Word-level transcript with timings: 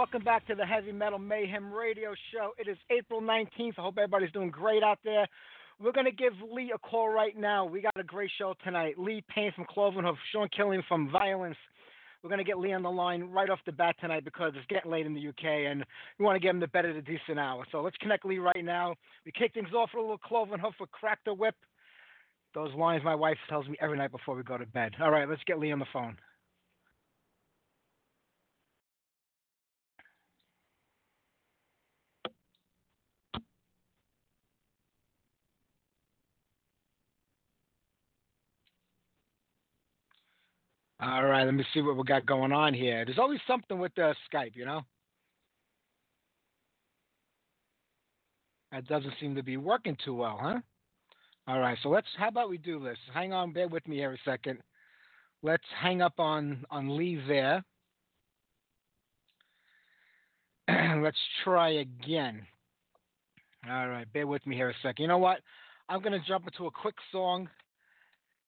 Welcome 0.00 0.24
back 0.24 0.46
to 0.46 0.54
the 0.54 0.64
Heavy 0.64 0.92
Metal 0.92 1.18
Mayhem 1.18 1.70
Radio 1.70 2.14
Show. 2.32 2.52
It 2.56 2.66
is 2.68 2.78
April 2.90 3.20
19th. 3.20 3.74
I 3.76 3.82
hope 3.82 3.98
everybody's 3.98 4.32
doing 4.32 4.48
great 4.48 4.82
out 4.82 4.98
there. 5.04 5.28
We're 5.78 5.92
going 5.92 6.06
to 6.06 6.10
give 6.10 6.32
Lee 6.50 6.72
a 6.74 6.78
call 6.78 7.10
right 7.10 7.36
now. 7.36 7.66
We 7.66 7.82
got 7.82 7.92
a 8.00 8.02
great 8.02 8.30
show 8.38 8.54
tonight. 8.64 8.98
Lee 8.98 9.22
Payne 9.28 9.52
from 9.54 9.66
Cloven 9.68 10.04
Clovenhoof, 10.06 10.16
Sean 10.32 10.48
Killian 10.56 10.82
from 10.88 11.10
Vio-lence. 11.10 11.58
We're 12.22 12.30
going 12.30 12.38
to 12.38 12.44
get 12.44 12.58
Lee 12.58 12.72
on 12.72 12.82
the 12.82 12.90
line 12.90 13.24
right 13.24 13.50
off 13.50 13.58
the 13.66 13.72
bat 13.72 13.94
tonight 14.00 14.24
because 14.24 14.52
it's 14.56 14.64
getting 14.68 14.90
late 14.90 15.04
in 15.04 15.12
the 15.12 15.28
UK 15.28 15.44
and 15.44 15.84
we 16.18 16.24
want 16.24 16.36
to 16.36 16.40
get 16.40 16.48
him 16.48 16.60
the 16.60 16.68
better 16.68 16.94
the 16.94 17.02
decent 17.02 17.38
hour. 17.38 17.66
So 17.70 17.82
let's 17.82 17.98
connect 17.98 18.24
Lee 18.24 18.38
right 18.38 18.64
now. 18.64 18.94
We 19.26 19.32
kick 19.32 19.52
things 19.52 19.74
off 19.76 19.90
with 19.92 19.98
a 19.98 20.02
little 20.02 20.16
Cloven 20.16 20.60
Hoof 20.60 20.76
with 20.80 20.90
Crack 20.92 21.18
the 21.26 21.34
Whip. 21.34 21.56
Those 22.54 22.72
lines 22.72 23.04
my 23.04 23.14
wife 23.14 23.36
tells 23.50 23.68
me 23.68 23.76
every 23.82 23.98
night 23.98 24.12
before 24.12 24.34
we 24.34 24.44
go 24.44 24.56
to 24.56 24.64
bed. 24.64 24.92
All 24.98 25.10
right, 25.10 25.28
let's 25.28 25.44
get 25.46 25.58
Lee 25.58 25.72
on 25.72 25.78
the 25.78 25.84
phone. 25.92 26.16
All 41.02 41.24
right, 41.24 41.44
let 41.44 41.54
me 41.54 41.64
see 41.72 41.80
what 41.80 41.96
we 41.96 42.02
got 42.02 42.26
going 42.26 42.52
on 42.52 42.74
here. 42.74 43.06
There's 43.06 43.18
always 43.18 43.40
something 43.46 43.78
with 43.78 43.98
uh, 43.98 44.12
Skype, 44.30 44.54
you 44.54 44.66
know? 44.66 44.82
That 48.70 48.86
doesn't 48.86 49.14
seem 49.18 49.34
to 49.36 49.42
be 49.42 49.56
working 49.56 49.96
too 50.04 50.14
well, 50.14 50.38
huh? 50.40 50.60
All 51.48 51.58
right, 51.58 51.78
so 51.82 51.88
let's. 51.88 52.06
How 52.18 52.28
about 52.28 52.50
we 52.50 52.58
do 52.58 52.78
this? 52.78 52.98
Hang 53.14 53.32
on, 53.32 53.52
bear 53.52 53.66
with 53.66 53.88
me 53.88 53.96
here 53.96 54.12
a 54.12 54.30
second. 54.30 54.58
Let's 55.42 55.64
hang 55.80 56.02
up 56.02 56.20
on 56.20 56.64
on 56.70 56.96
Lee 56.96 57.20
there. 57.26 57.64
let's 61.02 61.16
try 61.42 61.70
again. 61.70 62.46
All 63.68 63.88
right, 63.88 64.10
bear 64.12 64.26
with 64.26 64.46
me 64.46 64.54
here 64.54 64.70
a 64.70 64.74
second. 64.82 65.02
You 65.02 65.08
know 65.08 65.18
what? 65.18 65.40
I'm 65.88 66.02
gonna 66.02 66.22
jump 66.28 66.46
into 66.46 66.66
a 66.66 66.70
quick 66.70 66.94
song 67.10 67.48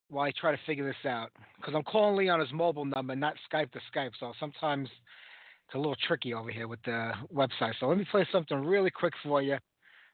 while 0.09 0.27
I 0.27 0.33
try 0.39 0.53
to 0.53 0.59
figure 0.67 0.87
this 0.87 1.11
out 1.11 1.31
because 1.57 1.75
I'm 1.75 1.83
calling 1.83 2.17
Lee 2.17 2.29
on 2.29 2.41
his 2.41 2.53
mobile 2.53 2.85
number, 2.85 3.17
not 3.17 3.35
Skype 3.51 3.71
to 3.73 3.81
Skype. 3.95 4.11
So 4.21 4.33
sometimes 4.39 4.89
it's 5.67 5.75
a 5.75 5.79
little 5.79 5.97
tricky 6.07 6.35
over 6.35 6.51
here 6.51 6.69
with 6.69 6.83
the 6.85 7.13
website. 7.35 7.73
So 7.81 7.87
let 7.87 7.99
me 7.99 8.07
play 8.11 8.27
something 8.31 8.59
really 8.59 8.91
quick 8.91 9.15
for 9.23 9.41
you. 9.43 9.57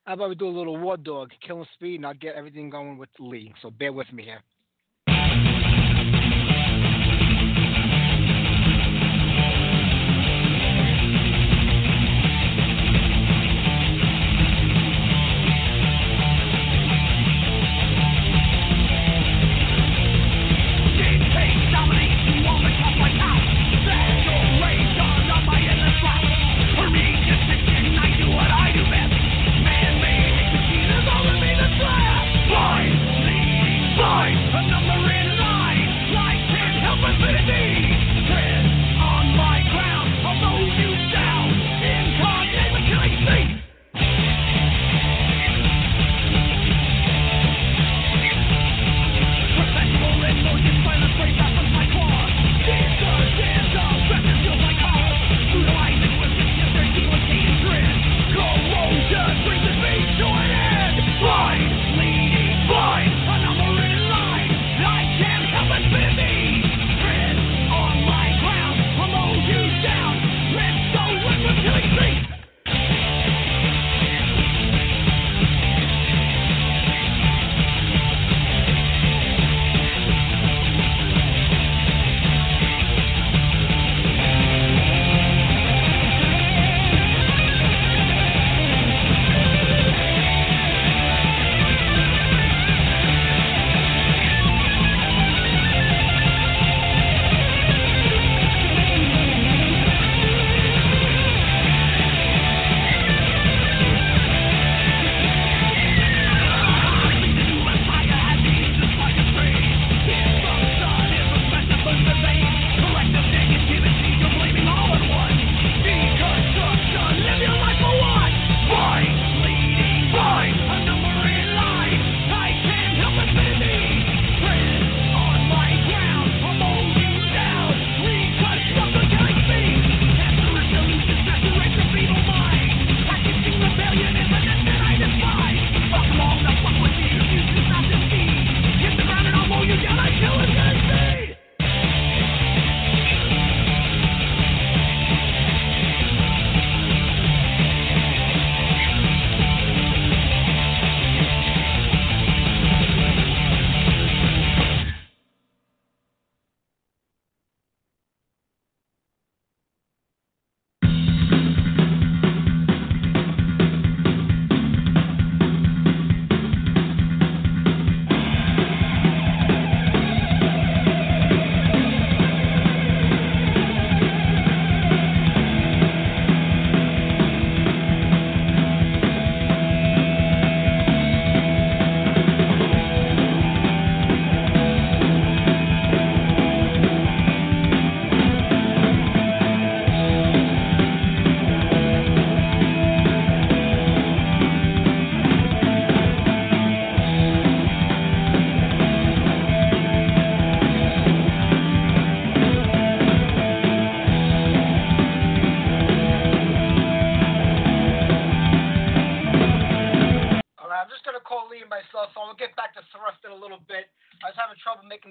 How 0.05 0.15
about 0.15 0.31
we 0.31 0.35
do 0.37 0.49
a 0.49 0.49
little 0.49 0.79
War 0.79 0.97
Dog, 0.97 1.31
Killing 1.47 1.67
Speed, 1.75 1.97
and 1.97 2.07
I'll 2.07 2.15
get 2.15 2.35
everything 2.35 2.71
going 2.71 2.97
with 2.97 3.11
Lee. 3.19 3.53
So 3.61 3.71
bear 3.71 3.93
with 3.93 4.11
me 4.13 4.23
here. 4.23 4.41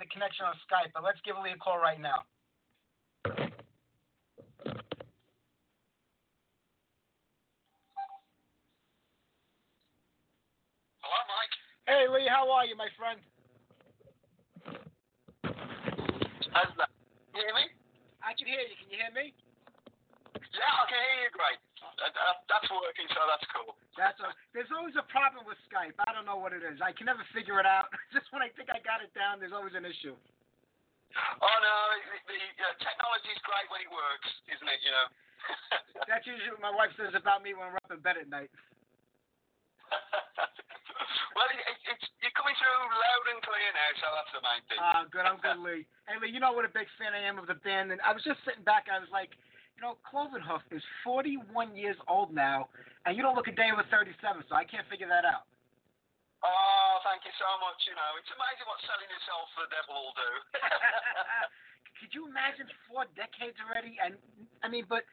the 0.07 0.13
connection 0.13 0.45
on 0.45 0.55
Skype, 0.63 0.95
but 0.95 1.03
let's 1.03 1.19
give 1.27 1.35
Lee 1.43 1.51
a 1.51 1.57
call 1.59 1.79
right 1.79 1.99
now. 1.99 2.23
Hello, 11.03 11.19
Mike. 11.27 11.55
Hey, 11.87 12.07
Lee, 12.07 12.27
how 12.31 12.49
are 12.51 12.65
you, 12.65 12.75
my 12.75 12.87
friend? 12.95 13.19
How's 16.51 16.71
that? 16.79 16.89
Can 17.31 17.35
you 17.35 17.43
hear 17.43 17.55
me? 17.55 17.67
I 18.23 18.33
can 18.33 18.47
hear 18.47 18.63
you. 18.63 18.75
Can 18.79 18.87
you 18.91 18.97
hear 18.97 19.11
me? 19.11 19.33
Yeah, 20.35 20.71
I 20.71 20.87
can 20.87 20.99
hear 20.99 21.27
you 21.27 21.31
great. 21.35 21.66
That, 21.97 22.13
that, 22.13 22.45
that's 22.45 22.69
working, 22.69 23.09
so 23.09 23.25
that's 23.25 23.47
cool. 23.49 23.73
That's 23.97 24.21
a, 24.21 24.29
there's 24.53 24.69
always 24.69 24.93
a 25.01 25.05
problem 25.09 25.49
with 25.49 25.57
Skype. 25.65 25.97
I 25.97 26.13
don't 26.13 26.29
know 26.29 26.37
what 26.37 26.53
it 26.53 26.61
is. 26.61 26.77
I 26.77 26.93
can 26.93 27.09
never 27.09 27.25
figure 27.33 27.57
it 27.57 27.65
out. 27.65 27.89
Just 28.15 28.29
when 28.29 28.45
I 28.45 28.53
think 28.53 28.69
I 28.69 28.77
got 28.85 29.01
it 29.01 29.09
down, 29.17 29.41
there's 29.41 29.55
always 29.55 29.73
an 29.73 29.81
issue. 29.81 30.13
Oh 31.41 31.57
no, 31.57 31.75
the, 32.29 32.37
the 32.37 32.37
uh, 32.61 32.77
technology's 32.77 33.41
great 33.41 33.65
when 33.73 33.81
it 33.81 33.89
works, 33.89 34.29
isn't 34.53 34.69
it? 34.69 34.79
You 34.85 34.93
know. 34.93 35.07
That's 36.09 36.25
usually 36.29 36.53
what 36.53 36.61
my 36.61 36.73
wife 36.73 36.93
says 36.93 37.17
about 37.17 37.41
me 37.41 37.57
when 37.57 37.73
we're 37.73 37.81
up 37.81 37.89
in 37.89 37.97
bed 38.05 38.21
at 38.21 38.29
night. 38.29 38.53
well, 41.33 41.47
it, 41.49 41.57
it, 41.63 41.77
it's 41.97 42.05
you're 42.21 42.35
coming 42.35 42.53
through 42.59 42.77
loud 42.91 43.25
and 43.33 43.41
clear 43.41 43.69
now, 43.73 43.89
so 43.97 44.07
that's 44.13 44.33
the 44.35 44.43
main 44.43 44.61
thing. 44.67 44.77
Ah, 44.77 45.07
good. 45.09 45.25
I'm 45.25 45.39
good, 45.39 45.57
Lee. 45.63 45.87
Hey, 46.05 46.19
Lee, 46.19 46.29
you 46.29 46.43
know 46.43 46.51
what 46.51 46.67
a 46.67 46.73
big 46.73 46.85
fan 46.99 47.15
I 47.15 47.23
am 47.23 47.39
of 47.39 47.47
the 47.47 47.57
band, 47.63 47.89
and 47.89 48.03
I 48.03 48.11
was 48.11 48.21
just 48.21 48.43
sitting 48.43 48.67
back. 48.67 48.91
I 48.91 48.99
was 48.99 49.09
like, 49.09 49.31
you 49.77 49.85
know, 49.85 49.93
Cloven 50.01 50.41
Hoof 50.41 50.65
is 50.73 50.81
41 51.05 51.77
years 51.77 51.97
old 52.09 52.33
now, 52.33 52.65
and 53.05 53.13
you 53.13 53.21
don't 53.21 53.37
look 53.37 53.45
a 53.45 53.53
day 53.53 53.69
over 53.69 53.85
37, 53.93 54.17
so 54.49 54.57
I 54.57 54.65
can't 54.65 54.89
figure 54.89 55.05
that 55.05 55.21
out. 55.21 55.45
Oh, 56.41 56.97
thank 57.05 57.21
you 57.21 57.33
so 57.37 57.49
much. 57.61 57.77
You 57.85 57.93
know, 57.93 58.09
it's 58.17 58.29
amazing 58.33 58.65
what 58.65 58.81
selling 58.89 59.09
yourself 59.09 59.45
for 59.53 59.61
the 59.69 59.71
devil 59.77 59.93
will 60.01 60.17
do. 60.17 60.31
Could 62.01 62.11
you 62.13 62.25
imagine 62.25 62.65
four 62.89 63.05
decades 63.13 63.57
already? 63.61 64.01
And 64.01 64.17
I 64.65 64.67
mean, 64.69 64.89
but 64.89 65.05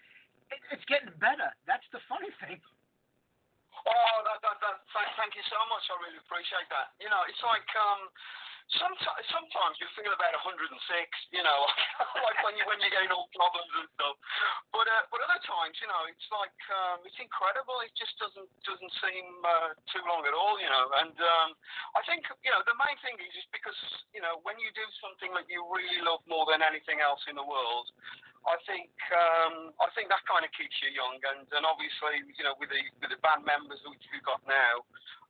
it, 0.48 0.60
it's 0.72 0.84
getting 0.88 1.12
better. 1.20 1.52
That's 1.68 1.84
the 1.92 2.00
funny 2.08 2.32
thing. 2.40 2.60
Oh, 3.84 4.16
that, 4.24 4.40
that, 4.40 4.56
that, 4.64 4.76
thank, 4.96 5.08
thank 5.20 5.32
you 5.36 5.44
so 5.52 5.60
much. 5.68 5.84
I 5.92 6.00
really 6.00 6.20
appreciate 6.24 6.68
that. 6.72 6.96
You 7.04 7.12
know, 7.12 7.20
it's 7.28 7.40
like 7.44 7.68
um, 7.76 8.08
sometimes 8.72 9.24
sometimes 9.28 9.74
you 9.78 9.88
feel 9.94 10.12
about 10.12 10.32
106. 10.40 10.72
You 11.32 11.44
know, 11.44 11.60
like 12.26 12.38
when 12.42 12.56
you 12.56 12.64
when 12.64 12.80
you're 12.80 12.94
getting 12.94 13.12
all 13.12 13.28
problems 13.36 13.70
and 13.76 13.88
stuff. 13.94 14.16
But 14.72 14.86
uh, 14.88 15.04
but 15.12 15.20
other 15.24 15.40
times, 15.44 15.76
you 15.80 15.88
know, 15.88 16.02
it's 16.08 16.28
like 16.32 16.58
um, 16.72 17.04
it's 17.04 17.18
incredible. 17.20 17.80
It 17.84 17.92
just 17.94 18.16
doesn't 18.16 18.48
doesn't 18.64 18.92
seem 19.04 19.26
uh, 19.44 19.76
too 19.92 20.02
long 20.08 20.24
at 20.24 20.34
all. 20.34 20.56
You 20.56 20.70
know, 20.70 20.84
and 21.04 21.16
um, 21.16 21.48
I 21.98 22.02
think 22.08 22.24
you 22.42 22.52
know 22.52 22.62
the 22.64 22.76
main 22.80 22.96
thing 23.04 23.20
is 23.20 23.32
just 23.36 23.50
because 23.52 23.76
you 24.16 24.22
know 24.24 24.40
when 24.42 24.56
you 24.58 24.72
do 24.72 24.86
something 25.04 25.30
that 25.36 25.46
you 25.50 25.62
really 25.68 26.00
love 26.02 26.24
more 26.24 26.48
than 26.48 26.64
anything 26.64 27.04
else 27.04 27.22
in 27.28 27.36
the 27.36 27.46
world. 27.46 27.88
I 28.44 28.60
think 28.68 28.92
um, 29.08 29.72
I 29.80 29.88
think 29.96 30.12
that 30.12 30.20
kind 30.28 30.44
of 30.44 30.52
keeps 30.52 30.76
you 30.84 30.92
young, 30.92 31.16
and, 31.32 31.48
and 31.48 31.64
obviously, 31.64 32.28
you 32.36 32.44
know, 32.44 32.52
with 32.60 32.68
the 32.68 32.76
with 33.00 33.08
the 33.08 33.16
band 33.24 33.40
members 33.48 33.80
which 33.88 34.04
we've 34.12 34.20
got 34.20 34.44
now, 34.44 34.84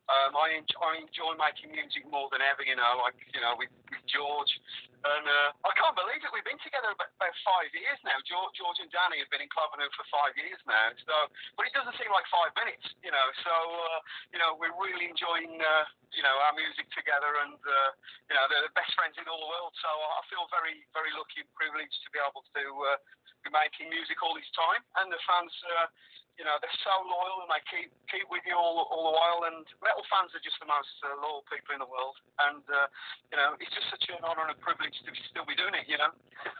um, 0.04 0.36
I, 0.36 0.60
enjoy, 0.60 0.80
I 0.84 0.92
enjoy 1.00 1.32
making 1.40 1.72
music 1.72 2.04
more 2.12 2.28
than 2.28 2.44
ever. 2.44 2.60
You 2.60 2.76
know, 2.76 3.00
like 3.00 3.16
you 3.32 3.40
know 3.40 3.56
with, 3.56 3.72
with 3.88 4.04
George, 4.04 4.52
and 5.00 5.24
uh, 5.24 5.48
I 5.64 5.72
can't 5.80 5.96
believe 5.96 6.20
it. 6.20 6.28
We've 6.32 6.44
been 6.44 6.60
together 6.60 6.92
about, 6.92 7.12
about 7.16 7.36
five 7.40 7.72
years 7.72 7.96
now. 8.04 8.20
George, 8.28 8.52
George 8.56 8.78
and 8.84 8.92
Danny 8.92 9.24
have 9.24 9.32
been 9.32 9.40
in 9.40 9.48
Cloven 9.48 9.80
Hoof 9.80 9.92
for 9.96 10.04
five 10.12 10.36
years 10.36 10.60
now. 10.68 10.92
So, 11.08 11.14
but 11.56 11.64
it 11.64 11.72
doesn't 11.72 11.96
seem 11.96 12.12
like 12.12 12.28
five 12.28 12.52
minutes. 12.56 12.84
You 13.00 13.12
know, 13.12 13.26
so 13.44 13.54
uh, 13.54 13.98
you 14.32 14.40
know 14.40 14.60
we're 14.60 14.76
really 14.76 15.08
enjoying 15.08 15.56
uh, 15.56 15.84
you 16.12 16.24
know 16.24 16.36
our 16.44 16.54
music 16.56 16.88
together, 16.92 17.40
and 17.48 17.56
uh, 17.56 17.90
you 18.28 18.34
know 18.36 18.44
they're 18.52 18.68
the 18.68 18.76
best 18.76 18.92
friends 18.96 19.16
in 19.16 19.24
all 19.24 19.40
the 19.40 19.50
world. 19.50 19.72
So 19.80 19.88
I 19.88 20.20
feel 20.28 20.44
very 20.52 20.84
very 20.92 21.12
lucky 21.16 21.44
and 21.44 21.50
privileged 21.56 21.96
to 22.04 22.08
be 22.12 22.20
able 22.20 22.44
to. 22.44 22.64
Uh, 22.92 23.00
be 23.44 23.52
making 23.52 23.92
music 23.92 24.16
all 24.24 24.32
this 24.32 24.48
time, 24.56 24.80
and 25.04 25.12
the 25.12 25.20
fans, 25.28 25.52
uh, 25.76 25.86
you 26.34 26.44
know, 26.44 26.58
they're 26.58 26.80
so 26.82 26.94
loyal 27.06 27.46
and 27.46 27.50
they 27.50 27.62
keep 27.70 27.90
keep 28.10 28.26
with 28.26 28.42
you 28.46 28.54
all 28.58 28.86
all 28.90 29.10
the 29.10 29.14
while. 29.14 29.46
And 29.46 29.62
metal 29.78 30.02
fans 30.10 30.34
are 30.34 30.42
just 30.42 30.58
the 30.58 30.66
most 30.66 30.90
uh, 31.06 31.14
loyal 31.22 31.46
people 31.46 31.78
in 31.78 31.80
the 31.82 31.88
world, 31.88 32.18
and 32.50 32.62
uh, 32.66 32.86
you 33.30 33.36
know, 33.38 33.54
it's 33.58 33.70
just 33.70 33.86
such 33.90 34.04
an 34.10 34.22
honour 34.26 34.50
and 34.50 34.54
a 34.54 34.58
privilege 34.58 34.94
to 35.06 35.10
still 35.30 35.46
be 35.46 35.54
doing 35.54 35.74
it. 35.78 35.86
You 35.86 35.98
know. 35.98 36.10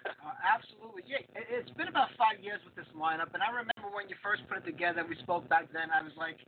uh, 0.07 0.35
absolutely, 0.55 1.05
yeah. 1.07 1.27
It, 1.35 1.67
it's 1.67 1.75
been 1.75 1.91
about 1.91 2.15
five 2.15 2.39
years 2.39 2.63
with 2.63 2.79
this 2.79 2.89
lineup, 2.95 3.35
and 3.35 3.43
I 3.43 3.51
remember 3.51 3.91
when 3.91 4.07
you 4.07 4.17
first 4.23 4.47
put 4.47 4.63
it 4.63 4.67
together. 4.67 5.03
We 5.03 5.19
spoke 5.23 5.47
back 5.51 5.71
then. 5.75 5.91
I 5.91 6.03
was 6.03 6.15
like. 6.15 6.39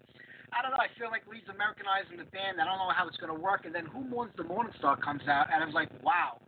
I 0.55 0.63
don't 0.63 0.71
know. 0.71 0.79
I 0.79 0.87
feel 0.95 1.11
like 1.11 1.27
Lee's 1.27 1.45
Americanizing 1.51 2.23
the 2.23 2.31
band. 2.31 2.63
I 2.63 2.65
don't 2.65 2.79
know 2.79 2.95
how 2.95 3.11
it's 3.11 3.19
going 3.19 3.35
to 3.35 3.37
work. 3.37 3.67
And 3.67 3.75
then 3.75 3.83
Who 3.91 4.07
Mourns 4.07 4.31
the 4.39 4.47
Morning 4.47 4.71
Star 4.79 4.95
comes 4.95 5.27
out, 5.27 5.51
and 5.51 5.59
I 5.59 5.67
was 5.67 5.75
like, 5.75 5.91
wow 6.07 6.39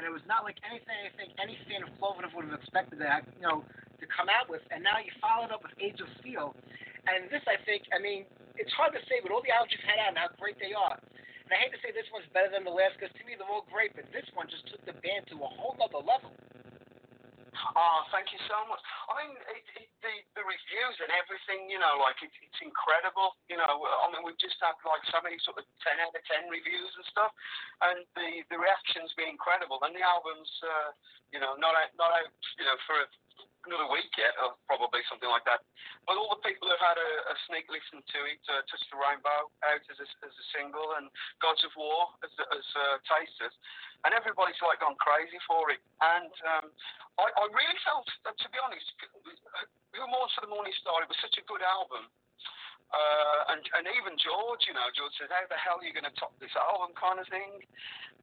and 0.00 0.08
it 0.08 0.12
was 0.16 0.24
not 0.24 0.48
like 0.48 0.56
anything 0.64 0.96
I 0.96 1.12
think 1.12 1.36
any 1.36 1.60
fan 1.68 1.84
of 1.84 1.92
Cloven 2.00 2.24
Hoof 2.24 2.32
would 2.32 2.48
have 2.48 2.56
expected 2.56 3.04
that 3.04 3.28
you 3.36 3.44
know 3.44 3.68
to 4.00 4.08
come 4.10 4.32
out 4.32 4.48
with. 4.48 4.64
And 4.72 4.82
now 4.82 4.98
you 4.98 5.12
followed 5.20 5.52
up 5.52 5.62
with 5.62 5.76
Age 5.78 6.00
of 6.00 6.08
Steel, 6.20 6.56
and 7.06 7.28
this 7.28 7.44
I 7.46 7.60
think 7.68 7.86
I 7.92 8.00
mean 8.00 8.24
it's 8.56 8.72
hard 8.74 8.92
to 8.92 9.02
say 9.08 9.22
with 9.22 9.32
all 9.32 9.44
the 9.44 9.52
albums 9.52 9.72
you've 9.72 9.86
had 9.86 10.00
out 10.00 10.12
and 10.16 10.20
how 10.20 10.32
great 10.36 10.58
they 10.60 10.72
are. 10.76 10.96
And 10.96 11.50
I 11.52 11.56
hate 11.66 11.72
to 11.74 11.80
say 11.82 11.90
this 11.90 12.06
one's 12.14 12.28
better 12.30 12.50
than 12.52 12.62
the 12.62 12.74
last 12.74 12.98
because 13.00 13.12
to 13.16 13.22
me 13.24 13.34
they're 13.34 13.48
all 13.48 13.66
great, 13.72 13.96
but 13.96 14.06
this 14.12 14.26
one 14.36 14.46
just 14.48 14.68
took 14.68 14.82
the 14.84 14.96
band 15.00 15.26
to 15.32 15.36
a 15.40 15.50
whole 15.50 15.74
other 15.80 16.02
level. 16.02 16.30
Oh, 17.76 18.00
thank 18.14 18.30
you 18.32 18.40
so 18.48 18.56
much. 18.70 18.80
I 19.10 19.12
mean, 19.20 19.34
it, 19.52 19.64
it, 19.76 19.88
the 20.00 20.14
the 20.38 20.44
reviews 20.46 20.96
and 21.02 21.10
everything, 21.12 21.68
you 21.68 21.76
know, 21.76 22.00
like 22.00 22.16
it, 22.24 22.32
it's 22.40 22.60
incredible. 22.62 23.36
You 23.50 23.60
know, 23.60 23.66
I 23.66 24.06
mean, 24.14 24.24
we've 24.24 24.38
just 24.40 24.56
had 24.62 24.78
like 24.86 25.04
so 25.10 25.20
many 25.20 25.36
sort 25.44 25.60
of 25.60 25.66
ten 25.84 26.00
out 26.00 26.14
of 26.14 26.22
ten 26.24 26.48
reviews 26.48 26.90
and 26.96 27.06
stuff, 27.10 27.32
and 27.84 28.06
the 28.16 28.46
the 28.48 28.58
reactions 28.58 29.12
been 29.18 29.28
incredible. 29.34 29.82
And 29.82 29.92
the 29.92 30.02
album's, 30.02 30.50
uh, 30.62 30.90
you 31.34 31.40
know, 31.42 31.58
not 31.58 31.76
out 31.76 31.92
not 32.00 32.14
out, 32.14 32.32
you 32.56 32.64
know, 32.64 32.78
for 32.88 32.98
another 33.68 33.88
week 33.92 34.08
yet, 34.16 34.32
or 34.40 34.56
probably 34.64 35.04
something 35.10 35.28
like 35.28 35.44
that. 35.44 35.60
But 36.08 36.16
all 36.16 36.32
the 36.32 36.42
people 36.44 36.68
that 36.72 36.80
had 36.80 36.96
a, 36.96 37.10
a 37.28 37.34
sneak 37.48 37.68
listen 37.68 38.00
to 38.00 38.20
it, 38.28 38.40
uh, 38.48 38.64
Touch 38.68 38.84
the 38.88 38.96
Rainbow 38.96 39.52
out 39.66 39.84
as 39.86 39.98
a, 40.00 40.06
as 40.24 40.32
a 40.32 40.46
single, 40.56 40.96
and 40.96 41.12
Gods 41.44 41.62
of 41.66 41.72
War 41.76 42.12
as, 42.24 42.32
as 42.32 42.66
uh, 42.76 42.96
tasters, 43.04 43.54
and 44.08 44.16
everybody's 44.16 44.58
like 44.64 44.80
gone 44.80 44.96
crazy 44.96 45.38
for 45.44 45.68
it. 45.68 45.82
And 46.00 46.32
um, 46.56 46.66
I, 47.20 47.26
I 47.28 47.44
really 47.52 47.78
felt, 47.84 48.08
uh, 48.24 48.32
to 48.32 48.46
be 48.48 48.58
honest, 48.60 48.86
Who 49.92 50.04
Mourns 50.08 50.32
for 50.32 50.46
the 50.46 50.52
Morning 50.52 50.74
Star, 50.80 51.04
it 51.04 51.10
was 51.10 51.20
such 51.20 51.36
a 51.36 51.44
good 51.44 51.60
album. 51.60 52.08
Uh, 52.90 53.54
and 53.54 53.62
and 53.78 53.84
even 53.94 54.18
George, 54.18 54.66
you 54.66 54.74
know, 54.74 54.90
George 54.98 55.14
says, 55.14 55.30
"How 55.30 55.46
the 55.46 55.54
hell 55.54 55.78
are 55.78 55.86
you 55.86 55.94
going 55.94 56.10
to 56.10 56.16
top 56.18 56.34
this 56.42 56.54
album?" 56.58 56.90
kind 56.98 57.22
of 57.22 57.26
thing. 57.30 57.62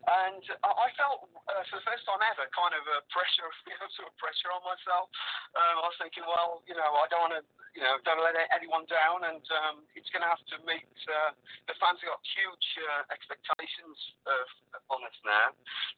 And 0.08 0.44
I, 0.64 0.72
I 0.72 0.90
felt 0.96 1.28
uh, 1.52 1.64
for 1.68 1.80
the 1.80 1.86
first 1.88 2.08
time 2.08 2.24
ever 2.24 2.48
kind 2.56 2.72
of 2.72 2.84
a 2.88 3.04
pressure, 3.12 3.48
you 3.68 3.76
know, 3.76 3.88
sort 3.96 4.08
of 4.08 4.16
pressure 4.16 4.52
on 4.52 4.64
myself. 4.64 5.12
Um, 5.56 5.84
I 5.84 5.88
was 5.88 6.00
thinking, 6.00 6.24
well, 6.24 6.64
you 6.64 6.76
know, 6.76 6.96
I 7.00 7.08
don't 7.12 7.28
want 7.28 7.36
to, 7.36 7.44
you 7.76 7.84
know, 7.84 8.00
don't 8.08 8.24
let 8.24 8.36
anyone 8.56 8.88
down, 8.88 9.28
and 9.28 9.44
um, 9.64 9.76
it's 10.00 10.08
going 10.12 10.24
to 10.24 10.32
have 10.32 10.44
to 10.56 10.58
meet. 10.64 10.96
Uh, 11.08 11.32
the 11.68 11.76
fans 11.80 12.00
have 12.04 12.16
got 12.16 12.24
huge 12.36 12.68
uh, 12.88 13.04
expectations 13.12 13.98
uh, 14.28 14.96
on 14.96 15.04
us 15.04 15.18
now, 15.28 15.52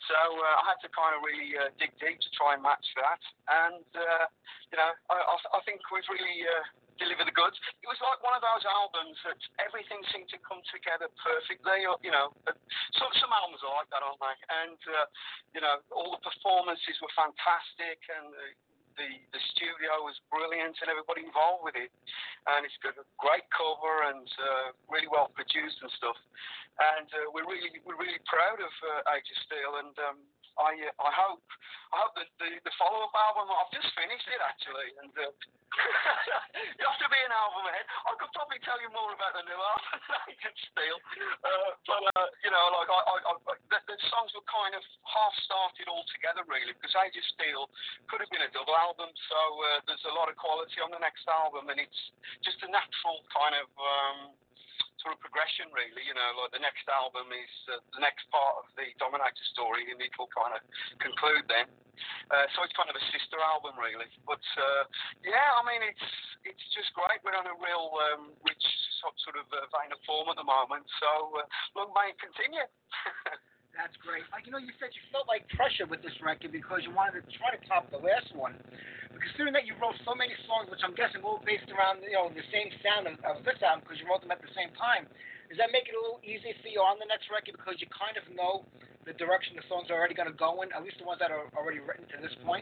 so 0.10 0.18
uh, 0.18 0.62
I 0.62 0.74
had 0.74 0.80
to 0.86 0.90
kind 0.90 1.14
of 1.14 1.22
really 1.22 1.54
uh, 1.58 1.70
dig 1.78 1.94
deep 2.02 2.18
to 2.22 2.30
try 2.34 2.58
and 2.58 2.62
match 2.66 2.86
that. 2.98 3.22
And 3.50 3.88
uh, 3.94 4.26
you 4.74 4.78
know, 4.78 4.92
I, 5.10 5.18
I, 5.18 5.36
I 5.58 5.60
think 5.66 5.82
we've 5.90 6.06
really. 6.10 6.46
Uh, 6.46 6.79
deliver 7.00 7.24
the 7.24 7.34
goods. 7.34 7.56
It 7.82 7.88
was 7.88 7.98
like 8.04 8.20
one 8.22 8.36
of 8.36 8.44
those 8.44 8.64
albums 8.68 9.16
that 9.24 9.40
everything 9.64 10.04
seemed 10.12 10.30
to 10.36 10.40
come 10.44 10.60
together 10.70 11.08
perfectly. 11.18 11.88
You 12.04 12.12
know, 12.14 12.36
some 13.00 13.12
some 13.18 13.32
albums 13.32 13.64
are 13.64 13.74
like 13.80 13.90
that, 13.90 14.04
aren't 14.04 14.20
they? 14.20 14.38
And 14.64 14.80
uh, 14.94 15.08
you 15.56 15.62
know, 15.64 15.80
all 15.96 16.14
the 16.14 16.22
performances 16.22 17.00
were 17.00 17.12
fantastic, 17.16 18.04
and 18.12 18.36
the, 18.36 18.48
the 19.00 19.10
the 19.32 19.42
studio 19.56 20.04
was 20.04 20.20
brilliant, 20.28 20.76
and 20.84 20.88
everybody 20.92 21.24
involved 21.24 21.64
with 21.64 21.80
it. 21.80 21.90
And 22.52 22.68
it's 22.68 22.78
got 22.84 23.00
a 23.00 23.08
great 23.18 23.48
cover 23.56 24.12
and 24.12 24.28
uh, 24.38 24.68
really 24.92 25.10
well 25.10 25.32
produced 25.32 25.80
and 25.82 25.92
stuff. 25.96 26.20
And 26.80 27.08
uh, 27.12 27.32
we're 27.32 27.48
really 27.48 27.72
we're 27.88 28.00
really 28.00 28.22
proud 28.28 28.60
of 28.60 28.74
uh, 28.84 29.16
Age 29.16 29.28
of 29.28 29.40
Steel, 29.48 29.72
and 29.84 29.96
um, 30.04 30.20
I 30.60 30.76
uh, 30.76 31.08
I 31.08 31.12
hope 31.16 31.44
I 31.92 31.96
hope 32.04 32.14
that 32.20 32.30
the, 32.38 32.60
the 32.64 32.74
follow 32.76 33.08
up 33.08 33.16
album 33.16 33.48
I've 33.48 33.72
just 33.72 33.90
finished 33.96 34.28
it 34.28 34.42
actually, 34.44 34.90
and 35.04 35.14
uh, 35.16 35.32
album 37.40 37.64
ahead. 37.72 37.88
I 38.04 38.12
could 38.20 38.32
probably 38.36 38.60
tell 38.68 38.80
you 38.84 38.92
more 38.92 39.12
about 39.16 39.34
the 39.34 39.44
new 39.48 39.56
album 39.56 40.00
I 40.30 40.34
can 40.36 40.56
steal, 40.70 40.98
uh, 41.48 41.72
but 41.88 42.02
uh, 42.14 42.28
you 42.44 42.52
know, 42.52 42.64
like 42.76 42.90
I, 42.92 43.00
I, 43.00 43.16
I 43.32 43.34
the, 43.72 43.80
the, 43.88 43.98
songs 44.12 44.36
were 44.36 44.46
kind 44.46 44.76
of 44.76 44.84
half 45.08 45.34
started 45.48 45.88
all 45.88 46.04
together 46.12 46.44
really 46.52 46.76
because 46.76 46.92
Age 47.00 47.16
of 47.16 47.26
Steel 47.36 47.72
could 48.12 48.20
have 48.20 48.32
been 48.32 48.44
a 48.44 48.52
double 48.52 48.76
album, 48.76 49.08
so 49.32 49.40
uh, 49.40 49.80
there's 49.88 50.04
a 50.12 50.14
lot 50.14 50.28
of 50.28 50.36
quality 50.36 50.84
on 50.84 50.92
the 50.92 51.02
next 51.02 51.24
album, 51.32 51.72
and 51.72 51.80
it's 51.80 52.02
just 52.44 52.60
a 52.68 52.70
natural 52.70 53.24
kind 53.32 53.56
of. 53.56 53.68
Um, 53.80 54.18
sort 55.02 55.16
of 55.16 55.20
progression, 55.24 55.72
really. 55.72 56.04
You 56.04 56.16
know, 56.16 56.30
like 56.44 56.54
the 56.56 56.64
next 56.64 56.86
album 56.88 57.32
is 57.32 57.54
uh, 57.72 57.80
the 57.96 58.04
next 58.04 58.28
part 58.32 58.64
of 58.64 58.66
the 58.76 58.88
Dominator 59.00 59.46
story, 59.56 59.88
and 59.92 60.00
it 60.00 60.14
will 60.20 60.32
kind 60.32 60.56
of 60.56 60.62
conclude 61.00 61.48
then. 61.48 61.68
Uh, 62.32 62.48
so 62.56 62.64
it's 62.64 62.76
kind 62.80 62.88
of 62.88 62.96
a 62.96 63.06
sister 63.12 63.40
album, 63.44 63.76
really. 63.76 64.08
But 64.24 64.44
uh, 64.56 64.84
yeah, 65.26 65.60
I 65.60 65.62
mean, 65.68 65.84
it's 65.84 66.08
it's 66.48 66.66
just 66.72 66.92
great. 66.96 67.20
We're 67.24 67.36
on 67.36 67.48
a 67.48 67.58
real 67.60 67.92
um, 68.12 68.32
rich 68.44 68.66
sort 69.04 69.40
of 69.40 69.48
uh, 69.52 69.68
vein 69.72 69.92
of 69.92 70.00
form 70.04 70.28
at 70.32 70.38
the 70.40 70.48
moment. 70.48 70.84
So 71.00 71.40
uh, 71.40 71.46
long 71.76 71.92
may 71.96 72.12
it 72.16 72.20
continue. 72.20 72.64
That's 73.78 73.96
great. 74.04 74.28
Like 74.34 74.44
you 74.44 74.52
know, 74.52 74.60
you 74.60 74.76
said 74.76 74.92
you 74.92 75.04
felt 75.08 75.30
like 75.30 75.48
pressure 75.56 75.88
with 75.88 76.04
this 76.04 76.16
record 76.20 76.52
because 76.52 76.84
you 76.84 76.92
wanted 76.92 77.24
to 77.24 77.32
try 77.32 77.56
to 77.56 77.62
top 77.64 77.88
the 77.88 78.02
last 78.02 78.28
one. 78.36 78.60
Considering 79.10 79.58
that 79.58 79.66
you 79.66 79.74
wrote 79.82 79.98
so 80.06 80.14
many 80.14 80.38
songs, 80.46 80.70
which 80.70 80.86
I'm 80.86 80.94
guessing 80.94 81.26
all 81.26 81.42
based 81.42 81.68
around 81.74 82.06
you 82.06 82.14
know 82.14 82.30
the 82.30 82.46
same 82.54 82.70
sound 82.86 83.10
of, 83.10 83.18
of 83.26 83.42
this 83.42 83.58
album 83.66 83.82
because 83.84 83.98
you 83.98 84.06
wrote 84.06 84.22
them 84.22 84.32
at 84.32 84.40
the 84.40 84.54
same 84.54 84.70
time, 84.78 85.10
Does 85.50 85.58
that 85.58 85.74
make 85.74 85.90
it 85.90 85.98
a 85.98 86.02
little 86.02 86.22
easier 86.22 86.54
for 86.62 86.70
you 86.70 86.78
on 86.86 87.02
the 87.02 87.10
next 87.10 87.26
record 87.34 87.58
because 87.58 87.82
you 87.82 87.90
kind 87.90 88.14
of 88.22 88.26
know 88.38 88.70
the 89.10 89.18
direction 89.18 89.58
the 89.58 89.66
songs 89.66 89.90
are 89.90 89.98
already 89.98 90.14
going 90.14 90.30
to 90.30 90.38
go 90.38 90.62
in, 90.62 90.70
at 90.78 90.86
least 90.86 91.02
the 91.02 91.08
ones 91.10 91.18
that 91.18 91.34
are 91.34 91.50
already 91.58 91.82
written 91.82 92.06
to 92.14 92.22
this 92.22 92.38
point? 92.46 92.62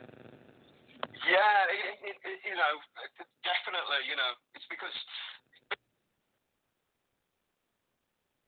Yeah, 1.28 1.60
it, 1.68 2.16
it, 2.16 2.16
it, 2.24 2.38
you 2.48 2.56
know, 2.56 2.74
definitely. 3.44 4.08
You 4.08 4.16
know, 4.16 4.32
it's 4.56 4.64
because 4.72 4.96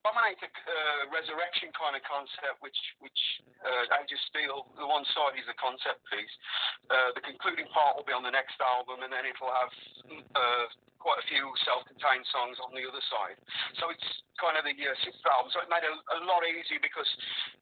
Dominator 0.10 0.50
uh, 0.50 1.14
resurrection 1.14 1.70
kind 1.78 1.94
of 1.94 2.02
concept, 2.02 2.58
which 2.66 2.78
which 2.98 3.22
uh, 3.62 4.02
Age 4.02 4.10
of 4.10 4.22
Steel, 4.34 4.66
the 4.74 4.90
one 4.90 5.06
side 5.14 5.38
is 5.38 5.46
a 5.46 5.54
concept 5.62 6.02
piece. 6.10 6.34
Uh, 6.90 7.14
the 7.14 7.22
concluding 7.22 7.70
part 7.70 7.94
will 7.94 8.10
be 8.10 8.16
on 8.18 8.26
the 8.26 8.34
next 8.34 8.58
album, 8.58 9.06
and 9.06 9.14
then 9.14 9.22
it'll 9.30 9.54
have 9.54 9.74
uh, 10.34 10.66
quite 10.98 11.22
a 11.22 11.26
few 11.30 11.46
self-contained 11.62 12.26
songs 12.34 12.58
on 12.58 12.74
the 12.74 12.90
other 12.90 13.04
side. 13.06 13.38
So 13.78 13.94
it's 13.94 14.10
kind 14.42 14.58
of 14.58 14.66
the 14.66 14.74
uh, 14.74 14.98
sixth 15.06 15.22
album. 15.30 15.54
So 15.54 15.62
it 15.62 15.70
made 15.70 15.86
it 15.86 15.94
a, 15.94 15.98
a 16.18 16.20
lot 16.26 16.42
easier 16.42 16.82
because 16.82 17.10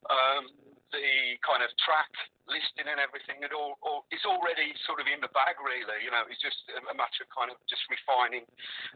um, 0.07 0.47
the 0.91 1.35
kind 1.43 1.61
of 1.61 1.69
track 1.83 2.09
listing 2.47 2.87
and 2.87 2.97
everything, 2.97 3.43
it 3.43 3.51
all, 3.51 3.75
all 3.83 4.07
it's 4.07 4.23
already 4.23 4.71
sort 4.87 5.03
of 5.03 5.07
in 5.11 5.19
the 5.19 5.31
bag, 5.35 5.59
really. 5.59 5.99
You 6.03 6.11
know, 6.11 6.23
it's 6.31 6.39
just 6.39 6.63
a 6.71 6.95
matter 6.95 7.27
of 7.27 7.29
kind 7.31 7.51
of 7.51 7.59
just 7.67 7.83
refining 7.91 8.47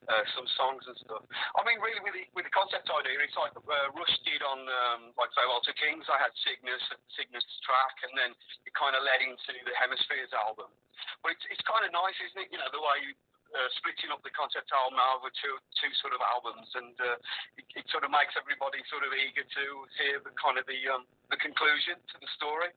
uh, 0.08 0.24
some 0.32 0.48
songs 0.56 0.88
and 0.88 0.96
stuff. 1.04 1.28
I 1.56 1.62
mean, 1.68 1.84
really, 1.84 2.00
with 2.00 2.16
the, 2.16 2.26
with 2.32 2.48
the 2.48 2.56
concept 2.56 2.88
idea, 2.88 3.20
it's 3.20 3.36
like 3.36 3.52
uh, 3.56 3.88
Rush 3.92 4.16
did 4.24 4.40
on, 4.40 4.64
um, 4.64 5.02
like 5.20 5.32
say, 5.36 5.44
Farewell 5.44 5.64
to 5.68 5.74
Kings. 5.76 6.08
I 6.08 6.18
had 6.22 6.32
Cygnus, 6.48 6.84
Cygnus 7.18 7.44
track, 7.68 7.96
and 8.08 8.14
then 8.16 8.32
it 8.64 8.74
kind 8.78 8.96
of 8.96 9.04
led 9.04 9.20
into 9.20 9.52
the 9.68 9.76
Hemispheres 9.76 10.32
album. 10.32 10.72
But 11.20 11.36
it's, 11.36 11.46
it's 11.52 11.66
kind 11.68 11.84
of 11.84 11.92
nice, 11.92 12.16
isn't 12.24 12.40
it? 12.40 12.50
You 12.56 12.60
know, 12.62 12.72
the 12.72 12.80
way 12.80 13.04
you 13.04 13.12
uh, 13.52 13.70
splitting 13.80 14.12
up 14.12 14.24
the 14.24 14.32
concept 14.32 14.72
album 14.72 14.96
over 15.16 15.28
two 15.32 15.56
two 15.76 15.92
sort 16.00 16.16
of 16.16 16.24
albums, 16.24 16.68
and 16.76 16.96
uh, 17.04 17.18
it, 17.60 17.84
it, 17.84 17.86
sort 17.92 18.08
of 18.08 18.12
makes 18.12 18.32
everybody 18.40 18.80
sort 18.88 19.04
of 19.04 19.12
eager 19.12 19.44
to 19.44 19.66
hear 20.00 20.24
the 20.24 20.32
kind 20.40 20.56
of 20.56 20.64
the 20.68 20.80
um, 20.88 21.04
the 21.28 21.40
conclusion 21.40 22.00
to 22.12 22.16
the 22.20 22.30
story. 22.40 22.72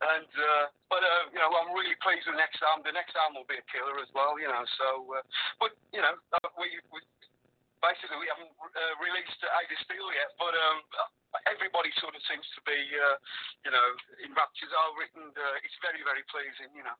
And 0.00 0.30
uh, 0.32 0.66
but 0.88 1.04
uh, 1.04 1.28
you 1.32 1.40
know, 1.40 1.52
I'm 1.52 1.76
really 1.76 1.96
pleased 2.00 2.24
with 2.24 2.36
the 2.36 2.42
next 2.42 2.64
album. 2.64 2.88
The 2.88 2.96
next 2.96 3.12
album 3.16 3.44
will 3.44 3.50
be 3.50 3.60
a 3.60 3.66
killer 3.68 4.00
as 4.00 4.08
well, 4.16 4.40
you 4.40 4.48
know. 4.48 4.64
So, 4.80 4.88
uh, 5.20 5.24
but 5.60 5.76
you 5.92 6.00
know, 6.00 6.16
uh, 6.40 6.48
we, 6.56 6.72
we 6.88 7.04
basically 7.84 8.16
we 8.16 8.28
haven't 8.32 8.52
released 9.04 9.40
Age 9.44 9.72
of 9.76 9.80
Steel 9.84 10.08
yet, 10.16 10.32
but 10.40 10.56
um, 10.56 10.80
everybody 11.52 11.92
sort 12.00 12.16
of 12.16 12.22
seems 12.24 12.48
to 12.56 12.60
be, 12.64 12.80
you 12.80 13.72
know, 13.72 13.86
in 14.24 14.32
raptures 14.32 14.72
over 14.88 15.04
it, 15.04 15.12
and 15.20 15.36
it's 15.60 15.76
very 15.84 16.00
very 16.00 16.24
pleasing, 16.32 16.72
you 16.72 16.84
know 16.84 16.96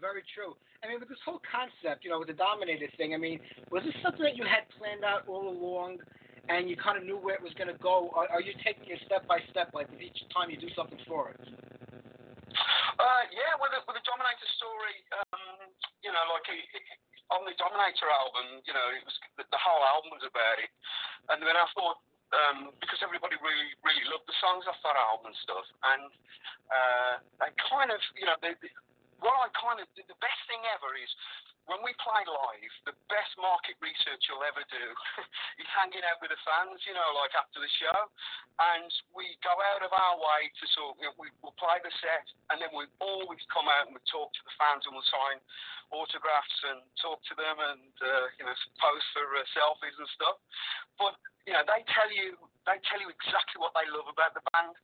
very 0.00 0.22
true. 0.34 0.56
I 0.80 0.88
mean, 0.88 0.98
with 1.00 1.08
this 1.08 1.20
whole 1.24 1.40
concept, 1.44 2.04
you 2.04 2.10
know, 2.10 2.18
with 2.18 2.30
the 2.30 2.38
Dominator 2.38 2.88
thing, 2.96 3.14
I 3.14 3.20
mean, 3.20 3.40
was 3.70 3.82
this 3.84 3.94
something 4.02 4.22
that 4.22 4.36
you 4.36 4.44
had 4.44 4.68
planned 4.78 5.04
out 5.04 5.26
all 5.26 5.48
along, 5.48 5.98
and 6.48 6.66
you 6.66 6.76
kind 6.76 6.98
of 6.98 7.06
knew 7.06 7.18
where 7.18 7.38
it 7.38 7.44
was 7.44 7.54
going 7.54 7.70
to 7.70 7.78
go? 7.78 8.10
Or 8.14 8.26
are 8.30 8.42
you 8.42 8.54
taking 8.62 8.90
it 8.90 8.98
step 9.06 9.26
by 9.30 9.38
step, 9.50 9.70
like 9.74 9.90
with 9.90 10.02
each 10.02 10.18
time 10.34 10.50
you 10.50 10.58
do 10.58 10.70
something 10.74 10.98
for 11.06 11.30
it? 11.34 11.40
Uh, 11.42 13.22
yeah, 13.34 13.56
with 13.58 13.72
the, 13.74 13.80
with 13.88 13.96
the 13.98 14.04
Dominator 14.04 14.50
story, 14.58 14.96
um, 15.18 15.70
you 16.04 16.12
know, 16.12 16.24
like 16.34 16.46
on 17.32 17.46
the 17.48 17.54
Dominator 17.56 18.10
album, 18.10 18.60
you 18.66 18.74
know, 18.74 18.86
it 18.92 19.02
was 19.06 19.16
the, 19.38 19.44
the 19.48 19.60
whole 19.60 19.82
album 19.86 20.12
was 20.12 20.26
about 20.26 20.58
it, 20.60 20.70
and 21.32 21.40
then 21.40 21.56
I 21.56 21.66
thought 21.72 22.02
um, 22.32 22.72
because 22.80 23.00
everybody 23.04 23.36
really, 23.40 23.68
really 23.84 24.04
loved 24.08 24.24
the 24.24 24.36
songs 24.40 24.64
off 24.64 24.80
that 24.82 24.96
album 24.96 25.32
and 25.32 25.38
stuff. 25.44 25.66
And 25.84 26.08
uh, 26.72 27.12
they 27.40 27.52
kind 27.68 27.92
of, 27.92 28.00
you 28.16 28.26
know, 28.26 28.36
they, 28.40 28.56
what 29.22 29.38
I 29.38 29.48
kind 29.54 29.78
of 29.78 29.86
the 29.94 30.18
best 30.18 30.40
thing 30.50 30.60
ever 30.74 30.90
is 30.98 31.10
when 31.70 31.78
we 31.86 31.94
play 32.02 32.26
live, 32.26 32.74
the 32.90 32.96
best 33.06 33.32
market 33.38 33.78
research 33.78 34.18
you'll 34.26 34.42
ever 34.42 34.66
do 34.66 34.86
is 35.62 35.68
hanging 35.70 36.02
out 36.02 36.18
with 36.18 36.34
the 36.34 36.40
fans, 36.42 36.82
you 36.82 36.94
know, 36.94 37.06
like 37.22 37.30
after 37.38 37.62
the 37.62 37.70
show. 37.78 37.98
And 38.58 38.90
we 39.14 39.38
go 39.46 39.54
out 39.54 39.86
of 39.86 39.94
our 39.94 40.16
way 40.18 40.50
to 40.50 40.64
sort 40.74 40.98
of, 40.98 41.14
we, 41.22 41.30
we'll 41.38 41.54
play 41.54 41.78
the 41.86 41.94
set 42.02 42.26
and 42.50 42.58
then 42.58 42.74
we 42.74 42.90
always 42.98 43.38
come 43.54 43.70
out 43.70 43.86
and 43.86 43.94
we 43.94 44.02
talk 44.10 44.34
to 44.34 44.42
the 44.42 44.54
fans 44.58 44.82
and 44.90 44.92
we'll 44.94 45.06
sign 45.06 45.38
autographs 45.94 46.58
and 46.72 46.82
talk 46.98 47.22
to 47.30 47.34
them 47.38 47.56
and, 47.62 47.94
uh, 48.02 48.26
you 48.40 48.44
know, 48.44 48.56
pose 48.82 49.06
for 49.14 49.26
uh, 49.38 49.46
selfies 49.54 49.94
and 49.94 50.10
stuff. 50.18 50.36
But, 50.98 51.14
you 51.46 51.54
know, 51.54 51.62
they 51.62 51.86
tell 51.94 52.10
you, 52.10 52.34
they 52.66 52.78
tell 52.86 53.00
you 53.02 53.10
exactly 53.10 53.58
what 53.58 53.74
they 53.74 53.86
love 53.90 54.06
about 54.06 54.32
the 54.34 54.44
band. 54.52 54.74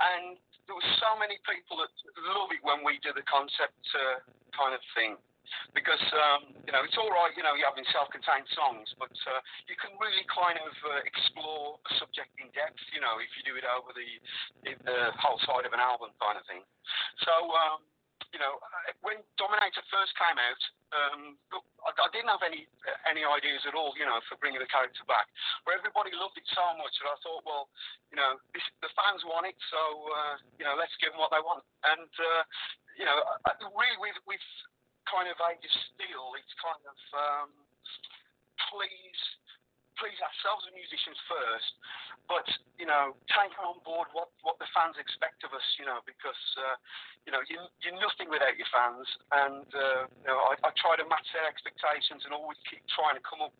And 0.00 0.38
there 0.66 0.76
were 0.76 0.92
so 1.02 1.18
many 1.18 1.38
people 1.46 1.82
that 1.82 1.92
love 2.34 2.50
it 2.54 2.62
when 2.62 2.82
we 2.86 2.98
do 3.02 3.10
the 3.14 3.26
concept 3.26 3.82
uh, 3.94 4.22
kind 4.54 4.74
of 4.74 4.82
thing 4.94 5.18
because 5.74 6.02
um, 6.14 6.54
you 6.62 6.70
know 6.70 6.82
it's 6.86 6.94
all 6.94 7.10
right, 7.10 7.34
you 7.34 7.42
know, 7.42 7.58
you're 7.58 7.66
having 7.66 7.86
self-contained 7.90 8.46
songs, 8.54 8.86
but 9.02 9.10
uh, 9.26 9.42
you 9.66 9.74
can 9.74 9.90
really 9.98 10.22
kind 10.30 10.62
of 10.62 10.70
uh, 10.86 11.02
explore 11.02 11.74
a 11.74 11.92
subject 11.98 12.30
in 12.38 12.46
depth, 12.54 12.78
you 12.94 13.02
know, 13.02 13.18
if 13.18 13.30
you 13.34 13.42
do 13.42 13.58
it 13.58 13.66
over 13.66 13.90
the, 13.90 14.10
the 14.86 15.10
whole 15.18 15.42
side 15.42 15.66
of 15.66 15.74
an 15.74 15.82
album 15.82 16.14
kind 16.22 16.38
of 16.38 16.46
thing. 16.46 16.62
So. 17.26 17.34
Um, 17.50 17.89
you 18.32 18.40
know, 18.40 18.60
when 19.00 19.20
Dominator 19.40 19.84
first 19.88 20.12
came 20.16 20.38
out, 20.38 20.62
um, 20.90 21.22
I, 21.86 21.90
I, 21.94 22.08
didn't 22.10 22.30
have 22.30 22.42
any 22.42 22.66
any 23.06 23.22
ideas 23.22 23.62
at 23.64 23.78
all, 23.78 23.94
you 23.94 24.04
know, 24.04 24.18
for 24.26 24.36
bringing 24.42 24.58
the 24.58 24.70
character 24.70 25.06
back. 25.06 25.30
But 25.62 25.78
everybody 25.78 26.10
loved 26.12 26.36
it 26.36 26.46
so 26.50 26.64
much 26.76 26.94
that 27.00 27.08
I 27.08 27.16
thought, 27.22 27.42
well, 27.46 27.70
you 28.10 28.18
know, 28.18 28.42
this, 28.52 28.64
the 28.82 28.90
fans 28.98 29.22
want 29.22 29.46
it, 29.46 29.56
so 29.70 29.80
uh, 30.10 30.34
you 30.58 30.66
know, 30.66 30.74
let's 30.74 30.94
give 30.98 31.14
them 31.14 31.22
what 31.22 31.30
they 31.30 31.42
want. 31.42 31.62
And 31.86 32.10
uh, 32.10 32.42
you 32.98 33.06
know, 33.06 33.16
really, 33.72 33.98
we've, 34.02 34.20
we've 34.26 34.48
kind 35.08 35.30
of 35.30 35.38
age 35.50 35.62
of 35.62 35.74
steel. 35.94 36.34
It's 36.36 36.54
kind 36.60 36.84
of 36.84 36.98
um, 37.14 37.50
please 38.68 39.22
please 40.00 40.16
ourselves 40.24 40.64
as 40.64 40.72
musicians 40.72 41.20
first, 41.28 41.70
but 42.24 42.48
you 42.80 42.88
know, 42.88 43.12
taking 43.28 43.60
on 43.60 43.78
board 43.84 44.08
what, 44.16 44.32
what 44.40 44.56
the 44.56 44.66
fans 44.72 44.96
expect 44.96 45.44
of 45.44 45.52
us, 45.52 45.66
you 45.76 45.84
know, 45.84 46.00
because 46.08 46.40
uh, 46.56 46.76
you 47.28 47.30
know 47.30 47.44
you, 47.46 47.60
you're 47.84 48.00
nothing 48.00 48.32
without 48.32 48.56
your 48.56 48.66
fans, 48.72 49.04
and 49.44 49.68
uh, 49.76 50.08
you 50.08 50.28
know 50.32 50.40
I, 50.48 50.56
I, 50.64 50.70
try 50.80 50.96
to 50.96 51.04
match 51.04 51.28
their 51.36 51.44
expectations 51.44 52.24
and 52.24 52.32
always 52.32 52.56
keep 52.64 52.80
trying 52.88 53.20
to 53.20 53.24
come 53.24 53.44
up 53.44 53.54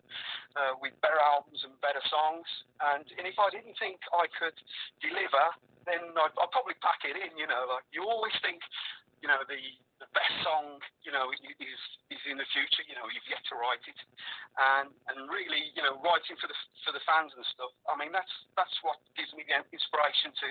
uh, 0.57 0.73
with 0.81 0.97
better 1.05 1.21
albums 1.21 1.61
and 1.61 1.77
better 1.79 2.01
songs. 2.09 2.49
And, 2.81 3.05
and 3.21 3.29
if 3.29 3.37
I 3.37 3.53
didn't 3.53 3.77
think 3.77 4.01
I 4.09 4.25
could 4.33 4.57
deliver, 4.99 5.45
then 5.85 6.01
I'd, 6.17 6.33
I'd 6.33 6.51
probably 6.51 6.75
pack 6.81 7.05
it 7.05 7.13
in, 7.13 7.37
you 7.37 7.45
know. 7.45 7.69
Like 7.69 7.85
you 7.93 8.03
always 8.09 8.33
think, 8.41 8.65
you 9.21 9.29
know, 9.29 9.45
the 9.45 9.61
the 10.01 10.09
best 10.17 10.33
song, 10.41 10.81
you 11.05 11.13
know, 11.13 11.29
is 11.29 11.81
is 12.09 12.21
in 12.25 12.41
the 12.41 12.47
future. 12.49 12.81
You 12.89 12.97
know, 12.97 13.05
you've 13.13 13.29
yet 13.29 13.45
to 13.53 13.55
write 13.55 13.85
it, 13.85 13.99
and 14.57 14.89
and 15.13 15.29
really, 15.29 15.69
you 15.77 15.85
know, 15.85 16.01
writing 16.01 16.35
for 16.41 16.49
the 16.49 16.57
for 16.81 16.91
the 16.91 17.03
fans 17.05 17.29
and 17.37 17.45
stuff. 17.53 17.69
I 17.85 17.93
mean, 17.93 18.09
that's 18.09 18.33
that's 18.57 18.73
what 18.81 18.97
gives 19.13 19.29
me 19.37 19.45
the 19.45 19.61
inspiration 19.69 20.33
to, 20.33 20.47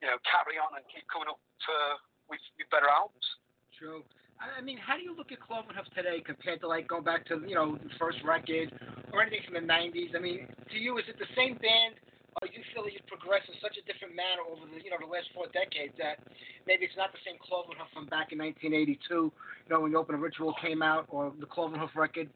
you 0.00 0.08
know, 0.08 0.16
carry 0.24 0.56
on 0.56 0.72
and 0.72 0.84
keep 0.88 1.04
coming 1.12 1.28
up 1.28 1.38
uh, 1.68 2.00
with, 2.32 2.40
with 2.56 2.68
better 2.72 2.88
albums. 2.88 3.28
True. 3.76 4.02
I 4.40 4.62
mean, 4.62 4.78
how 4.78 4.96
do 4.96 5.02
you 5.02 5.12
look 5.12 5.34
at 5.34 5.42
Cloven 5.42 5.74
Hoof 5.74 5.90
today 5.92 6.22
compared 6.22 6.62
to 6.62 6.68
like 6.70 6.86
going 6.88 7.04
back 7.04 7.26
to 7.28 7.42
you 7.44 7.54
know 7.58 7.76
the 7.76 7.92
first 8.00 8.18
record 8.24 8.72
or 9.12 9.20
anything 9.20 9.44
from 9.44 9.60
the 9.60 9.66
'90s? 9.66 10.16
I 10.16 10.20
mean, 10.22 10.48
to 10.48 10.76
you, 10.78 10.96
is 10.96 11.04
it 11.12 11.20
the 11.20 11.28
same 11.36 11.60
band? 11.60 12.00
Or 12.38 12.46
you 12.46 12.62
feel 12.70 12.86
that 12.86 12.94
you've 12.94 13.10
progressed 13.10 13.50
in 13.50 13.58
such 13.58 13.74
a 13.74 13.84
different 13.88 14.14
manner 14.14 14.46
over 14.46 14.62
the 14.70 14.78
you 14.78 14.94
know 14.94 15.00
the 15.02 15.10
last 15.10 15.26
four 15.34 15.50
decades 15.50 15.94
that 15.98 16.22
maybe 16.70 16.86
it's 16.86 16.94
not 16.94 17.10
the 17.10 17.18
same 17.26 17.34
Cloven 17.42 17.74
Hoof 17.74 17.90
from 17.90 18.06
back 18.06 18.30
in 18.30 18.38
1982, 18.38 18.94
you 19.10 19.32
know 19.66 19.82
when 19.82 19.90
the 19.90 19.98
Opening 19.98 20.22
Ritual 20.22 20.54
came 20.62 20.78
out, 20.78 21.10
or 21.10 21.34
the 21.34 21.50
Cloven 21.50 21.82
Hoof 21.82 21.90
record? 21.98 22.30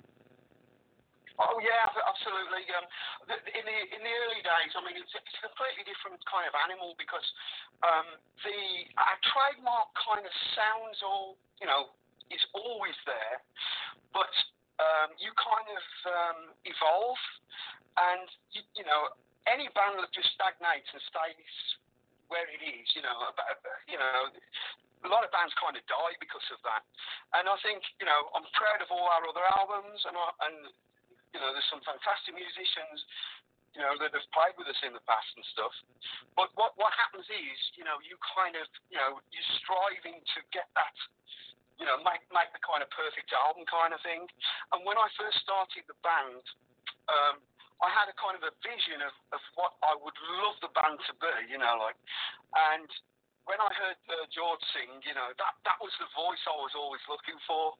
Oh 1.39 1.59
yeah, 1.63 1.87
absolutely. 1.89 2.67
Um, 2.77 2.87
in 3.31 3.65
the 3.65 3.79
in 3.95 4.01
the 4.05 4.15
early 4.27 4.43
days, 4.43 4.73
I 4.77 4.81
mean, 4.85 4.99
it's, 4.99 5.11
it's 5.11 5.39
a 5.41 5.49
completely 5.49 5.87
different 5.89 6.21
kind 6.29 6.45
of 6.45 6.55
animal 6.67 6.99
because 7.01 7.25
um, 7.87 8.19
the 8.43 8.59
our 9.01 9.19
trademark 9.33 9.91
kind 9.97 10.25
of 10.27 10.35
sounds 10.59 10.99
all 11.01 11.41
you 11.63 11.67
know 11.71 11.95
is 12.29 12.43
always 12.53 12.97
there, 13.09 13.39
but 14.13 14.33
um, 14.83 15.15
you 15.17 15.33
kind 15.39 15.69
of 15.73 15.85
um, 16.11 16.41
evolve, 16.69 17.23
and 17.97 18.27
you, 18.53 18.63
you 18.77 18.85
know 18.85 19.17
any 19.51 19.67
band 19.75 19.99
that 19.99 20.13
just 20.15 20.31
stagnates 20.35 20.89
and 20.93 21.03
stays 21.09 21.55
where 22.31 22.47
it 22.49 22.63
is, 22.65 22.87
you 22.97 23.03
know, 23.05 23.17
you 23.91 23.99
know, 23.99 24.33
a 25.05 25.11
lot 25.11 25.27
of 25.27 25.31
bands 25.35 25.53
kind 25.59 25.75
of 25.75 25.83
die 25.91 26.15
because 26.23 26.47
of 26.55 26.63
that. 26.63 26.83
And 27.35 27.51
I 27.51 27.57
think, 27.61 27.83
you 27.99 28.07
know, 28.07 28.31
I'm 28.33 28.47
proud 28.55 28.81
of 28.81 28.89
all 28.89 29.07
our 29.11 29.25
other 29.27 29.45
albums, 29.59 30.01
and 30.07 30.15
and 30.17 30.57
you 31.35 31.41
know, 31.41 31.51
there's 31.51 31.67
some 31.73 31.83
fantastic 31.83 32.37
musicians, 32.37 32.99
you 33.73 33.81
know, 33.81 33.97
that 33.97 34.13
have 34.13 34.29
played 34.37 34.55
with 34.61 34.69
us 34.69 34.77
in 34.85 34.93
the 34.93 35.03
past 35.09 35.29
and 35.35 35.45
stuff. 35.53 35.73
But 36.37 36.53
what 36.55 36.77
what 36.79 36.93
happens 36.95 37.27
is, 37.27 37.59
you 37.75 37.85
know, 37.85 37.99
you 38.05 38.15
kind 38.37 38.55
of, 38.55 38.69
you 38.93 39.01
know, 39.01 39.19
you're 39.33 39.53
striving 39.65 40.21
to 40.21 40.39
get 40.55 40.69
that. 40.77 40.97
You 41.81 41.89
know, 41.89 41.99
make 42.05 42.23
make 42.31 42.53
the 42.55 42.63
kind 42.63 42.85
of 42.85 42.89
perfect 42.95 43.33
album 43.35 43.67
kind 43.67 43.91
of 43.91 44.01
thing. 44.07 44.29
And 44.71 44.87
when 44.87 44.95
I 44.95 45.09
first 45.19 45.41
started 45.43 45.83
the 45.91 45.99
band, 46.05 46.45
um, 47.11 47.43
I 47.83 47.91
had 47.91 48.07
a 48.07 48.17
kind 48.17 48.39
of 48.39 48.47
a 48.47 48.55
vision 48.63 49.03
of, 49.03 49.15
of 49.35 49.43
what 49.59 49.75
I 49.83 49.99
would 49.99 50.15
love 50.41 50.57
the 50.63 50.71
band 50.71 51.03
to 51.11 51.13
be, 51.19 51.51
you 51.51 51.59
know, 51.59 51.83
like, 51.83 51.99
and 52.55 52.87
when 53.51 53.59
I 53.59 53.71
heard 53.75 53.99
uh, 54.07 54.23
George 54.31 54.63
sing, 54.71 55.03
you 55.03 55.15
know, 55.19 55.35
that 55.35 55.55
that 55.67 55.79
was 55.83 55.91
the 55.99 56.07
voice 56.15 56.39
I 56.47 56.55
was 56.55 56.75
always 56.79 57.03
looking 57.11 57.35
for. 57.43 57.75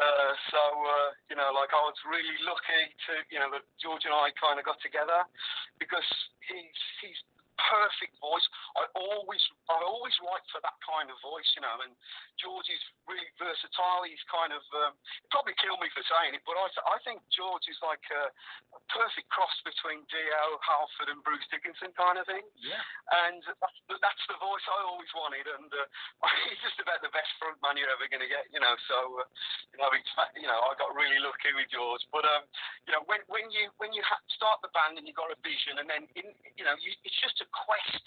Uh, 0.00 0.32
so 0.48 0.62
uh, 0.62 1.08
you 1.28 1.36
know, 1.36 1.52
like 1.52 1.68
I 1.68 1.82
was 1.84 1.98
really 2.08 2.38
lucky 2.48 2.82
to, 3.08 3.12
you 3.28 3.36
know, 3.36 3.52
that 3.52 3.64
George 3.76 4.08
and 4.08 4.16
I 4.16 4.32
kind 4.40 4.56
of 4.56 4.64
got 4.64 4.80
together 4.80 5.28
because 5.76 6.06
he's 6.48 6.80
he's 7.04 7.20
perfect 7.58 8.16
voice. 8.20 8.44
I 8.76 8.88
always 8.96 9.42
I 9.68 9.78
always 9.84 10.14
write 10.24 10.44
for 10.52 10.60
that 10.64 10.76
kind 10.84 11.08
of 11.08 11.16
voice, 11.20 11.48
you 11.56 11.62
know. 11.62 11.76
And 11.84 11.92
George 12.40 12.68
is 12.68 12.82
really 13.04 13.28
versatile. 13.36 14.04
He's 14.08 14.22
kind 14.28 14.52
of 14.52 14.62
um, 14.72 14.92
probably 15.28 15.56
kill 15.60 15.76
me 15.80 15.88
for 15.92 16.04
saying 16.06 16.36
it, 16.36 16.42
but 16.44 16.56
I 16.56 16.68
I 16.92 16.98
think 17.04 17.20
George 17.32 17.64
is 17.68 17.78
like 17.84 18.04
a, 18.12 18.32
a 18.76 18.80
perfect 18.92 19.28
cross 19.28 19.52
between 19.64 20.04
Dio, 20.08 20.42
Halford, 20.64 21.12
and 21.12 21.20
Bruce 21.24 21.44
Dickinson 21.52 21.92
kind 21.96 22.16
of 22.16 22.24
thing. 22.28 22.44
Yeah. 22.60 22.80
And 23.28 23.44
that's, 23.60 23.80
that's 24.00 24.24
the 24.28 24.38
voice 24.40 24.64
I 24.68 24.80
always 24.88 25.12
wanted, 25.12 25.44
and 25.44 25.68
uh, 25.68 25.84
he's 26.48 26.60
just 26.64 26.80
about 26.80 27.04
the 27.04 27.12
best 27.12 27.30
front 27.36 27.60
man 27.60 27.76
you're 27.76 27.92
ever 27.92 28.08
going 28.08 28.24
to 28.24 28.30
get, 28.30 28.48
you 28.48 28.60
know. 28.60 28.74
So 28.88 28.96
uh, 29.20 29.28
you 29.72 29.78
know, 29.80 29.90
it's, 29.92 30.12
you 30.36 30.48
know, 30.48 30.56
I 30.56 30.72
got 30.78 30.92
really 30.96 31.20
lucky 31.20 31.52
with 31.52 31.68
George. 31.68 32.04
But 32.12 32.24
um, 32.24 32.48
you 32.88 32.92
know, 32.96 33.02
when 33.08 33.20
when 33.28 33.48
you 33.52 33.68
when 33.76 33.92
you 33.92 34.00
ha- 34.04 34.24
start 34.32 34.60
the 34.64 34.72
band 34.72 34.96
and 34.96 35.04
you 35.04 35.14
have 35.16 35.28
got 35.28 35.34
a 35.34 35.38
vision, 35.44 35.80
and 35.80 35.88
then 35.88 36.08
in, 36.16 36.32
you 36.56 36.64
know, 36.64 36.76
you, 36.78 36.92
it's 37.02 37.18
just 37.20 37.41
a 37.42 37.48
quest 37.50 38.04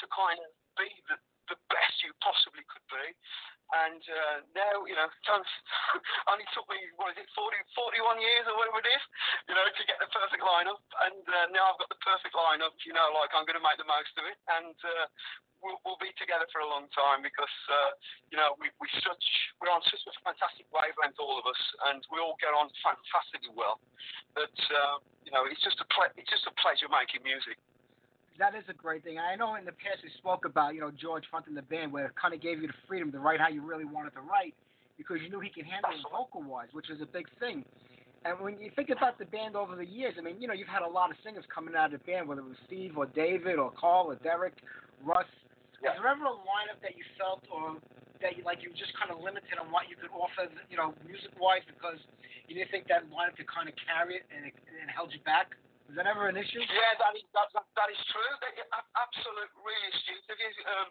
to 0.00 0.04
kind 0.12 0.38
of 0.38 0.50
be 0.76 0.88
the, 1.08 1.16
the 1.48 1.58
best 1.72 1.94
you 2.04 2.12
possibly 2.20 2.62
could 2.68 2.86
be. 2.92 3.06
And 3.72 4.02
uh, 4.04 4.36
now, 4.52 4.84
you 4.84 4.92
know, 4.94 5.08
only 6.30 6.46
took 6.52 6.68
me, 6.68 6.78
what 7.00 7.16
is 7.16 7.24
it, 7.24 7.28
40, 7.32 7.56
41 7.72 8.20
years 8.20 8.44
or 8.46 8.54
whatever 8.60 8.84
it 8.84 8.90
is, 8.92 9.04
you 9.48 9.56
know, 9.56 9.64
to 9.64 9.82
get 9.88 9.96
the 9.98 10.10
perfect 10.12 10.44
lineup. 10.44 10.78
And 11.08 11.24
uh, 11.24 11.48
now 11.50 11.72
I've 11.72 11.80
got 11.80 11.88
the 11.88 11.98
perfect 12.04 12.36
lineup, 12.36 12.76
you 12.84 12.92
know, 12.92 13.08
like 13.16 13.32
I'm 13.32 13.48
going 13.48 13.58
to 13.58 13.64
make 13.64 13.80
the 13.80 13.88
most 13.88 14.12
of 14.20 14.28
it. 14.28 14.36
And 14.52 14.76
uh, 14.84 15.06
we'll, 15.64 15.80
we'll 15.82 15.98
be 15.98 16.12
together 16.20 16.44
for 16.52 16.60
a 16.60 16.68
long 16.68 16.86
time 16.92 17.24
because, 17.24 17.56
uh, 17.72 17.90
you 18.28 18.36
know, 18.36 18.52
we, 18.60 18.68
we 18.78 18.86
such, 19.00 19.26
we're 19.58 19.72
on 19.72 19.82
such 19.88 20.04
a 20.06 20.12
fantastic 20.22 20.68
wavelength, 20.68 21.16
all 21.18 21.40
of 21.40 21.48
us, 21.48 21.62
and 21.90 22.04
we 22.12 22.20
all 22.20 22.36
get 22.38 22.52
on 22.52 22.68
fantastically 22.84 23.56
well. 23.56 23.80
That, 24.36 24.54
uh, 24.70 25.00
you 25.24 25.32
know, 25.32 25.48
it's 25.48 25.64
just 25.64 25.80
a 25.80 25.88
ple- 25.88 26.14
it's 26.20 26.30
just 26.30 26.44
a 26.46 26.54
pleasure 26.60 26.86
making 26.92 27.24
music 27.24 27.56
that 28.38 28.54
is 28.54 28.64
a 28.68 28.74
great 28.74 29.04
thing. 29.04 29.18
I 29.18 29.36
know 29.36 29.54
in 29.54 29.64
the 29.64 29.76
past 29.78 30.02
we 30.02 30.10
spoke 30.18 30.44
about, 30.44 30.74
you 30.74 30.80
know, 30.80 30.90
George 30.90 31.24
fronting 31.30 31.54
the 31.54 31.62
band 31.62 31.92
where 31.92 32.06
it 32.06 32.16
kind 32.20 32.34
of 32.34 32.42
gave 32.42 32.60
you 32.60 32.66
the 32.66 32.78
freedom 32.88 33.12
to 33.12 33.18
write 33.18 33.40
how 33.40 33.48
you 33.48 33.62
really 33.62 33.84
wanted 33.84 34.14
to 34.14 34.22
write 34.26 34.54
because 34.98 35.18
you 35.22 35.30
knew 35.30 35.40
he 35.40 35.50
could 35.50 35.66
handle 35.66 35.90
it 35.90 36.02
vocal 36.10 36.42
wise, 36.42 36.68
which 36.72 36.90
is 36.90 37.00
a 37.00 37.06
big 37.06 37.26
thing. 37.38 37.64
And 38.24 38.40
when 38.40 38.56
you 38.58 38.72
think 38.74 38.88
about 38.88 39.20
the 39.20 39.28
band 39.28 39.54
over 39.54 39.76
the 39.76 39.84
years, 39.84 40.14
I 40.16 40.22
mean, 40.24 40.40
you 40.40 40.48
know, 40.48 40.56
you've 40.56 40.70
had 40.70 40.82
a 40.82 40.88
lot 40.88 41.10
of 41.10 41.16
singers 41.20 41.44
coming 41.52 41.76
out 41.76 41.92
of 41.92 42.00
the 42.00 42.04
band, 42.08 42.26
whether 42.26 42.40
it 42.40 42.48
was 42.48 42.58
Steve 42.66 42.96
or 42.96 43.06
David 43.06 43.60
or 43.60 43.70
Carl 43.76 44.08
or 44.10 44.16
Derek, 44.16 44.56
Russ. 45.04 45.28
Yeah. 45.82 45.92
Was 45.92 46.00
there 46.00 46.08
ever 46.08 46.24
a 46.24 46.38
lineup 46.40 46.80
that 46.80 46.96
you 46.96 47.04
felt 47.20 47.44
or 47.52 47.76
that 48.24 48.40
you 48.40 48.42
like 48.42 48.64
you 48.64 48.72
were 48.72 48.80
just 48.80 48.96
kind 48.96 49.12
of 49.12 49.20
limited 49.20 49.60
on 49.60 49.68
what 49.68 49.92
you 49.92 50.00
could 50.00 50.08
offer, 50.08 50.48
you 50.72 50.80
know, 50.80 50.96
music 51.04 51.36
wise 51.36 51.60
because 51.68 52.00
you 52.48 52.56
didn't 52.56 52.72
think 52.72 52.88
that 52.88 53.04
lineup 53.12 53.36
could 53.36 53.50
kind 53.50 53.68
of 53.68 53.76
carry 53.76 54.16
it 54.16 54.24
and 54.32 54.48
it, 54.48 54.56
and 54.64 54.88
it 54.88 54.88
held 54.88 55.12
you 55.12 55.20
back? 55.28 55.52
Was 55.84 56.00
that 56.00 56.08
ever 56.08 56.32
an 56.32 56.40
issue? 56.40 56.64
Yeah, 56.64 56.96
that 56.96 57.12
is 57.12 57.28
that, 57.36 57.52
that, 57.52 57.66
that 57.76 57.88
is 57.92 58.00
true. 58.08 58.32
That, 58.40 58.56
absolute, 58.96 59.52
really 59.60 59.92
you. 60.00 60.64
Um, 60.64 60.88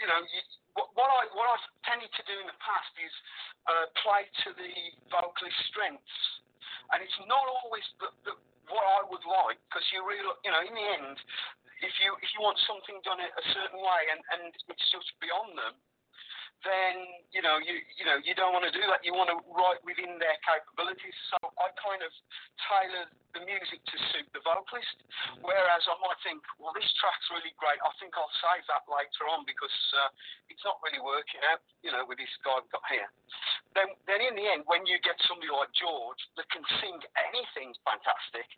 you 0.00 0.06
know, 0.08 0.20
you, 0.24 0.40
what, 0.72 0.88
what 0.96 1.08
I 1.12 1.28
what 1.36 1.46
I've 1.52 1.66
tended 1.84 2.08
to 2.08 2.22
do 2.24 2.34
in 2.40 2.48
the 2.48 2.58
past 2.60 2.92
is 2.96 3.14
uh, 3.68 3.86
play 4.00 4.24
to 4.46 4.48
the 4.56 4.72
vocalist 5.12 5.60
strengths, 5.68 6.16
and 6.96 7.04
it's 7.04 7.18
not 7.28 7.44
always 7.60 7.84
the, 8.00 8.08
the, 8.24 8.32
what 8.72 8.84
I 8.84 9.04
would 9.04 9.24
like 9.24 9.60
because 9.68 9.84
you 9.92 10.00
really, 10.00 10.24
you 10.42 10.52
know, 10.52 10.62
in 10.64 10.72
the 10.72 10.86
end, 10.96 11.16
if 11.84 11.92
you 12.00 12.16
if 12.24 12.28
you 12.32 12.40
want 12.40 12.56
something 12.64 12.96
done 13.04 13.20
a 13.20 13.44
certain 13.52 13.80
way 13.80 14.02
and 14.16 14.20
and 14.32 14.40
it's 14.72 14.86
just 14.88 15.12
beyond 15.20 15.60
them, 15.60 15.76
then 16.64 16.94
you 17.36 17.44
know 17.44 17.60
you 17.60 17.78
you 18.00 18.04
know 18.08 18.16
you 18.24 18.32
don't 18.32 18.56
want 18.56 18.64
to 18.64 18.72
do 18.72 18.80
that. 18.88 19.04
You 19.04 19.12
want 19.12 19.28
to 19.28 19.38
write 19.52 19.80
within 19.84 20.16
their 20.16 20.36
capabilities. 20.44 21.16
So 21.32 21.36
I 21.60 21.68
kind 21.76 22.00
of 22.00 22.12
tailor 22.64 23.06
the 23.36 23.44
music 23.44 23.84
to 23.84 23.96
suit 24.12 24.24
the 24.32 24.40
vocalist. 24.40 24.96
Whereas 25.44 25.84
I 25.84 25.96
might 26.00 26.16
think, 26.24 26.40
well, 26.56 26.72
this 26.72 26.88
track's 26.96 27.28
really 27.28 27.52
great. 27.60 27.76
I 27.84 27.92
think 28.00 28.16
I'll 28.16 28.32
save 28.40 28.64
that 28.72 28.88
later 28.88 29.28
on 29.28 29.44
because 29.44 29.76
uh, 30.00 30.08
it's 30.48 30.64
not 30.64 30.80
really 30.80 31.04
working 31.04 31.44
out. 31.52 31.60
You 31.84 31.92
know, 31.92 32.08
with 32.08 32.16
this 32.16 32.32
guy 32.40 32.56
I've 32.56 32.70
got 32.72 32.82
here. 32.88 33.06
Then 33.76 33.92
then 34.08 34.24
in 34.24 34.32
the 34.32 34.46
end, 34.48 34.64
when 34.64 34.88
you 34.88 34.96
get 35.04 35.20
somebody 35.28 35.52
like 35.52 35.68
George 35.76 36.18
that 36.40 36.48
can 36.48 36.64
sing 36.80 36.96
anything 37.28 37.76
fantastic, 37.84 38.48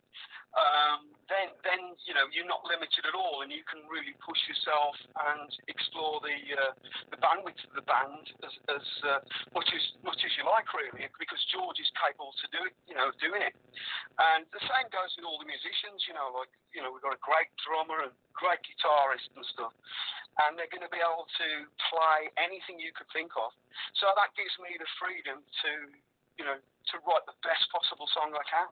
um, 0.55 1.11
then 1.27 1.53
then 1.61 1.93
you 2.07 2.15
know 2.15 2.25
you're 2.31 2.47
not 2.47 2.63
limited 2.65 3.05
at 3.05 3.13
all, 3.13 3.43
and 3.43 3.51
you 3.51 3.61
can 3.67 3.83
really 3.85 4.15
push 4.17 4.39
yourself 4.49 4.95
and 5.29 5.51
explore 5.67 6.23
the 6.23 6.33
uh, 6.55 6.73
the 7.13 7.19
bandwidth 7.21 7.59
of 7.67 7.73
the 7.77 7.85
band 7.85 8.25
as, 8.41 8.53
as 8.71 8.85
uh, 9.05 9.19
much 9.53 9.69
as 9.75 9.83
much 10.01 10.17
as 10.23 10.31
you 10.39 10.47
like, 10.47 10.65
really, 10.73 11.05
because 11.21 11.41
George 11.53 11.77
is 11.77 11.91
capable 11.99 12.33
to 12.39 12.47
do 12.49 12.65
it, 12.65 12.73
you 12.89 12.95
know, 12.97 13.13
doing 13.21 13.43
it. 13.45 13.53
And 14.17 14.47
the 14.49 14.63
same 14.69 14.87
goes 14.93 15.09
with 15.17 15.25
all 15.25 15.41
the 15.41 15.49
musicians, 15.49 16.05
you 16.05 16.13
know, 16.13 16.29
like 16.31 16.51
you 16.71 16.85
know, 16.85 16.93
we've 16.93 17.03
got 17.03 17.17
a 17.17 17.21
great 17.21 17.49
drummer 17.65 18.05
and 18.05 18.13
great 18.37 18.61
guitarist 18.61 19.25
and 19.33 19.43
stuff, 19.51 19.73
and 20.45 20.53
they're 20.55 20.69
going 20.69 20.85
to 20.85 20.93
be 20.93 21.01
able 21.01 21.25
to 21.25 21.49
play 21.89 22.29
anything 22.37 22.77
you 22.77 22.93
could 22.93 23.09
think 23.09 23.33
of. 23.33 23.49
So 23.97 24.13
that 24.13 24.31
gives 24.37 24.53
me 24.61 24.77
the 24.77 24.89
freedom 25.01 25.41
to, 25.41 25.71
you 26.37 26.45
know, 26.45 26.57
to 26.57 26.95
write 27.03 27.25
the 27.25 27.37
best 27.41 27.65
possible 27.73 28.05
song 28.13 28.31
I 28.37 28.45
can. 28.45 28.69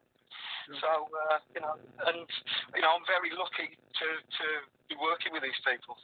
So 0.84 1.10
uh, 1.10 1.40
you 1.56 1.62
know, 1.64 1.76
and 2.06 2.28
you 2.76 2.82
know, 2.84 2.92
I'm 2.94 3.08
very 3.08 3.32
lucky 3.34 3.74
to 3.74 4.08
to 4.22 4.48
be 4.92 4.96
working 5.00 5.34
with 5.34 5.42
these 5.42 5.62
people. 5.64 5.98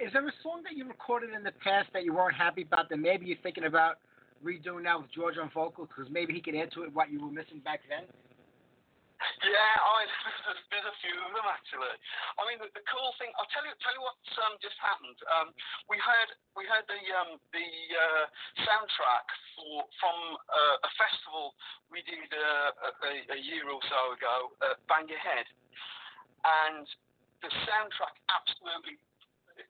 Is 0.00 0.12
there 0.16 0.24
a 0.24 0.36
song 0.40 0.64
that 0.64 0.76
you 0.76 0.88
recorded 0.88 1.36
in 1.36 1.44
the 1.44 1.52
past 1.60 1.92
that 1.92 2.04
you 2.04 2.16
weren't 2.16 2.36
happy 2.36 2.64
about 2.64 2.88
that 2.88 2.96
maybe 2.96 3.26
you're 3.26 3.42
thinking 3.44 3.68
about 3.68 4.00
redoing 4.44 4.84
now 4.84 5.00
with 5.00 5.12
George 5.12 5.36
on 5.36 5.50
vocals 5.52 5.88
because 5.92 6.10
maybe 6.10 6.32
he 6.32 6.40
could 6.40 6.54
add 6.54 6.72
to 6.72 6.84
it 6.84 6.94
what 6.94 7.10
you 7.10 7.20
were 7.20 7.30
missing 7.30 7.60
back 7.64 7.80
then? 7.88 8.08
Yeah, 9.42 9.74
I, 9.82 10.06
there's, 10.46 10.62
there's 10.70 10.88
a 10.88 10.96
few 11.02 11.16
of 11.26 11.34
them 11.34 11.48
actually. 11.50 11.90
I 12.38 12.42
mean, 12.46 12.62
the, 12.62 12.70
the 12.70 12.84
cool 12.86 13.10
thing. 13.18 13.34
I'll 13.34 13.50
tell 13.50 13.66
you. 13.66 13.74
Tell 13.82 13.94
you 13.94 14.04
what 14.06 14.18
um, 14.46 14.54
just 14.62 14.78
happened. 14.78 15.18
Um, 15.34 15.50
we 15.90 15.98
heard 15.98 16.30
we 16.54 16.62
heard 16.70 16.86
the 16.86 17.02
um, 17.18 17.42
the 17.50 17.68
uh, 17.98 18.24
soundtrack 18.62 19.26
for 19.58 19.86
from 19.98 20.18
uh, 20.46 20.86
a 20.86 20.90
festival 20.94 21.58
we 21.90 22.06
did 22.06 22.30
uh, 22.30 22.70
a, 23.10 23.12
a 23.34 23.38
year 23.42 23.66
or 23.66 23.82
so 23.90 24.00
ago 24.14 24.54
at 24.70 24.78
Bang 24.86 25.10
Your 25.10 25.22
Head, 25.22 25.50
and 26.46 26.86
the 27.42 27.50
soundtrack 27.66 28.14
absolutely 28.30 29.02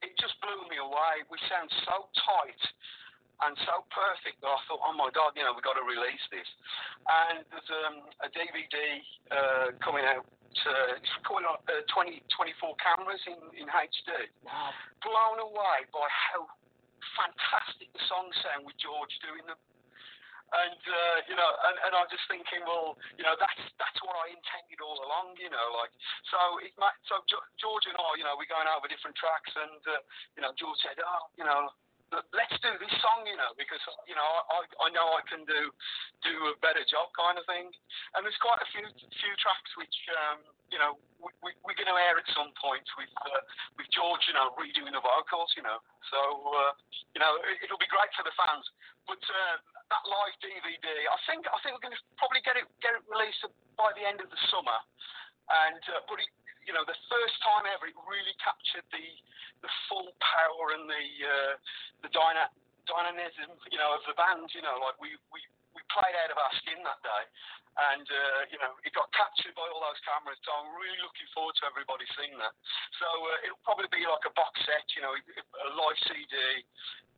it 0.05 0.13
just 0.21 0.37
blew 0.45 0.61
me 0.69 0.77
away. 0.77 1.25
We 1.33 1.41
sound 1.49 1.73
so 1.89 2.13
tight 2.13 2.63
and 3.46 3.55
so 3.62 3.87
perfect 3.94 4.42
that 4.42 4.51
I 4.51 4.59
thought, 4.66 4.83
oh 4.83 4.94
my 4.98 5.14
God, 5.14 5.38
you 5.38 5.46
know, 5.46 5.55
we've 5.55 5.66
got 5.66 5.79
to 5.79 5.87
release 5.87 6.24
this. 6.35 6.48
And 7.07 7.46
there's 7.46 7.70
um, 7.87 7.96
a 8.27 8.29
DVD 8.35 8.77
uh, 9.31 9.66
coming 9.79 10.03
out. 10.03 10.27
Uh, 10.59 10.98
it's 10.98 11.12
recorded 11.22 11.46
on 11.46 11.62
uh, 11.70 11.87
20, 11.94 12.18
24 12.35 12.74
cameras 12.83 13.22
in, 13.31 13.38
in 13.55 13.70
HD. 13.70 14.11
Wow. 14.42 14.74
Blown 15.07 15.38
away 15.38 15.87
by 15.94 16.07
how 16.11 16.51
fantastic 17.14 17.94
the 17.94 18.03
songs 18.11 18.35
sound 18.42 18.66
with 18.66 18.74
George 18.83 19.12
doing 19.22 19.46
them. 19.46 19.61
And 20.48 20.81
uh, 20.81 21.18
you 21.29 21.37
know, 21.37 21.51
and, 21.68 21.77
and 21.85 21.92
I'm 21.92 22.09
just 22.09 22.24
thinking, 22.24 22.64
well, 22.64 22.96
you 23.20 23.24
know, 23.24 23.37
that's 23.37 23.61
that's 23.77 24.01
what 24.01 24.16
I 24.16 24.33
intended 24.33 24.81
all 24.81 24.96
along, 24.96 25.37
you 25.37 25.53
know, 25.53 25.66
like 25.77 25.92
so. 26.33 26.40
It 26.64 26.72
might, 26.81 26.96
so 27.05 27.20
George 27.61 27.85
and 27.85 28.01
I, 28.01 28.16
you 28.16 28.24
know, 28.24 28.33
we're 28.33 28.48
going 28.48 28.64
over 28.64 28.88
different 28.88 29.12
tracks, 29.20 29.53
and 29.53 29.77
uh, 29.85 30.01
you 30.33 30.40
know, 30.40 30.57
George 30.57 30.81
said, 30.81 30.96
oh, 31.05 31.29
you 31.37 31.44
know, 31.44 31.68
let's 32.11 32.57
do 32.64 32.73
this 32.81 32.94
song, 33.05 33.29
you 33.29 33.37
know, 33.37 33.53
because 33.61 33.81
you 34.09 34.16
know 34.16 34.25
I, 34.25 34.64
I 34.81 34.88
know 34.92 35.12
I 35.16 35.23
can 35.29 35.44
do 35.44 35.68
do 36.25 36.35
a 36.53 36.57
better 36.64 36.83
job, 36.88 37.12
kind 37.12 37.37
of 37.37 37.44
thing. 37.44 37.68
And 38.16 38.25
there's 38.25 38.38
quite 38.40 38.61
a 38.61 38.68
few 38.73 38.85
few 38.88 39.35
tracks 39.37 39.71
which 39.77 39.97
um, 40.16 40.40
you 40.73 40.81
know 40.81 40.97
we, 41.21 41.31
we, 41.44 41.51
we're 41.64 41.77
going 41.77 41.90
to 41.90 41.99
air 41.99 42.16
at 42.16 42.29
some 42.33 42.51
point 42.57 42.85
with 42.97 43.12
uh, 43.29 43.42
with 43.77 43.88
George, 43.92 44.25
you 44.29 44.35
know, 44.37 44.57
redoing 44.57 44.94
the 44.97 45.05
vocals, 45.05 45.53
you 45.55 45.64
know. 45.64 45.79
So 46.09 46.21
uh, 46.49 46.73
you 47.12 47.21
know 47.21 47.37
it, 47.44 47.68
will 47.68 47.81
be 47.81 47.90
great 47.90 48.12
for 48.16 48.25
the 48.25 48.35
fans. 48.40 48.64
But 49.05 49.21
uh, 49.21 49.57
that 49.92 50.05
live 50.09 50.37
DVD, 50.40 50.88
I 51.09 51.18
think 51.29 51.44
I 51.49 51.59
think 51.61 51.77
we're 51.77 51.85
going 51.85 51.97
to 51.97 52.05
probably 52.16 52.40
get 52.44 52.57
it 52.57 52.64
get 52.81 52.97
it 52.97 53.05
released 53.05 53.44
by 53.77 53.92
the 53.97 54.05
end 54.05 54.25
of 54.25 54.33
the 54.33 54.40
summer. 54.49 54.81
And 55.49 55.81
uh, 55.97 56.05
but 56.05 56.21
it, 56.21 56.29
you 56.69 56.77
know, 56.77 56.85
the 56.85 57.01
first 57.09 57.37
time 57.41 57.65
ever, 57.73 57.89
it 57.89 57.97
really 58.05 58.37
captured 58.45 58.85
the 58.93 59.07
the 59.65 59.73
full 59.89 60.13
power 60.21 60.77
and 60.77 60.85
the 60.85 61.05
uh, 61.25 61.55
the 62.05 62.13
dyna- 62.13 62.53
dynamism, 62.85 63.57
you 63.73 63.81
know, 63.81 63.97
of 63.97 64.05
the 64.05 64.13
band. 64.13 64.53
You 64.53 64.61
know, 64.61 64.77
like 64.85 65.01
we 65.01 65.17
we 65.33 65.41
we 65.73 65.81
played 65.89 66.13
out 66.21 66.29
of 66.29 66.37
our 66.37 66.53
skin 66.61 66.85
that 66.85 67.01
day, 67.01 67.25
and 67.97 68.05
uh, 68.05 68.41
you 68.53 68.61
know, 68.61 68.77
it 68.85 68.93
got 68.93 69.09
captured 69.17 69.57
by 69.57 69.65
all 69.73 69.81
those 69.81 69.99
cameras. 70.05 70.37
So 70.45 70.53
I'm 70.53 70.77
really 70.77 71.01
looking 71.01 71.29
forward 71.33 71.57
to 71.65 71.73
everybody 71.73 72.05
seeing 72.21 72.37
that. 72.37 72.53
So 73.01 73.09
uh, 73.09 73.47
it'll 73.49 73.65
probably 73.65 73.89
be 73.89 74.05
like 74.05 74.29
a 74.29 74.35
box 74.37 74.61
set, 74.69 74.85
you 74.93 75.01
know, 75.01 75.17
a 75.17 75.69
live 75.73 75.99
CD 76.05 76.37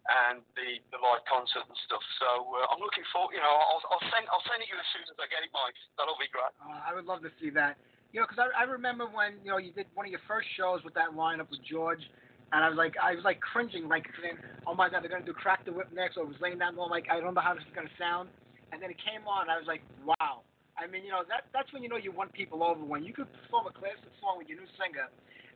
and 0.09 0.41
the, 0.57 0.81
the 0.95 0.99
live 1.03 1.21
concert 1.29 1.67
and 1.69 1.77
stuff. 1.85 2.01
So 2.23 2.31
uh, 2.57 2.73
I'm 2.73 2.81
looking 2.81 3.05
forward. 3.13 3.37
You 3.37 3.43
know, 3.45 3.53
I'll, 3.53 3.83
I'll 3.93 4.07
send 4.15 4.25
I'll 4.31 4.47
send 4.49 4.63
it 4.65 4.71
you 4.71 4.79
as 4.79 4.89
soon 4.95 5.05
as 5.11 5.19
I 5.19 5.27
get 5.29 5.45
it, 5.45 5.53
Mike. 5.53 5.77
That'll 5.99 6.17
be 6.17 6.31
great. 6.33 6.55
Uh, 6.63 6.81
I 6.87 6.95
would 6.95 7.05
love 7.05 7.21
to 7.27 7.33
see 7.43 7.51
that. 7.59 7.77
You 8.12 8.20
know, 8.20 8.27
because 8.29 8.42
I, 8.42 8.62
I 8.62 8.64
remember 8.66 9.07
when 9.07 9.38
you 9.44 9.51
know 9.51 9.59
you 9.59 9.70
did 9.73 9.87
one 9.94 10.07
of 10.07 10.11
your 10.11 10.25
first 10.27 10.49
shows 10.59 10.83
with 10.83 10.94
that 10.94 11.14
lineup 11.14 11.51
with 11.51 11.62
George, 11.62 12.03
And 12.51 12.66
I 12.66 12.68
was 12.68 12.75
like, 12.75 12.99
I 12.99 13.14
was 13.14 13.23
like 13.23 13.38
cringing, 13.38 13.87
like, 13.87 14.03
saying, 14.18 14.35
"Oh 14.66 14.75
my 14.75 14.90
God, 14.90 15.03
they're 15.07 15.11
gonna 15.11 15.23
do 15.25 15.33
Crack 15.37 15.62
the 15.62 15.70
Whip 15.70 15.87
next." 15.94 16.18
So 16.18 16.23
I 16.23 16.27
was 16.27 16.35
laying 16.42 16.59
down, 16.59 16.75
going 16.75 16.90
like, 16.90 17.07
I 17.07 17.23
don't 17.23 17.35
know 17.35 17.40
how 17.44 17.55
this 17.55 17.62
is 17.62 17.75
gonna 17.75 17.94
sound. 17.94 18.27
And 18.75 18.83
then 18.83 18.90
it 18.90 18.99
came 19.07 19.23
on, 19.31 19.46
and 19.46 19.51
I 19.55 19.59
was 19.59 19.70
like, 19.70 19.83
"Wow." 20.03 20.42
I 20.75 20.90
mean, 20.90 21.07
you 21.07 21.14
know, 21.14 21.23
that 21.31 21.46
that's 21.55 21.70
when 21.70 21.83
you 21.87 21.90
know 21.90 21.99
you 22.03 22.11
won 22.11 22.31
people 22.35 22.66
over 22.66 22.83
when 22.83 23.07
you 23.07 23.14
could 23.14 23.31
perform 23.31 23.70
a 23.70 23.75
classic 23.75 24.11
song 24.18 24.38
with 24.42 24.51
your 24.51 24.59
new 24.59 24.70
singer, 24.75 25.07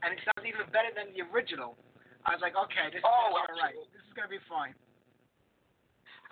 and 0.07 0.15
it 0.15 0.23
sounds 0.23 0.47
even 0.47 0.63
better 0.71 0.95
than 0.95 1.11
the 1.11 1.27
original. 1.35 1.75
I 2.23 2.39
was 2.39 2.43
like, 2.43 2.55
okay, 2.55 2.95
this 2.95 3.03
is 3.03 3.07
Oh, 3.09 3.35
gonna 3.35 3.51
all 3.51 3.59
right. 3.59 3.75
This 3.91 4.05
is 4.07 4.15
gonna 4.15 4.31
be 4.31 4.43
fine. 4.47 4.79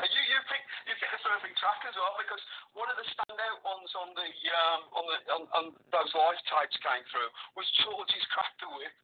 You 0.00 0.22
you 0.24 0.40
pick 0.48 0.62
you 0.88 0.94
pick 0.96 1.11
the 1.12 1.20
perfect 1.20 1.57
track 1.61 1.81
as 1.85 1.94
well 1.94 2.16
because 2.16 2.40
one 2.72 2.88
of 2.88 2.96
the 2.96 3.07
standout 3.12 3.61
ones 3.61 3.92
on 3.92 4.16
the 4.16 4.28
um, 4.57 4.81
on 4.96 5.05
the 5.05 5.18
on, 5.28 5.42
on 5.52 5.64
those 5.92 6.12
live 6.16 6.40
tapes 6.48 6.78
came 6.81 7.05
through 7.12 7.28
was 7.55 7.68
George's 7.85 8.24
Crack 8.33 8.57
the 8.62 8.72
Whip. 8.72 8.96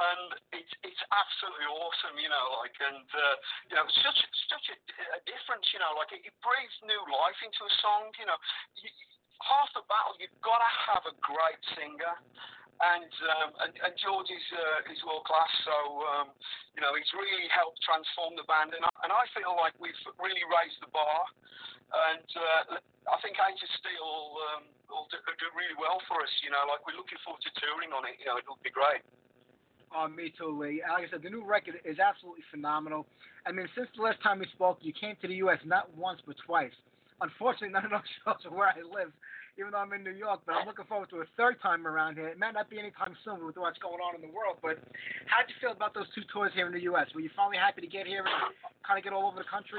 And 0.00 0.32
it's 0.56 0.74
it's 0.80 1.02
absolutely 1.12 1.66
awesome, 1.66 2.16
you 2.16 2.30
know, 2.30 2.62
like 2.62 2.72
and 2.78 3.04
uh, 3.10 3.36
you 3.68 3.76
know 3.76 3.84
such 4.00 4.16
such 4.48 4.66
a, 4.72 4.76
a 5.18 5.20
difference, 5.28 5.66
you 5.76 5.82
know, 5.82 5.92
like 5.98 6.14
it, 6.14 6.24
it 6.24 6.32
breathes 6.40 6.78
new 6.88 7.02
life 7.10 7.36
into 7.44 7.66
a 7.68 7.72
song, 7.84 8.08
you 8.16 8.24
know. 8.24 8.38
You, 8.80 8.88
half 9.44 9.68
the 9.76 9.84
battle, 9.88 10.16
you've 10.16 10.40
got 10.40 10.60
to 10.60 10.70
have 10.88 11.04
a 11.04 11.14
great 11.20 11.60
singer, 11.76 12.16
and 12.80 13.12
um, 13.28 13.50
and, 13.66 13.72
and 13.76 13.92
George 14.00 14.32
is 14.32 14.46
uh, 14.56 14.92
is 14.92 15.00
world 15.04 15.28
class. 15.28 15.52
So 15.68 15.76
um, 16.16 16.28
you 16.72 16.80
know 16.80 16.96
he's 16.96 17.12
really 17.12 17.44
helped 17.52 17.80
transform 17.84 18.40
the 18.40 18.46
band, 18.48 18.72
and 18.72 18.84
I, 18.84 18.92
and 19.04 19.10
I 19.12 19.24
feel 19.36 19.52
like 19.60 19.76
we've 19.76 19.96
really 20.16 20.44
raised 20.48 20.80
the 20.80 20.90
bar. 20.92 21.20
And 21.90 22.28
uh, 22.38 22.78
I 23.10 23.18
think 23.18 23.34
of 23.34 23.70
Steel 23.82 24.38
um, 24.54 24.62
will 24.86 25.10
do, 25.10 25.18
do 25.18 25.48
really 25.58 25.74
well 25.74 25.98
for 26.06 26.22
us. 26.22 26.30
You 26.46 26.54
know, 26.54 26.62
like 26.70 26.86
we're 26.86 26.94
looking 26.94 27.18
forward 27.26 27.42
to 27.42 27.52
touring 27.58 27.90
on 27.90 28.06
it. 28.06 28.16
You 28.22 28.30
know, 28.30 28.38
it'll 28.38 28.62
be 28.62 28.70
great. 28.70 29.02
Oh, 29.90 30.06
me 30.06 30.30
too, 30.30 30.54
Lee. 30.54 30.86
Like 30.86 31.06
I 31.06 31.10
said, 31.10 31.26
the 31.26 31.34
new 31.34 31.42
record 31.42 31.82
is 31.82 31.98
absolutely 31.98 32.46
phenomenal. 32.46 33.10
I 33.42 33.50
mean, 33.50 33.66
since 33.74 33.90
the 33.98 34.06
last 34.06 34.22
time 34.22 34.38
we 34.38 34.46
spoke, 34.54 34.78
you 34.86 34.94
came 34.94 35.18
to 35.18 35.26
the 35.26 35.42
U.S. 35.50 35.58
not 35.66 35.90
once 35.98 36.22
but 36.22 36.38
twice. 36.46 36.74
Unfortunately, 37.20 37.74
none 37.74 37.84
of 37.84 37.90
those 37.90 38.06
shows 38.22 38.46
are 38.46 38.54
where 38.54 38.70
I 38.70 38.78
live, 38.86 39.10
even 39.60 39.76
though 39.76 39.84
I'm 39.84 39.92
in 39.92 40.00
New 40.00 40.16
York. 40.16 40.40
But 40.48 40.56
I'm 40.56 40.64
looking 40.64 40.88
forward 40.88 41.12
to 41.12 41.20
a 41.20 41.28
third 41.36 41.60
time 41.60 41.84
around 41.84 42.16
here. 42.16 42.32
It 42.32 42.40
might 42.40 42.56
not 42.56 42.72
be 42.72 42.80
anytime 42.80 43.12
soon 43.20 43.44
with 43.44 43.60
what's 43.60 43.76
going 43.84 44.00
on 44.00 44.16
in 44.16 44.24
the 44.24 44.32
world. 44.32 44.56
But 44.64 44.80
how'd 45.28 45.46
you 45.52 45.56
feel 45.60 45.76
about 45.76 45.92
those 45.92 46.08
two 46.16 46.24
tours 46.32 46.56
here 46.56 46.64
in 46.64 46.72
the 46.72 46.88
U.S.? 46.88 47.12
Were 47.12 47.20
you 47.20 47.30
finally 47.36 47.60
happy 47.60 47.84
to 47.84 47.90
get 47.90 48.08
here 48.08 48.24
and 48.24 48.32
kind 48.80 48.96
of 48.96 49.04
get 49.04 49.12
all 49.12 49.28
over 49.28 49.36
the 49.36 49.46
country? 49.52 49.76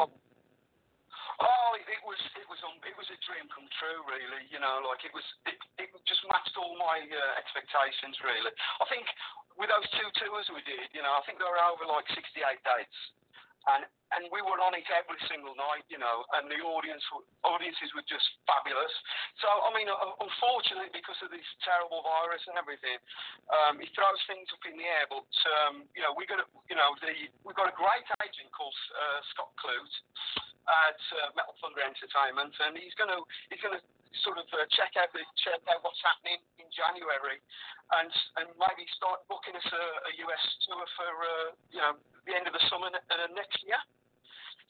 Oh, 1.41 1.69
it, 1.73 1.85
it 1.89 2.01
was 2.05 2.21
it 2.37 2.45
was 2.45 2.61
um, 2.61 2.77
it 2.85 2.93
was 2.93 3.09
a 3.09 3.17
dream 3.25 3.49
come 3.49 3.65
true, 3.81 4.05
really. 4.05 4.45
You 4.53 4.61
know, 4.61 4.85
like 4.85 5.01
it 5.01 5.09
was 5.09 5.25
it, 5.49 5.57
it 5.81 5.89
just 6.05 6.21
matched 6.29 6.53
all 6.53 6.77
my 6.77 7.01
uh, 7.01 7.41
expectations, 7.41 8.13
really. 8.21 8.53
I 8.77 8.85
think 8.85 9.09
with 9.57 9.73
those 9.73 9.87
two 9.97 10.09
tours 10.21 10.45
we 10.53 10.61
did, 10.69 10.93
you 10.93 11.01
know, 11.01 11.09
I 11.17 11.25
think 11.25 11.41
they 11.41 11.49
were 11.49 11.57
over 11.65 11.89
like 11.89 12.05
68 12.13 12.37
dates, 12.61 12.97
and 13.69 13.85
and 14.11 14.27
we 14.27 14.43
were 14.43 14.59
on 14.59 14.75
it 14.75 14.83
every 14.91 15.15
single 15.31 15.55
night, 15.55 15.87
you 15.87 15.95
know, 15.95 16.27
and 16.35 16.51
the 16.51 16.59
audience 16.59 17.03
audiences 17.47 17.87
were 17.95 18.03
just 18.03 18.27
fabulous. 18.43 18.91
So 19.39 19.47
I 19.47 19.69
mean, 19.71 19.87
uh, 19.87 20.19
unfortunately, 20.19 20.91
because 20.91 21.15
of 21.23 21.31
this 21.31 21.47
terrible 21.63 22.03
virus 22.03 22.43
and 22.51 22.59
everything, 22.59 22.99
um, 23.53 23.79
it 23.79 23.87
throws 23.95 24.19
things 24.27 24.51
up 24.51 24.63
in 24.67 24.75
the 24.75 24.87
air. 24.87 25.07
But 25.07 25.31
um, 25.63 25.87
you 25.95 26.03
know, 26.03 26.11
we 26.17 26.27
got 26.27 26.43
you 26.67 26.75
know 26.75 26.91
the 26.99 27.31
we've 27.47 27.57
got 27.57 27.71
a 27.71 27.77
great 27.77 28.07
agent 28.19 28.51
called 28.51 28.75
uh, 28.91 29.19
Scott 29.31 29.51
Clute 29.61 29.97
at 30.67 30.99
uh, 31.21 31.29
Metal 31.37 31.55
Thunder 31.63 31.83
Entertainment, 31.85 32.53
and 32.67 32.75
he's 32.75 32.95
to 33.13 33.23
he's 33.49 33.63
going 33.63 33.79
to 33.79 33.83
sort 34.23 34.37
of 34.37 34.47
uh, 34.51 34.67
check 34.75 34.93
out 34.99 35.09
the 35.15 35.23
check 35.39 35.61
out 35.71 35.79
what's 35.81 36.01
happening 36.03 36.39
in 36.59 36.67
January, 36.71 37.39
and 37.99 38.11
and 38.41 38.47
maybe 38.59 38.83
start 38.95 39.23
booking 39.31 39.55
us 39.55 39.67
a, 39.71 39.83
a 40.07 40.11
US 40.27 40.43
tour 40.67 40.83
for 40.99 41.11
uh, 41.11 41.47
you 41.71 41.81
know 41.81 41.95
the 42.27 42.33
end 42.35 42.45
of 42.47 42.53
the 42.53 42.63
summer 42.67 42.91
uh, 42.91 43.27
next 43.33 43.59
year. 43.63 43.79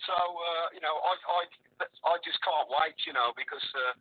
So 0.06 0.16
uh, 0.16 0.66
you 0.74 0.82
know 0.82 0.94
I 0.94 1.14
I 1.18 1.42
I 2.06 2.16
just 2.22 2.40
can't 2.46 2.70
wait, 2.70 2.98
you 3.06 3.14
know, 3.14 3.34
because. 3.34 3.66
Uh, 3.74 3.94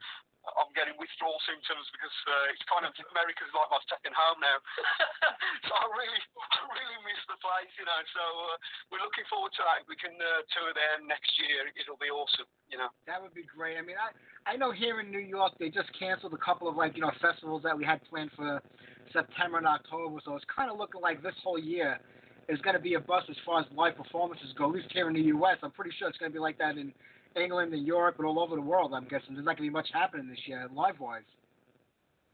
I'm 0.48 0.72
getting 0.72 0.96
withdrawal 0.96 1.36
symptoms 1.44 1.84
because 1.92 2.16
uh, 2.24 2.52
it's 2.52 2.64
kind 2.64 2.88
of 2.88 2.96
America's 3.12 3.52
like 3.52 3.68
my 3.68 3.82
second 3.92 4.16
home 4.16 4.40
now. 4.40 4.58
so 5.68 5.72
I 5.76 5.84
really, 5.92 6.22
I 6.40 6.58
really 6.64 6.98
miss 7.04 7.20
the 7.28 7.36
place, 7.44 7.72
you 7.76 7.84
know. 7.84 8.00
So 8.16 8.22
uh, 8.24 8.56
we're 8.88 9.04
looking 9.04 9.28
forward 9.28 9.52
to 9.60 9.62
that. 9.68 9.84
We 9.84 10.00
can 10.00 10.16
uh, 10.16 10.40
tour 10.56 10.72
there 10.72 10.96
next 11.04 11.28
year. 11.36 11.68
It'll 11.76 12.00
be 12.00 12.08
awesome, 12.08 12.48
you 12.72 12.80
know. 12.80 12.88
That 13.04 13.20
would 13.20 13.36
be 13.36 13.44
great. 13.44 13.76
I 13.76 13.84
mean, 13.84 14.00
I 14.00 14.16
I 14.48 14.56
know 14.56 14.72
here 14.72 15.04
in 15.04 15.12
New 15.12 15.22
York 15.22 15.60
they 15.60 15.68
just 15.68 15.92
canceled 15.92 16.32
a 16.32 16.40
couple 16.40 16.72
of 16.72 16.74
like 16.74 16.96
you 16.96 17.04
know 17.04 17.12
festivals 17.20 17.60
that 17.68 17.76
we 17.76 17.84
had 17.84 18.00
planned 18.08 18.32
for 18.32 18.64
September 19.12 19.60
and 19.60 19.68
October, 19.68 20.24
so 20.24 20.36
it's 20.40 20.48
kind 20.48 20.72
of 20.72 20.80
looking 20.80 21.04
like 21.04 21.20
this 21.20 21.36
whole 21.44 21.60
year 21.60 22.00
is 22.48 22.60
going 22.62 22.74
to 22.74 22.82
be 22.82 22.94
a 22.94 23.00
bust 23.00 23.28
as 23.30 23.36
far 23.46 23.60
as 23.60 23.66
live 23.76 23.96
performances 23.96 24.52
go. 24.56 24.66
At 24.66 24.74
least 24.74 24.88
here 24.92 25.08
in 25.08 25.14
the 25.14 25.30
U.S., 25.38 25.58
I'm 25.62 25.70
pretty 25.70 25.92
sure 25.98 26.08
it's 26.08 26.18
going 26.18 26.32
to 26.32 26.34
be 26.34 26.40
like 26.40 26.58
that 26.58 26.76
in 26.76 26.92
England 27.36 27.72
and 27.74 27.86
Europe 27.86 28.18
and 28.18 28.26
all 28.26 28.40
over 28.40 28.56
the 28.56 28.64
world. 28.64 28.94
I'm 28.94 29.06
guessing 29.06 29.34
there's 29.34 29.46
not 29.46 29.56
going 29.56 29.68
to 29.68 29.70
be 29.70 29.78
much 29.78 29.90
happening 29.92 30.26
this 30.26 30.42
year 30.46 30.66
live 30.74 30.98
wise. 30.98 31.26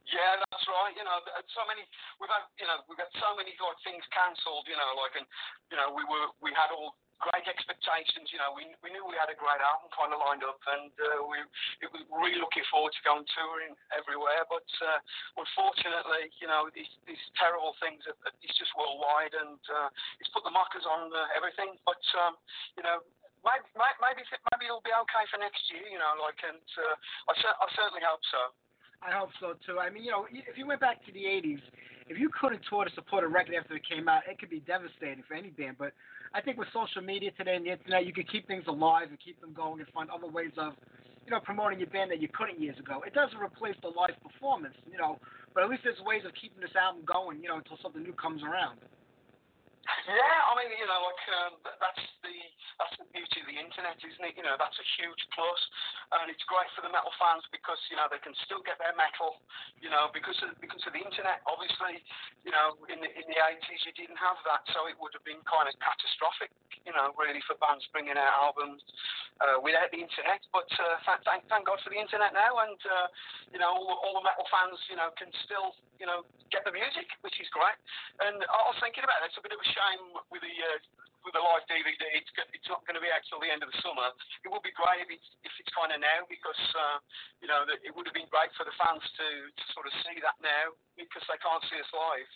Yeah, 0.06 0.38
that's 0.38 0.66
right. 0.70 0.94
You 0.94 1.02
know, 1.02 1.18
so 1.50 1.66
many 1.66 1.82
we've 2.22 2.30
had. 2.30 2.46
You 2.62 2.66
know, 2.70 2.78
we've 2.86 3.00
had 3.00 3.10
so 3.18 3.34
many 3.34 3.58
like 3.58 3.80
things 3.82 4.06
cancelled. 4.14 4.62
You 4.70 4.78
know, 4.78 4.94
like 5.02 5.18
and 5.18 5.26
you 5.66 5.74
know 5.74 5.90
we 5.90 6.06
were 6.06 6.30
we 6.38 6.54
had 6.54 6.70
all 6.70 6.94
great 7.18 7.42
expectations. 7.50 8.30
You 8.30 8.38
know, 8.38 8.54
we 8.54 8.70
we 8.86 8.94
knew 8.94 9.02
we 9.02 9.18
had 9.18 9.34
a 9.34 9.38
great 9.38 9.58
album 9.58 9.90
kind 9.90 10.14
of 10.14 10.22
lined 10.22 10.46
up, 10.46 10.62
and 10.78 10.94
uh, 10.94 11.26
we 11.26 11.42
it 11.82 11.90
was 11.90 12.06
really 12.06 12.38
looking 12.38 12.62
forward 12.70 12.94
to 12.94 13.02
going 13.02 13.26
touring 13.34 13.74
everywhere. 13.90 14.46
But 14.46 14.68
uh, 14.78 15.02
unfortunately, 15.42 16.30
you 16.38 16.46
know, 16.46 16.70
these 16.70 16.90
these 17.08 17.22
terrible 17.34 17.74
things. 17.82 18.06
It's 18.46 18.54
just 18.54 18.70
worldwide, 18.78 19.34
and 19.34 19.58
uh, 19.58 19.88
it's 20.22 20.30
put 20.30 20.46
the 20.46 20.54
markers 20.54 20.86
on 20.86 21.10
uh, 21.10 21.34
everything. 21.34 21.74
But 21.82 22.02
um, 22.14 22.38
you 22.78 22.86
know. 22.86 23.02
Maybe, 23.46 23.62
maybe, 24.02 24.22
maybe 24.26 24.64
it'll 24.66 24.82
be 24.82 24.90
okay 25.06 25.24
for 25.30 25.38
next 25.38 25.62
year, 25.70 25.86
you 25.86 26.02
know, 26.02 26.18
like, 26.18 26.38
and 26.42 26.58
uh, 26.58 27.30
I, 27.30 27.32
I 27.38 27.66
certainly 27.78 28.02
hope 28.02 28.22
so. 28.34 28.42
I 28.98 29.14
hope 29.14 29.30
so 29.38 29.54
too. 29.62 29.78
I 29.78 29.86
mean, 29.86 30.02
you 30.02 30.10
know, 30.10 30.26
if 30.26 30.58
you 30.58 30.66
went 30.66 30.80
back 30.80 31.04
to 31.06 31.12
the 31.12 31.22
'80s, 31.22 31.62
if 32.08 32.18
you 32.18 32.30
couldn't 32.32 32.62
tour 32.68 32.84
to 32.84 32.92
support 32.94 33.24
a 33.24 33.28
record 33.28 33.54
after 33.54 33.76
it 33.76 33.82
came 33.86 34.08
out, 34.08 34.22
it 34.26 34.38
could 34.38 34.50
be 34.50 34.60
devastating 34.66 35.22
for 35.28 35.34
any 35.34 35.50
band. 35.50 35.76
But 35.78 35.92
I 36.34 36.40
think 36.40 36.56
with 36.58 36.68
social 36.72 37.02
media 37.02 37.30
today 37.36 37.56
and 37.56 37.66
the 37.66 37.72
internet, 37.76 38.06
you 38.06 38.12
can 38.12 38.24
keep 38.24 38.46
things 38.46 38.64
alive 38.66 39.08
and 39.10 39.18
keep 39.20 39.40
them 39.40 39.52
going 39.52 39.80
and 39.80 39.88
find 39.90 40.08
other 40.10 40.26
ways 40.26 40.52
of, 40.56 40.72
you 41.24 41.30
know, 41.30 41.40
promoting 41.40 41.78
your 41.78 41.90
band 41.90 42.10
that 42.10 42.22
you 42.22 42.28
couldn't 42.32 42.60
years 42.60 42.78
ago. 42.78 43.02
It 43.06 43.12
doesn't 43.12 43.38
replace 43.38 43.76
the 43.82 43.92
live 43.92 44.16
performance, 44.22 44.74
you 44.90 44.98
know, 44.98 45.18
but 45.52 45.62
at 45.64 45.70
least 45.70 45.82
there's 45.84 46.00
ways 46.06 46.22
of 46.24 46.32
keeping 46.40 46.60
this 46.60 46.74
album 46.74 47.02
going, 47.04 47.42
you 47.42 47.48
know, 47.48 47.58
until 47.58 47.78
something 47.82 48.02
new 48.02 48.14
comes 48.14 48.42
around. 48.42 48.78
Yeah, 49.86 50.50
I 50.50 50.52
mean, 50.58 50.70
you 50.74 50.86
know, 50.86 50.98
like 50.98 51.22
um, 51.30 51.52
that's 51.62 52.04
the 52.26 52.34
that's 52.78 52.96
the 52.98 53.06
beauty 53.14 53.38
of 53.42 53.46
the 53.46 53.58
internet, 53.58 53.94
isn't 54.02 54.26
it? 54.26 54.34
You 54.34 54.42
know, 54.42 54.58
that's 54.58 54.74
a 54.82 54.86
huge 54.98 55.22
plus, 55.30 55.60
and 56.18 56.26
it's 56.26 56.42
great 56.50 56.66
for 56.74 56.82
the 56.82 56.90
metal 56.90 57.14
fans 57.22 57.46
because 57.54 57.78
you 57.86 57.94
know 57.94 58.10
they 58.10 58.18
can 58.18 58.34
still 58.46 58.62
get 58.66 58.82
their 58.82 58.94
metal, 58.98 59.38
you 59.78 59.86
know, 59.86 60.10
because 60.10 60.34
of 60.42 60.58
because 60.58 60.82
of 60.90 60.92
the 60.94 61.02
internet. 61.02 61.38
Obviously, 61.46 62.02
you 62.42 62.50
know, 62.50 62.74
in 62.90 62.98
the 62.98 63.10
in 63.14 63.26
the 63.30 63.38
eighties 63.46 63.80
you 63.86 63.94
didn't 63.94 64.18
have 64.18 64.38
that, 64.50 64.66
so 64.74 64.90
it 64.90 64.98
would 64.98 65.14
have 65.14 65.22
been 65.22 65.38
kind 65.46 65.70
of 65.70 65.74
catastrophic, 65.78 66.50
you 66.82 66.90
know, 66.90 67.14
really 67.14 67.42
for 67.46 67.54
bands 67.62 67.86
bringing 67.94 68.18
out 68.18 68.34
albums 68.42 68.82
uh, 69.38 69.62
without 69.62 69.90
the 69.94 70.02
internet. 70.02 70.42
But 70.50 70.66
uh, 70.82 70.98
thank, 71.22 71.46
thank 71.46 71.62
God 71.62 71.78
for 71.86 71.94
the 71.94 72.00
internet 72.00 72.34
now, 72.34 72.58
and 72.58 72.78
uh, 72.90 73.06
you 73.54 73.62
know, 73.62 73.70
all, 73.70 74.02
all 74.02 74.14
the 74.18 74.24
metal 74.26 74.46
fans, 74.50 74.78
you 74.90 74.98
know, 74.98 75.14
can 75.14 75.30
still 75.46 75.78
you 76.02 76.10
know 76.10 76.26
get 76.50 76.66
the 76.66 76.74
music, 76.74 77.06
which 77.22 77.38
is 77.38 77.46
great. 77.54 77.78
And 78.22 78.42
I 78.42 78.60
was 78.66 78.78
thinking 78.82 79.06
about 79.06 79.22
it. 79.22 79.30
It's 79.30 79.38
a 79.38 79.44
bit 79.44 79.54
of 79.54 79.60
a 79.62 79.68
shame 79.76 80.16
with 80.32 80.40
the 80.40 80.56
uh, 80.56 80.80
with 81.26 81.34
the 81.34 81.42
live 81.42 81.66
DVD. 81.68 82.04
It's 82.16 82.30
it's 82.54 82.70
not 82.70 82.86
going 82.88 82.96
to 82.96 83.04
be 83.04 83.10
out 83.12 83.20
the 83.26 83.50
end 83.52 83.60
of 83.60 83.68
the 83.68 83.80
summer. 83.82 84.08
It 84.46 84.48
would 84.48 84.64
be 84.64 84.72
great 84.72 85.04
if 85.04 85.10
it's 85.12 85.28
if 85.42 85.52
it's 85.60 85.72
kind 85.76 85.92
of 85.92 86.00
now 86.00 86.24
because 86.32 86.62
uh, 86.72 86.98
you 87.42 87.50
know 87.50 87.66
it 87.68 87.92
would 87.92 88.06
have 88.08 88.16
been 88.16 88.30
great 88.30 88.54
for 88.54 88.64
the 88.64 88.72
fans 88.78 89.02
to, 89.02 89.26
to 89.52 89.64
sort 89.74 89.90
of 89.90 89.92
see 90.06 90.16
that 90.24 90.38
now 90.40 90.72
because 90.94 91.26
they 91.28 91.36
can't 91.42 91.60
see 91.68 91.76
us 91.76 91.90
live. 91.92 92.30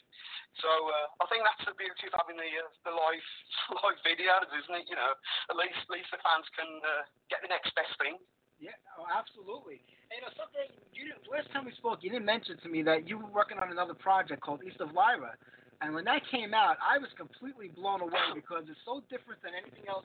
So 0.58 0.68
uh, 0.68 1.22
I 1.22 1.24
think 1.30 1.46
that's 1.46 1.64
the 1.64 1.78
beauty 1.78 2.10
of 2.10 2.14
having 2.18 2.36
the 2.36 2.50
uh, 2.50 2.68
the 2.84 2.92
live 2.92 3.28
live 3.80 3.98
videos, 4.02 4.50
isn't 4.50 4.76
it? 4.76 4.86
You 4.90 4.98
know, 4.98 5.12
at 5.48 5.56
least 5.56 5.78
at 5.78 5.90
least 5.94 6.10
the 6.10 6.20
fans 6.20 6.46
can 6.52 6.68
uh, 6.82 7.06
get 7.30 7.40
the 7.40 7.50
next 7.50 7.72
best 7.78 7.94
thing. 7.96 8.18
Yeah, 8.60 8.76
oh, 9.00 9.08
absolutely. 9.08 9.80
And, 10.12 10.20
you 10.20 10.22
know, 10.26 10.32
something 10.36 10.68
you 10.92 11.08
didn't, 11.08 11.24
last 11.32 11.48
time 11.48 11.64
we 11.64 11.72
spoke, 11.80 12.04
you 12.04 12.12
didn't 12.12 12.28
mention 12.28 12.60
to 12.60 12.68
me 12.68 12.84
that 12.84 13.08
you 13.08 13.16
were 13.16 13.32
working 13.32 13.56
on 13.56 13.72
another 13.72 13.96
project 13.96 14.44
called 14.44 14.60
East 14.60 14.84
of 14.84 14.92
Lyra. 14.92 15.32
And 15.80 15.96
when 15.96 16.04
that 16.04 16.20
came 16.28 16.52
out, 16.52 16.76
I 16.84 17.00
was 17.00 17.08
completely 17.16 17.72
blown 17.72 18.04
away 18.04 18.36
because 18.36 18.68
it's 18.68 18.80
so 18.84 19.00
different 19.08 19.40
than 19.40 19.56
anything 19.56 19.88
else 19.88 20.04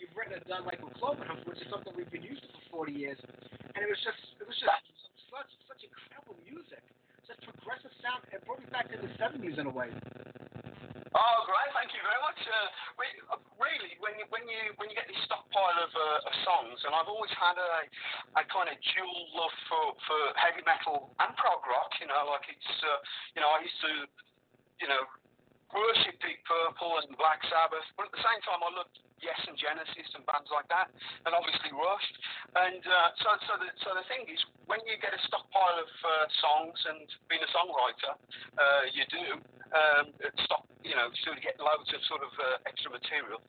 you've 0.00 0.12
written 0.16 0.40
or 0.40 0.44
done, 0.48 0.64
like 0.64 0.80
with 0.80 0.96
Cloven 0.96 1.28
Hoof, 1.28 1.44
which 1.44 1.60
is 1.60 1.68
something 1.68 1.92
we've 1.92 2.08
been 2.08 2.24
to 2.24 2.48
for 2.72 2.88
40 2.88 2.96
years. 2.96 3.20
And 3.76 3.84
it 3.84 3.88
was 3.92 4.00
just, 4.00 4.16
it 4.40 4.48
was 4.48 4.56
just 4.56 4.80
such, 5.28 5.50
such 5.68 5.80
incredible 5.84 6.40
music, 6.48 6.80
such 7.28 7.36
progressive 7.44 7.92
sound. 8.00 8.24
It 8.32 8.40
brought 8.48 8.64
me 8.64 8.68
back 8.72 8.88
to 8.88 8.96
the 8.96 9.12
70s 9.20 9.60
in 9.60 9.68
a 9.68 9.74
way. 9.74 9.92
Oh, 11.10 11.38
great! 11.42 11.74
Thank 11.74 11.90
you 11.90 12.06
very 12.06 12.22
much. 12.22 12.38
Uh, 12.46 13.34
uh, 13.34 13.42
really, 13.58 13.98
when 13.98 14.14
you 14.14 14.30
when 14.30 14.46
you 14.46 14.70
when 14.78 14.86
you 14.86 14.94
get 14.94 15.10
this 15.10 15.18
stockpile 15.26 15.74
of, 15.82 15.90
uh, 15.90 16.28
of 16.30 16.32
songs, 16.46 16.78
and 16.86 16.94
I've 16.94 17.10
always 17.10 17.34
had 17.34 17.58
a, 17.58 17.82
a 18.38 18.46
kind 18.46 18.70
of 18.70 18.78
dual 18.78 19.18
love 19.34 19.50
for, 19.66 19.98
for 20.06 20.20
heavy 20.38 20.62
metal 20.62 21.10
and 21.18 21.34
prog 21.34 21.66
rock. 21.66 21.90
You 21.98 22.06
know, 22.06 22.30
like 22.30 22.46
it's 22.46 22.62
uh, 22.86 23.02
you 23.34 23.42
know 23.42 23.50
I 23.50 23.58
used 23.58 23.80
to 23.90 24.06
you 24.80 24.88
know 24.88 25.04
worship 25.70 26.18
Deep 26.18 26.42
Purple 26.46 26.98
and 26.98 27.14
Black 27.14 27.38
Sabbath, 27.46 27.86
but 27.94 28.10
at 28.10 28.12
the 28.14 28.24
same 28.26 28.40
time 28.42 28.58
I 28.58 28.70
loved 28.74 28.96
Yes 29.20 29.38
and 29.44 29.54
Genesis 29.54 30.08
and 30.16 30.24
bands 30.24 30.48
like 30.48 30.66
that, 30.72 30.88
and 31.28 31.36
obviously 31.36 31.70
Rush. 31.76 32.08
And 32.56 32.80
uh, 32.80 33.08
so, 33.20 33.28
so 33.44 33.52
the 33.60 33.68
so 33.84 33.92
the 33.92 34.04
thing 34.08 34.24
is, 34.26 34.40
when 34.64 34.80
you 34.88 34.96
get 34.96 35.12
a 35.12 35.20
stockpile 35.28 35.76
of 35.76 35.92
uh, 36.02 36.26
songs 36.40 36.78
and 36.88 37.04
being 37.28 37.44
a 37.44 37.50
songwriter, 37.52 38.16
uh, 38.16 38.82
you 38.96 39.04
do 39.12 39.24
um, 39.76 40.04
stock, 40.48 40.64
you 40.82 40.96
know, 40.96 41.12
sort 41.22 41.36
of 41.36 41.44
get 41.44 41.60
loads 41.60 41.92
of 41.92 42.00
sort 42.08 42.24
of 42.24 42.32
uh, 42.40 42.64
extra 42.64 42.88
material, 42.88 43.44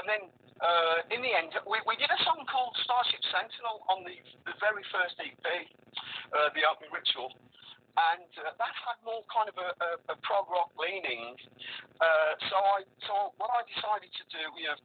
and 0.00 0.08
then 0.08 0.22
uh, 0.60 1.04
in 1.12 1.20
the 1.20 1.32
end, 1.32 1.52
we, 1.68 1.80
we 1.88 1.96
did 2.00 2.08
a 2.08 2.20
song 2.24 2.44
called 2.48 2.72
Starship 2.84 3.20
Sentinel 3.32 3.80
on 3.88 4.04
the, 4.04 4.16
the 4.44 4.52
very 4.60 4.84
first 4.92 5.16
EP, 5.16 5.32
uh, 5.40 6.52
the 6.52 6.64
Opening 6.68 6.92
Ritual 6.92 7.32
and 7.96 8.30
uh, 8.38 8.54
that 8.56 8.74
had 8.86 8.98
more 9.02 9.26
kind 9.26 9.50
of 9.50 9.56
a, 9.58 9.70
a, 9.74 9.90
a 10.14 10.16
prog 10.22 10.46
rock 10.46 10.70
leaning. 10.78 11.34
Uh, 11.98 12.32
so 12.48 12.56
I, 12.56 12.78
so 13.04 13.14
what 13.36 13.50
I 13.52 13.66
decided 13.66 14.08
to 14.08 14.24
do, 14.30 14.42
you 14.56 14.70
know, 14.70 14.78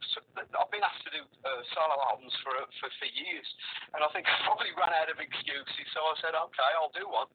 I've 0.57 0.71
been 0.73 0.83
asked 0.83 1.05
to 1.07 1.13
do 1.13 1.23
uh, 1.45 1.61
solo 1.71 1.95
albums 2.11 2.33
for, 2.43 2.53
for 2.81 2.89
for 2.91 3.09
years, 3.13 3.47
and 3.95 4.03
I 4.03 4.09
think 4.11 4.27
I 4.27 4.35
probably 4.47 4.73
ran 4.75 4.91
out 4.91 5.07
of 5.07 5.21
excuses. 5.21 5.85
So 5.93 5.99
I 6.01 6.13
said, 6.19 6.33
okay, 6.35 6.71
I'll 6.75 6.93
do 6.95 7.07
one, 7.07 7.29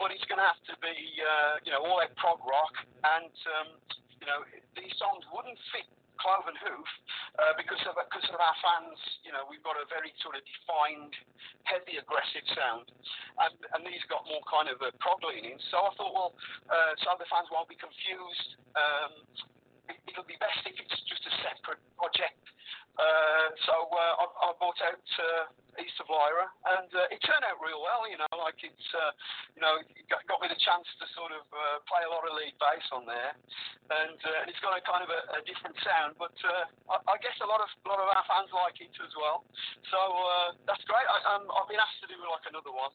but 0.00 0.14
it's 0.14 0.24
going 0.30 0.40
to 0.40 0.48
have 0.48 0.62
to 0.72 0.74
be, 0.80 0.96
uh, 1.20 1.60
you 1.66 1.72
know, 1.74 1.84
all 1.84 2.00
that 2.00 2.14
prog 2.16 2.40
rock, 2.46 2.74
and 3.18 3.34
um, 3.60 3.68
you 4.22 4.26
know, 4.26 4.40
these 4.78 4.94
songs 4.96 5.26
wouldn't 5.34 5.58
fit 5.74 5.86
Cloven 6.18 6.56
Hoof, 6.64 6.88
uh, 7.38 7.54
because 7.56 7.80
of 7.88 7.94
because 7.96 8.26
of 8.32 8.40
our 8.40 8.56
fans. 8.60 8.98
You 9.22 9.32
know, 9.32 9.44
we've 9.48 9.62
got 9.62 9.76
a 9.76 9.86
very 9.88 10.12
sort 10.20 10.36
of 10.36 10.42
defined, 10.44 11.12
heavy, 11.64 12.00
aggressive 12.00 12.46
sound, 12.56 12.88
and, 13.42 13.54
and 13.76 13.80
these 13.86 14.02
got 14.08 14.24
more 14.26 14.42
kind 14.48 14.68
of 14.72 14.80
a 14.82 14.90
prog 14.98 15.20
leaning. 15.24 15.56
So 15.70 15.86
I 15.86 15.90
thought, 15.94 16.12
well, 16.12 16.32
uh, 16.68 16.92
so 17.04 17.14
the 17.20 17.28
fans 17.28 17.48
won't 17.52 17.68
be 17.68 17.78
confused. 17.78 18.48
Um, 18.74 19.12
it, 19.92 19.98
it'll 20.10 20.26
be 20.28 20.38
best 20.40 20.60
if 20.66 20.76
it's 20.76 20.98
just 21.06 21.22
a 21.28 21.34
separate 21.46 21.82
project. 21.98 22.40
Uh, 22.96 23.48
so 23.68 23.74
uh, 23.92 24.22
I, 24.22 24.24
I 24.24 24.48
bought 24.56 24.80
out 24.82 25.06
uh, 25.20 25.44
East 25.80 25.96
of 26.00 26.08
Lyra, 26.08 26.48
and 26.78 26.90
uh, 26.92 27.14
it 27.14 27.20
turned 27.24 27.44
out 27.44 27.60
real 27.60 27.80
well. 27.80 28.04
You 28.08 28.18
know, 28.20 28.30
like 28.36 28.58
it's, 28.62 28.88
uh, 28.96 29.12
you 29.54 29.62
know, 29.62 29.80
got, 30.08 30.24
got 30.26 30.38
me 30.40 30.48
the 30.48 30.60
chance 30.60 30.86
to 31.00 31.04
sort 31.16 31.32
of 31.32 31.44
uh, 31.52 31.80
play 31.86 32.02
a 32.04 32.10
lot 32.10 32.24
of 32.26 32.32
lead 32.34 32.56
bass 32.56 32.84
on 32.92 33.04
there, 33.04 33.32
and, 33.92 34.18
uh, 34.18 34.48
it's 34.48 34.60
got 34.62 34.76
a 34.76 34.82
kind 34.82 35.02
of 35.04 35.10
a, 35.10 35.20
a 35.36 35.40
different 35.44 35.76
sound. 35.82 36.16
But 36.16 36.36
uh, 36.42 36.96
I, 36.96 36.96
I 37.12 37.16
guess 37.20 37.36
a 37.42 37.48
lot 37.48 37.60
of 37.60 37.68
a 37.68 37.88
lot 37.88 38.00
of 38.00 38.08
our 38.08 38.24
fans 38.26 38.50
like 38.52 38.78
it 38.80 38.94
as 38.96 39.14
well. 39.16 39.44
So 39.92 39.98
uh, 39.98 40.48
that's 40.64 40.82
great. 40.88 41.06
I, 41.06 41.36
um, 41.36 41.48
I've 41.52 41.68
been 41.68 41.80
asked 41.80 42.00
to 42.04 42.08
do 42.08 42.18
like 42.26 42.46
another 42.48 42.72
one, 42.72 42.92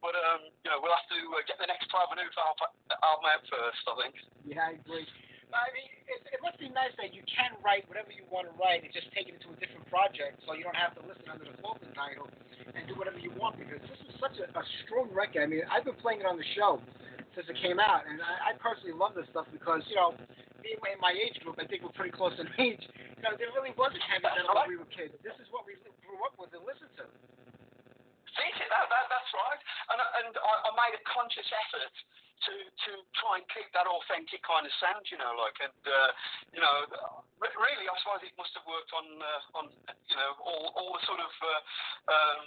but 0.00 0.16
um, 0.16 0.48
you 0.64 0.70
know, 0.72 0.80
we'll 0.80 0.94
have 0.94 1.08
to 1.12 1.20
uh, 1.36 1.42
get 1.44 1.60
the 1.60 1.68
next 1.68 1.88
Hoof 1.92 2.08
album 2.08 3.26
out 3.28 3.42
first. 3.48 3.82
I 3.86 3.94
think. 4.02 4.14
Yeah, 4.46 4.72
I 4.72 4.78
agree. 4.78 5.06
I 5.52 5.68
mean, 5.76 5.88
it, 6.08 6.20
it 6.32 6.40
must 6.40 6.56
be 6.56 6.72
nice 6.72 6.96
that 6.96 7.12
you 7.12 7.20
can 7.28 7.52
write 7.60 7.84
whatever 7.84 8.08
you 8.08 8.24
want 8.32 8.48
to 8.48 8.54
write 8.56 8.84
and 8.84 8.90
just 8.92 9.12
take 9.12 9.28
it 9.28 9.36
into 9.36 9.52
a 9.52 9.58
different 9.60 9.84
project, 9.92 10.40
so 10.48 10.56
you 10.56 10.64
don't 10.64 10.76
have 10.76 10.96
to 10.96 11.02
listen 11.04 11.28
under 11.28 11.44
the 11.44 11.56
Cloven 11.60 11.92
title 11.92 12.28
and 12.72 12.88
do 12.88 12.96
whatever 12.96 13.20
you 13.20 13.28
want. 13.36 13.60
Because 13.60 13.84
this 13.84 14.00
is 14.08 14.16
such 14.16 14.40
a, 14.40 14.48
a 14.48 14.64
strong 14.84 15.12
record. 15.12 15.44
I 15.44 15.48
mean, 15.48 15.64
I've 15.68 15.84
been 15.84 15.98
playing 16.00 16.24
it 16.24 16.28
on 16.28 16.40
the 16.40 16.48
show 16.56 16.80
since 17.36 17.44
it 17.48 17.56
came 17.60 17.76
out, 17.76 18.08
and 18.08 18.20
I, 18.20 18.52
I 18.52 18.60
personally 18.60 18.96
love 18.96 19.12
this 19.12 19.28
stuff 19.28 19.48
because 19.52 19.84
you 19.88 19.96
know, 19.96 20.16
me 20.64 20.76
in 20.76 21.00
my 21.04 21.12
age 21.12 21.36
group, 21.44 21.60
I 21.60 21.68
think 21.68 21.84
we're 21.84 21.94
pretty 21.96 22.16
close 22.16 22.32
in 22.40 22.48
age. 22.62 22.80
You 23.20 23.22
know, 23.24 23.36
there 23.36 23.52
really 23.52 23.76
wasn't 23.76 24.02
heavy 24.08 24.24
metal 24.24 24.56
when 24.56 24.72
we 24.72 24.80
were 24.80 24.88
kids. 24.88 25.12
This 25.20 25.36
is 25.36 25.48
what 25.52 25.68
we 25.68 25.76
grew 26.00 26.20
up 26.24 26.34
with 26.40 26.52
and 26.56 26.64
listened 26.64 26.92
to. 26.96 27.04
See, 28.32 28.50
that, 28.56 28.88
that, 28.88 29.04
that's 29.12 29.30
right. 29.36 29.60
And, 29.92 30.00
and 30.00 30.32
I, 30.32 30.52
I 30.64 30.70
made 30.72 30.96
a 30.96 31.02
conscious 31.04 31.44
effort 31.44 31.92
to 32.48 32.54
to 32.54 32.90
try 33.18 33.38
and 33.38 33.46
keep 33.50 33.68
that 33.74 33.86
authentic 33.86 34.42
kind 34.42 34.66
of 34.66 34.72
sound, 34.82 35.06
you 35.10 35.18
know, 35.18 35.32
like, 35.38 35.56
and 35.62 35.82
uh, 35.86 36.10
you 36.50 36.60
know, 36.60 36.74
really, 37.38 37.86
I 37.86 37.94
suppose 38.02 38.22
it 38.26 38.34
must 38.34 38.54
have 38.58 38.66
worked 38.66 38.92
on 38.94 39.06
uh, 39.18 39.58
on 39.58 39.64
you 40.10 40.16
know 40.16 40.30
all 40.42 40.74
all 40.74 40.90
the 40.98 41.02
sort 41.06 41.22
of 41.22 41.32
uh, 41.42 41.60
um, 42.10 42.46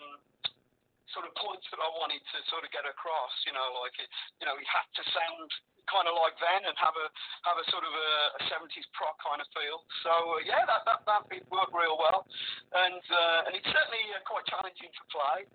sort 1.16 1.26
of 1.28 1.34
points 1.40 1.64
that 1.72 1.80
I 1.80 1.90
wanted 1.96 2.20
to 2.20 2.38
sort 2.52 2.68
of 2.68 2.70
get 2.76 2.84
across, 2.84 3.34
you 3.48 3.54
know, 3.56 3.68
like 3.80 3.96
it, 4.02 4.10
you 4.42 4.46
know, 4.50 4.60
it 4.60 4.68
had 4.68 4.88
to 5.00 5.04
sound 5.16 5.50
kind 5.90 6.08
of 6.10 6.16
like 6.18 6.36
then 6.42 6.66
and 6.66 6.76
have 6.78 6.96
a 6.98 7.08
have 7.46 7.58
a 7.58 7.66
sort 7.72 7.86
of 7.86 7.94
a, 7.94 8.10
a 8.38 8.42
70s 8.52 8.86
prog 8.94 9.16
kind 9.22 9.40
of 9.40 9.48
feel. 9.54 9.86
So 10.06 10.14
uh, 10.38 10.48
yeah, 10.48 10.66
that 10.66 10.84
that 10.86 11.06
that 11.06 11.24
worked 11.50 11.74
real 11.74 11.98
well, 11.98 12.26
and 12.74 13.04
uh, 13.04 13.48
and 13.50 13.54
it's 13.58 13.70
certainly 13.70 14.04
uh, 14.14 14.22
quite 14.26 14.46
challenging 14.50 14.92
to 14.92 15.04
play. 15.10 15.46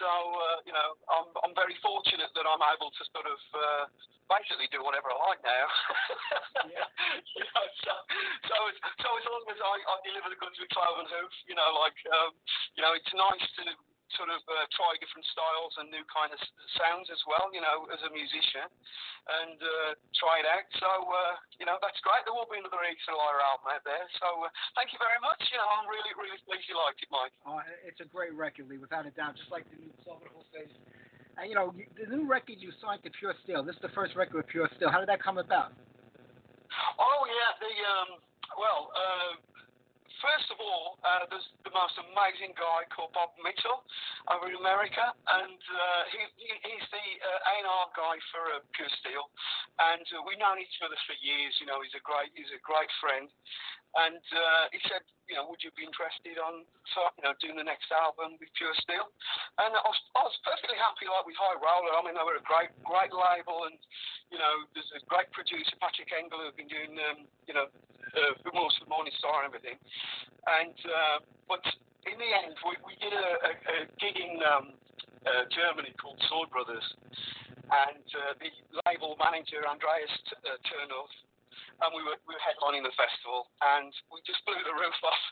So 0.00 0.08
uh, 0.08 0.58
you 0.64 0.74
know, 0.74 0.88
I'm 1.08 1.28
I'm 1.44 1.54
very 1.56 1.76
fortunate 1.84 2.32
that 2.34 2.46
I'm 2.48 2.62
able 2.62 2.90
to 2.90 3.02
sort 3.12 3.28
of 3.28 3.40
uh, 3.52 3.84
basically 4.28 4.68
do 4.72 4.80
whatever 4.80 5.12
I 5.12 5.18
like 5.32 5.42
now. 5.44 5.66
yeah. 6.72 6.88
you 7.38 7.44
know, 7.44 7.64
so 7.84 7.94
so 8.48 8.56
as, 8.68 8.76
so 9.00 9.08
as 9.14 9.24
long 9.28 9.44
as 9.52 9.58
I, 9.60 9.74
I 9.84 9.94
deliver 10.04 10.28
the 10.32 10.40
goods 10.40 10.56
with 10.56 10.70
cloven 10.72 11.06
hoof, 11.08 11.32
you 11.48 11.56
know, 11.56 11.68
like 11.80 11.96
um, 12.08 12.32
you 12.76 12.82
know, 12.82 12.92
it's 12.96 13.12
nice 13.12 13.46
to 13.60 13.62
sort 14.18 14.30
of 14.30 14.42
uh, 14.46 14.66
try 14.74 14.94
different 14.98 15.26
styles 15.30 15.72
and 15.82 15.90
new 15.90 16.02
kind 16.10 16.30
of 16.30 16.40
sounds 16.78 17.10
as 17.10 17.20
well, 17.26 17.50
you 17.50 17.62
know, 17.62 17.86
as 17.90 18.00
a 18.06 18.10
musician, 18.10 18.66
and 19.42 19.58
uh, 19.58 19.90
try 20.18 20.42
it 20.42 20.46
out. 20.48 20.66
So, 20.78 20.90
uh, 21.08 21.34
you 21.58 21.66
know, 21.66 21.78
that's 21.82 21.98
great. 22.02 22.22
There 22.26 22.34
will 22.34 22.48
be 22.50 22.58
another 22.58 22.80
Lyra 22.80 23.42
album 23.44 23.68
out 23.74 23.84
there. 23.86 24.06
So, 24.20 24.46
uh, 24.46 24.50
thank 24.78 24.94
you 24.94 25.00
very 25.00 25.18
much. 25.22 25.40
You 25.50 25.58
know, 25.58 25.68
I'm 25.68 25.86
really, 25.90 26.12
really 26.18 26.38
pleased 26.44 26.66
you 26.70 26.76
liked 26.78 27.02
it, 27.02 27.10
Mike. 27.10 27.34
Oh, 27.44 27.60
it's 27.82 28.00
a 28.00 28.08
great 28.08 28.34
record, 28.34 28.70
Lee, 28.70 28.78
without 28.78 29.06
a 29.08 29.12
doubt. 29.14 29.36
Just 29.38 29.50
like 29.50 29.66
the 29.70 29.78
new 29.80 29.92
Hoof 30.06 30.46
says. 30.54 30.70
And, 31.34 31.50
you 31.50 31.56
know, 31.58 31.74
the 31.98 32.06
new 32.06 32.30
record 32.30 32.62
you 32.62 32.70
signed 32.78 33.02
to 33.02 33.10
Pure 33.10 33.34
Steel. 33.42 33.66
This 33.66 33.74
is 33.74 33.82
the 33.82 33.94
first 33.96 34.14
record 34.14 34.38
with 34.38 34.48
Pure 34.48 34.70
Steel. 34.78 34.90
How 34.90 35.02
did 35.02 35.10
that 35.10 35.18
come 35.18 35.38
about? 35.38 35.74
Oh, 36.98 37.20
yeah. 37.26 37.50
The, 37.58 37.74
um, 37.74 38.10
well, 38.54 38.94
uh, 38.94 39.34
first 40.24 40.48
of 40.48 40.56
all, 40.56 40.96
uh, 41.04 41.28
there's 41.28 41.44
the 41.68 41.74
most 41.76 42.00
amazing 42.00 42.56
guy 42.56 42.88
called 42.88 43.12
Bob 43.12 43.36
Mitchell 43.44 43.84
over 44.32 44.48
in 44.48 44.56
America, 44.56 45.12
and 45.12 45.60
uh, 45.60 46.02
he, 46.08 46.20
he, 46.40 46.50
he's 46.64 46.86
the 46.88 47.06
uh, 47.20 47.52
A&R 47.60 47.86
guy 47.92 48.16
for 48.32 48.42
uh, 48.56 48.64
Pure 48.72 48.92
Steel, 49.04 49.28
and 49.92 50.04
uh, 50.16 50.24
we've 50.24 50.40
known 50.40 50.56
each 50.56 50.80
other 50.80 50.96
for 51.04 51.12
years. 51.20 51.52
You 51.60 51.68
know, 51.68 51.84
he's 51.84 51.92
a 51.92 52.00
great 52.00 52.32
he's 52.32 52.48
a 52.56 52.62
great 52.64 52.88
friend, 53.04 53.28
and 54.00 54.24
uh, 54.32 54.64
he 54.72 54.80
said, 54.88 55.04
you 55.28 55.36
know, 55.36 55.48
would 55.48 55.62
you 55.64 55.72
be 55.72 55.86
interested 55.88 56.36
on 56.36 56.64
you 56.64 57.24
know 57.24 57.34
doing 57.40 57.56
the 57.56 57.66
next 57.66 57.88
album 57.90 58.36
with 58.36 58.50
Pure 58.56 58.76
Steel? 58.84 59.08
And 59.60 59.72
I 59.72 59.82
was, 59.82 60.00
I 60.16 60.22
was 60.28 60.36
perfectly 60.44 60.76
happy 60.76 61.08
like 61.08 61.24
with 61.24 61.38
High 61.38 61.56
Roller. 61.56 61.96
I 61.96 62.00
mean, 62.04 62.16
they 62.16 62.24
were 62.24 62.40
a 62.40 62.44
great 62.44 62.72
great 62.84 63.12
label, 63.12 63.66
and 63.68 63.76
you 64.28 64.36
know, 64.36 64.68
there's 64.76 64.88
a 64.96 65.02
great 65.08 65.28
producer 65.32 65.74
Patrick 65.80 66.12
Engel 66.12 66.44
who's 66.44 66.56
been 66.56 66.70
doing 66.70 66.96
um, 67.08 67.24
you 67.48 67.54
know 67.56 67.66
uh, 67.68 68.32
most 68.52 68.80
of 68.82 68.88
Morning 68.88 69.14
Star 69.18 69.44
and 69.44 69.48
everything. 69.48 69.80
And 70.44 70.76
uh, 70.84 71.18
but 71.48 71.64
in 72.04 72.16
the 72.20 72.30
end, 72.30 72.54
we, 72.64 72.76
we 72.84 72.94
did 73.00 73.12
a, 73.16 73.28
a, 73.48 73.52
a 73.52 73.76
gig 73.96 74.16
in 74.20 74.40
um, 74.44 74.76
uh, 75.24 75.48
Germany 75.48 75.92
called 75.96 76.20
Sword 76.28 76.52
Brothers, 76.52 76.84
and 77.64 78.04
uh, 78.12 78.36
the 78.36 78.52
label 78.84 79.16
manager 79.16 79.64
Andreas 79.64 80.12
uh, 80.44 80.60
turned 80.68 80.92
up. 80.92 81.08
And 81.82 81.90
we 81.94 82.02
were, 82.02 82.18
we 82.24 82.32
were 82.34 82.44
headlining 82.44 82.86
the 82.86 82.94
festival, 82.94 83.50
and 83.62 83.90
we 84.10 84.22
just 84.24 84.40
blew 84.48 84.58
the 84.62 84.74
roof 84.74 84.98
off. 85.04 85.24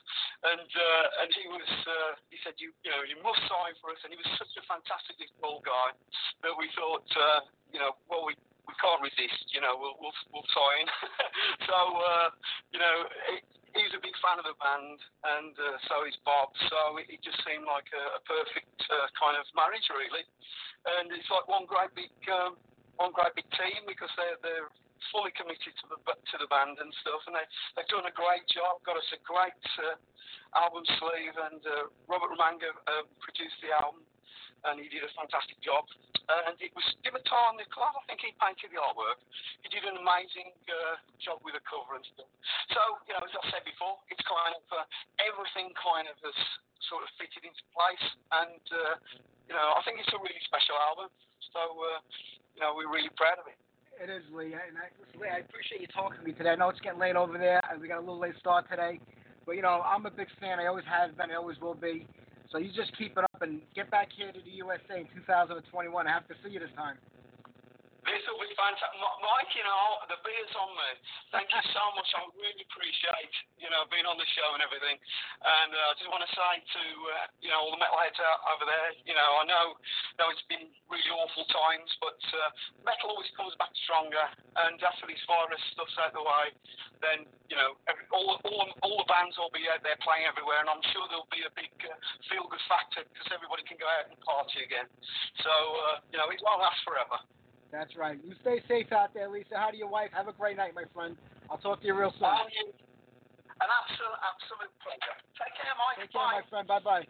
And 0.53 0.69
uh, 0.69 1.21
and 1.23 1.29
he 1.33 1.45
was 1.47 1.71
uh, 1.87 2.13
he 2.29 2.37
said 2.43 2.59
you 2.59 2.75
you 2.83 2.91
know 2.91 3.03
you 3.07 3.19
must 3.23 3.41
sign 3.47 3.75
for 3.79 3.95
us, 3.95 4.01
and 4.03 4.11
he 4.11 4.19
was 4.19 4.29
such 4.39 4.53
a 4.59 4.65
fantastically 4.67 5.31
cool 5.39 5.63
guy 5.63 5.95
that 6.43 6.55
we 6.55 6.67
thought 6.75 7.07
uh, 7.15 7.47
you 7.71 7.79
know 7.79 7.95
well 8.11 8.27
we 8.27 8.35
we 8.67 8.75
can't 8.79 9.03
resist, 9.03 9.51
you 9.51 9.61
know, 9.61 9.75
we'll 9.75 9.99
we'll, 9.99 10.15
we'll 10.31 10.49
sign. 10.55 10.87
so 11.69 11.79
uh, 11.99 12.29
you 12.71 12.79
know, 12.79 12.97
it, 13.35 13.43
he's 13.75 13.93
a 13.97 14.01
big 14.01 14.15
fan 14.23 14.39
of 14.39 14.47
the 14.47 14.57
band, 14.61 14.99
and 15.39 15.55
uh, 15.57 15.77
so 15.89 16.07
is 16.07 16.17
Bob. 16.23 16.53
So 16.71 17.01
it, 17.01 17.11
it 17.11 17.21
just 17.25 17.41
seemed 17.43 17.67
like 17.67 17.89
a, 17.91 18.05
a 18.17 18.21
perfect 18.25 18.79
uh, 18.89 19.09
kind 19.19 19.37
of 19.37 19.45
marriage, 19.57 19.87
really. 19.91 20.25
And 20.99 21.11
it's 21.15 21.29
like 21.31 21.47
one 21.47 21.67
great 21.67 21.95
big 21.95 22.13
um, 22.31 22.59
one 22.99 23.15
great 23.15 23.35
big 23.35 23.49
team 23.55 23.87
because 23.87 24.11
they're 24.19 24.39
they're 24.43 24.71
fully 25.11 25.35
committed 25.35 25.75
to 25.83 25.87
the 25.91 25.99
to 25.99 26.37
the 26.39 26.49
band 26.53 26.79
and 26.79 26.93
stuff, 27.03 27.27
and 27.27 27.35
they 27.35 27.47
they've 27.75 27.91
done 27.91 28.07
a 28.07 28.15
great 28.15 28.47
job. 28.53 28.79
Got 28.87 29.01
us 29.01 29.09
a 29.11 29.21
great 29.27 29.59
uh, 29.83 29.99
album 30.55 30.87
sleeve, 31.01 31.35
and 31.51 31.63
uh, 31.65 31.91
Robert 32.07 32.31
Romanga 32.31 32.71
uh, 32.87 33.05
produced 33.19 33.59
the 33.65 33.73
album 33.75 34.07
and 34.65 34.79
he 34.79 34.87
did 34.87 35.03
a 35.03 35.11
fantastic 35.19 35.59
job. 35.59 35.87
Uh, 36.31 36.49
and 36.51 36.55
it 36.63 36.71
was 36.79 36.87
Dimitar 37.03 37.51
Nikolov, 37.59 37.99
I 37.99 38.03
think 38.07 38.23
he 38.23 38.31
painted 38.39 38.71
the 38.71 38.79
artwork. 38.79 39.19
He 39.67 39.69
did 39.75 39.83
an 39.83 39.99
amazing 39.99 40.55
uh, 40.71 41.03
job 41.19 41.43
with 41.43 41.59
the 41.59 41.65
cover 41.67 41.99
and 41.99 42.05
stuff. 42.15 42.31
So, 42.71 42.83
you 43.11 43.13
know, 43.19 43.27
as 43.27 43.35
I 43.35 43.43
said 43.51 43.67
before, 43.67 43.99
it's 44.07 44.23
kind 44.23 44.55
of 44.55 44.65
uh, 44.71 44.87
everything 45.19 45.75
kind 45.75 46.07
of 46.07 46.15
has 46.23 46.39
sort 46.87 47.03
of 47.03 47.11
fitted 47.19 47.43
into 47.43 47.63
place. 47.75 48.07
And, 48.39 48.63
you 49.51 49.55
know, 49.55 49.75
I 49.75 49.83
think 49.83 49.99
it's 49.99 50.15
a 50.15 50.21
really 50.23 50.43
special 50.47 50.79
album. 50.79 51.11
So, 51.51 51.61
you 52.55 52.63
know, 52.63 52.79
we're 52.79 52.91
really 52.91 53.13
proud 53.19 53.43
of 53.43 53.51
it. 53.51 53.59
It 54.01 54.11
is, 54.11 54.23
Lee. 54.35 54.55
And 54.55 54.79
I, 54.79 54.89
Lee, 55.19 55.29
I 55.29 55.39
appreciate 55.39 55.81
you 55.81 55.87
talking 55.89 56.19
to 56.19 56.25
me 56.25 56.33
today. 56.33 56.51
I 56.51 56.57
know 56.57 56.69
it's 56.69 56.81
getting 56.81 56.99
late 56.99 57.17
over 57.17 57.39
there. 57.39 57.61
and 57.71 57.81
We 57.81 57.89
got 57.89 57.99
a 57.99 58.05
little 58.05 58.19
late 58.19 58.35
start 58.39 58.69
today. 58.69 59.01
But, 59.47 59.57
you 59.57 59.63
know, 59.63 59.83
I'm 59.83 60.07
a 60.07 60.11
big 60.11 60.29
fan. 60.41 60.59
I 60.59 60.67
always 60.67 60.85
have 60.87 61.17
been. 61.17 61.31
I 61.31 61.35
always 61.35 61.59
will 61.61 61.75
be. 61.75 62.07
So 62.51 62.59
you 62.59 62.71
just 62.75 62.97
keep 62.99 63.17
it 63.17 63.25
up 63.25 63.41
and 63.43 63.61
get 63.75 63.91
back 63.91 64.09
here 64.17 64.31
to 64.31 64.39
the 64.39 64.51
USA 64.63 65.01
in 65.01 65.09
2021. 65.15 66.07
I 66.07 66.11
have 66.11 66.29
to 66.29 66.35
see 66.45 66.51
you 66.51 66.61
this 66.61 66.75
time. 66.77 66.97
This 68.13 68.29
will 68.29 68.45
be 68.45 68.53
fantastic. 68.61 68.93
Mike, 69.01 69.57
you 69.57 69.65
know, 69.65 70.05
the 70.05 70.21
beer's 70.21 70.53
on 70.61 70.69
me. 70.77 70.91
Thank 71.33 71.49
you 71.49 71.65
so 71.73 71.81
much. 71.97 72.05
I 72.13 72.29
really 72.37 72.61
appreciate, 72.69 73.33
you 73.57 73.73
know, 73.73 73.89
being 73.89 74.05
on 74.05 74.21
the 74.21 74.29
show 74.37 74.53
and 74.53 74.61
everything. 74.61 75.01
And 75.41 75.73
uh, 75.73 75.89
I 75.89 75.93
just 75.97 76.13
want 76.13 76.21
to 76.21 76.29
say 76.37 76.53
to, 76.61 76.85
uh, 77.09 77.33
you 77.41 77.49
know, 77.49 77.65
all 77.65 77.73
the 77.73 77.81
metalheads 77.81 78.21
out 78.21 78.45
over 78.53 78.69
there, 78.69 78.93
you 79.09 79.17
know, 79.17 79.41
I 79.41 79.49
know, 79.49 79.81
know 80.21 80.29
it's 80.29 80.45
been 80.45 80.69
really 80.93 81.09
awful 81.09 81.49
times, 81.49 81.89
but 82.05 82.21
uh, 82.37 82.53
metal 82.85 83.17
always 83.17 83.33
comes 83.33 83.57
back 83.57 83.73
stronger. 83.89 84.29
And 84.61 84.77
after 84.85 85.09
these 85.09 85.25
virus 85.25 85.65
stuff's 85.73 85.97
out 85.97 86.13
the 86.13 86.21
way, 86.21 86.53
then, 87.01 87.25
you 87.49 87.57
know, 87.57 87.81
every, 87.89 88.05
all, 88.13 88.37
all, 88.45 88.69
all 88.85 88.97
the 89.01 89.09
bands 89.09 89.41
will 89.41 89.57
be 89.57 89.65
out 89.73 89.81
there 89.81 89.97
playing 90.05 90.29
everywhere. 90.29 90.61
And 90.61 90.69
I'm 90.69 90.85
sure 90.93 91.09
there'll 91.09 91.33
be 91.33 91.49
a 91.49 91.55
big 91.57 91.73
uh, 91.81 91.97
feel-good 92.29 92.65
factor 92.69 93.09
because 93.09 93.33
everybody 93.33 93.65
can 93.65 93.81
go 93.81 93.89
out 93.89 94.13
and 94.13 94.21
party 94.21 94.69
again. 94.69 94.85
So, 95.41 95.49
uh, 95.49 96.05
you 96.13 96.21
know, 96.21 96.29
it 96.29 96.45
won't 96.45 96.61
last 96.61 96.85
forever. 96.85 97.17
That's 97.73 97.97
right. 97.97 98.21
You 98.21 98.37
stay 98.45 98.61
safe 98.69 98.93
out 98.93 99.17
there, 99.17 99.33
Lisa. 99.33 99.57
Hi 99.57 99.73
to 99.73 99.77
your 99.77 99.89
wife. 99.89 100.13
Have 100.13 100.29
a 100.29 100.37
great 100.37 100.61
night, 100.61 100.77
my 100.77 100.85
friend. 100.93 101.17
I'll 101.49 101.57
talk 101.57 101.81
to 101.81 101.87
you 101.89 101.97
real 101.97 102.13
soon. 102.21 102.29
You, 102.53 102.69
an 102.69 103.71
absolute, 103.73 104.19
absolute 104.21 104.73
pleasure. 104.85 105.17
Take 105.41 105.57
care, 105.57 105.73
Mike. 105.81 105.97
Take 106.05 106.13
care, 106.13 106.21
Bye. 106.21 106.45
my 106.45 106.47
friend. 106.53 106.69
Bye 106.69 106.85
bye. 106.85 107.05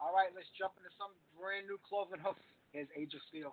All 0.00 0.16
right, 0.16 0.32
let's 0.34 0.48
jump 0.56 0.72
into 0.80 0.88
some 0.96 1.12
brand 1.36 1.68
new 1.68 1.76
Cloven 1.84 2.18
Hoof. 2.24 2.40
Here's 2.72 2.88
Age 2.96 3.12
of 3.12 3.20
Steel. 3.28 3.52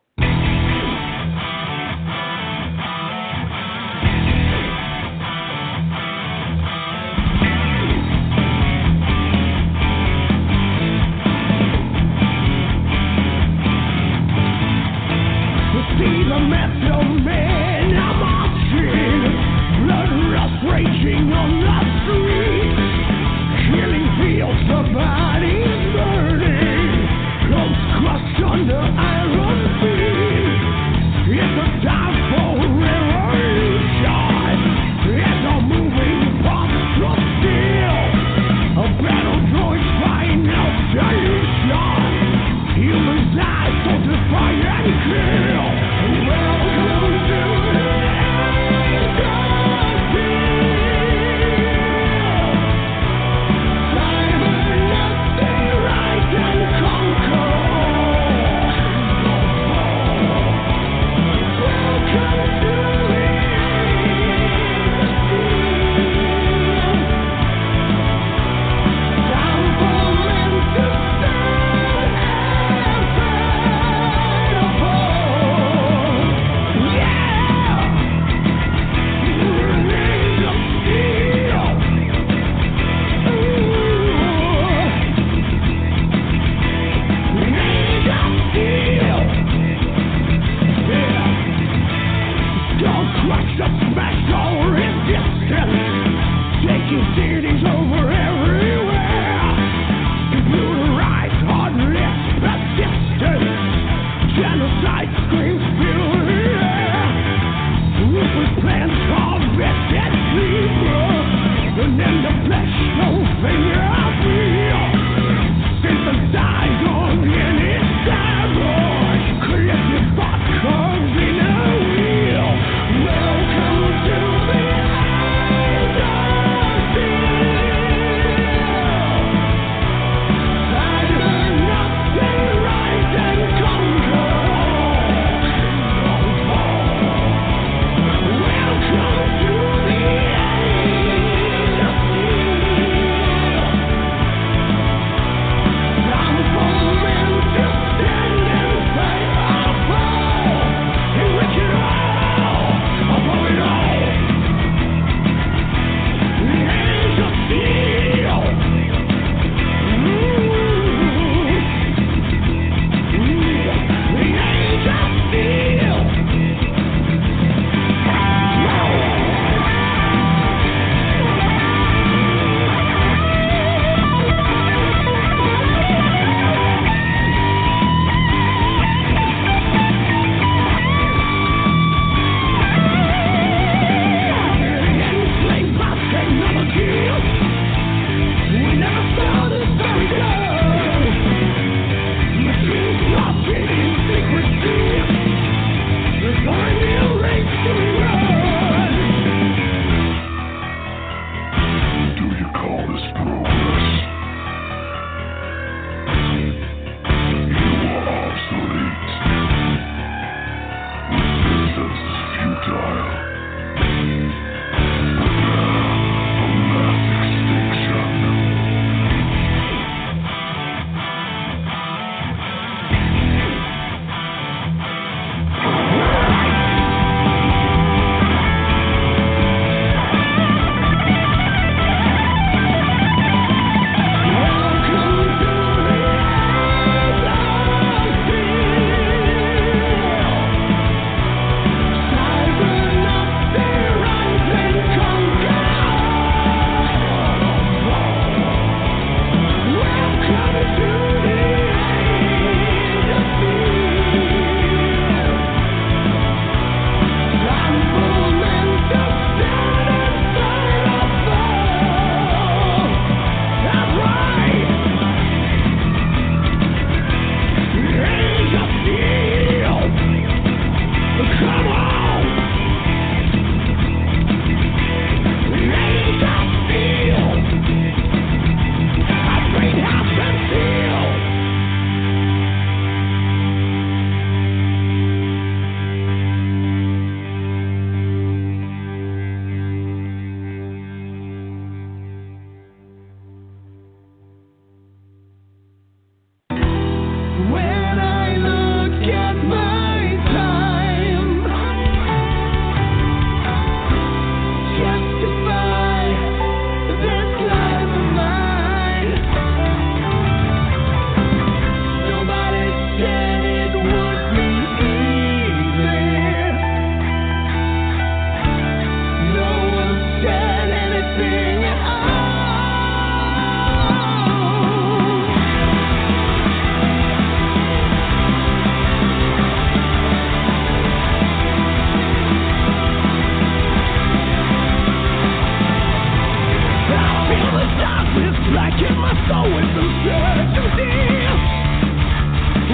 Black 338.60 338.76
in 338.82 338.98
my 339.00 339.16
soul 339.30 339.58
is 339.58 339.72
the 339.74 339.86
certainty. 340.04 340.92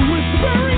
Whispering. 0.09 0.74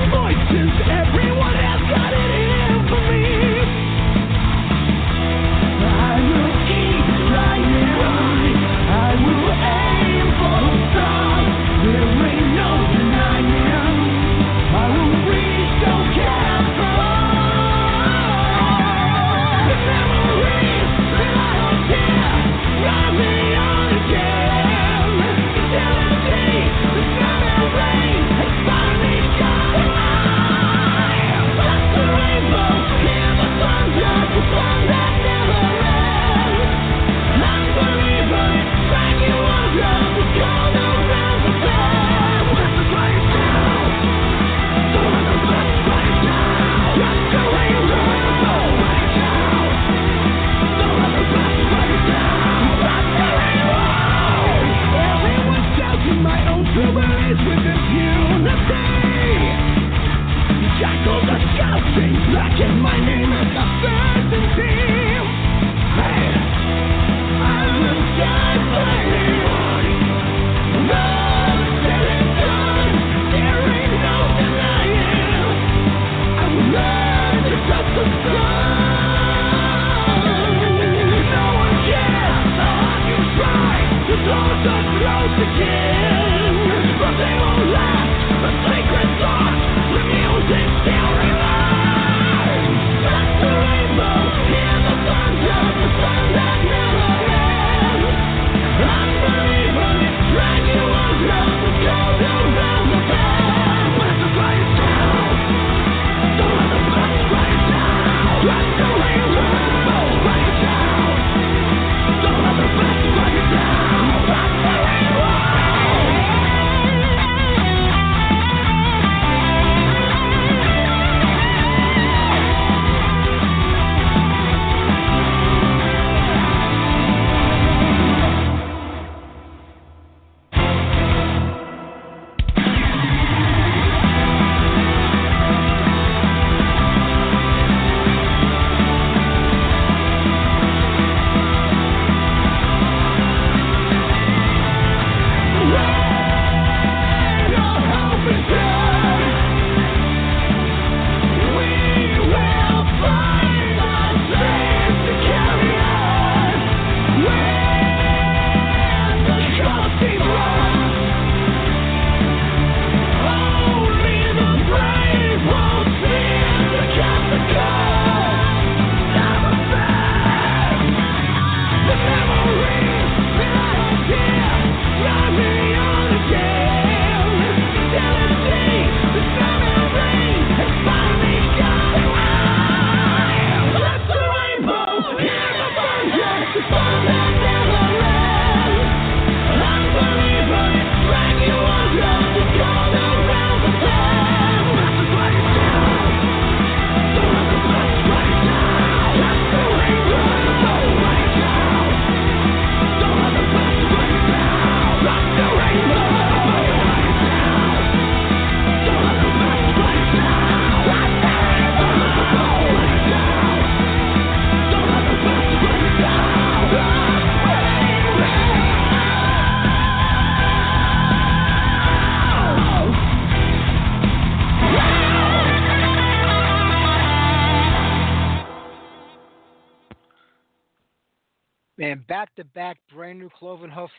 Man, 231.78 232.03
back 232.07 232.34
to 232.36 232.43
back, 232.43 232.78
brand 232.91 233.19
new 233.19 233.30
Cloven 233.38 233.69
Hoof, 233.69 233.91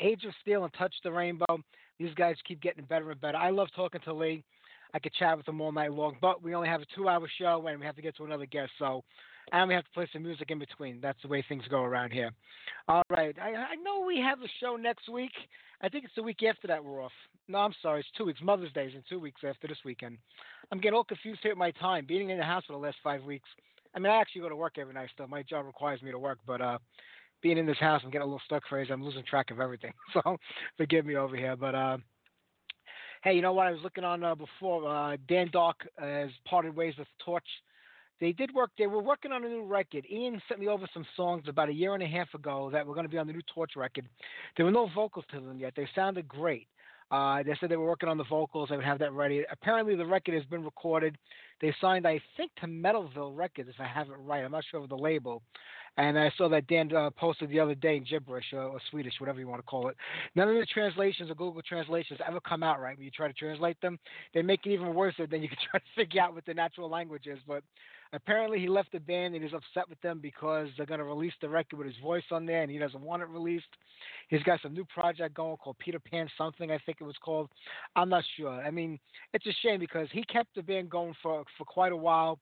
Age 0.00 0.24
of 0.24 0.32
Steel, 0.42 0.64
and 0.64 0.72
Touch 0.74 0.94
the 1.04 1.12
Rainbow. 1.12 1.60
These 2.00 2.14
guys 2.14 2.36
keep 2.46 2.60
getting 2.60 2.84
better 2.84 3.12
and 3.12 3.20
better. 3.20 3.38
I 3.38 3.50
love 3.50 3.68
talking 3.76 4.00
to 4.04 4.12
Lee. 4.12 4.42
I 4.92 4.98
could 4.98 5.12
chat 5.14 5.36
with 5.36 5.46
him 5.46 5.60
all 5.60 5.72
night 5.72 5.92
long, 5.92 6.16
but 6.20 6.42
we 6.42 6.54
only 6.54 6.68
have 6.68 6.80
a 6.80 6.86
two 6.94 7.08
hour 7.08 7.28
show 7.38 7.64
and 7.66 7.78
we 7.78 7.86
have 7.86 7.96
to 7.96 8.02
get 8.02 8.16
to 8.16 8.24
another 8.24 8.46
guest. 8.46 8.72
So, 8.78 9.04
and 9.52 9.68
we 9.68 9.74
have 9.74 9.84
to 9.84 9.90
play 9.90 10.08
some 10.12 10.22
music 10.22 10.50
in 10.50 10.58
between. 10.58 11.00
That's 11.00 11.20
the 11.22 11.28
way 11.28 11.44
things 11.48 11.64
go 11.70 11.82
around 11.82 12.12
here. 12.12 12.30
All 12.88 13.02
right. 13.10 13.36
I, 13.40 13.54
I 13.54 13.74
know 13.76 14.04
we 14.04 14.18
have 14.18 14.40
a 14.40 14.48
show 14.60 14.76
next 14.76 15.08
week. 15.08 15.32
I 15.82 15.88
think 15.88 16.04
it's 16.04 16.14
the 16.16 16.22
week 16.22 16.42
after 16.42 16.66
that 16.68 16.84
we're 16.84 17.02
off. 17.02 17.12
No, 17.46 17.58
I'm 17.58 17.74
sorry. 17.82 18.00
It's 18.00 18.08
two 18.16 18.24
weeks. 18.24 18.40
Mother's 18.42 18.72
Day 18.72 18.86
is 18.86 18.94
in 18.94 19.02
two 19.08 19.20
weeks 19.20 19.42
after 19.46 19.68
this 19.68 19.78
weekend. 19.84 20.18
I'm 20.72 20.80
getting 20.80 20.96
all 20.96 21.04
confused 21.04 21.40
here 21.42 21.52
at 21.52 21.58
my 21.58 21.70
time. 21.72 22.06
Being 22.06 22.30
in 22.30 22.38
the 22.38 22.44
house 22.44 22.64
for 22.66 22.72
the 22.72 22.78
last 22.78 22.96
five 23.04 23.22
weeks. 23.22 23.48
I 23.94 23.98
mean, 23.98 24.12
I 24.12 24.20
actually 24.20 24.42
go 24.42 24.48
to 24.48 24.56
work 24.56 24.78
every 24.78 24.94
night 24.94 25.10
still. 25.12 25.26
My 25.28 25.42
job 25.42 25.66
requires 25.66 26.02
me 26.02 26.10
to 26.10 26.18
work, 26.18 26.38
but 26.46 26.60
uh, 26.60 26.78
being 27.42 27.58
in 27.58 27.66
this 27.66 27.78
house, 27.78 28.00
I'm 28.04 28.10
getting 28.10 28.22
a 28.22 28.26
little 28.26 28.42
stuck 28.44 28.62
crazy. 28.64 28.92
I'm 28.92 29.04
losing 29.04 29.24
track 29.24 29.50
of 29.50 29.60
everything. 29.60 29.92
So 30.12 30.36
forgive 30.76 31.04
me 31.04 31.16
over 31.16 31.36
here. 31.36 31.56
But 31.56 31.74
uh, 31.74 31.98
hey, 33.22 33.34
you 33.34 33.42
know 33.42 33.52
what? 33.52 33.66
I 33.66 33.72
was 33.72 33.80
looking 33.82 34.04
on 34.04 34.24
uh, 34.24 34.34
before. 34.34 34.88
Uh, 34.88 35.16
Dan 35.28 35.48
Dark 35.52 35.86
has 35.98 36.30
parted 36.48 36.74
ways 36.74 36.94
with 36.98 37.08
Torch. 37.24 37.46
They 38.18 38.32
did 38.32 38.54
work. 38.54 38.70
They 38.78 38.86
were 38.86 39.02
working 39.02 39.32
on 39.32 39.44
a 39.44 39.48
new 39.48 39.64
record. 39.64 40.06
Ian 40.10 40.40
sent 40.48 40.58
me 40.58 40.68
over 40.68 40.86
some 40.94 41.04
songs 41.16 41.44
about 41.48 41.68
a 41.68 41.72
year 41.72 41.92
and 41.92 42.02
a 42.02 42.06
half 42.06 42.32
ago 42.34 42.70
that 42.72 42.86
were 42.86 42.94
going 42.94 43.04
to 43.04 43.10
be 43.10 43.18
on 43.18 43.26
the 43.26 43.32
new 43.32 43.42
Torch 43.54 43.72
record. 43.76 44.08
There 44.56 44.64
were 44.64 44.72
no 44.72 44.88
vocals 44.94 45.26
to 45.32 45.40
them 45.40 45.58
yet. 45.58 45.74
They 45.76 45.86
sounded 45.94 46.26
great. 46.26 46.66
Uh, 47.10 47.42
they 47.42 47.54
said 47.60 47.70
they 47.70 47.76
were 47.76 47.86
working 47.86 48.08
on 48.08 48.18
the 48.18 48.24
vocals. 48.24 48.68
They 48.68 48.76
would 48.76 48.84
have 48.84 48.98
that 48.98 49.12
ready. 49.12 49.44
Apparently, 49.50 49.94
the 49.94 50.06
record 50.06 50.34
has 50.34 50.44
been 50.44 50.64
recorded. 50.64 51.16
They 51.60 51.74
signed, 51.80 52.06
I 52.06 52.20
think, 52.36 52.50
to 52.60 52.66
Metalville 52.66 53.36
Records, 53.36 53.68
if 53.68 53.80
I 53.80 53.86
have 53.86 54.08
it 54.08 54.16
right. 54.18 54.44
I'm 54.44 54.52
not 54.52 54.64
sure 54.70 54.82
of 54.82 54.88
the 54.88 54.96
label. 54.96 55.42
And 55.98 56.18
I 56.18 56.30
saw 56.36 56.48
that 56.50 56.66
Dan 56.66 56.94
uh, 56.94 57.08
posted 57.10 57.48
the 57.48 57.58
other 57.58 57.74
day 57.74 57.96
in 57.96 58.04
gibberish 58.04 58.44
uh, 58.52 58.58
or 58.58 58.80
Swedish, 58.90 59.14
whatever 59.18 59.40
you 59.40 59.48
want 59.48 59.60
to 59.60 59.66
call 59.66 59.88
it. 59.88 59.96
None 60.34 60.48
of 60.48 60.54
the 60.54 60.66
translations 60.66 61.30
or 61.30 61.34
Google 61.34 61.62
translations 61.62 62.20
ever 62.26 62.40
come 62.40 62.62
out 62.62 62.80
right 62.80 62.96
when 62.96 63.04
you 63.04 63.10
try 63.10 63.28
to 63.28 63.32
translate 63.32 63.80
them. 63.80 63.98
They 64.34 64.42
make 64.42 64.66
it 64.66 64.72
even 64.72 64.92
worse 64.92 65.14
than 65.16 65.42
you 65.42 65.48
can 65.48 65.56
try 65.70 65.80
to 65.80 65.86
figure 65.94 66.20
out 66.20 66.34
what 66.34 66.44
the 66.44 66.52
natural 66.52 66.90
language 66.90 67.26
is. 67.26 67.38
But 67.46 67.62
apparently, 68.12 68.58
he 68.58 68.68
left 68.68 68.92
the 68.92 69.00
band 69.00 69.34
and 69.34 69.42
he's 69.42 69.52
upset 69.52 69.88
with 69.88 70.00
them 70.00 70.18
because 70.20 70.68
they're 70.76 70.86
going 70.86 70.98
to 70.98 71.04
release 71.04 71.32
the 71.40 71.48
record 71.48 71.78
with 71.78 71.86
his 71.86 71.96
voice 72.02 72.24
on 72.30 72.46
there 72.46 72.62
and 72.62 72.70
he 72.70 72.78
doesn't 72.78 73.00
want 73.00 73.22
it 73.22 73.28
released. 73.28 73.66
He's 74.28 74.42
got 74.42 74.60
some 74.62 74.74
new 74.74 74.84
project 74.84 75.34
going 75.34 75.56
called 75.56 75.78
Peter 75.78 76.00
Pan 76.00 76.28
something, 76.36 76.70
I 76.70 76.78
think 76.84 76.98
it 77.00 77.04
was 77.04 77.16
called. 77.24 77.48
I'm 77.94 78.08
not 78.08 78.24
sure. 78.36 78.50
I 78.50 78.70
mean, 78.70 78.98
it's 79.32 79.46
a 79.46 79.52
shame 79.62 79.80
because 79.80 80.08
he 80.12 80.22
kept 80.24 80.54
the 80.54 80.62
band 80.62 80.90
going 80.90 81.14
for 81.22 81.44
for 81.56 81.64
quite 81.64 81.92
a 81.92 81.96
while 81.96 82.38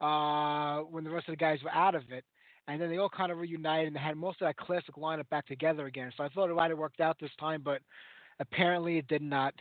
uh, 0.00 0.80
when 0.80 1.04
the 1.04 1.10
rest 1.10 1.28
of 1.28 1.32
the 1.32 1.36
guys 1.36 1.58
were 1.62 1.72
out 1.72 1.94
of 1.94 2.10
it 2.10 2.24
and 2.68 2.80
then 2.80 2.88
they 2.88 2.96
all 2.96 3.08
kind 3.08 3.30
of 3.30 3.38
reunited 3.38 3.88
and 3.88 3.96
had 3.96 4.16
most 4.16 4.40
of 4.40 4.46
that 4.46 4.56
classic 4.56 4.94
lineup 4.96 5.28
back 5.28 5.46
together 5.46 5.86
again. 5.86 6.12
So 6.16 6.24
I 6.24 6.28
thought 6.28 6.50
it 6.50 6.54
might 6.54 6.70
have 6.70 6.78
worked 6.78 7.00
out 7.00 7.16
this 7.20 7.30
time, 7.38 7.62
but 7.62 7.80
apparently 8.40 8.98
it 8.98 9.08
did 9.08 9.22
not. 9.22 9.54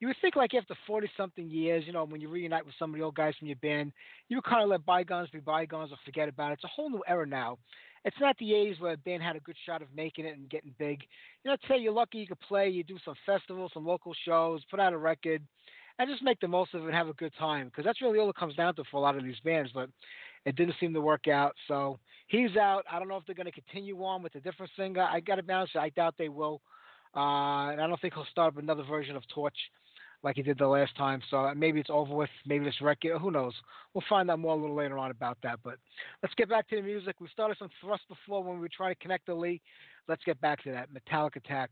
You 0.00 0.06
would 0.06 0.16
think 0.20 0.36
like 0.36 0.54
after 0.54 0.76
forty 0.86 1.10
something 1.16 1.50
years, 1.50 1.84
you 1.86 1.92
know, 1.92 2.04
when 2.04 2.20
you 2.20 2.28
reunite 2.28 2.64
with 2.64 2.74
some 2.78 2.90
of 2.90 2.98
the 2.98 3.04
old 3.04 3.16
guys 3.16 3.34
from 3.36 3.48
your 3.48 3.56
band, 3.56 3.92
you 4.28 4.36
would 4.36 4.44
kind 4.44 4.62
of 4.62 4.68
let 4.68 4.86
bygones 4.86 5.28
be 5.30 5.40
bygones 5.40 5.90
or 5.90 5.96
forget 6.04 6.28
about 6.28 6.50
it. 6.50 6.54
It's 6.54 6.64
a 6.64 6.68
whole 6.68 6.88
new 6.88 7.02
era 7.08 7.26
now. 7.26 7.58
It's 8.04 8.16
not 8.20 8.36
the 8.38 8.50
'80s 8.50 8.80
where 8.80 8.92
a 8.92 8.96
band 8.96 9.22
had 9.24 9.34
a 9.34 9.40
good 9.40 9.56
shot 9.66 9.82
of 9.82 9.88
making 9.94 10.24
it 10.24 10.36
and 10.36 10.48
getting 10.48 10.72
big. 10.78 11.02
You 11.44 11.50
know, 11.50 11.56
today 11.62 11.78
you're 11.78 11.92
lucky 11.92 12.18
you 12.18 12.28
could 12.28 12.40
play, 12.40 12.68
you 12.68 12.84
do 12.84 12.98
some 13.04 13.14
festivals, 13.26 13.72
some 13.74 13.84
local 13.84 14.14
shows, 14.24 14.62
put 14.70 14.78
out 14.78 14.92
a 14.92 14.98
record, 14.98 15.42
and 15.98 16.08
just 16.08 16.22
make 16.22 16.38
the 16.38 16.46
most 16.46 16.74
of 16.74 16.82
it 16.82 16.86
and 16.86 16.94
have 16.94 17.08
a 17.08 17.14
good 17.14 17.32
time. 17.36 17.66
Because 17.66 17.84
that's 17.84 18.00
really 18.00 18.20
all 18.20 18.30
it 18.30 18.36
comes 18.36 18.54
down 18.54 18.76
to 18.76 18.84
for 18.90 18.98
a 18.98 19.00
lot 19.00 19.16
of 19.16 19.24
these 19.24 19.40
bands. 19.44 19.72
But 19.74 19.90
it 20.44 20.54
didn't 20.54 20.76
seem 20.78 20.94
to 20.94 21.00
work 21.00 21.26
out. 21.26 21.56
So 21.66 21.98
he's 22.28 22.56
out. 22.56 22.84
I 22.90 23.00
don't 23.00 23.08
know 23.08 23.16
if 23.16 23.26
they're 23.26 23.34
going 23.34 23.46
to 23.46 23.52
continue 23.52 24.02
on 24.04 24.22
with 24.22 24.36
a 24.36 24.40
different 24.40 24.70
singer. 24.76 25.02
I 25.02 25.18
got 25.18 25.36
to 25.36 25.42
be 25.42 25.52
honest, 25.52 25.74
I 25.74 25.88
doubt 25.90 26.14
they 26.18 26.28
will. 26.28 26.60
Uh, 27.16 27.72
and 27.72 27.80
I 27.80 27.86
don't 27.88 28.00
think 28.00 28.14
he'll 28.14 28.26
start 28.30 28.54
up 28.54 28.62
another 28.62 28.84
version 28.84 29.16
of 29.16 29.22
Torch 29.34 29.56
like 30.22 30.36
he 30.36 30.42
did 30.42 30.58
the 30.58 30.66
last 30.66 30.96
time. 30.96 31.20
So 31.30 31.38
uh, 31.38 31.54
maybe 31.54 31.80
it's 31.80 31.90
over 31.90 32.14
with. 32.14 32.30
Maybe 32.46 32.64
this 32.64 32.80
record. 32.80 33.18
Who 33.18 33.30
knows? 33.30 33.54
We'll 33.94 34.04
find 34.08 34.30
out 34.30 34.38
more 34.38 34.54
a 34.54 34.60
little 34.60 34.76
later 34.76 34.98
on 34.98 35.10
about 35.10 35.38
that. 35.42 35.60
But 35.62 35.78
let's 36.22 36.34
get 36.34 36.48
back 36.48 36.68
to 36.68 36.76
the 36.76 36.82
music. 36.82 37.16
We 37.20 37.28
started 37.32 37.56
some 37.58 37.70
thrust 37.80 38.02
before 38.08 38.42
when 38.42 38.54
we 38.54 38.60
were 38.60 38.70
trying 38.74 38.94
to 38.94 39.00
connect 39.00 39.26
the 39.26 39.34
Lee. 39.34 39.60
Let's 40.08 40.24
get 40.24 40.40
back 40.40 40.62
to 40.64 40.72
that. 40.72 40.92
Metallic 40.92 41.36
Attack. 41.36 41.70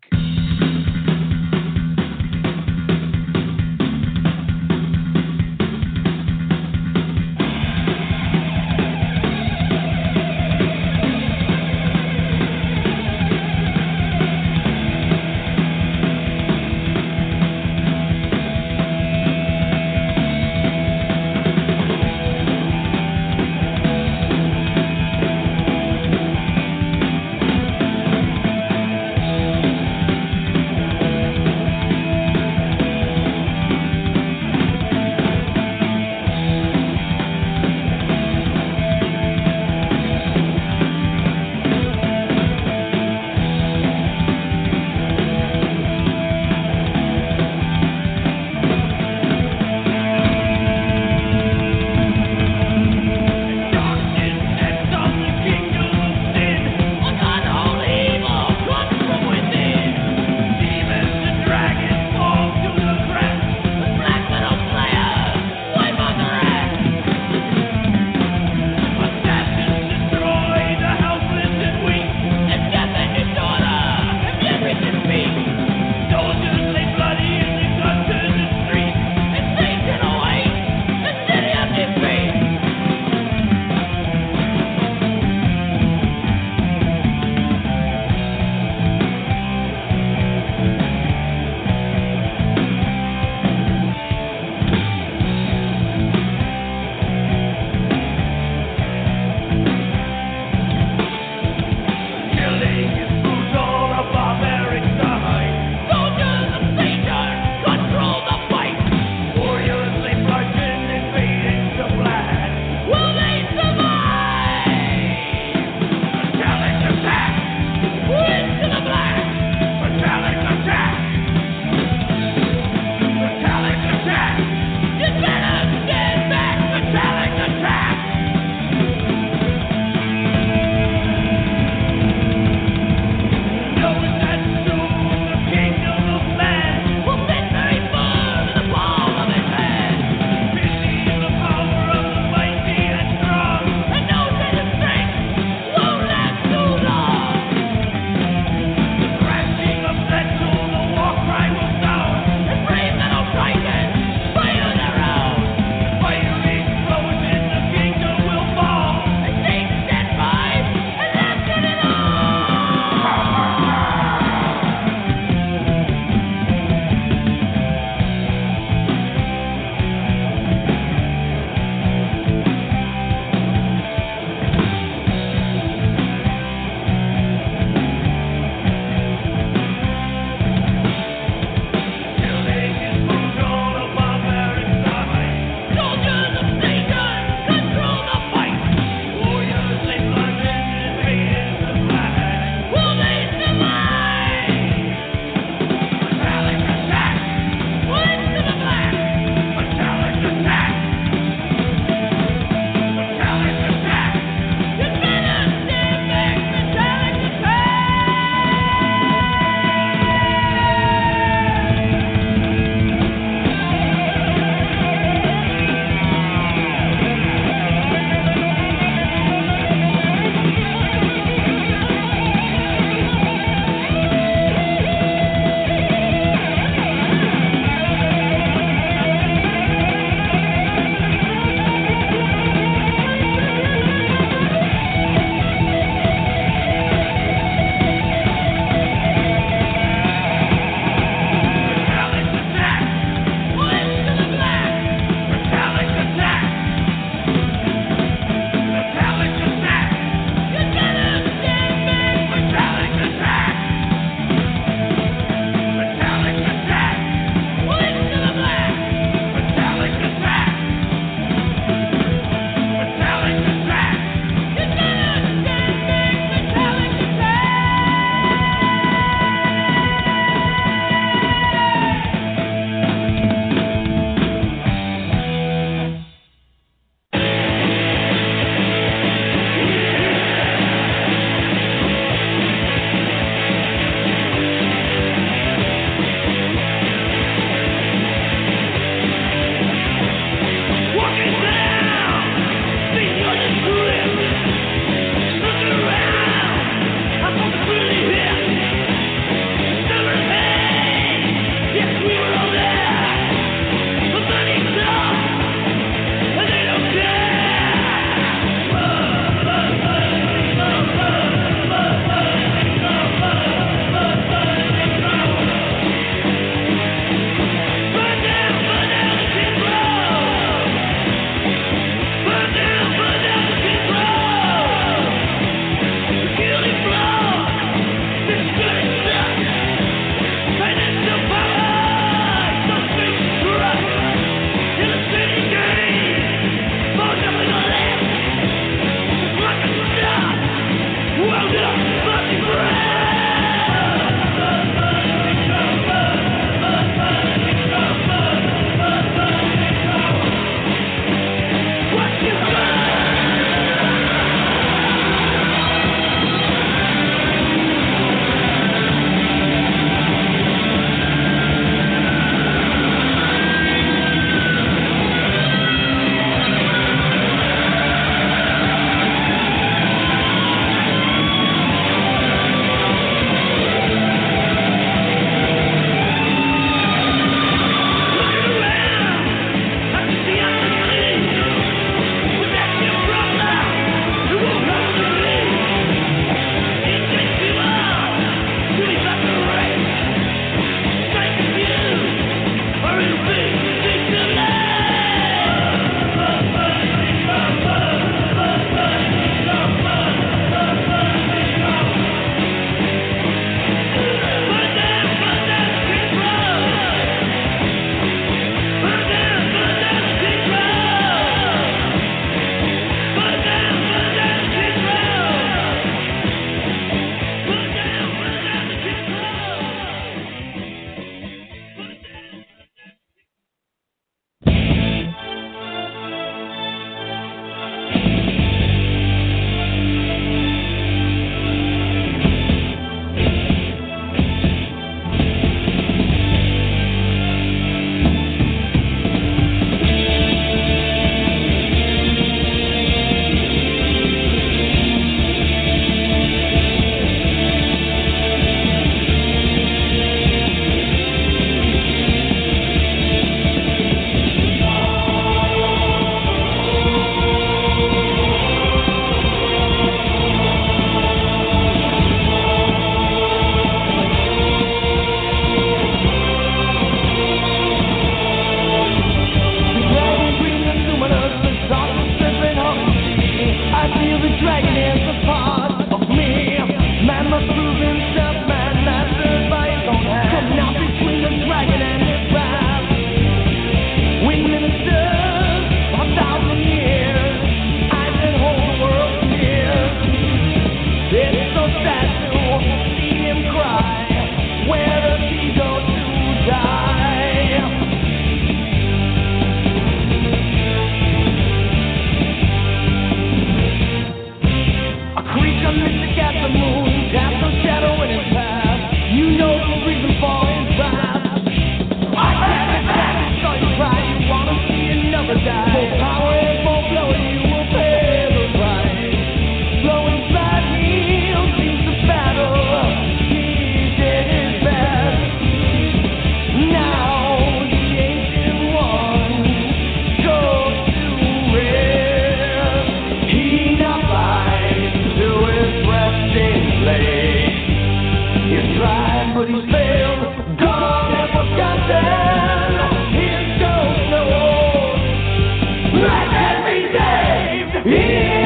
Saved 547.86 548.45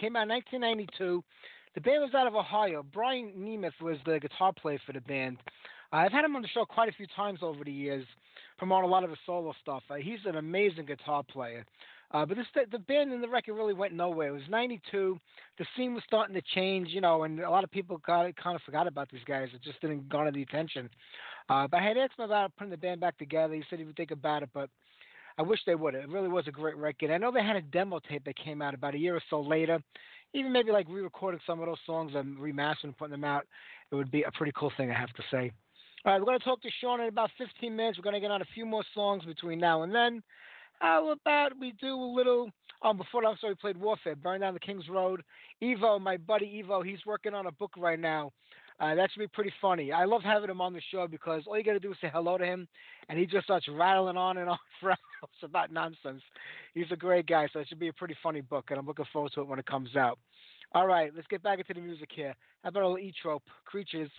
Came 0.00 0.16
out 0.16 0.24
in 0.24 0.28
1992. 0.28 1.22
The 1.74 1.80
band 1.80 2.02
was 2.02 2.14
out 2.14 2.26
of 2.26 2.34
Ohio. 2.34 2.84
Brian 2.92 3.32
Nemeth 3.38 3.80
was 3.82 3.98
the 4.06 4.18
guitar 4.18 4.52
player 4.52 4.80
for 4.86 4.92
the 4.92 5.00
band. 5.00 5.38
Uh, 5.92 5.96
I've 5.96 6.12
had 6.12 6.24
him 6.24 6.34
on 6.34 6.42
the 6.42 6.48
show 6.48 6.64
quite 6.64 6.88
a 6.88 6.92
few 6.92 7.06
times 7.14 7.40
over 7.42 7.62
the 7.64 7.72
years, 7.72 8.06
promoting 8.58 8.88
a 8.88 8.92
lot 8.92 9.04
of 9.04 9.10
his 9.10 9.18
solo 9.26 9.52
stuff. 9.60 9.82
Uh, 9.90 9.96
he's 9.96 10.20
an 10.24 10.36
amazing 10.36 10.86
guitar 10.86 11.22
player. 11.22 11.64
Uh, 12.12 12.24
but 12.24 12.36
this, 12.36 12.46
the 12.70 12.78
band 12.78 13.12
and 13.12 13.22
the 13.22 13.28
record 13.28 13.54
really 13.54 13.74
went 13.74 13.92
nowhere. 13.92 14.28
It 14.28 14.32
was 14.32 14.42
'92. 14.48 15.18
The 15.58 15.66
scene 15.76 15.92
was 15.92 16.04
starting 16.06 16.34
to 16.34 16.42
change, 16.54 16.88
you 16.90 17.00
know, 17.00 17.24
and 17.24 17.40
a 17.40 17.50
lot 17.50 17.64
of 17.64 17.70
people 17.70 17.98
got 17.98 18.34
kind 18.36 18.54
of 18.54 18.62
forgot 18.62 18.86
about 18.86 19.10
these 19.10 19.24
guys. 19.26 19.48
It 19.52 19.62
just 19.62 19.80
didn't 19.80 20.08
garner 20.08 20.30
the 20.30 20.42
attention. 20.42 20.88
Uh, 21.48 21.66
but 21.66 21.80
I 21.80 21.84
had 21.84 21.96
asked 21.96 22.18
him 22.18 22.24
about 22.24 22.54
putting 22.56 22.70
the 22.70 22.76
band 22.76 23.00
back 23.00 23.18
together. 23.18 23.54
He 23.54 23.64
said 23.68 23.80
he 23.80 23.84
would 23.84 23.96
think 23.96 24.12
about 24.12 24.42
it, 24.42 24.50
but 24.54 24.70
I 25.38 25.42
wish 25.42 25.60
they 25.66 25.74
would. 25.74 25.94
It 25.94 26.08
really 26.08 26.28
was 26.28 26.48
a 26.48 26.52
great 26.52 26.76
record. 26.76 27.10
I 27.10 27.18
know 27.18 27.30
they 27.30 27.42
had 27.42 27.56
a 27.56 27.62
demo 27.62 28.00
tape 28.08 28.24
that 28.24 28.36
came 28.36 28.62
out 28.62 28.74
about 28.74 28.94
a 28.94 28.98
year 28.98 29.16
or 29.16 29.22
so 29.28 29.40
later. 29.40 29.80
Even 30.32 30.52
maybe 30.52 30.72
like 30.72 30.86
re-recording 30.88 31.40
some 31.46 31.60
of 31.60 31.66
those 31.66 31.78
songs 31.86 32.12
and 32.14 32.38
remastering 32.38 32.84
and 32.84 32.96
putting 32.96 33.12
them 33.12 33.24
out. 33.24 33.46
It 33.90 33.94
would 33.94 34.10
be 34.10 34.22
a 34.22 34.30
pretty 34.32 34.52
cool 34.56 34.72
thing, 34.76 34.90
I 34.90 34.98
have 34.98 35.12
to 35.12 35.22
say. 35.30 35.52
All 36.04 36.12
right, 36.12 36.20
we're 36.20 36.26
going 36.26 36.38
to 36.38 36.44
talk 36.44 36.62
to 36.62 36.70
Sean 36.80 37.00
in 37.00 37.08
about 37.08 37.30
15 37.36 37.74
minutes. 37.74 37.98
We're 37.98 38.04
going 38.04 38.14
to 38.14 38.20
get 38.20 38.30
on 38.30 38.42
a 38.42 38.46
few 38.54 38.64
more 38.64 38.84
songs 38.94 39.24
between 39.24 39.58
now 39.58 39.82
and 39.82 39.94
then. 39.94 40.22
How 40.80 41.10
about 41.10 41.52
we 41.58 41.72
do 41.80 41.94
a 41.94 42.12
little? 42.14 42.50
Um, 42.82 42.96
before 42.96 43.22
that, 43.22 43.28
I'm 43.28 43.36
sorry, 43.40 43.52
we 43.52 43.56
played 43.56 43.76
Warfare, 43.76 44.16
Burn 44.16 44.40
Down 44.40 44.54
the 44.54 44.60
King's 44.60 44.88
Road. 44.88 45.22
Evo, 45.62 46.00
my 46.00 46.16
buddy 46.16 46.62
Evo, 46.62 46.84
he's 46.84 47.04
working 47.06 47.34
on 47.34 47.46
a 47.46 47.52
book 47.52 47.72
right 47.76 47.98
now. 47.98 48.30
Uh, 48.78 48.94
that 48.94 49.10
should 49.10 49.20
be 49.20 49.26
pretty 49.28 49.52
funny. 49.60 49.90
I 49.90 50.04
love 50.04 50.22
having 50.22 50.50
him 50.50 50.60
on 50.60 50.74
the 50.74 50.82
show 50.92 51.06
because 51.06 51.42
all 51.46 51.56
you 51.56 51.64
got 51.64 51.72
to 51.72 51.80
do 51.80 51.92
is 51.92 51.98
say 52.00 52.10
hello 52.12 52.36
to 52.36 52.44
him, 52.44 52.68
and 53.08 53.18
he 53.18 53.24
just 53.24 53.44
starts 53.44 53.66
rattling 53.68 54.16
on 54.16 54.36
and 54.36 54.50
on 54.50 54.58
for 54.80 54.90
hours 54.90 54.98
about 55.42 55.72
nonsense. 55.72 56.22
He's 56.74 56.90
a 56.90 56.96
great 56.96 57.26
guy, 57.26 57.48
so 57.52 57.60
it 57.60 57.68
should 57.68 57.80
be 57.80 57.88
a 57.88 57.92
pretty 57.92 58.16
funny 58.22 58.42
book, 58.42 58.66
and 58.68 58.78
I'm 58.78 58.86
looking 58.86 59.06
forward 59.12 59.32
to 59.34 59.40
it 59.40 59.48
when 59.48 59.58
it 59.58 59.66
comes 59.66 59.96
out. 59.96 60.18
All 60.72 60.86
right, 60.86 61.10
let's 61.14 61.28
get 61.28 61.42
back 61.42 61.58
into 61.58 61.74
the 61.74 61.80
music 61.80 62.10
here. 62.14 62.34
How 62.62 62.68
about 62.68 62.82
a 62.82 62.88
little 62.88 62.98
E-Trope, 62.98 63.44
Creatures? 63.64 64.10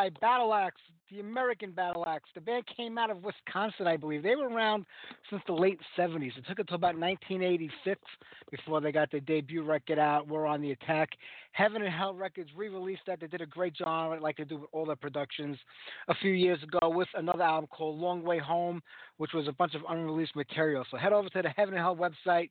By 0.00 0.08
Battle 0.18 0.54
Axe, 0.54 0.80
the 1.10 1.20
American 1.20 1.72
Battle 1.72 2.06
Axe. 2.08 2.30
The 2.34 2.40
band 2.40 2.64
came 2.74 2.96
out 2.96 3.10
of 3.10 3.22
Wisconsin, 3.22 3.86
I 3.86 3.98
believe. 3.98 4.22
They 4.22 4.34
were 4.34 4.48
around 4.48 4.86
since 5.28 5.42
the 5.46 5.52
late 5.52 5.78
70s. 5.94 6.38
It 6.38 6.46
took 6.48 6.58
until 6.58 6.76
about 6.76 6.98
1986 6.98 8.00
before 8.50 8.80
they 8.80 8.92
got 8.92 9.10
their 9.10 9.20
debut 9.20 9.62
record 9.62 9.98
out. 9.98 10.26
We're 10.26 10.46
on 10.46 10.62
the 10.62 10.70
attack. 10.70 11.10
Heaven 11.52 11.82
and 11.82 11.92
Hell 11.92 12.14
Records 12.14 12.48
re-released 12.56 13.02
that. 13.08 13.20
They 13.20 13.26
did 13.26 13.42
a 13.42 13.46
great 13.46 13.74
job 13.74 14.18
like 14.22 14.38
they 14.38 14.44
do 14.44 14.60
with 14.60 14.70
all 14.72 14.86
their 14.86 14.96
productions. 14.96 15.58
A 16.08 16.14
few 16.14 16.32
years 16.32 16.62
ago, 16.62 16.88
with 16.88 17.08
another 17.12 17.42
album 17.42 17.68
called 17.68 17.98
Long 17.98 18.22
Way 18.22 18.38
Home, 18.38 18.80
which 19.18 19.34
was 19.34 19.48
a 19.48 19.52
bunch 19.52 19.74
of 19.74 19.82
unreleased 19.86 20.34
material. 20.34 20.86
So 20.90 20.96
head 20.96 21.12
over 21.12 21.28
to 21.28 21.42
the 21.42 21.50
Heaven 21.50 21.74
and 21.74 21.82
Hell 21.82 21.94
website 21.94 22.48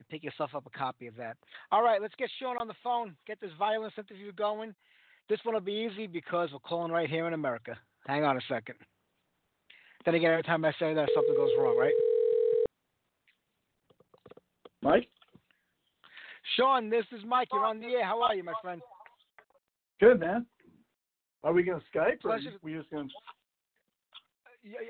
and 0.00 0.08
pick 0.10 0.24
yourself 0.24 0.50
up 0.52 0.66
a 0.66 0.76
copy 0.76 1.06
of 1.06 1.14
that. 1.14 1.36
All 1.70 1.84
right, 1.84 2.02
let's 2.02 2.16
get 2.18 2.28
Sean 2.40 2.56
on 2.58 2.66
the 2.66 2.74
phone. 2.82 3.14
Get 3.24 3.40
this 3.40 3.52
Vio-lence 3.56 3.94
interview 3.96 4.32
going. 4.32 4.74
This 5.28 5.40
one 5.42 5.54
will 5.54 5.60
be 5.60 5.88
easy 5.90 6.06
because 6.06 6.50
we're 6.52 6.58
calling 6.60 6.90
right 6.90 7.08
here 7.08 7.26
in 7.26 7.34
America. 7.34 7.76
Hang 8.06 8.24
on 8.24 8.36
a 8.36 8.40
second. 8.48 8.76
Then 10.04 10.14
again, 10.14 10.30
every 10.30 10.42
time 10.42 10.64
I 10.64 10.72
say 10.78 10.94
that, 10.94 11.08
something 11.14 11.34
goes 11.34 11.50
wrong, 11.58 11.76
right? 11.76 11.92
Mike? 14.80 15.08
Sean, 16.56 16.88
this 16.88 17.04
is 17.12 17.20
Mike. 17.26 17.48
You're 17.52 17.66
on 17.66 17.80
the 17.80 17.88
air. 17.88 18.04
How 18.04 18.22
are 18.22 18.34
you, 18.34 18.42
my 18.42 18.54
friend? 18.62 18.80
Good, 20.00 20.20
man. 20.20 20.46
Are 21.44 21.52
we 21.52 21.62
going 21.62 21.80
to 21.80 21.98
Skype 21.98 22.24
or 22.24 22.32
are 22.32 22.38
we 22.62 22.74
just 22.74 22.90
going 22.90 23.08
to. 23.08 23.14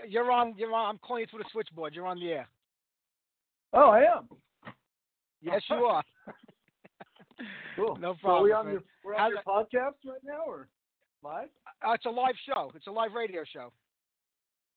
You're 0.09 0.31
on. 0.31 0.55
You're 0.57 0.73
on. 0.73 0.91
I'm 0.91 0.99
calling 0.99 1.23
you 1.23 1.27
through 1.27 1.41
the 1.41 1.49
switchboard. 1.53 1.95
You're 1.95 2.07
on 2.07 2.21
the 2.21 2.31
air. 2.31 2.49
Oh, 3.73 3.91
I 3.91 4.01
am. 4.01 4.29
Yes, 5.43 5.63
you 5.69 5.77
are. 5.77 6.03
Cool. 7.77 7.97
No 7.97 8.17
So 8.23 8.29
are 8.29 8.43
we 8.43 8.53
on 8.53 8.67
man. 8.67 8.75
your, 8.75 8.83
we're 9.05 9.15
on 9.15 9.21
How's 9.21 9.31
your 9.33 9.43
podcast 9.43 9.95
right 10.05 10.21
now 10.25 10.43
or 10.47 10.69
live? 11.23 11.49
Uh, 11.87 11.93
it's 11.93 12.07
a 12.07 12.11
live 12.11 12.35
show. 12.47 12.73
It's 12.75 12.87
a 12.87 12.91
live 12.91 13.13
radio 13.13 13.43
show. 13.53 13.73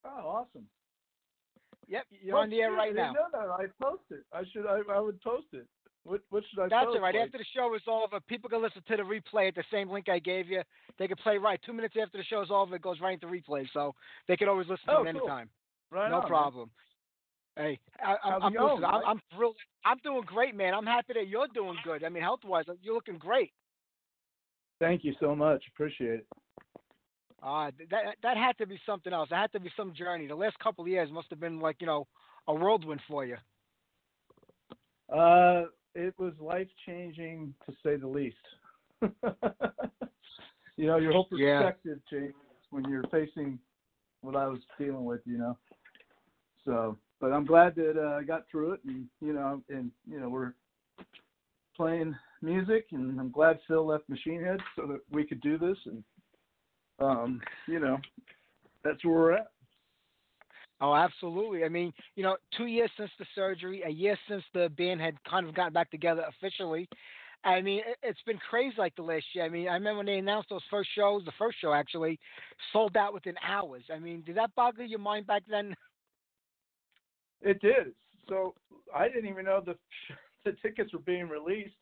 Oh, 0.05 0.09
awesome. 0.47 0.65
Yep, 1.88 2.03
you're 2.23 2.35
Well, 2.35 2.43
on 2.43 2.49
the 2.49 2.61
air 2.61 2.71
right 2.71 2.95
now. 2.95 3.11
know 3.13 3.25
that. 3.33 3.49
I 3.49 3.65
post 3.81 4.03
it. 4.11 4.23
I 4.33 4.43
should. 4.53 4.65
I, 4.65 4.79
I 4.95 4.99
would 4.99 5.19
post 5.21 5.47
it. 5.53 5.67
What 6.03 6.21
What 6.29 6.43
should 6.49 6.59
I 6.59 6.67
That's 6.69 6.85
post? 6.85 6.95
all 6.97 7.01
right. 7.03 7.13
like? 7.13 7.25
After 7.25 7.38
the 7.38 7.45
show 7.55 7.73
is 7.75 7.81
over, 7.88 8.19
people 8.21 8.49
can 8.49 8.61
listen 8.61 8.81
to 8.88 8.97
the 8.97 9.03
replay 9.03 9.49
at 9.49 9.55
the 9.55 9.63
same 9.71 9.89
link 9.89 10.09
I 10.09 10.19
gave 10.19 10.47
you. 10.47 10.61
They 10.97 11.07
can 11.07 11.17
play 11.17 11.38
right 11.38 11.59
two 11.65 11.73
minutes 11.73 11.95
after 12.01 12.17
the 12.17 12.23
show 12.23 12.41
is 12.41 12.49
over. 12.49 12.75
It 12.75 12.81
goes 12.81 12.99
right 13.01 13.13
into 13.21 13.27
replay, 13.27 13.67
so 13.73 13.93
they 14.27 14.38
can 14.38 14.47
always 14.47 14.67
listen 14.67 14.85
Oh, 14.88 15.03
to 15.03 15.09
it 15.09 15.13
cool. 15.13 15.21
anytime. 15.21 15.49
right 15.91 16.09
no 16.09 16.17
on, 16.17 16.21
man. 16.23 16.69
Problem. 17.56 17.76
Hey, 17.76 17.80
I, 18.03 18.11
I, 18.11 18.32
How's 18.32 18.41
I'm, 18.44 18.53
it 18.53 18.57
going, 18.57 18.72
listen, 18.76 18.86
I'm, 18.86 18.91
Mike? 18.94 19.03
I'm 19.07 19.22
thrilled. 19.36 19.56
I'm 19.86 19.98
doing 20.03 20.23
great, 20.26 20.56
man. 20.56 20.73
I'm 20.73 20.86
happy 20.86 21.14
that 21.14 21.28
you're 21.28 21.48
doing 21.53 21.78
good. 21.84 22.03
I 22.03 22.10
mean, 22.10 22.23
health 22.23 22.41
wise, 22.45 22.65
you're 22.82 22.95
looking 22.95 23.18
great. 23.18 23.52
Thank 24.80 25.03
you 25.03 25.14
so 25.19 25.36
much. 25.36 25.64
Appreciate 25.73 26.22
it. 26.22 26.28
Uh, 27.44 27.72
that 27.90 28.15
that 28.22 28.38
had 28.38 28.57
to 28.60 28.68
be 28.68 28.80
something 28.86 29.14
else. 29.14 29.30
It 29.32 29.36
had 29.36 29.52
to 29.53 29.60
be 29.60 29.72
some 29.76 29.94
journey. 29.95 30.28
The 30.28 30.36
last 30.36 30.60
couple 30.60 30.84
of 30.84 30.88
years 30.88 31.10
must 31.11 31.28
have 31.32 31.40
been 31.40 31.60
like 31.60 31.78
you 31.80 31.88
know 31.88 32.07
a 32.48 32.53
whirlwind 32.53 33.02
for 33.07 33.26
you. 33.26 33.38
Uh, 35.11 35.64
it 35.95 36.14
was 36.19 36.34
life 36.40 36.68
changing 36.86 37.53
to 37.65 37.73
say 37.84 37.95
the 37.95 38.07
least. 38.07 38.36
you 40.78 40.88
know, 40.88 40.98
your 40.98 41.14
whole 41.14 41.28
Yeah. 41.32 41.64
perspective 41.64 41.99
changes 42.11 42.36
when 42.69 42.88
you're 42.88 43.03
facing 43.11 43.57
what 44.22 44.36
I 44.36 44.45
was 44.48 44.60
dealing 44.80 45.06
with. 45.06 45.22
You 45.26 45.40
know, 45.40 45.57
so 46.64 46.98
but 47.22 47.31
I'm 47.31 47.45
glad 47.45 47.76
that 47.76 47.93
uh, 47.98 48.18
I 48.18 48.23
got 48.23 48.45
through 48.49 48.73
it, 48.73 48.81
and 48.85 49.06
you 49.22 49.31
know, 49.31 49.61
and 49.69 49.91
you 50.10 50.19
know, 50.19 50.27
we're 50.27 50.53
playing 51.77 52.15
music, 52.41 52.88
and 52.91 53.19
I'm 53.19 53.31
glad 53.31 53.60
Phil 53.68 53.85
left 53.85 54.10
Machine 54.10 54.43
Head 54.43 54.60
so 54.76 54.88
that 54.88 54.99
we 55.11 55.23
could 55.23 55.39
do 55.41 55.57
this, 55.57 55.77
and 55.85 56.03
um, 56.99 57.41
you 57.68 57.80
know, 57.80 57.98
that's 58.84 59.06
where 59.06 59.14
we're 59.14 59.31
at. 59.34 59.52
Oh, 60.81 60.95
absolutely. 60.95 61.64
I 61.64 61.69
mean, 61.69 61.93
you 62.15 62.23
know, 62.23 62.38
two 62.57 62.65
years 62.65 62.89
since 62.98 63.11
the 63.19 63.26
surgery, 63.35 63.84
a 63.85 63.89
year 63.89 64.18
since 64.27 64.43
the 64.53 64.69
band 64.77 64.99
had 64.99 65.14
kind 65.30 65.48
of 65.48 65.53
gotten 65.53 65.73
back 65.73 65.91
together 65.91 66.26
officially. 66.27 66.89
I 67.43 67.61
mean, 67.61 67.80
it- 67.85 67.99
it's 68.02 68.22
been 68.23 68.39
crazy 68.39 68.76
like 68.77 68.95
the 68.95 69.03
last 69.03 69.26
year. 69.34 69.43
I 69.45 69.49
mean, 69.49 69.68
I 69.68 69.73
remember 69.73 69.98
when 69.98 70.06
they 70.07 70.18
announced 70.18 70.49
those 70.49 70.64
first 70.72 70.89
shows, 70.95 71.23
the 71.26 71.31
first 71.34 71.60
show 71.60 71.73
actually 71.73 72.19
sold 72.72 72.98
out 72.98 73.14
within 73.14 73.35
hours. 73.43 73.84
I 73.91 73.99
mean, 73.99 74.22
did 74.23 74.35
that 74.38 74.53
boggle 74.56 74.85
your 74.85 74.99
mind 74.99 75.27
back 75.27 75.43
then? 75.48 75.76
It 77.41 77.61
did. 77.61 77.93
So 78.30 78.55
I 78.95 79.07
didn't 79.07 79.30
even 79.30 79.45
know 79.45 79.61
the 79.65 79.76
the 80.45 80.53
tickets 80.61 80.93
were 80.93 80.99
being 80.99 81.30
released. 81.30 81.76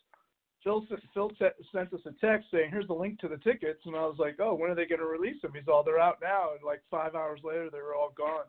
Phil 0.63 0.85
Phil 1.13 1.29
te- 1.29 1.63
sent 1.71 1.93
us 1.93 2.01
a 2.05 2.11
text 2.25 2.47
saying, 2.51 2.69
"Here's 2.71 2.87
the 2.87 2.93
link 2.93 3.19
to 3.19 3.27
the 3.27 3.37
tickets," 3.37 3.81
and 3.85 3.95
I 3.95 4.01
was 4.01 4.17
like, 4.19 4.37
"Oh, 4.39 4.55
when 4.55 4.69
are 4.69 4.75
they 4.75 4.85
going 4.85 4.99
to 4.99 5.05
release 5.05 5.41
them?" 5.41 5.53
He's 5.53 5.67
all, 5.67 5.83
"They're 5.83 5.99
out 5.99 6.17
now." 6.21 6.51
And 6.53 6.63
like 6.65 6.81
five 6.91 7.15
hours 7.15 7.39
later, 7.43 7.69
they 7.71 7.81
were 7.81 7.95
all 7.95 8.13
gone. 8.17 8.45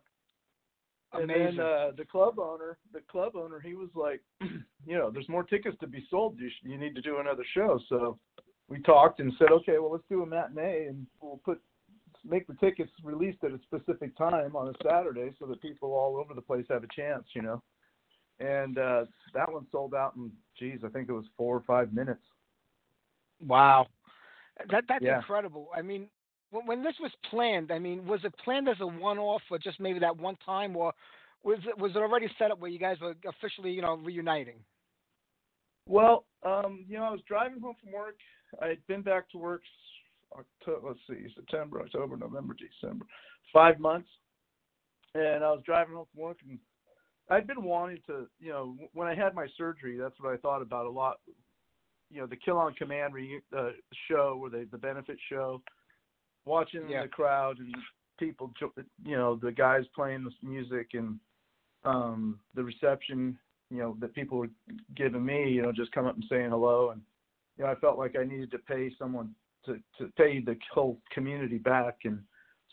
Amazing. 1.12 1.42
And 1.42 1.58
then 1.58 1.66
uh, 1.66 1.90
the 1.96 2.04
club 2.04 2.38
owner, 2.38 2.78
the 2.92 3.00
club 3.10 3.34
owner, 3.36 3.60
he 3.60 3.74
was 3.74 3.90
like, 3.94 4.20
"You 4.40 4.98
know, 4.98 5.10
there's 5.10 5.28
more 5.28 5.44
tickets 5.44 5.76
to 5.80 5.86
be 5.86 6.06
sold. 6.10 6.38
You 6.38 6.50
sh- 6.50 6.64
you 6.64 6.78
need 6.78 6.94
to 6.96 7.02
do 7.02 7.18
another 7.18 7.44
show." 7.54 7.80
So 7.88 8.18
we 8.68 8.80
talked 8.82 9.20
and 9.20 9.32
said, 9.38 9.52
"Okay, 9.52 9.78
well, 9.78 9.92
let's 9.92 10.04
do 10.08 10.22
a 10.22 10.26
matinee, 10.26 10.86
and 10.88 11.06
we'll 11.20 11.40
put 11.44 11.60
make 12.24 12.46
the 12.46 12.54
tickets 12.54 12.90
released 13.02 13.42
at 13.44 13.52
a 13.52 13.60
specific 13.62 14.16
time 14.16 14.54
on 14.56 14.68
a 14.68 14.74
Saturday 14.82 15.32
so 15.38 15.46
that 15.46 15.60
people 15.62 15.92
all 15.92 16.16
over 16.16 16.34
the 16.34 16.40
place 16.40 16.66
have 16.68 16.84
a 16.84 16.88
chance, 16.94 17.24
you 17.34 17.42
know. 17.42 17.62
And 18.38 18.78
uh 18.78 19.04
that 19.34 19.50
one 19.52 19.66
sold 19.70 19.94
out 19.94 20.14
in 20.16 20.30
geez, 20.58 20.80
I 20.84 20.88
think 20.88 21.08
it 21.08 21.12
was 21.12 21.26
four 21.36 21.56
or 21.56 21.62
five 21.66 21.92
minutes. 21.92 22.22
Wow, 23.46 23.86
that 24.70 24.84
that's 24.88 25.04
Yeah. 25.04 25.16
incredible. 25.16 25.68
I 25.74 25.82
mean, 25.82 26.08
when, 26.50 26.66
when 26.66 26.82
this 26.82 26.94
was 27.00 27.12
planned, 27.30 27.70
I 27.72 27.78
mean, 27.78 28.06
was 28.06 28.20
it 28.24 28.34
planned 28.44 28.68
as 28.68 28.76
a 28.80 28.86
one-off 28.86 29.42
or 29.50 29.58
just 29.58 29.80
maybe 29.80 29.98
that 30.00 30.16
one 30.16 30.36
time, 30.44 30.76
or 30.76 30.92
was 31.42 31.58
it 31.66 31.78
was 31.78 31.92
it 31.92 31.98
already 31.98 32.28
set 32.38 32.50
up 32.50 32.58
where 32.58 32.70
you 32.70 32.78
guys 32.78 32.98
were 33.00 33.14
officially, 33.26 33.70
you 33.70 33.82
know, 33.82 33.94
reuniting? 33.94 34.58
Well, 35.86 36.24
um, 36.44 36.84
you 36.88 36.98
know, 36.98 37.04
I 37.04 37.10
was 37.10 37.20
driving 37.26 37.60
home 37.60 37.76
from 37.82 37.92
work. 37.92 38.16
I 38.62 38.68
had 38.68 38.86
been 38.86 39.02
back 39.02 39.30
to 39.30 39.38
work 39.38 39.62
October, 40.32 40.88
let's 40.88 41.00
see, 41.08 41.26
September, 41.34 41.80
October, 41.82 42.16
November, 42.16 42.54
December, 42.54 43.04
five 43.52 43.78
months. 43.78 44.08
And 45.14 45.42
I 45.42 45.50
was 45.50 45.62
driving 45.66 45.94
home 45.94 46.06
from 46.14 46.22
work, 46.22 46.38
and 46.48 46.58
I'd 47.30 47.46
been 47.46 47.64
wanting 47.64 47.98
to, 48.06 48.28
you 48.38 48.50
know, 48.50 48.76
when 48.92 49.08
I 49.08 49.14
had 49.14 49.34
my 49.34 49.46
surgery, 49.56 49.96
that's 49.96 50.14
what 50.20 50.32
I 50.32 50.36
thought 50.36 50.62
about 50.62 50.86
a 50.86 50.90
lot. 50.90 51.18
You 52.10 52.20
know, 52.20 52.26
the 52.26 52.36
Kill 52.36 52.58
on 52.58 52.74
Command 52.74 53.14
re- 53.14 53.40
uh, 53.56 53.70
show, 54.08 54.36
where 54.36 54.50
they 54.50 54.64
the 54.64 54.78
benefit 54.78 55.18
show, 55.28 55.62
watching 56.44 56.88
Yeah. 56.88 57.02
the 57.02 57.08
crowd 57.08 57.58
and 57.58 57.74
people, 58.18 58.52
you 59.04 59.16
know, 59.16 59.36
the 59.36 59.52
guys 59.52 59.84
playing 59.94 60.24
this 60.24 60.34
music 60.42 60.94
and 60.94 61.18
um 61.84 62.38
the 62.54 62.62
reception, 62.62 63.38
you 63.70 63.78
know, 63.78 63.96
that 64.00 64.14
people 64.14 64.38
were 64.38 64.50
giving 64.94 65.24
me, 65.24 65.50
you 65.50 65.62
know, 65.62 65.72
just 65.72 65.92
come 65.92 66.06
up 66.06 66.14
and 66.14 66.24
saying 66.28 66.50
hello, 66.50 66.90
and 66.90 67.02
you 67.56 67.64
know, 67.64 67.70
I 67.70 67.74
felt 67.76 67.98
like 67.98 68.16
I 68.16 68.24
needed 68.24 68.50
to 68.52 68.58
pay 68.58 68.94
someone 68.98 69.34
to 69.66 69.78
to 69.98 70.12
pay 70.16 70.40
the 70.40 70.56
whole 70.72 71.00
community 71.12 71.58
back, 71.58 71.98
and 72.04 72.20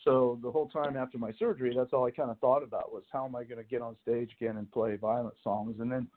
so 0.04 0.40
the 0.42 0.52
whole 0.52 0.70
time 0.70 0.96
after 0.96 1.18
my 1.18 1.32
surgery, 1.38 1.74
that's 1.76 1.92
all 1.94 2.06
I 2.06 2.12
kind 2.12 2.32
of 2.32 2.40
thought 2.40 2.64
about 2.64 2.94
was 2.94 3.04
how 3.12 3.26
am 3.26 3.36
I 3.36 3.44
going 3.44 3.58
to 3.58 3.70
get 3.70 3.82
on 3.82 3.96
stage 4.02 4.32
again 4.40 4.58
and 4.58 4.72
play 4.72 4.96
violent 4.96 5.36
songs, 5.44 5.76
and 5.80 5.92
then, 5.92 6.08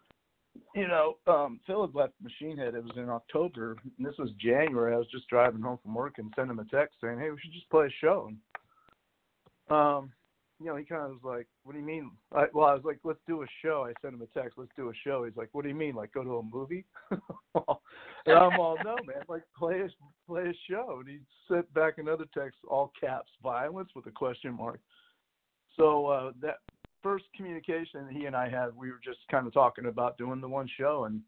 you 0.75 0.87
know, 0.87 1.17
um, 1.27 1.61
Phil 1.67 1.87
had 1.87 1.95
left 1.95 2.13
Machine 2.23 2.57
Head. 2.57 2.75
It 2.75 2.85
was 2.85 2.97
in 2.97 3.09
October, 3.09 3.77
and 3.99 4.07
this 4.07 4.19
was 4.19 4.31
January. 4.39 4.95
I 4.95 4.99
was 4.99 5.11
just 5.11 5.29
driving 5.29 5.63
home 5.63 5.79
from 5.83 5.95
work 5.95 6.19
and 6.19 6.33
sent 6.37 6.51
him 6.51 6.59
a 6.59 6.65
text 6.67 6.97
saying, 7.01 7.19
"Hey, 7.19 7.31
we 7.31 7.39
should 7.41 7.53
just 7.53 7.71
play 7.71 7.87
a 7.87 7.91
show." 8.01 8.29
And, 8.29 9.77
um, 9.77 10.13
you 10.61 10.67
know, 10.67 10.77
he 10.77 10.85
kind 10.85 11.03
of 11.03 11.11
was 11.11 11.25
like, 11.25 11.47
"What 11.65 11.73
do 11.73 11.79
you 11.79 11.85
mean?" 11.85 12.11
I, 12.33 12.45
well, 12.53 12.67
I 12.67 12.75
was 12.75 12.85
like, 12.85 12.99
"Let's 13.03 13.21
do 13.27 13.43
a 13.43 13.47
show." 13.63 13.87
I 13.89 13.95
sent 14.03 14.15
him 14.15 14.23
a 14.23 14.39
text, 14.39 14.59
"Let's 14.59 14.71
do 14.77 14.91
a 14.91 14.95
show." 15.05 15.25
He's 15.25 15.37
like, 15.37 15.49
"What 15.53 15.63
do 15.63 15.71
you 15.71 15.75
mean? 15.75 15.95
Like 15.95 16.13
go 16.13 16.23
to 16.23 16.37
a 16.37 16.43
movie?" 16.43 16.85
and 17.11 18.37
I'm 18.37 18.61
all, 18.61 18.77
"No, 18.85 18.97
man. 19.07 19.23
Like 19.27 19.43
play 19.57 19.81
a 19.81 19.89
play 20.27 20.43
a 20.51 20.55
show." 20.71 20.99
And 21.01 21.09
he 21.09 21.19
sent 21.49 21.73
back 21.73 21.95
another 21.97 22.27
text, 22.37 22.59
all 22.69 22.93
caps, 23.01 23.31
"Vio-lence" 23.43 23.91
with 23.97 24.07
a 24.07 24.11
question 24.11 24.55
mark. 24.55 24.81
So 25.77 26.07
uh, 26.07 26.33
that 26.43 26.57
first 27.03 27.25
communication 27.35 28.09
he 28.11 28.27
and 28.27 28.37
I 28.37 28.51
had, 28.51 28.77
we 28.77 28.91
were 28.91 29.01
just 29.03 29.21
kind 29.31 29.47
of 29.47 29.55
talking 29.55 29.87
about 29.87 30.19
doing 30.19 30.43
the 30.43 30.49
one 30.49 30.69
show, 30.79 31.05
and 31.05 31.23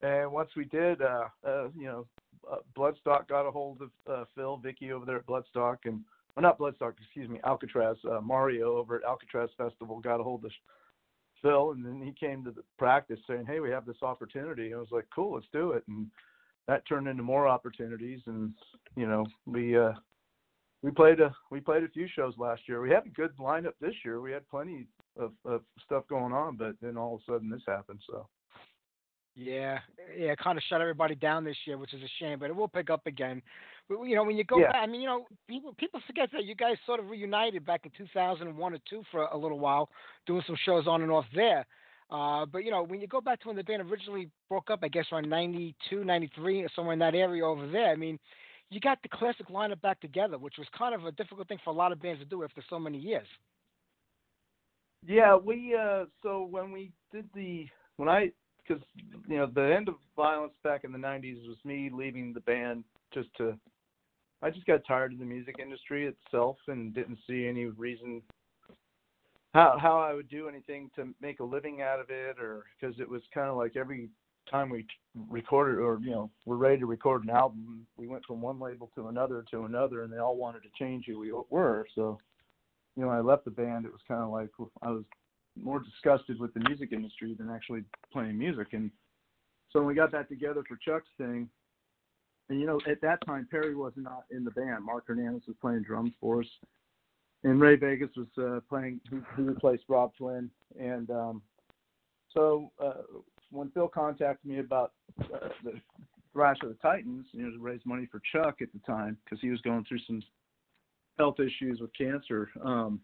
and 0.00 0.32
once 0.32 0.50
we 0.56 0.64
did, 0.64 1.02
uh, 1.02 1.28
uh, 1.46 1.68
you 1.76 1.84
know, 1.84 2.06
uh, 2.50 2.56
Bloodstock 2.74 3.28
got 3.28 3.46
a 3.46 3.50
hold 3.50 3.82
of 3.82 3.90
uh, 4.10 4.24
Phil, 4.34 4.56
Vicky 4.56 4.92
over 4.92 5.04
there 5.04 5.16
at 5.16 5.26
Bloodstock, 5.26 5.78
and 5.84 6.00
well, 6.36 6.42
not 6.42 6.58
Bloodstock, 6.58 6.94
excuse 7.00 7.28
me, 7.28 7.40
Alcatraz. 7.44 7.96
Uh, 8.08 8.20
Mario 8.20 8.76
over 8.76 8.96
at 8.96 9.04
Alcatraz 9.04 9.50
Festival 9.56 10.00
got 10.00 10.20
a 10.20 10.22
hold 10.22 10.44
of 10.44 10.52
Phil, 11.40 11.72
and 11.72 11.84
then 11.84 12.00
he 12.00 12.12
came 12.12 12.44
to 12.44 12.50
the 12.50 12.62
practice 12.78 13.20
saying, 13.26 13.46
"Hey, 13.46 13.60
we 13.60 13.70
have 13.70 13.86
this 13.86 14.02
opportunity." 14.02 14.74
I 14.74 14.78
was 14.78 14.90
like, 14.90 15.06
"Cool, 15.14 15.34
let's 15.34 15.48
do 15.52 15.72
it." 15.72 15.84
And 15.88 16.10
that 16.68 16.86
turned 16.86 17.08
into 17.08 17.22
more 17.22 17.48
opportunities, 17.48 18.20
and 18.26 18.52
you 18.96 19.06
know, 19.06 19.24
we 19.46 19.76
uh, 19.76 19.92
we 20.82 20.90
played 20.90 21.20
a 21.20 21.34
we 21.50 21.60
played 21.60 21.84
a 21.84 21.88
few 21.88 22.06
shows 22.08 22.34
last 22.38 22.62
year. 22.68 22.80
We 22.80 22.90
had 22.90 23.06
a 23.06 23.10
good 23.10 23.36
lineup 23.38 23.74
this 23.80 23.94
year. 24.04 24.20
We 24.20 24.32
had 24.32 24.48
plenty 24.48 24.86
of, 25.18 25.32
of 25.44 25.62
stuff 25.84 26.04
going 26.08 26.32
on, 26.32 26.56
but 26.56 26.74
then 26.82 26.96
all 26.96 27.16
of 27.16 27.20
a 27.22 27.32
sudden 27.32 27.50
this 27.50 27.62
happened. 27.66 28.00
So 28.08 28.28
Yeah, 29.34 29.78
yeah, 30.16 30.34
kind 30.34 30.58
of 30.58 30.64
shut 30.68 30.80
everybody 30.80 31.14
down 31.14 31.44
this 31.44 31.56
year, 31.66 31.78
which 31.78 31.94
is 31.94 32.02
a 32.02 32.08
shame, 32.18 32.38
but 32.38 32.50
it 32.50 32.56
will 32.56 32.68
pick 32.68 32.90
up 32.90 33.06
again. 33.06 33.42
But, 33.88 34.02
you 34.02 34.16
know, 34.16 34.24
when 34.24 34.36
you 34.36 34.44
go 34.44 34.60
Yeah. 34.60 34.72
back, 34.72 34.82
I 34.82 34.86
mean, 34.86 35.00
you 35.00 35.06
know, 35.06 35.26
people 35.46 35.72
people 35.74 36.00
forget 36.06 36.30
that 36.32 36.44
you 36.44 36.54
guys 36.54 36.76
sort 36.86 37.00
of 37.00 37.08
reunited 37.08 37.64
back 37.64 37.84
in 37.84 37.92
2001 37.96 38.74
or 38.74 38.78
two 38.88 39.02
for 39.10 39.26
a 39.26 39.36
little 39.36 39.58
while, 39.58 39.88
doing 40.26 40.42
some 40.46 40.56
shows 40.64 40.86
on 40.86 41.02
and 41.02 41.10
off 41.12 41.26
there. 41.34 41.66
Uh, 42.10 42.46
but 42.46 42.64
you 42.64 42.70
know, 42.70 42.82
when 42.82 43.00
you 43.00 43.06
go 43.06 43.20
back 43.20 43.40
to 43.40 43.48
when 43.48 43.56
the 43.56 43.64
band 43.64 43.82
originally 43.82 44.28
broke 44.48 44.70
up, 44.70 44.80
I 44.82 44.88
guess 44.88 45.06
around 45.12 45.28
92, 45.28 46.04
93, 46.04 46.62
or 46.62 46.68
somewhere 46.74 46.92
in 46.92 46.98
that 47.00 47.14
area 47.14 47.44
over 47.44 47.66
there. 47.68 47.90
I 47.90 47.96
mean, 47.96 48.18
you 48.70 48.80
got 48.80 49.00
the 49.02 49.08
classic 49.08 49.48
lineup 49.48 49.80
back 49.80 50.00
together, 50.00 50.38
which 50.38 50.54
was 50.58 50.66
kind 50.76 50.94
of 50.94 51.04
a 51.04 51.12
difficult 51.12 51.48
thing 51.48 51.58
for 51.64 51.70
a 51.70 51.76
lot 51.76 51.92
of 51.92 52.00
bands 52.00 52.20
to 52.20 52.26
do 52.26 52.44
after 52.44 52.62
so 52.68 52.78
many 52.78 52.98
years. 52.98 53.26
Yeah, 55.06 55.36
we 55.36 55.76
uh 55.80 56.06
so 56.22 56.44
when 56.50 56.72
we 56.72 56.90
did 57.12 57.28
the 57.34 57.66
when 57.96 58.08
I 58.08 58.32
because 58.66 58.82
you 59.28 59.36
know 59.36 59.46
the 59.46 59.74
end 59.76 59.88
of 59.88 59.94
Vio-lence 60.16 60.52
back 60.64 60.82
in 60.84 60.92
the 60.92 60.98
90s 60.98 61.46
was 61.46 61.58
me 61.64 61.90
leaving 61.92 62.32
the 62.32 62.40
band 62.40 62.82
just 63.14 63.28
to 63.36 63.56
I 64.42 64.50
just 64.50 64.66
got 64.66 64.86
tired 64.86 65.12
of 65.12 65.18
the 65.18 65.24
music 65.24 65.56
industry 65.60 66.06
itself 66.06 66.56
and 66.68 66.94
didn't 66.94 67.18
see 67.26 67.46
any 67.46 67.66
reason 67.66 68.22
how 69.54 69.78
how 69.80 69.98
I 69.98 70.12
would 70.14 70.28
do 70.28 70.48
anything 70.48 70.90
to 70.96 71.14
make 71.20 71.40
a 71.40 71.44
living 71.44 71.82
out 71.82 72.00
of 72.00 72.10
it 72.10 72.36
or 72.40 72.64
because 72.78 72.98
it 73.00 73.08
was 73.08 73.22
kind 73.32 73.48
of 73.48 73.56
like 73.56 73.76
every 73.76 74.08
time 74.50 74.70
we 74.70 74.86
recorded 75.28 75.80
or 75.80 75.98
you 76.02 76.10
know 76.10 76.30
we're 76.44 76.56
ready 76.56 76.78
to 76.78 76.86
record 76.86 77.24
an 77.24 77.30
album 77.30 77.86
we 77.96 78.06
went 78.06 78.24
from 78.26 78.40
one 78.40 78.60
label 78.60 78.90
to 78.94 79.08
another 79.08 79.44
to 79.50 79.64
another 79.64 80.02
and 80.02 80.12
they 80.12 80.18
all 80.18 80.36
wanted 80.36 80.62
to 80.62 80.68
change 80.78 81.06
who 81.06 81.18
we 81.18 81.32
were 81.50 81.86
so 81.94 82.18
you 82.96 83.04
know, 83.04 83.10
I 83.10 83.20
left 83.20 83.44
the 83.44 83.50
band, 83.50 83.84
it 83.84 83.92
was 83.92 84.00
kind 84.08 84.22
of 84.22 84.30
like 84.30 84.48
I 84.82 84.90
was 84.90 85.04
more 85.60 85.80
disgusted 85.80 86.40
with 86.40 86.52
the 86.54 86.60
music 86.60 86.92
industry 86.92 87.34
than 87.38 87.50
actually 87.50 87.84
playing 88.12 88.38
music. 88.38 88.68
And 88.72 88.90
so 89.70 89.80
when 89.80 89.88
we 89.88 89.94
got 89.94 90.12
back 90.12 90.28
together 90.28 90.62
for 90.66 90.76
Chuck's 90.76 91.08
thing, 91.18 91.48
and 92.48 92.60
you 92.60 92.66
know, 92.66 92.80
at 92.88 93.00
that 93.02 93.24
time 93.26 93.46
Perry 93.50 93.74
was 93.74 93.92
not 93.96 94.24
in 94.30 94.44
the 94.44 94.50
band. 94.52 94.84
Mark 94.84 95.04
Hernandez 95.06 95.42
was 95.46 95.56
playing 95.60 95.82
drums 95.82 96.12
for 96.20 96.40
us, 96.40 96.46
and 97.44 97.60
Ray 97.60 97.76
Vegas 97.76 98.10
was 98.16 98.26
uh, 98.38 98.60
playing. 98.68 99.00
He, 99.10 99.42
replaced 99.42 99.84
Robb 99.88 100.12
Flynn, 100.16 100.50
and 100.78 101.10
um, 101.10 101.42
so 102.32 102.70
uh, 102.82 103.02
when 103.50 103.70
Phil 103.70 103.88
contacted 103.88 104.48
me 104.48 104.60
about 104.60 104.92
uh, 105.20 105.48
the 105.64 105.72
Thrash 106.32 106.58
of 106.62 106.68
the 106.68 106.74
Titans, 106.76 107.26
you 107.32 107.44
know, 107.44 107.50
to 107.50 107.58
raise 107.58 107.80
money 107.84 108.06
for 108.10 108.20
Chuck 108.32 108.56
at 108.60 108.68
the 108.72 108.80
time 108.86 109.16
because 109.24 109.40
he 109.40 109.50
was 109.50 109.60
going 109.62 109.84
through 109.88 110.00
some 110.06 110.22
health 111.18 111.40
issues 111.40 111.80
with 111.80 111.90
cancer, 111.96 112.50
um, 112.62 113.00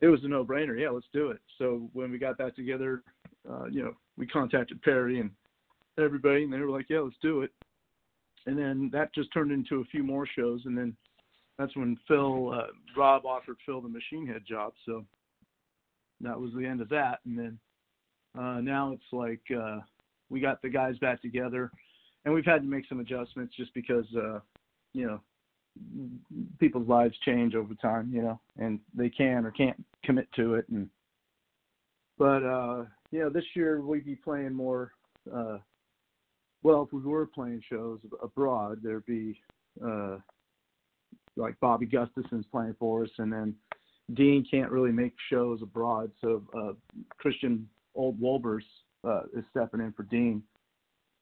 it 0.00 0.08
was 0.08 0.24
a 0.24 0.28
no-brainer. 0.28 0.78
Yeah, 0.78 0.90
let's 0.90 1.06
do 1.12 1.30
it. 1.30 1.38
So 1.58 1.88
when 1.92 2.10
we 2.10 2.18
got 2.18 2.38
back 2.38 2.56
together, 2.56 3.02
uh, 3.48 3.66
you 3.66 3.82
know, 3.82 3.94
we 4.16 4.26
contacted 4.26 4.82
Perry 4.82 5.20
and 5.20 5.30
everybody, 5.98 6.44
and 6.44 6.52
they 6.52 6.58
were 6.58 6.70
like, 6.70 6.86
"Yeah, 6.88 7.00
let's 7.00 7.16
do 7.22 7.42
it." 7.42 7.52
And 8.46 8.58
then 8.58 8.90
that 8.92 9.14
just 9.14 9.32
turned 9.32 9.52
into 9.52 9.80
a 9.80 9.84
few 9.84 10.02
more 10.02 10.26
shows, 10.26 10.62
and 10.64 10.76
then 10.76 10.96
that's 11.58 11.76
when 11.76 11.98
Phil, 12.08 12.52
uh, 12.54 12.68
Robb 12.96 13.26
offered 13.26 13.58
Phil 13.66 13.80
the 13.80 13.88
Machine 13.88 14.26
Head 14.26 14.42
job. 14.48 14.72
So 14.86 15.04
that 16.20 16.40
was 16.40 16.50
the 16.56 16.64
end 16.66 16.80
of 16.80 16.88
that. 16.88 17.20
And 17.26 17.38
then 17.38 17.58
uh, 18.38 18.60
now 18.60 18.92
it's 18.92 19.12
like 19.12 19.42
uh, 19.54 19.80
we 20.30 20.40
got 20.40 20.62
the 20.62 20.70
guys 20.70 20.96
back 20.98 21.20
together, 21.20 21.70
and 22.24 22.32
we've 22.32 22.44
had 22.44 22.62
to 22.62 22.68
make 22.68 22.88
some 22.88 23.00
adjustments 23.00 23.54
just 23.56 23.74
because, 23.74 24.06
uh, 24.16 24.40
you 24.94 25.06
know, 25.06 25.20
people's 26.58 26.88
lives 26.88 27.14
change 27.24 27.54
over 27.54 27.74
time, 27.74 28.10
you 28.12 28.22
know, 28.22 28.40
and 28.58 28.80
they 28.94 29.08
can 29.08 29.44
or 29.44 29.50
can't 29.50 29.82
commit 30.04 30.28
to 30.36 30.54
it. 30.54 30.66
And 30.68 30.88
but 32.18 32.42
uh, 32.44 32.84
yeah, 33.10 33.28
this 33.32 33.44
year 33.54 33.80
we'd 33.80 34.04
be 34.04 34.16
playing 34.16 34.54
more. 34.54 34.92
Uh, 35.34 35.58
well, 36.62 36.82
if 36.82 36.92
we 36.92 37.00
were 37.00 37.26
playing 37.26 37.62
shows 37.68 38.00
abroad, 38.22 38.80
there'd 38.82 39.06
be 39.06 39.38
uh, 39.84 40.16
like 41.36 41.58
Bobby 41.60 41.86
Gustafson's 41.86 42.46
playing 42.50 42.76
for 42.78 43.04
us, 43.04 43.10
and 43.18 43.32
then 43.32 43.54
Deen 44.14 44.44
can't 44.50 44.70
really 44.70 44.92
make 44.92 45.14
shows 45.30 45.62
abroad, 45.62 46.10
so 46.20 46.42
uh, 46.56 46.72
Christian 47.18 47.68
Olde 47.94 48.20
Wolbers 48.20 48.64
uh, 49.04 49.22
is 49.36 49.44
stepping 49.50 49.80
in 49.80 49.92
for 49.92 50.02
Deen. 50.04 50.42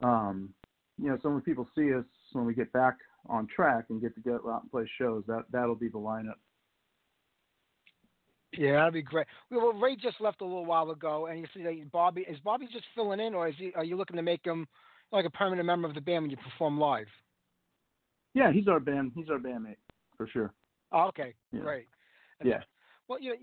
Um, 0.02 0.50
you 1.00 1.08
know, 1.08 1.18
so 1.22 1.30
when 1.30 1.40
people 1.40 1.68
see 1.76 1.94
us 1.94 2.04
when 2.32 2.44
we 2.44 2.54
get 2.54 2.72
back 2.72 2.96
on 3.28 3.46
track 3.54 3.86
and 3.90 4.00
get 4.00 4.14
to 4.14 4.20
go 4.20 4.40
out 4.50 4.62
and 4.62 4.70
play 4.70 4.88
shows, 4.98 5.22
that 5.26 5.44
that'll 5.52 5.74
be 5.74 5.88
the 5.88 5.98
lineup. 5.98 6.38
Yeah, 8.52 8.72
that'd 8.72 8.94
be 8.94 9.02
great. 9.02 9.26
Well, 9.50 9.72
Ray 9.74 9.94
just 9.96 10.20
left 10.20 10.40
a 10.40 10.44
little 10.44 10.64
while 10.64 10.90
ago, 10.90 11.26
and 11.26 11.38
you 11.38 11.46
see 11.54 11.62
that 11.62 11.92
Bobby 11.92 12.22
is 12.22 12.38
Bobby 12.40 12.66
just 12.72 12.86
filling 12.94 13.20
in, 13.20 13.34
or 13.34 13.48
is 13.48 13.54
he? 13.58 13.72
Are 13.74 13.84
you 13.84 13.96
looking 13.96 14.16
to 14.16 14.22
make 14.22 14.44
him 14.44 14.66
like 15.12 15.24
a 15.24 15.30
permanent 15.30 15.66
member 15.66 15.88
of 15.88 15.94
the 15.94 16.00
band 16.00 16.22
when 16.24 16.30
you 16.30 16.36
perform 16.36 16.78
live? 16.78 17.06
Yeah, 18.34 18.52
he's 18.52 18.68
our 18.68 18.80
band. 18.80 19.12
He's 19.14 19.28
our 19.30 19.38
bandmate 19.38 19.76
for 20.16 20.26
sure. 20.28 20.52
Oh, 20.92 21.06
okay, 21.08 21.34
Yeah. 21.52 21.60
great. 21.60 21.88
Yeah. 22.44 22.62
Well, 23.08 23.20
you 23.20 23.30
know, 23.30 23.36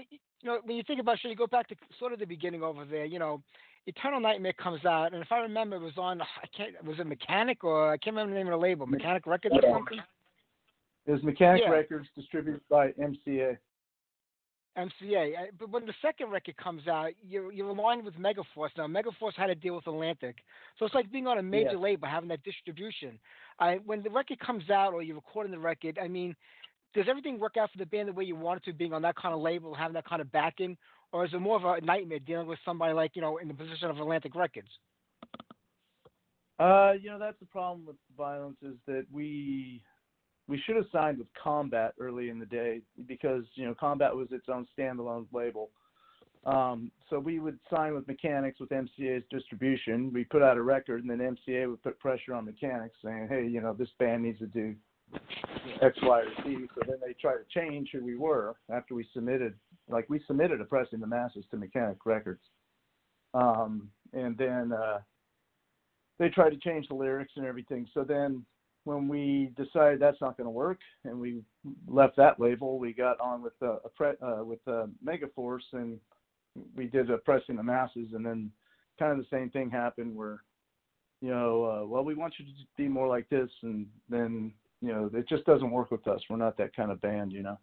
you- 0.00 0.18
know, 0.42 0.60
when 0.64 0.76
you 0.76 0.82
think 0.82 1.00
about 1.00 1.18
should 1.20 1.28
you 1.28 1.36
go 1.36 1.46
back 1.46 1.68
to 1.68 1.76
sort 1.98 2.12
of 2.12 2.18
the 2.18 2.26
beginning 2.26 2.62
over 2.62 2.84
there, 2.84 3.04
you 3.04 3.18
know, 3.18 3.42
Eternal 3.86 4.20
Nightmare 4.20 4.52
comes 4.54 4.84
out, 4.84 5.12
and 5.12 5.22
if 5.22 5.30
I 5.32 5.38
remember, 5.40 5.76
it 5.76 5.80
was 5.80 5.98
on 5.98 6.20
I 6.22 6.26
can't 6.56 6.82
was 6.84 6.98
it 6.98 7.06
Mechanic 7.06 7.62
or 7.64 7.90
I 7.92 7.96
can't 7.98 8.14
remember 8.16 8.32
the 8.32 8.38
name 8.38 8.46
of 8.48 8.52
the 8.52 8.56
label, 8.64 8.86
Mechanic 8.86 9.26
Records 9.26 9.54
or 9.56 9.60
Yeah. 9.62 9.72
something. 9.74 10.02
It 11.06 11.12
was 11.12 11.22
Mechanic 11.22 11.62
Yeah. 11.62 11.70
Records, 11.70 12.08
distributed 12.14 12.66
by 12.68 12.92
MCA. 12.92 13.58
MCA. 14.76 15.48
But 15.58 15.70
when 15.70 15.84
the 15.86 15.94
second 16.00 16.30
record 16.30 16.56
comes 16.56 16.88
out, 16.88 17.12
you're 17.26 17.52
you're 17.52 17.68
aligned 17.68 18.04
with 18.04 18.14
Megaforce. 18.14 18.70
Now 18.76 18.86
Megaforce 18.86 19.34
had 19.36 19.48
to 19.48 19.54
deal 19.54 19.74
with 19.76 19.86
Atlantic, 19.86 20.36
so 20.78 20.86
it's 20.86 20.94
like 20.94 21.10
being 21.12 21.26
on 21.26 21.38
a 21.38 21.42
major 21.42 21.72
Yeah. 21.72 21.78
label, 21.78 22.08
having 22.08 22.28
that 22.30 22.42
distribution. 22.42 23.18
I 23.58 23.76
when 23.84 24.02
the 24.02 24.10
record 24.10 24.38
comes 24.40 24.70
out 24.70 24.94
or 24.94 25.02
you're 25.02 25.16
recording 25.16 25.52
the 25.52 25.58
record, 25.58 25.98
I 26.02 26.08
mean, 26.08 26.34
does 26.94 27.06
everything 27.08 27.38
work 27.38 27.56
out 27.56 27.70
for 27.70 27.78
the 27.78 27.86
band 27.86 28.08
the 28.08 28.12
way 28.12 28.24
you 28.24 28.36
want 28.36 28.58
it 28.58 28.64
to, 28.70 28.72
being 28.72 28.92
on 28.92 29.02
that 29.02 29.16
kind 29.16 29.34
of 29.34 29.40
label, 29.40 29.74
having 29.74 29.94
that 29.94 30.06
kind 30.06 30.22
of 30.22 30.32
backing, 30.32 30.76
or 31.12 31.24
is 31.24 31.32
it 31.34 31.38
more 31.40 31.56
of 31.56 31.64
a 31.64 31.84
nightmare 31.84 32.18
dealing 32.18 32.46
with 32.46 32.58
somebody 32.64 32.94
like 32.94 33.14
you 33.14 33.22
know 33.22 33.36
in 33.38 33.48
the 33.48 33.54
position 33.54 33.90
of 33.90 33.98
Atlantic 33.98 34.34
Records? 34.34 34.68
Uh, 36.58 36.92
you 36.92 37.10
know, 37.10 37.18
that's 37.18 37.38
the 37.40 37.46
problem 37.46 37.84
with 37.84 37.96
Vio-lence 38.16 38.56
is 38.62 38.76
that 38.86 39.04
we 39.10 39.82
we 40.52 40.60
should 40.66 40.76
have 40.76 40.84
signed 40.92 41.16
with 41.16 41.28
Combat 41.42 41.94
early 41.98 42.28
in 42.28 42.38
the 42.38 42.44
day 42.44 42.82
because 43.06 43.42
you 43.54 43.64
know 43.64 43.74
Combat 43.74 44.14
was 44.14 44.28
its 44.32 44.50
own 44.52 44.66
standalone 44.78 45.24
label. 45.32 45.70
Um, 46.44 46.90
so 47.08 47.18
we 47.18 47.38
would 47.38 47.58
sign 47.74 47.94
with 47.94 48.06
Mechanics 48.06 48.60
with 48.60 48.68
MCA's 48.68 49.24
distribution. 49.30 50.12
We 50.12 50.24
put 50.24 50.42
out 50.42 50.58
a 50.58 50.62
record, 50.62 51.04
and 51.04 51.10
then 51.10 51.36
MCA 51.48 51.70
would 51.70 51.82
put 51.82 51.98
pressure 51.98 52.34
on 52.34 52.44
Mechanics, 52.44 52.96
saying, 53.02 53.28
"Hey, 53.30 53.46
you 53.46 53.62
know, 53.62 53.72
this 53.72 53.88
band 53.98 54.24
needs 54.24 54.40
to 54.40 54.46
do 54.46 54.76
X, 55.80 55.96
Y, 56.02 56.20
or 56.20 56.28
Z." 56.44 56.68
So 56.74 56.82
then 56.86 56.98
they 57.02 57.14
try 57.14 57.32
to 57.32 57.44
change 57.48 57.88
who 57.90 58.04
we 58.04 58.16
were 58.16 58.56
after 58.70 58.94
we 58.94 59.08
submitted. 59.14 59.54
Like 59.88 60.10
we 60.10 60.20
submitted 60.26 60.60
Oppressing 60.60 61.00
the 61.00 61.06
Masses 61.06 61.46
to 61.50 61.56
Mechanic 61.56 62.04
Records, 62.04 62.42
um, 63.32 63.88
and 64.12 64.36
then 64.36 64.72
uh, 64.72 64.98
they 66.18 66.28
tried 66.28 66.50
to 66.50 66.58
change 66.58 66.88
the 66.88 66.94
lyrics 66.94 67.32
and 67.36 67.46
everything. 67.46 67.88
So 67.94 68.04
then 68.04 68.44
when 68.84 69.06
we 69.06 69.52
decided 69.56 70.00
that's 70.00 70.20
not 70.20 70.36
going 70.36 70.46
to 70.46 70.50
work 70.50 70.78
and 71.04 71.18
we 71.18 71.42
left 71.86 72.16
that 72.16 72.40
label, 72.40 72.78
we 72.78 72.92
got 72.92 73.20
on 73.20 73.42
with 73.42 73.52
uh, 73.62 73.76
a 73.84 73.88
pre- 73.88 74.20
uh, 74.22 74.42
with 74.44 74.60
uh, 74.66 74.86
Megaforce 75.04 75.72
and 75.72 75.98
we 76.76 76.86
did 76.86 77.10
Oppressing 77.10 77.56
the 77.56 77.62
Masses, 77.62 78.08
and 78.12 78.24
then 78.24 78.50
kind 78.98 79.12
of 79.12 79.18
the 79.18 79.36
same 79.36 79.50
thing 79.50 79.70
happened 79.70 80.14
where 80.14 80.42
you 81.22 81.30
know, 81.30 81.64
uh, 81.64 81.86
well, 81.86 82.04
we 82.04 82.14
want 82.14 82.34
you 82.38 82.44
to 82.44 82.50
be 82.76 82.88
more 82.88 83.06
like 83.06 83.28
this, 83.30 83.48
and 83.62 83.86
then 84.08 84.52
you 84.80 84.88
know, 84.88 85.08
it 85.14 85.28
just 85.28 85.44
doesn't 85.44 85.70
work 85.70 85.92
with 85.92 86.06
us. 86.08 86.20
We're 86.28 86.36
not 86.36 86.56
that 86.58 86.74
kind 86.74 86.90
of 86.90 87.00
band, 87.00 87.32
you 87.32 87.44
know. 87.44 87.58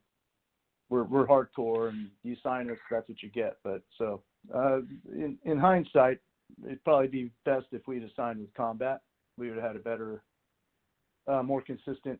We're 0.89 1.03
we're 1.03 1.27
hardcore, 1.27 1.89
and 1.89 2.09
you 2.23 2.35
sign 2.41 2.71
us, 2.71 2.77
that's 2.89 3.09
what 3.09 3.21
you 3.21 3.29
get. 3.29 3.57
But 3.63 3.81
so, 3.97 4.23
uh, 4.55 4.79
in 5.11 5.37
in 5.43 5.59
hindsight, 5.59 6.19
it'd 6.65 6.83
probably 6.85 7.09
be 7.09 7.31
best 7.45 7.65
if 7.73 7.85
we'd 7.85 8.01
have 8.01 8.11
signed 8.15 8.39
with 8.39 8.53
Combat. 8.53 9.01
We 9.37 9.49
would 9.49 9.57
have 9.57 9.67
had 9.67 9.75
a 9.75 9.79
better, 9.79 10.23
uh, 11.29 11.43
more 11.43 11.61
consistent 11.61 12.19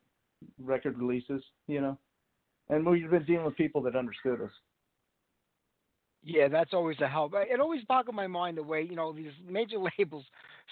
record 0.62 0.98
releases, 0.98 1.44
you 1.68 1.82
know. 1.82 1.98
And 2.70 2.86
we'd 2.86 3.02
have 3.02 3.12
been 3.12 3.26
dealing 3.26 3.46
with 3.46 3.58
people 3.58 3.82
that 3.84 3.96
understood 3.96 4.42
us. 4.42 4.52
Yeah, 6.22 6.50
that's 6.50 6.74
always 6.74 7.00
a 7.00 7.08
help. 7.08 7.34
It 7.36 7.60
always 7.62 7.84
boggled 7.86 8.16
my 8.16 8.28
mind 8.28 8.58
the 8.58 8.64
way 8.64 8.82
you 8.82 8.96
know 8.96 9.14
these 9.14 9.32
major 9.48 9.78
labels 10.00 10.26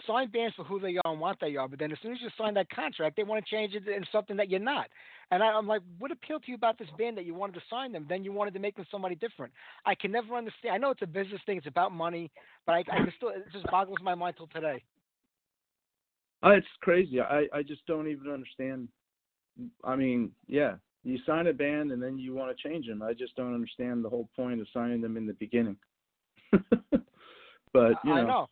sign 0.06 0.30
bands 0.30 0.56
for 0.56 0.64
who 0.64 0.80
they 0.80 0.98
are 0.98 1.12
and 1.12 1.20
what 1.20 1.38
they 1.40 1.56
are, 1.56 1.68
but 1.68 1.80
then 1.80 1.92
as 1.92 1.98
soon 2.04 2.12
as 2.12 2.22
you 2.22 2.30
sign 2.38 2.54
that 2.54 2.70
contract, 2.70 3.16
they 3.16 3.24
want 3.24 3.44
to 3.44 3.50
change 3.50 3.74
it 3.74 3.88
into 3.88 4.08
something 4.12 4.38
that 4.38 4.50
you're 4.50 4.60
not. 4.60 4.88
And 5.32 5.42
I, 5.42 5.48
I'm 5.48 5.66
like, 5.66 5.82
what 5.98 6.12
appealed 6.12 6.44
to 6.44 6.52
you 6.52 6.56
about 6.56 6.78
this 6.78 6.90
band 6.98 7.18
that 7.18 7.26
you 7.26 7.34
wanted 7.34 7.54
to 7.56 7.62
sign 7.70 7.92
them? 7.92 8.06
Then 8.08 8.24
you 8.24 8.32
wanted 8.32 8.54
to 8.54 8.60
make 8.60 8.76
them 8.76 8.86
somebody 8.92 9.16
different. 9.16 9.54
I 9.86 9.96
can 9.96 10.12
never 10.12 10.36
understand. 10.36 10.76
I 10.76 10.78
know 10.78 10.92
it's 10.92 11.02
a 11.02 11.08
business 11.08 11.42
thing; 11.46 11.58
it's 11.58 11.68
about 11.68 11.92
money, 11.92 12.30
but 12.66 12.74
I, 12.74 12.84
I 12.92 13.00
still 13.16 13.30
it 13.30 13.46
just 13.52 13.66
boggles 13.72 14.00
my 14.04 14.16
mind 14.16 14.36
till 14.38 14.48
today. 14.48 14.84
Uh, 16.44 16.50
it's 16.52 16.68
crazy. 16.82 17.20
I 17.20 17.48
I 17.54 17.64
just 17.64 17.86
don't 17.88 18.08
even 18.08 18.32
understand. 18.32 18.88
I 19.84 19.96
mean, 19.96 20.32
yeah, 20.48 20.76
you 21.04 21.18
sign 21.26 21.48
a 21.48 21.54
band 21.54 21.92
and 21.92 22.02
then 22.02 22.20
you 22.20 22.34
want 22.36 22.56
to 22.56 22.70
change 22.70 22.88
them. 22.88 23.02
I 23.02 23.14
just 23.14 23.36
don't 23.36 23.54
understand 23.54 24.04
the 24.04 24.10
whole 24.10 24.30
point 24.36 24.62
of 24.62 24.68
signing 24.74 25.02
them 25.02 25.18
in 25.18 25.26
the 25.26 25.34
beginning. 25.34 25.78
but 26.52 27.94
you 28.04 28.14
I 28.14 28.22
know, 28.22 28.28
know. 28.28 28.48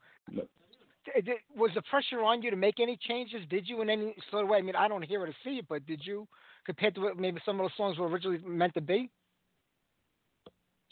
it- 1.13 1.27
it- 1.27 1.41
was 1.55 1.71
the 1.75 1.81
pressure 1.83 2.23
on 2.23 2.41
you 2.41 2.49
to 2.49 2.57
make 2.57 2.79
any 2.79 2.97
changes? 2.97 3.41
Did 3.49 3.67
you 3.67 3.81
in 3.81 3.89
any 3.89 4.15
sort 4.31 4.43
of 4.43 4.49
way? 4.49 4.57
I 4.57 4.61
mean, 4.61 4.75
I 4.75 4.87
don't 4.87 5.03
hear 5.03 5.23
it 5.25 5.29
or 5.29 5.35
see 5.43 5.59
it, 5.59 5.67
but 5.69 5.85
did 5.85 6.01
you 6.05 6.27
compared 6.65 6.95
to 6.95 7.01
what 7.01 7.17
maybe 7.17 7.39
some 7.45 7.59
of 7.59 7.65
those 7.65 7.77
songs 7.77 7.97
were 7.97 8.07
originally 8.07 8.39
meant 8.39 8.73
to 8.73 8.81
be? 8.81 9.11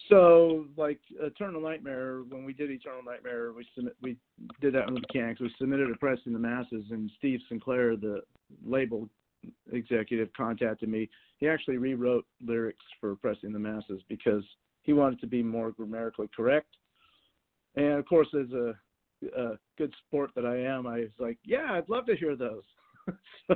So 0.10 0.66
like 0.76 1.00
Eternal 1.22 1.62
Nightmare, 1.62 2.22
when 2.28 2.44
we 2.44 2.54
did 2.54 2.70
Eternal 2.70 3.04
Nightmare, 3.04 3.54
we 3.54 3.66
submit, 3.76 3.96
we 4.02 4.18
did 4.60 4.74
that 4.74 4.88
on 4.88 4.94
the 4.94 5.00
mechanics. 5.00 5.40
We 5.40 5.54
submitted 5.58 5.90
Oppressing 5.92 6.34
the 6.34 6.40
Masses, 6.40 6.86
and 6.92 7.10
Steve 7.18 7.40
Sinclair, 7.48 7.96
the 7.96 8.22
label 8.66 9.10
executive, 9.72 10.30
contacted 10.36 10.90
me. 10.90 11.10
He 11.38 11.48
actually 11.48 11.78
rewrote 11.78 12.26
lyrics 12.46 12.84
for 13.00 13.16
Pressing 13.16 13.54
the 13.54 13.60
Masses 13.60 14.02
because 14.10 14.44
he 14.84 14.94
wanted 14.94 15.20
to 15.22 15.28
be 15.28 15.42
more 15.42 15.72
grammatically 15.72 16.30
correct. 16.36 16.76
And 17.76 17.94
of 17.94 18.06
course, 18.06 18.28
as 18.34 18.52
a, 18.52 18.74
a 19.38 19.58
good 19.78 19.94
sport 20.06 20.32
that 20.36 20.46
I 20.46 20.58
am, 20.58 20.86
I 20.86 21.00
was 21.00 21.10
like, 21.18 21.38
yeah, 21.46 21.72
I'd 21.72 21.90
love 21.90 22.06
to 22.08 22.16
hear 22.16 22.36
those. 22.36 22.64
so, 23.48 23.56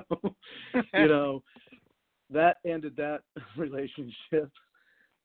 you 0.94 1.08
know, 1.08 1.44
that 2.30 2.58
ended 2.66 2.96
that 2.98 3.22
relationship. 3.58 4.52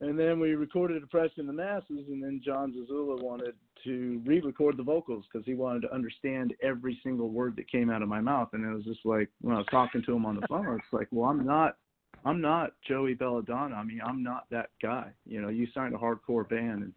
And 0.02 0.18
then 0.18 0.40
we 0.40 0.56
recorded 0.56 1.00
Depressed 1.00 1.38
in 1.38 1.46
the 1.46 1.52
Masses, 1.52 2.08
and 2.08 2.20
then 2.20 2.40
Jon 2.44 2.72
Zazula 2.72 3.22
wanted 3.22 3.54
to 3.84 4.20
re-record 4.26 4.76
the 4.76 4.82
vocals 4.82 5.24
because 5.32 5.46
he 5.46 5.54
wanted 5.54 5.82
to 5.82 5.94
understand 5.94 6.54
every 6.60 6.98
single 7.04 7.28
word 7.28 7.54
that 7.54 7.70
came 7.70 7.88
out 7.88 8.02
of 8.02 8.08
my 8.08 8.20
mouth. 8.20 8.48
And 8.52 8.64
it 8.64 8.74
was 8.74 8.84
just 8.84 9.06
like 9.06 9.28
when 9.42 9.54
I 9.54 9.58
was 9.58 9.66
talking 9.70 10.02
to 10.02 10.12
him 10.12 10.26
on 10.26 10.34
the 10.34 10.46
phone, 10.48 10.74
it's 10.74 10.92
like, 10.92 11.06
well, 11.12 11.30
I'm 11.30 11.46
not, 11.46 11.76
I'm 12.24 12.40
not 12.40 12.72
Joey 12.86 13.14
Belladonna. 13.14 13.76
I 13.76 13.84
mean, 13.84 14.00
I'm 14.04 14.24
not 14.24 14.46
that 14.50 14.70
guy. 14.82 15.06
You 15.24 15.40
know, 15.40 15.50
you 15.50 15.68
signed 15.72 15.94
a 15.94 15.98
hardcore 15.98 16.48
band, 16.48 16.82
and 16.82 16.92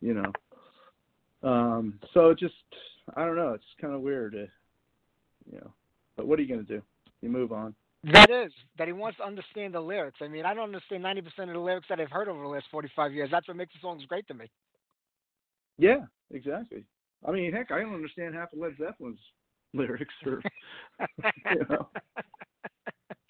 you 0.00 0.14
know, 0.14 1.48
um, 1.48 2.00
so 2.12 2.34
just, 2.34 2.54
I 3.16 3.24
don't 3.24 3.36
know. 3.36 3.52
It's 3.52 3.64
kind 3.80 3.94
of 3.94 4.00
weird, 4.00 4.32
to, 4.32 4.48
you 5.52 5.58
know. 5.58 5.70
But 6.16 6.26
what 6.26 6.40
are 6.40 6.42
you 6.42 6.48
gonna 6.48 6.64
do? 6.64 6.82
You 7.22 7.28
move 7.28 7.52
on. 7.52 7.72
That 8.12 8.30
is 8.30 8.52
that 8.78 8.86
he 8.86 8.92
wants 8.92 9.18
to 9.18 9.24
understand 9.24 9.74
the 9.74 9.80
lyrics. 9.80 10.18
I 10.22 10.28
mean, 10.28 10.44
I 10.44 10.54
don't 10.54 10.64
understand 10.64 11.02
ninety 11.02 11.22
percent 11.22 11.50
of 11.50 11.54
the 11.54 11.60
lyrics 11.60 11.86
that 11.88 12.00
I've 12.00 12.10
heard 12.10 12.28
over 12.28 12.40
the 12.40 12.48
last 12.48 12.66
forty-five 12.70 13.12
years. 13.12 13.30
That's 13.32 13.48
what 13.48 13.56
makes 13.56 13.72
the 13.74 13.80
songs 13.80 14.04
great 14.06 14.26
to 14.28 14.34
me. 14.34 14.46
Yeah, 15.78 16.00
exactly. 16.32 16.84
I 17.26 17.32
mean, 17.32 17.52
heck, 17.52 17.72
I 17.72 17.80
don't 17.80 17.94
understand 17.94 18.34
half 18.34 18.52
of 18.52 18.60
Led 18.60 18.76
Zeppelin's 18.78 19.18
lyrics, 19.74 20.14
or 20.24 20.40
you 21.52 21.66
know, 21.68 21.88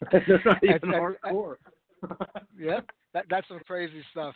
they're 0.12 0.42
not 0.44 0.62
even 0.62 0.90
hardcore. 0.90 1.56
yeah, 2.58 2.80
that 3.14 3.24
that's 3.30 3.48
some 3.48 3.60
crazy 3.66 4.02
stuff. 4.10 4.34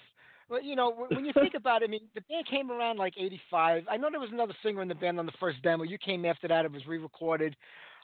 Well, 0.49 0.63
you 0.63 0.75
know, 0.75 0.91
when- 0.91 1.11
when 1.17 1.25
you 1.25 1.33
think 1.35 1.55
about 1.55 1.83
it, 1.83 1.87
I 1.87 1.89
mean, 1.91 2.09
the 2.15 2.23
band 2.23 2.47
came 2.47 2.71
around 2.73 2.97
like 2.99 3.15
'85. 3.19 3.85
I 3.91 3.97
know 3.99 4.09
there 4.11 4.19
was 4.19 4.33
another 4.33 4.55
singer 4.63 4.83
in 4.83 4.89
the 4.89 4.95
band 4.95 5.19
on 5.19 5.27
the 5.27 5.33
first 5.39 5.63
demo. 5.63 5.85
You 5.85 5.99
came 5.99 6.25
after 6.25 6.49
that; 6.49 6.65
it 6.65 6.73
was 6.73 6.87
re-recorded. 6.87 7.55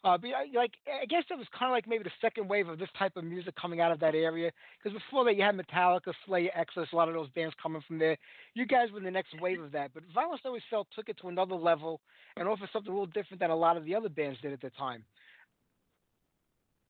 Uh, 0.05 0.17
but 0.19 0.31
I- 0.31 0.51
like, 0.55 0.73
I 0.87 1.07
guess 1.07 1.25
it 1.31 1.39
was 1.39 1.49
kind 1.49 1.71
of 1.71 1.75
like 1.75 1.87
maybe 1.87 2.05
the 2.05 2.11
second 2.21 2.49
wave 2.49 2.69
of 2.69 2.79
this 2.79 2.91
type 2.99 3.17
of 3.17 3.25
music 3.25 3.55
coming 3.57 3.81
out 3.81 3.93
of 3.93 4.01
that 4.01 4.15
area. 4.15 4.53
Because 4.79 4.99
before 4.99 5.25
that, 5.25 5.37
you 5.37 5.43
had 5.43 5.57
Metallica, 5.57 6.13
Slayer, 6.25 6.51
Exodus, 6.55 6.93
a 6.93 6.97
lot 6.97 7.09
of 7.09 7.15
those 7.15 7.31
bands 7.31 7.55
coming 7.61 7.83
from 7.87 7.99
there. 7.99 8.17
You 8.55 8.67
guys 8.67 8.91
were 8.93 9.01
the 9.01 9.11
next 9.11 9.41
wave 9.41 9.61
of 9.61 9.73
that. 9.73 9.93
But 9.95 10.05
Vio-lence 10.15 10.43
Always 10.45 10.63
Felt 10.71 10.89
took 10.95 11.09
it 11.09 11.19
to 11.23 11.29
another 11.29 11.55
level 11.55 12.01
and 12.37 12.47
offered 12.47 12.69
something 12.73 12.91
a 12.91 12.95
little 12.95 13.07
different 13.07 13.41
than 13.41 13.51
a 13.51 13.57
lot 13.57 13.77
of 13.77 13.85
the 13.85 13.95
other 13.95 14.09
bands 14.09 14.41
did 14.41 14.53
at 14.53 14.61
the 14.61 14.71
time. 14.71 15.05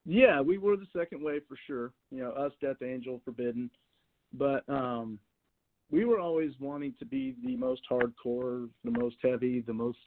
Yeah, 0.05 0.41
we 0.41 0.59
were 0.59 0.77
the 0.77 0.87
second 0.97 1.23
wave 1.23 1.43
for 1.49 1.57
sure. 1.67 1.93
You 2.13 2.19
know, 2.23 2.31
us, 2.31 2.53
Death 2.61 2.83
Angel, 2.83 3.21
Forbidden, 3.25 3.71
but 4.33 4.63
um, 4.69 5.19
we 5.91 6.05
were 6.05 6.21
always 6.21 6.53
wanting 6.61 6.95
to 7.01 7.05
be 7.05 7.35
the 7.45 7.57
most 7.57 7.83
hardcore, 7.91 8.69
the 8.85 8.91
most 8.93 9.17
heavy, 9.23 9.63
the 9.63 9.73
most 9.73 9.99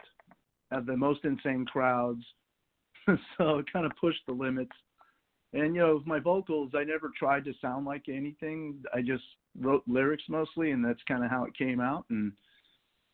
have 0.72 0.86
the 0.86 0.96
most 0.96 1.26
insane 1.26 1.66
crowds. 1.66 2.24
so 3.38 3.60
it 3.60 3.72
kind 3.72 3.86
of 3.86 3.92
pushed 4.00 4.22
the 4.28 4.34
limits. 4.34 4.72
And 5.54 5.76
you 5.76 5.82
know, 5.82 5.96
with 5.96 6.06
my 6.06 6.20
vocals, 6.20 6.72
I 6.76 6.84
never 6.84 7.12
tried 7.18 7.46
to 7.46 7.54
sound 7.62 7.86
like 7.86 8.04
anything. 8.08 8.84
I 8.94 9.02
just 9.02 9.24
wrote 9.60 9.84
lyrics 9.88 10.24
mostly, 10.30 10.72
and 10.72 10.86
that's 10.86 11.02
kind 11.08 11.24
of 11.24 11.32
how 11.32 11.44
it 11.46 11.58
came 11.58 11.80
out. 11.80 12.06
And 12.10 12.32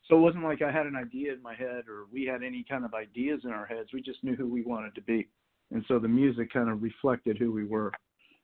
so 0.06 0.16
it 0.16 0.20
wasn't 0.20 0.44
like 0.44 0.60
I 0.60 0.70
had 0.70 0.86
an 0.86 0.96
idea 0.96 1.32
in 1.32 1.42
my 1.42 1.54
head 1.54 1.84
or 1.88 2.04
we 2.12 2.24
had 2.24 2.42
any 2.42 2.64
kind 2.68 2.84
of 2.84 2.94
ideas 2.94 3.40
in 3.44 3.50
our 3.50 3.66
heads. 3.66 3.88
We 3.92 4.02
just 4.02 4.22
knew 4.22 4.36
who 4.36 4.46
we 4.46 4.62
wanted 4.62 4.94
to 4.96 5.00
be 5.00 5.28
and 5.72 5.84
so 5.88 5.98
the 5.98 6.08
music 6.08 6.52
kind 6.52 6.70
of 6.70 6.82
reflected 6.82 7.38
who 7.38 7.52
we 7.52 7.64
were. 7.64 7.92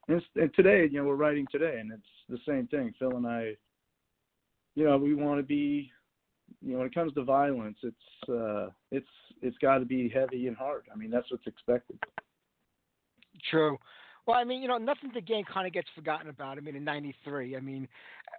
And, 0.08 0.20
and 0.36 0.52
today, 0.54 0.88
you 0.90 0.98
know, 0.98 1.04
we're 1.04 1.14
writing 1.14 1.46
today, 1.50 1.78
and 1.78 1.92
it's 1.92 2.02
the 2.28 2.38
same 2.46 2.66
thing. 2.66 2.92
Phil 2.98 3.16
and 3.16 3.26
I, 3.26 3.52
you 4.74 4.84
know, 4.84 4.96
we 4.96 5.14
want 5.14 5.38
to 5.38 5.44
be, 5.44 5.90
you 6.60 6.72
know, 6.72 6.78
when 6.78 6.86
it 6.86 6.94
comes 6.94 7.12
to 7.14 7.24
Vio-lence, 7.24 7.78
it's 7.82 8.30
uh, 8.30 8.70
it's 8.90 9.08
it's 9.40 9.56
got 9.58 9.78
to 9.78 9.84
be 9.84 10.08
heavy 10.08 10.46
and 10.46 10.56
hard. 10.56 10.84
I 10.92 10.96
mean, 10.96 11.10
that's 11.10 11.30
what's 11.30 11.46
expected. 11.46 11.98
True. 13.50 13.78
Well, 14.26 14.36
I 14.36 14.44
mean, 14.44 14.62
you 14.62 14.68
know, 14.68 14.78
nothing 14.78 15.10
to 15.12 15.20
gain 15.20 15.44
kind 15.44 15.66
of 15.66 15.72
gets 15.72 15.88
forgotten 15.94 16.28
about. 16.28 16.58
I 16.58 16.60
mean, 16.60 16.76
in 16.76 16.84
'93, 16.84 17.56
I 17.56 17.60
mean, 17.60 17.88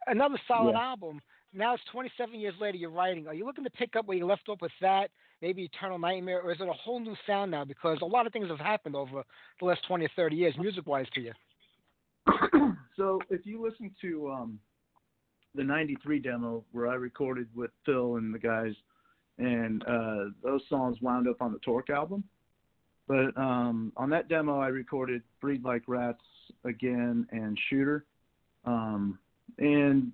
another 0.07 0.40
solid 0.48 0.73
Yeah. 0.73 0.81
album. 0.81 1.22
Now 1.53 1.73
it's 1.76 1.84
27 1.91 2.40
years 2.40 2.56
later. 2.60 2.77
You're 2.77 2.90
writing. 2.90 3.27
Are 3.27 3.34
you 3.34 3.45
looking 3.45 3.64
to 3.64 3.69
pick 3.69 3.95
up 3.95 4.06
where 4.06 4.18
you 4.18 4.26
left 4.26 4.49
off 4.49 4.61
with 4.61 4.72
that? 4.81 5.11
Maybe 5.41 5.64
Eternal 5.65 5.99
Nightmare, 5.99 6.41
or 6.41 6.52
is 6.52 6.61
it 6.61 6.68
a 6.68 6.73
whole 6.73 6.99
new 6.99 7.15
sound 7.27 7.52
now? 7.52 7.65
Because 7.65 7.99
a 8.02 8.06
lot 8.06 8.26
of 8.26 8.34
things 8.34 8.48
have 8.48 8.60
happened 8.60 8.95
over 8.95 9.23
the 9.60 9.65
last 9.65 9.85
20 9.88 10.06
or 10.06 10.10
30 10.15 10.35
years, 10.35 10.57
music-wise, 10.57 11.06
to 11.14 11.22
you. 11.22 11.34
so 12.95 13.19
if 13.30 13.45
you 13.45 13.61
listen 13.61 13.94
to 14.02 14.31
um, 14.31 14.60
the 15.56 15.64
'93 15.64 16.20
demo 16.20 16.64
where 16.72 16.88
I 16.88 16.96
recorded 16.96 17.48
with 17.56 17.72
Phil 17.86 18.16
and 18.16 18.34
the 18.34 18.40
guys, 18.40 18.74
and 19.38 19.84
uh, 19.84 20.26
those 20.44 20.62
songs 20.70 20.98
wound 21.02 21.28
up 21.28 21.42
on 21.42 21.54
the 21.54 21.60
Torque 21.60 21.90
album. 21.90 22.24
But 23.08 23.38
um, 23.38 23.92
on 23.98 24.10
that 24.12 24.30
demo, 24.30 24.60
I 24.60 24.68
recorded 24.68 25.22
"Breed 25.42 25.64
Like 25.64 25.84
Rats" 25.88 26.24
again 26.64 27.28
and 27.32 27.58
"Shooter." 27.70 28.06
Um, 28.66 29.20
and 29.58 30.12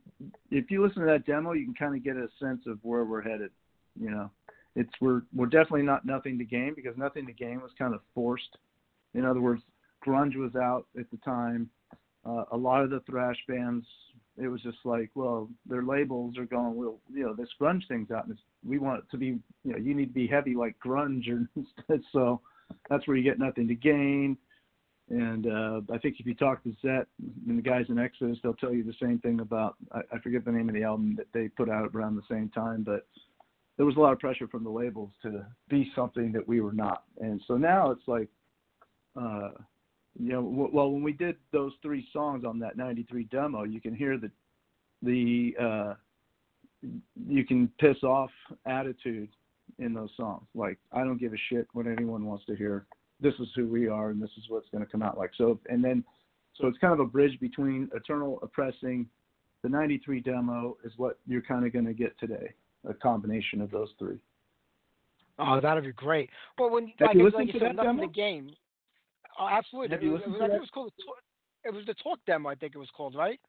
if 0.51 0.69
you 0.71 0.83
listen 0.83 1.01
to 1.01 1.07
that 1.07 1.25
demo, 1.25 1.53
you 1.53 1.65
can 1.65 1.75
kind 1.75 1.95
of 1.95 2.03
get 2.03 2.17
a 2.17 2.27
sense 2.39 2.61
of 2.67 2.79
where 2.81 3.05
we're 3.05 3.21
headed. 3.21 3.51
You 3.99 4.11
know, 4.11 4.31
it's 4.75 4.91
we're 5.01 5.21
we're 5.33 5.45
definitely 5.45 5.83
not 5.83 6.05
nothing 6.05 6.37
to 6.39 6.45
gain 6.45 6.73
because 6.75 6.97
nothing 6.97 7.25
to 7.27 7.33
gain 7.33 7.61
was 7.61 7.71
kind 7.77 7.93
of 7.93 8.01
forced. 8.13 8.57
In 9.13 9.25
other 9.25 9.41
words, 9.41 9.61
grunge 10.05 10.35
was 10.35 10.55
out 10.55 10.85
at 10.97 11.09
the 11.11 11.17
time. 11.17 11.69
Uh, 12.25 12.43
a 12.51 12.57
lot 12.57 12.83
of 12.83 12.89
the 12.89 12.99
thrash 13.01 13.37
bands, 13.47 13.85
it 14.41 14.47
was 14.47 14.61
just 14.61 14.77
like, 14.85 15.09
well, 15.15 15.49
their 15.65 15.83
labels 15.83 16.37
are 16.37 16.45
going, 16.45 16.75
well, 16.75 16.99
you 17.13 17.23
know, 17.23 17.33
this 17.33 17.49
grunge 17.59 17.87
thing's 17.87 18.11
out, 18.11 18.27
and 18.27 18.37
we 18.65 18.77
want 18.79 18.99
it 18.99 19.11
to 19.11 19.17
be, 19.17 19.39
you 19.63 19.71
know, 19.71 19.77
you 19.77 19.93
need 19.93 20.07
to 20.07 20.13
be 20.13 20.27
heavy 20.27 20.55
like 20.55 20.75
grunge, 20.83 21.27
or 21.29 21.47
so 22.11 22.41
that's 22.89 23.07
where 23.07 23.17
you 23.17 23.23
get 23.23 23.39
nothing 23.39 23.67
to 23.67 23.75
gain. 23.75 24.37
And 25.09 25.47
uh, 25.47 25.81
I 25.91 25.97
think 25.97 26.17
if 26.19 26.25
you 26.25 26.35
talk 26.35 26.63
to 26.63 26.75
Zet 26.83 27.07
and 27.47 27.57
the 27.57 27.63
guys 27.63 27.85
in 27.89 27.97
Exodus, 27.97 28.37
they'll 28.43 28.53
tell 28.53 28.73
you 28.73 28.83
the 28.83 28.93
same 29.01 29.19
thing 29.19 29.39
about 29.39 29.75
I, 29.91 30.01
I 30.13 30.19
forget 30.19 30.45
the 30.45 30.51
name 30.51 30.69
of 30.69 30.75
the 30.75 30.83
album 30.83 31.15
that 31.17 31.27
they 31.33 31.47
put 31.47 31.69
out 31.69 31.89
around 31.93 32.15
the 32.15 32.33
same 32.33 32.49
time, 32.49 32.83
but 32.83 33.07
there 33.77 33.85
was 33.85 33.95
a 33.95 33.99
lot 33.99 34.13
of 34.13 34.19
pressure 34.19 34.47
from 34.47 34.63
the 34.63 34.69
labels 34.69 35.09
to 35.23 35.45
be 35.69 35.91
something 35.95 36.31
that 36.33 36.47
we 36.47 36.61
were 36.61 36.73
not. 36.73 37.03
And 37.19 37.41
so 37.47 37.55
now 37.55 37.91
it's 37.91 38.07
like, 38.07 38.29
uh, 39.19 39.49
you 40.19 40.33
know, 40.33 40.41
w- 40.43 40.69
well, 40.71 40.91
when 40.91 41.01
we 41.01 41.13
did 41.13 41.37
those 41.51 41.71
three 41.81 42.07
songs 42.11 42.43
on 42.45 42.59
that 42.59 42.77
'93 42.77 43.23
demo, 43.25 43.63
you 43.63 43.79
can 43.79 43.95
hear 43.95 44.17
the 44.17 44.29
the 45.01 45.55
uh, 45.59 45.93
you 47.27 47.45
can 47.45 47.69
piss 47.79 48.03
off 48.03 48.29
attitude 48.65 49.29
in 49.79 49.93
those 49.93 50.09
songs. 50.17 50.45
Like, 50.53 50.77
I 50.91 50.99
don't 50.99 51.17
give 51.17 51.33
a 51.33 51.37
shit 51.49 51.67
what 51.73 51.87
anyone 51.87 52.25
wants 52.25 52.45
to 52.47 52.55
hear. 52.55 52.85
This 53.21 53.33
is 53.39 53.47
who 53.55 53.67
we 53.67 53.87
are, 53.87 54.09
and 54.09 54.21
this 54.21 54.31
is 54.37 54.45
what's 54.49 54.67
going 54.69 54.83
to 54.85 54.91
come 54.91 55.01
out 55.01 55.17
like. 55.17 55.31
So, 55.37 55.59
and 55.69 55.83
then, 55.83 56.03
so 56.55 56.67
it's 56.67 56.77
kind 56.79 56.93
of 56.93 56.99
a 56.99 57.05
bridge 57.05 57.39
between 57.39 57.89
Eternal 57.93 58.39
Oppressing, 58.41 59.07
the 59.63 59.69
'93 59.69 60.19
demo 60.21 60.77
is 60.83 60.91
what 60.97 61.17
you're 61.27 61.41
kind 61.41 61.65
of 61.65 61.71
going 61.73 61.85
to 61.85 61.93
get 61.93 62.17
today. 62.19 62.53
A 62.87 62.93
combination 62.93 63.61
of 63.61 63.71
those 63.71 63.89
three. 63.99 64.19
Oh, 65.37 65.59
that'd 65.61 65.83
be 65.83 65.91
great. 65.91 66.29
Well, 66.57 66.69
when 66.69 66.93
Have 66.99 67.07
like, 67.09 67.15
you 67.17 67.23
listened 67.23 67.39
like 67.45 67.47
to 67.47 67.53
you 67.53 67.59
said, 67.59 67.69
that 67.69 67.75
nothing 67.75 67.97
demo? 67.97 68.07
to 68.07 68.13
gain. 68.13 68.51
Oh, 69.39 69.47
absolutely. 69.47 69.95
It 69.95 70.11
was- 70.11 70.21
it 70.21 70.27
was, 70.29 70.41
I 70.41 70.47
think 70.47 70.53
it 70.55 70.59
was 70.61 70.69
called 70.71 70.93
the 70.97 71.03
Talk- 71.03 71.23
it 71.65 71.73
was 71.73 71.85
the 71.85 71.93
Talk 71.95 72.19
demo. 72.25 72.49
I 72.49 72.55
think 72.55 72.75
it 72.75 72.77
was 72.77 72.89
called, 72.91 73.15
right? 73.15 73.39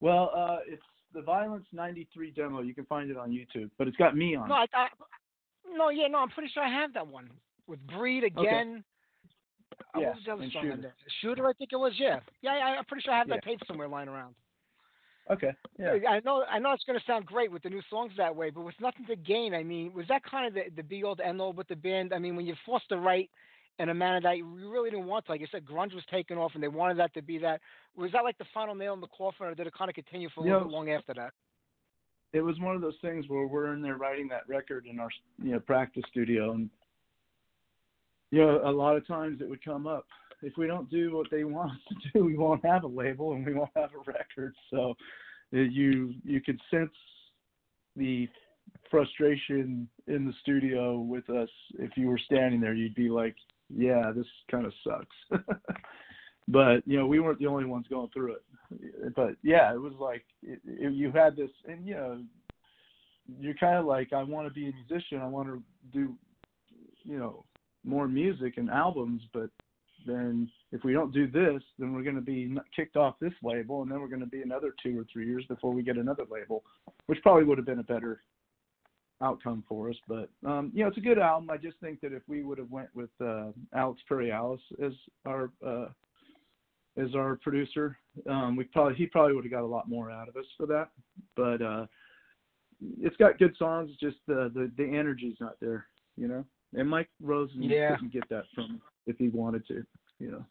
Well, 0.00 0.30
uh, 0.34 0.58
it's 0.66 0.82
the 1.12 1.22
Vio-lence 1.22 1.66
'93 1.72 2.30
demo. 2.30 2.60
You 2.60 2.74
can 2.74 2.84
find 2.86 3.10
it 3.10 3.16
on 3.16 3.30
YouTube, 3.30 3.70
but 3.78 3.88
it's 3.88 3.96
got 3.96 4.16
me 4.16 4.36
on. 4.36 4.48
No. 4.48 4.54
I, 4.54 4.66
I 4.74 4.88
no, 5.74 5.88
yeah, 5.90 6.06
no. 6.08 6.18
I'm 6.18 6.30
pretty 6.30 6.50
sure 6.50 6.62
I 6.62 6.68
have 6.70 6.92
that 6.94 7.06
one 7.06 7.30
with 7.66 7.84
Breed 7.86 8.24
again. 8.24 8.84
Uh, 9.94 10.00
Yeah, 10.00 10.06
what 10.08 10.14
was 10.16 10.24
the 10.24 10.32
other 10.32 10.42
and 10.44 10.52
song 10.52 10.62
Shooter. 10.62 10.72
on 10.74 10.80
there? 10.82 10.94
Shooter, 11.20 11.48
I 11.48 11.52
think 11.54 11.72
it 11.72 11.76
was. 11.76 11.92
Yeah, 11.98 12.20
yeah. 12.42 12.52
I, 12.52 12.76
I'm 12.78 12.84
pretty 12.84 13.02
sure 13.02 13.12
I 13.12 13.18
have 13.18 13.28
that 13.28 13.40
Yeah. 13.44 13.52
tape 13.52 13.60
somewhere 13.66 13.88
lying 13.88 14.08
around. 14.08 14.34
Okay. 15.30 15.52
Yeah. 15.78 15.92
I 16.08 16.20
know, 16.20 16.44
I 16.44 16.58
know 16.58 16.72
it's 16.72 16.84
going 16.84 16.98
to 16.98 17.04
sound 17.04 17.26
great 17.26 17.52
with 17.52 17.62
the 17.62 17.68
new 17.68 17.82
songs 17.90 18.12
that 18.16 18.34
way, 18.34 18.48
but 18.48 18.62
with 18.62 18.80
nothing 18.80 19.04
to 19.06 19.16
gain, 19.16 19.52
I 19.54 19.62
mean, 19.62 19.92
was 19.92 20.06
that 20.08 20.22
kind 20.24 20.46
of 20.46 20.54
the, 20.54 20.70
the 20.74 20.82
be 20.82 21.04
all 21.04 21.16
to 21.16 21.26
end 21.26 21.38
all 21.40 21.52
with 21.52 21.68
the 21.68 21.76
band? 21.76 22.14
I 22.14 22.18
mean, 22.18 22.34
when 22.34 22.46
you're 22.46 22.56
forced 22.64 22.88
to 22.88 22.96
write 22.98 23.30
in 23.78 23.88
a 23.88 23.94
manner 23.94 24.20
that 24.20 24.36
you 24.38 24.44
really 24.70 24.90
didn't 24.90 25.06
want 25.06 25.26
to, 25.26 25.32
like 25.32 25.40
you 25.40 25.46
said, 25.50 25.64
grunge 25.64 25.94
was 25.94 26.04
taken 26.10 26.36
off, 26.36 26.52
and 26.54 26.62
they 26.62 26.68
wanted 26.68 26.98
that 26.98 27.14
to 27.14 27.22
be 27.22 27.38
that. 27.38 27.60
Was 27.96 28.12
that 28.12 28.24
like 28.24 28.38
the 28.38 28.44
final 28.52 28.74
nail 28.74 28.94
in 28.94 29.00
the 29.00 29.06
coffin, 29.08 29.46
or 29.46 29.54
did 29.54 29.66
it 29.66 29.74
kind 29.76 29.88
of 29.88 29.94
continue 29.94 30.28
for 30.34 30.40
a 30.40 30.44
You 30.44 30.52
little 30.52 30.66
know, 30.66 30.70
bit 30.70 30.76
long 30.76 30.90
after 30.90 31.14
that? 31.14 31.32
it 32.32 32.40
was 32.40 32.58
one 32.60 32.76
of 32.76 32.82
those 32.82 32.96
things 33.00 33.24
where 33.28 33.46
we're 33.46 33.72
in 33.72 33.82
there 33.82 33.96
writing 33.96 34.28
that 34.28 34.48
record 34.48 34.86
in 34.86 34.98
our 35.00 35.08
you 35.42 35.52
know 35.52 35.60
practice 35.60 36.02
studio 36.10 36.52
and 36.52 36.68
you 38.30 38.38
know 38.38 38.60
a 38.64 38.70
lot 38.70 38.96
of 38.96 39.06
times 39.06 39.40
it 39.40 39.48
would 39.48 39.64
come 39.64 39.86
up 39.86 40.06
if 40.42 40.52
we 40.56 40.66
don't 40.66 40.90
do 40.90 41.16
what 41.16 41.26
they 41.30 41.44
want 41.44 41.72
us 41.72 41.78
to 41.88 42.18
do 42.18 42.24
we 42.24 42.36
won't 42.36 42.64
have 42.64 42.84
a 42.84 42.88
label 42.88 43.32
and 43.32 43.46
we 43.46 43.54
won't 43.54 43.70
have 43.74 43.90
a 43.94 44.10
record 44.10 44.54
so 44.70 44.94
uh, 45.54 45.58
you 45.58 46.14
you 46.24 46.40
could 46.40 46.60
sense 46.70 46.90
the 47.96 48.28
frustration 48.90 49.88
in 50.06 50.26
the 50.26 50.32
studio 50.42 50.98
with 50.98 51.28
us 51.30 51.48
if 51.78 51.96
you 51.96 52.08
were 52.08 52.20
standing 52.26 52.60
there 52.60 52.74
you'd 52.74 52.94
be 52.94 53.08
like 53.08 53.36
yeah 53.74 54.12
this 54.14 54.26
kind 54.50 54.66
of 54.66 54.72
sucks. 54.84 55.44
But 56.50 56.82
you 56.86 56.98
know 56.98 57.06
we 57.06 57.20
weren't 57.20 57.38
the 57.38 57.46
only 57.46 57.66
ones 57.66 57.86
going 57.90 58.08
through 58.12 58.36
it. 58.36 59.14
But 59.14 59.36
yeah 59.42 59.72
it 59.72 59.80
was 59.80 59.92
like 60.00 60.24
it, 60.42 60.60
it, 60.66 60.92
you 60.94 61.12
had 61.12 61.36
this 61.36 61.50
and 61.66 61.86
you 61.86 61.94
know 61.94 62.22
you're 63.38 63.54
kind 63.54 63.76
of 63.76 63.84
like 63.84 64.14
i 64.14 64.22
want 64.22 64.48
to 64.48 64.54
be 64.54 64.68
a 64.68 64.72
musician. 64.72 65.20
I 65.20 65.26
want 65.26 65.48
to 65.48 65.62
do 65.92 66.14
you 67.04 67.18
know 67.18 67.44
more 67.84 68.08
music 68.08 68.54
and 68.56 68.70
albums. 68.70 69.20
But 69.34 69.50
then 70.06 70.50
if 70.72 70.84
we 70.84 70.94
don't 70.94 71.12
do 71.12 71.26
this 71.30 71.62
then 71.78 71.92
we're 71.92 72.02
going 72.02 72.14
to 72.14 72.22
be 72.22 72.56
kicked 72.74 72.96
off 72.96 73.16
this 73.20 73.32
label 73.42 73.82
and 73.82 73.90
then 73.90 74.00
we're 74.00 74.08
going 74.08 74.20
to 74.20 74.26
be 74.26 74.42
another 74.42 74.74
two 74.82 74.98
or 74.98 75.04
three 75.12 75.26
years 75.26 75.44
before 75.48 75.72
we 75.72 75.82
get 75.82 75.96
another 75.96 76.24
label 76.30 76.62
which 77.06 77.20
probably 77.22 77.44
would 77.44 77.58
have 77.58 77.66
been 77.66 77.80
a 77.80 77.84
better 77.84 78.22
outcome 79.20 79.64
for 79.68 79.90
us 79.90 79.96
but 80.06 80.30
um 80.46 80.70
you 80.74 80.82
know 80.82 80.88
it's 80.88 80.98
a 80.98 81.00
good 81.00 81.18
album 81.18 81.50
i 81.50 81.56
just 81.56 81.76
think 81.80 82.00
that 82.00 82.12
if 82.12 82.22
we 82.28 82.42
would 82.42 82.58
have 82.58 82.70
went 82.70 82.88
with 82.94 83.10
uh 83.20 83.46
alex 83.74 84.00
Alice 84.10 84.60
as 84.82 84.92
our 85.26 85.50
uh 85.66 85.86
as 86.98 87.14
our 87.14 87.36
producer. 87.36 87.96
Um, 88.28 88.56
we 88.56 88.64
probably 88.64 88.96
he 88.96 89.06
probably 89.06 89.34
would 89.34 89.44
have 89.44 89.52
got 89.52 89.62
a 89.62 89.66
lot 89.66 89.88
more 89.88 90.10
out 90.10 90.28
of 90.28 90.36
us 90.36 90.46
for 90.56 90.66
that, 90.66 90.88
but 91.36 91.62
uh, 91.62 91.86
it's 93.00 93.16
got 93.16 93.38
good 93.38 93.56
songs. 93.58 93.90
Just 94.00 94.16
the 94.26 94.50
the 94.54 94.70
the 94.76 94.84
energy's 94.84 95.36
not 95.40 95.54
there, 95.60 95.86
you 96.16 96.28
know. 96.28 96.44
And 96.74 96.88
Mike 96.88 97.08
Rosen 97.22 97.62
yeah. 97.62 97.94
couldn't 97.94 98.12
get 98.12 98.28
that 98.28 98.44
from 98.54 98.80
if 99.06 99.16
he 99.16 99.28
wanted 99.28 99.66
to, 99.68 99.84
you 100.18 100.30
know. 100.30 100.44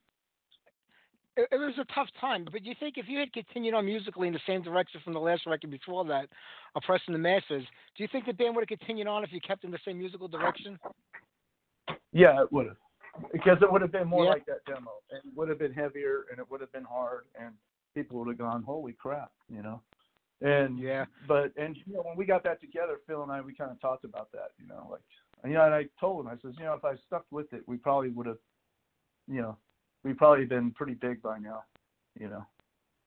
It, 1.38 1.48
it 1.52 1.58
was 1.58 1.76
a 1.80 1.86
tough 1.94 2.08
time, 2.20 2.46
but 2.52 2.64
do 2.64 2.70
you 2.70 2.76
think 2.80 2.98
if 2.98 3.06
you 3.08 3.20
had 3.20 3.32
continued 3.32 3.76
on 3.76 3.86
musically 3.86 4.28
in 4.28 4.34
the 4.34 4.40
same 4.48 4.64
direction 4.64 5.00
from 5.04 5.14
the 5.14 5.20
last 5.20 5.46
record 5.46 5.72
before 5.72 6.04
that, 6.06 6.28
oppressing 6.76 7.14
the 7.14 7.20
masses, 7.20 7.64
do 7.96 8.04
you 8.04 8.08
think 8.12 8.26
the 8.26 8.34
band 8.34 8.56
would 8.56 8.68
have 8.68 8.80
continued 8.80 9.08
on 9.08 9.24
if 9.24 9.32
you 9.32 9.40
kept 9.40 9.64
in 9.64 9.72
the 9.72 9.80
same 9.86 10.00
musical 10.00 10.28
direction? 10.28 10.78
Yeah, 12.12 12.42
it 12.42 12.52
would 12.52 12.68
have 12.68 12.78
because 13.32 13.58
it 13.62 13.72
would 13.72 13.82
have 13.82 13.92
been 13.92 14.08
more 14.08 14.26
yeah. 14.26 14.32
like 14.32 14.46
that 14.46 14.66
demo. 14.66 14.92
It 15.10 15.22
would 15.36 15.50
have 15.50 15.60
been 15.60 15.74
heavier 15.74 16.26
and 16.30 16.40
it 16.40 16.50
would 16.50 16.62
have 16.62 16.72
been 16.72 16.84
hard, 16.84 17.26
and 17.40 17.54
people 17.96 18.20
would 18.20 18.28
have 18.28 18.38
gone, 18.38 18.64
"Holy 18.64 18.94
crap!" 18.94 19.32
You 19.50 19.64
know. 19.64 19.82
And 20.42 20.78
yeah, 20.78 21.06
but 21.28 21.52
and 21.58 21.76
you 21.76 21.94
know 21.94 22.02
when 22.04 22.16
we 22.16 22.26
got 22.26 22.44
that 22.44 22.62
together, 22.62 23.00
Phil 23.08 23.24
and 23.24 23.32
I 23.32 23.42
we 23.42 23.54
kind 23.54 23.72
of 23.72 23.80
talked 23.82 24.06
about 24.06 24.32
that. 24.34 24.52
You 24.60 24.68
know, 24.68 24.88
like 24.92 25.02
you 25.46 25.54
know, 25.54 25.66
and 25.66 25.74
I 25.74 25.86
told 26.00 26.26
him 26.26 26.32
I 26.32 26.36
says, 26.42 26.56
you 26.60 26.66
know, 26.66 26.74
if 26.74 26.86
I 26.86 26.96
stuck 27.08 27.26
with 27.32 27.52
it, 27.54 27.64
we 27.66 27.78
probably 27.78 28.10
would 28.10 28.28
have, 28.28 28.38
you 29.28 29.42
know, 29.42 29.58
we 30.04 30.14
probably 30.14 30.46
been 30.46 30.72
pretty 30.72 30.94
big 30.94 31.22
by 31.22 31.40
now. 31.40 31.64
You 32.20 32.30
know. 32.30 32.46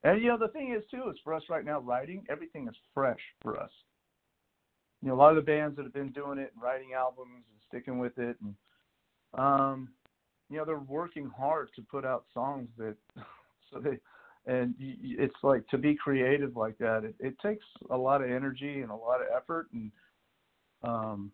And 0.03 0.21
you 0.21 0.29
know 0.29 0.37
the 0.37 0.47
thing 0.47 0.73
is 0.75 0.83
too 0.89 1.09
is 1.09 1.17
for 1.23 1.33
us 1.33 1.43
right 1.49 1.65
now 1.65 1.79
writing 1.79 2.23
everything 2.29 2.67
is 2.67 2.75
fresh 2.93 3.19
for 3.41 3.59
us. 3.59 3.71
You 5.01 5.09
know 5.09 5.15
a 5.15 5.17
lot 5.17 5.29
of 5.29 5.35
the 5.35 5.51
bands 5.51 5.75
that 5.75 5.83
have 5.83 5.93
been 5.93 6.11
doing 6.11 6.39
it 6.39 6.51
and 6.53 6.63
writing 6.63 6.93
albums 6.95 7.43
and 7.49 7.61
sticking 7.67 7.99
with 7.99 8.17
it 8.17 8.37
and 8.41 8.55
um 9.37 9.89
you 10.49 10.57
know 10.57 10.65
they're 10.65 10.79
working 10.79 11.29
hard 11.37 11.69
to 11.75 11.81
put 11.81 12.05
out 12.05 12.25
songs 12.33 12.67
that 12.77 12.95
so 13.71 13.79
they 13.79 13.97
and 14.47 14.73
it's 14.79 15.35
like 15.43 15.65
to 15.67 15.77
be 15.77 15.95
creative 15.95 16.57
like 16.57 16.77
that 16.79 17.03
it, 17.03 17.15
it 17.19 17.35
takes 17.39 17.65
a 17.91 17.97
lot 17.97 18.21
of 18.21 18.29
energy 18.29 18.81
and 18.81 18.91
a 18.91 18.95
lot 18.95 19.21
of 19.21 19.27
effort 19.35 19.67
and 19.73 19.91
um 20.83 21.31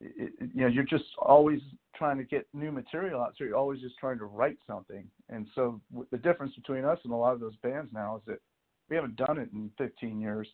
it, 0.00 0.32
you 0.54 0.62
know 0.62 0.66
you're 0.66 0.84
just 0.84 1.04
always 1.18 1.60
trying 1.94 2.16
to 2.16 2.24
get 2.24 2.46
new 2.52 2.72
material 2.72 3.20
out 3.20 3.34
so 3.36 3.44
you're 3.44 3.56
always 3.56 3.80
just 3.80 3.98
trying 3.98 4.18
to 4.18 4.24
write 4.24 4.58
something 4.66 5.04
and 5.28 5.46
so 5.54 5.80
the 6.10 6.18
difference 6.18 6.54
between 6.54 6.84
us 6.84 6.98
and 7.04 7.12
a 7.12 7.16
lot 7.16 7.34
of 7.34 7.40
those 7.40 7.56
bands 7.62 7.90
now 7.92 8.16
is 8.16 8.22
that 8.26 8.40
we 8.88 8.96
haven't 8.96 9.16
done 9.16 9.38
it 9.38 9.48
in 9.52 9.70
15 9.78 10.20
years 10.20 10.48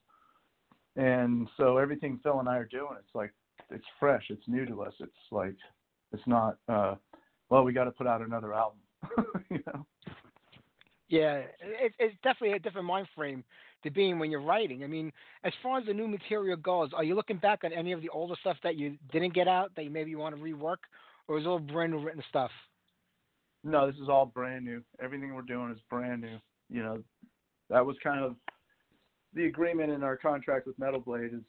and 0.97 1.49
so 1.57 1.79
everything 1.79 2.19
phil 2.23 2.41
and 2.41 2.49
i 2.49 2.57
are 2.57 2.65
doing 2.65 2.97
it's 2.99 3.15
like 3.15 3.33
it's 3.71 3.85
fresh 3.99 4.25
it's 4.31 4.47
new 4.47 4.65
to 4.67 4.83
us 4.83 4.95
it's 5.01 5.13
like 5.31 5.57
it's 6.13 6.27
not 6.27 6.57
uh 6.69 6.95
well, 7.49 7.65
we 7.65 7.73
got 7.73 7.85
to 7.85 7.93
put 7.93 8.07
out 8.07 8.23
another 8.23 8.53
album. 8.53 8.79
you 9.51 9.63
know. 9.67 9.87
Yeah, 11.09 11.43
it, 11.61 11.93
it's 11.99 12.17
definitely 12.25 12.57
a 12.57 12.59
different 12.59 12.87
mind 12.87 13.07
frame 13.15 13.45
to 13.82 13.90
being 13.90 14.19
when 14.19 14.31
you're 14.31 14.43
writing. 14.43 14.85
I 14.85 14.86
mean, 14.86 15.12
as 15.44 15.53
far 15.62 15.78
as 15.78 15.86
the 15.86 15.94
new 15.94 16.09
material 16.09 16.57
goes, 16.57 16.90
are 16.94 17.05
you 17.05 17.15
looking 17.15 17.39
back 17.39 17.65
on 17.65 17.73
any 17.73 17.93
of 17.93 18.03
the 18.03 18.09
older 18.09 18.35
stuff 18.40 18.57
that 18.62 18.77
you 18.77 18.97
didn't 19.12 19.35
get 19.35 19.48
out 19.48 19.73
that 19.77 19.85
you 19.85 19.90
maybe 19.90 20.11
you 20.11 20.19
want 20.19 20.36
to 20.36 20.43
rework, 20.43 20.78
or 21.28 21.39
is 21.39 21.44
it 21.44 21.48
all 21.48 21.59
brand 21.59 21.93
new 21.93 21.98
written 21.98 22.23
stuff? 22.28 22.51
No, 23.65 23.86
this 23.86 24.01
is 24.01 24.09
all 24.09 24.27
brand 24.27 24.65
new. 24.65 24.82
Everything 25.03 25.35
we're 25.35 25.43
doing 25.43 25.70
is 25.73 25.78
brand 25.90 26.23
new. 26.23 26.39
You 26.70 26.82
know, 26.82 27.03
that 27.70 27.85
was 27.85 27.97
kind 28.03 28.24
of 28.24 28.36
the 29.35 29.47
agreement 29.47 29.90
in 29.90 30.03
our 30.03 30.16
contract 30.16 30.66
with 30.66 30.78
Metal 30.78 31.01
Blade 31.01 31.32
is 31.35 31.43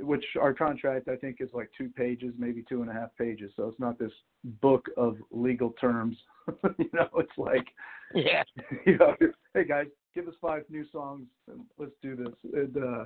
which 0.00 0.24
our 0.40 0.52
contract 0.52 1.08
I 1.08 1.16
think 1.16 1.38
is 1.40 1.48
like 1.52 1.70
two 1.76 1.88
pages, 1.88 2.34
maybe 2.38 2.64
two 2.68 2.82
and 2.82 2.90
a 2.90 2.92
half 2.92 3.08
pages. 3.18 3.52
So 3.56 3.68
it's 3.68 3.80
not 3.80 3.98
this 3.98 4.12
book 4.60 4.86
of 4.96 5.16
legal 5.30 5.70
terms. 5.80 6.16
you 6.78 6.90
know, 6.92 7.08
it's 7.16 7.38
like, 7.38 7.66
yeah, 8.14 8.42
you 8.86 8.98
know, 8.98 9.14
hey 9.54 9.64
guys, 9.64 9.86
give 10.14 10.28
us 10.28 10.34
five 10.40 10.64
new 10.68 10.84
songs 10.90 11.26
and 11.48 11.60
let's 11.78 11.92
do 12.02 12.16
this. 12.16 12.34
And 12.52 12.76
uh, 12.76 13.04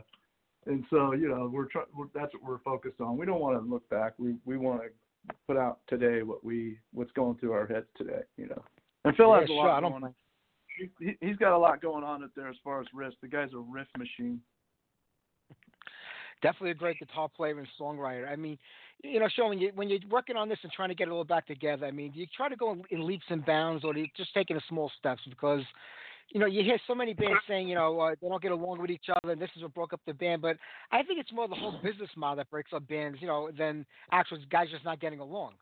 and 0.67 0.85
so 0.91 1.13
you 1.13 1.29
know, 1.29 1.51
we're 1.53 1.67
trying. 1.67 1.87
That's 2.15 2.33
what 2.35 2.45
we're 2.45 2.59
focused 2.59 3.01
on. 3.01 3.17
We 3.17 3.27
don't 3.27 3.41
want 3.41 3.63
to 3.63 3.69
look 3.69 3.89
back. 3.89 4.15
We 4.19 4.37
we 4.45 4.57
want 4.57 4.83
to 4.83 5.35
put 5.47 5.57
out 5.57 5.81
today 5.89 6.23
what 6.23 6.45
we 6.45 6.79
what's 6.93 7.13
going 7.13 7.37
through 7.37 7.53
our 7.53 7.67
heads 7.67 7.87
today. 7.97 8.23
You 8.37 8.49
know, 8.49 8.63
and 9.05 9.17
Phil 9.17 9.29
yeah, 9.29 9.41
has 9.41 9.45
a 9.45 9.47
sure, 9.47 9.57
lot 9.57 9.81
going 9.81 10.05
on. 10.05 10.15
He, 11.01 11.17
he's 11.21 11.37
got 11.37 11.57
a 11.57 11.59
lot 11.59 11.81
going 11.81 12.05
on 12.05 12.23
up 12.23 12.31
there 12.37 12.49
as 12.49 12.57
far 12.63 12.81
as 12.81 12.87
riff. 12.93 13.15
The 13.23 13.29
guy's 13.29 13.53
a 13.55 13.59
riff 13.59 13.89
machine 13.97 14.41
definitely 16.43 16.71
a 16.71 16.75
great 16.75 16.99
guitar 16.99 17.29
player 17.29 17.59
and 17.59 17.67
songwriter. 17.81 18.29
I 18.29 18.37
mean, 18.37 18.59
you 19.03 19.21
know, 19.21 19.29
Sean, 19.35 19.51
when 19.51 19.59
you 19.59 19.73
when 19.75 19.89
you're 19.89 20.01
working 20.11 20.37
on 20.37 20.49
this 20.49 20.59
and 20.63 20.73
trying 20.73 20.89
to 20.89 20.95
get 20.95 21.09
it 21.09 21.11
all 21.11 21.25
back 21.25 21.47
together, 21.47 21.87
I 21.87 21.91
mean, 21.91 22.13
do 22.13 22.21
you 22.21 22.27
try 22.37 22.49
to 22.49 22.57
go 22.57 22.77
in 22.91 23.07
leaps 23.07 23.27
and 23.29 23.45
bounds, 23.45 23.85
or 23.85 23.93
do 23.93 24.01
you 24.01 24.07
just 24.17 24.33
taking 24.35 24.57
the 24.57 24.63
small 24.69 24.91
steps? 24.99 25.23
Because 25.29 25.63
you 26.31 26.41
know, 26.41 26.47
you 26.47 26.63
hear 26.63 26.79
so 26.87 26.95
many 26.95 27.15
bands 27.15 27.41
saying, 27.49 27.69
you 27.69 27.75
know, 27.75 28.01
uh, 28.01 28.15
they 28.21 28.29
don't 28.29 28.43
get 28.43 28.53
along 28.53 28.81
with 28.81 28.91
each 28.91 29.07
other, 29.15 29.33
and 29.33 29.41
this 29.41 29.51
is 29.57 29.63
what 29.63 29.75
broke 29.75 29.93
up 29.93 30.01
the 30.07 30.15
band. 30.15 30.43
But 30.43 30.57
I 30.91 31.03
think 31.03 31.21
it's 31.21 31.33
more 31.33 31.49
the 31.49 31.55
whole 31.55 31.79
business 31.83 32.11
model 32.17 32.37
that 32.37 32.51
breaks 32.51 32.73
up 32.73 32.87
bands, 32.89 33.19
you 33.21 33.27
know, 33.27 33.51
than 33.57 33.87
actual 34.13 34.39
guys 34.51 34.69
just 34.71 34.85
not 34.85 35.01
getting 35.01 35.21
along. 35.21 35.53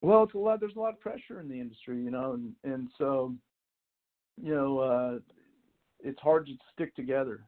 Well, 0.00 0.22
it's 0.24 0.34
a 0.34 0.38
lot. 0.38 0.60
There's 0.60 0.76
a 0.76 0.80
lot 0.80 0.92
of 0.92 1.00
pressure 1.00 1.40
in 1.40 1.48
the 1.48 1.58
industry, 1.58 2.02
you 2.02 2.10
know, 2.10 2.32
and 2.32 2.52
and 2.62 2.88
so, 2.98 3.34
you 4.40 4.54
know, 4.54 4.78
uh, 4.78 5.18
it's 6.00 6.20
hard 6.20 6.46
to 6.46 6.52
stick 6.74 6.94
together 6.94 7.40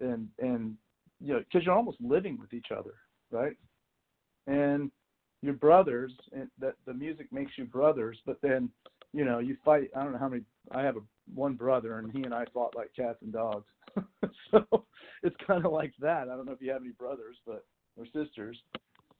and 0.00 0.28
and 0.38 0.74
you 1.20 1.32
know 1.32 1.40
because 1.40 1.64
you're 1.64 1.74
almost 1.74 1.98
living 2.00 2.38
with 2.38 2.52
each 2.52 2.68
other, 2.76 2.94
right? 3.30 3.56
And 4.46 4.90
your 5.42 5.54
brothers, 5.54 6.12
and 6.32 6.48
that 6.58 6.74
the 6.86 6.94
music 6.94 7.32
makes 7.32 7.52
you 7.56 7.64
brothers, 7.64 8.18
but 8.24 8.38
then 8.42 8.70
you 9.14 9.24
know 9.24 9.38
you 9.38 9.56
fight. 9.64 9.90
I 9.96 10.02
don't 10.02 10.12
know 10.12 10.18
how 10.18 10.28
many. 10.28 10.42
I 10.72 10.82
have 10.82 10.96
a 10.96 11.00
one 11.34 11.54
brother, 11.54 11.98
and 11.98 12.10
he 12.12 12.22
and 12.22 12.34
I 12.34 12.44
fought 12.52 12.74
like 12.76 12.90
cats 12.94 13.18
and 13.22 13.32
dogs. 13.32 13.66
so 14.50 14.84
it's 15.22 15.36
kind 15.46 15.64
of 15.64 15.72
like 15.72 15.92
that. 16.00 16.28
I 16.28 16.36
don't 16.36 16.46
know 16.46 16.52
if 16.52 16.60
you 16.60 16.72
have 16.72 16.82
any 16.82 16.92
brothers, 16.92 17.36
but 17.46 17.64
or 17.96 18.06
sisters, 18.06 18.58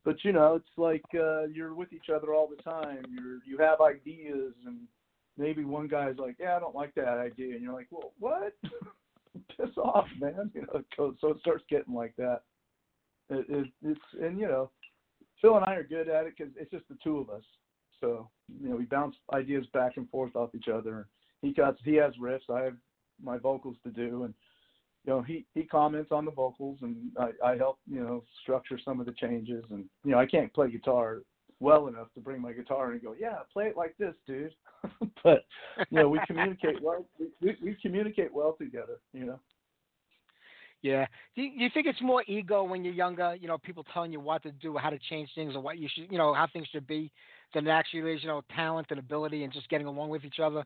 but 0.05 0.17
you 0.25 0.33
know 0.33 0.55
it's 0.57 0.67
like 0.77 1.05
uh, 1.15 1.45
you're 1.45 1.75
with 1.75 1.93
each 1.93 2.11
other 2.15 2.35
all 2.35 2.49
the 2.49 2.63
time. 2.63 3.05
You're 3.09 3.39
you 3.47 3.59
have 3.59 3.81
ideas 3.81 4.55
and 4.67 4.81
maybe 5.37 5.65
one 5.65 5.89
guy's 5.89 6.19
like, 6.19 6.37
yeah, 6.39 6.57
I 6.57 6.61
don't 6.61 6.75
like 6.75 6.95
that 6.95 7.19
idea, 7.19 7.55
and 7.55 7.63
you're 7.63 7.73
like, 7.73 7.89
well, 7.91 8.13
what? 8.19 8.55
piss 9.57 9.77
off, 9.77 10.07
man. 10.21 10.51
You 10.55 10.67
know, 10.73 11.15
so 11.21 11.29
it 11.29 11.41
starts 11.41 11.65
getting 11.69 11.95
like 11.95 12.15
that. 12.17 12.43
It, 13.31 13.47
it, 13.49 13.67
it's 13.83 14.01
and 14.21 14.39
you 14.39 14.47
know, 14.47 14.71
Phil 15.41 15.57
and 15.57 15.65
I 15.65 15.75
are 15.75 15.83
good 15.83 16.09
at 16.09 16.27
it 16.27 16.35
because 16.37 16.53
it's 16.59 16.71
just 16.71 16.89
the 16.89 16.97
two 17.03 17.19
of 17.19 17.31
us. 17.31 17.43
So 18.05 18.29
you 18.61 18.69
know, 18.69 18.77
we 18.77 18.85
bounce 18.85 19.17
ideas 19.33 19.65
back 19.73 19.97
and 19.97 20.09
forth 20.11 20.37
off 20.37 20.55
each 20.55 20.69
other. 20.69 21.09
He 21.41 21.53
got 21.53 21.77
he 21.85 21.95
has 21.95 22.13
riffs. 22.21 22.51
I 22.51 22.63
have 22.63 22.77
my 23.23 23.39
vocals 23.39 23.77
to 23.85 23.91
do, 23.91 24.25
and 24.25 24.35
you 25.07 25.13
know, 25.13 25.23
he 25.23 25.47
he 25.55 25.63
comments 25.65 26.13
on 26.13 26.25
the 26.25 26.31
vocals, 26.31 26.79
and 26.83 26.97
I 27.19 27.31
I 27.45 27.57
help 27.57 27.79
you 27.91 28.01
know 28.01 28.25
structure 28.43 28.79
some 28.85 29.01
of 29.01 29.07
the 29.07 29.13
changes. 29.13 29.65
And 29.71 29.85
you 30.05 30.13
know, 30.13 30.19
I 30.19 30.27
can't 30.27 30.53
play 30.53 30.71
guitar 30.71 31.23
well 31.61 31.87
enough 31.87 32.09
to 32.15 32.21
bring 32.21 32.43
my 32.43 32.53
guitar 32.53 32.93
and 32.93 33.03
go, 33.03 33.15
yeah, 33.19 33.39
play 33.53 33.67
it 33.67 33.77
like 33.77 33.97
this, 33.99 34.15
dude. 34.27 34.55
but 35.25 35.45
you 35.91 35.99
know, 35.99 36.09
we 36.09 36.21
communicate 36.27 36.83
well. 36.83 37.07
We, 37.41 37.57
we 37.63 37.77
communicate 37.81 38.35
well 38.35 38.57
together. 38.61 39.01
You 39.15 39.27
know. 39.27 39.41
Yeah. 40.85 41.07
Do 41.35 41.41
you, 41.41 41.57
do 41.57 41.65
you 41.65 41.71
think 41.73 41.87
it's 41.87 42.03
more 42.03 42.23
ego 42.27 42.63
when 42.63 42.85
you're 42.85 42.93
younger? 42.93 43.35
You 43.41 43.49
know, 43.49 43.57
people 43.57 43.87
telling 43.95 44.13
you 44.13 44.21
what 44.21 44.43
to 44.43 44.53
do, 44.53 44.77
how 44.77 44.91
to 44.91 44.99
change 45.09 45.31
things, 45.35 45.57
or 45.57 45.61
what 45.61 45.79
you 45.79 45.89
should, 45.93 46.13
you 46.13 46.19
know, 46.19 46.35
how 46.35 46.47
things 46.53 46.69
should 46.71 46.87
be, 46.87 47.11
than 47.55 47.69
actually 47.69 48.19
you 48.21 48.29
know, 48.29 48.43
talent 48.55 48.89
and 48.91 48.99
ability 48.99 49.45
and 49.45 49.53
just 49.53 49.69
getting 49.69 49.87
along 49.87 50.11
with 50.11 50.25
each 50.25 50.41
other. 50.43 50.65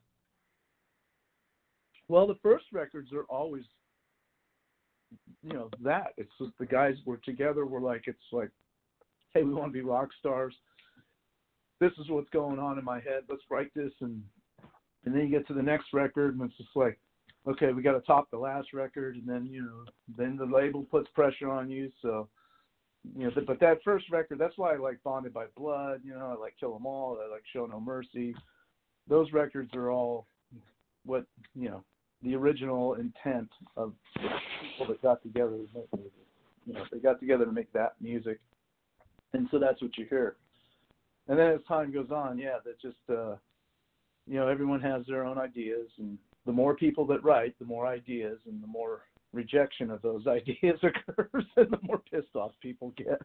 Well, 2.09 2.27
the 2.27 2.39
first 2.43 2.65
records 2.73 3.13
are 3.13 3.25
always 3.29 3.65
you 5.43 5.53
know 5.53 5.71
that. 5.83 6.13
It's 6.17 6.31
just 6.39 6.53
the 6.59 6.67
guys 6.67 6.95
were 7.05 7.19
together. 7.19 7.67
We're 7.67 7.81
like, 7.81 8.05
it's 8.07 8.19
like, 8.33 8.51
hey, 9.35 9.43
we 9.43 9.55
want 9.55 9.73
to 9.73 9.79
be 9.79 9.83
rock 9.83 10.09
stars. 10.19 10.55
This 11.81 11.93
is 11.99 12.09
what's 12.09 12.31
going 12.31 12.59
on 12.59 12.79
in 12.79 12.85
my 12.85 12.97
head. 12.97 13.23
Let's 13.29 13.43
write 13.51 13.73
this, 13.75 13.93
and 14.01 14.23
and 15.05 15.15
then 15.15 15.23
you 15.23 15.31
get 15.31 15.47
to 15.49 15.55
the 15.55 15.63
next 15.63 15.93
record, 15.93 16.35
and 16.35 16.43
it's 16.43 16.59
just 16.59 16.75
like, 16.75 16.99
okay, 17.47 17.73
we 17.73 17.83
got 17.83 17.93
to 17.93 18.01
top 18.01 18.31
the 18.31 18.39
last 18.39 18.73
record, 18.73 19.17
and 19.17 19.27
then 19.27 19.47
you 19.51 19.63
know, 19.63 19.85
then 20.17 20.37
the 20.37 20.45
label 20.45 20.85
puts 20.91 21.09
pressure 21.15 21.51
on 21.51 21.71
you. 21.71 21.91
So, 22.03 22.29
you 23.17 23.25
know, 23.25 23.31
but 23.47 23.61
that 23.61 23.83
first 23.85 24.11
record, 24.11 24.39
that's 24.39 24.59
why 24.59 24.75
I 24.75 24.77
like 24.77 25.03
Bonded 25.03 25.33
by 25.33 25.47
Blood. 25.57 26.01
You 26.05 26.15
know, 26.15 26.35
I 26.37 26.41
like 26.41 26.55
Kill 26.59 26.75
'Em 26.75 26.87
All. 26.87 27.19
I 27.23 27.31
like 27.31 27.45
Show 27.53 27.67
No 27.67 27.81
Mercy. 27.81 28.35
Those 29.09 29.33
records 29.33 29.75
are 29.75 29.91
all 29.91 30.27
what 31.05 31.25
you 31.55 31.69
know 31.69 31.83
the 32.23 32.35
original 32.35 32.95
intent 32.95 33.49
of 33.77 33.95
people 34.61 34.87
that 34.89 35.01
got 35.03 35.23
together 35.23 35.53
to 35.53 35.69
make 35.75 35.93
music. 35.95 36.13
You 36.67 36.75
know, 36.75 36.85
they 36.93 36.99
got 36.99 37.21
together 37.21 37.45
to 37.45 37.53
make 37.53 37.73
that 37.73 37.95
music, 38.01 38.41
and 39.33 39.49
so 39.51 39.59
that's 39.59 39.81
what 39.81 39.97
you 39.97 40.07
hear. 40.07 40.37
And 41.29 41.39
then 41.39 41.53
as 41.53 41.61
time 41.67 41.93
goes 41.93 42.11
on, 42.11 42.39
yeah, 42.39 42.59
that 42.65 42.81
just 42.81 42.99
uh, 43.09 43.37
you 44.27 44.35
know 44.35 44.49
everyone 44.49 44.81
has 44.81 45.07
their 45.07 45.25
own 45.25 45.39
ideas, 45.39 45.89
and 45.99 46.19
the 46.45 46.53
more 46.53 46.75
people 46.75 47.07
that 47.07 47.25
write, 47.25 47.59
the 47.59 47.65
more 47.65 47.87
ideas, 47.87 48.39
and 48.47 48.63
the 48.63 48.67
more 48.67 49.03
rejection 49.33 49.91
of 49.91 50.03
those 50.03 50.27
ideas 50.27 50.79
occurs, 50.83 51.45
and 51.57 51.71
the 51.71 51.79
more 51.83 52.01
pissed 52.11 52.35
off 52.35 52.53
people 52.61 52.93
get. 52.97 53.21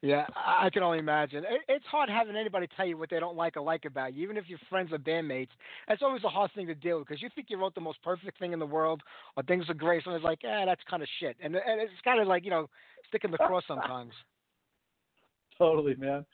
yeah, 0.00 0.26
I 0.34 0.70
can 0.70 0.82
only 0.82 0.98
imagine. 0.98 1.44
It's 1.68 1.84
hard 1.84 2.08
having 2.08 2.36
anybody 2.36 2.66
tell 2.74 2.86
you 2.86 2.96
what 2.96 3.10
they 3.10 3.20
don't 3.20 3.36
like 3.36 3.56
or 3.56 3.60
like 3.60 3.84
about 3.84 4.14
you, 4.14 4.22
even 4.22 4.38
if 4.38 4.44
you're 4.48 4.58
friends 4.70 4.92
or 4.92 4.98
bandmates. 4.98 5.50
That's 5.88 6.00
always 6.02 6.24
a 6.24 6.28
hard 6.28 6.50
thing 6.54 6.66
to 6.68 6.74
deal 6.74 6.98
with 6.98 7.08
because 7.08 7.20
you 7.20 7.28
think 7.34 7.48
you 7.50 7.58
wrote 7.58 7.74
the 7.74 7.82
most 7.82 8.02
perfect 8.02 8.38
thing 8.38 8.54
in 8.54 8.58
the 8.58 8.66
world, 8.66 9.02
or 9.36 9.42
things 9.42 9.68
are 9.68 9.74
great. 9.74 10.04
Someone's 10.04 10.24
like, 10.24 10.42
"eh, 10.42 10.64
that's 10.64 10.80
kind 10.88 11.02
of 11.02 11.08
shit," 11.18 11.36
and, 11.42 11.54
and 11.54 11.80
it's 11.82 11.92
kind 12.02 12.18
of 12.18 12.28
like 12.28 12.44
you 12.44 12.50
know, 12.50 12.68
sticking 13.08 13.30
the 13.30 13.36
cross 13.38 13.64
sometimes. 13.68 14.12
totally, 15.58 15.96
man. 15.96 16.24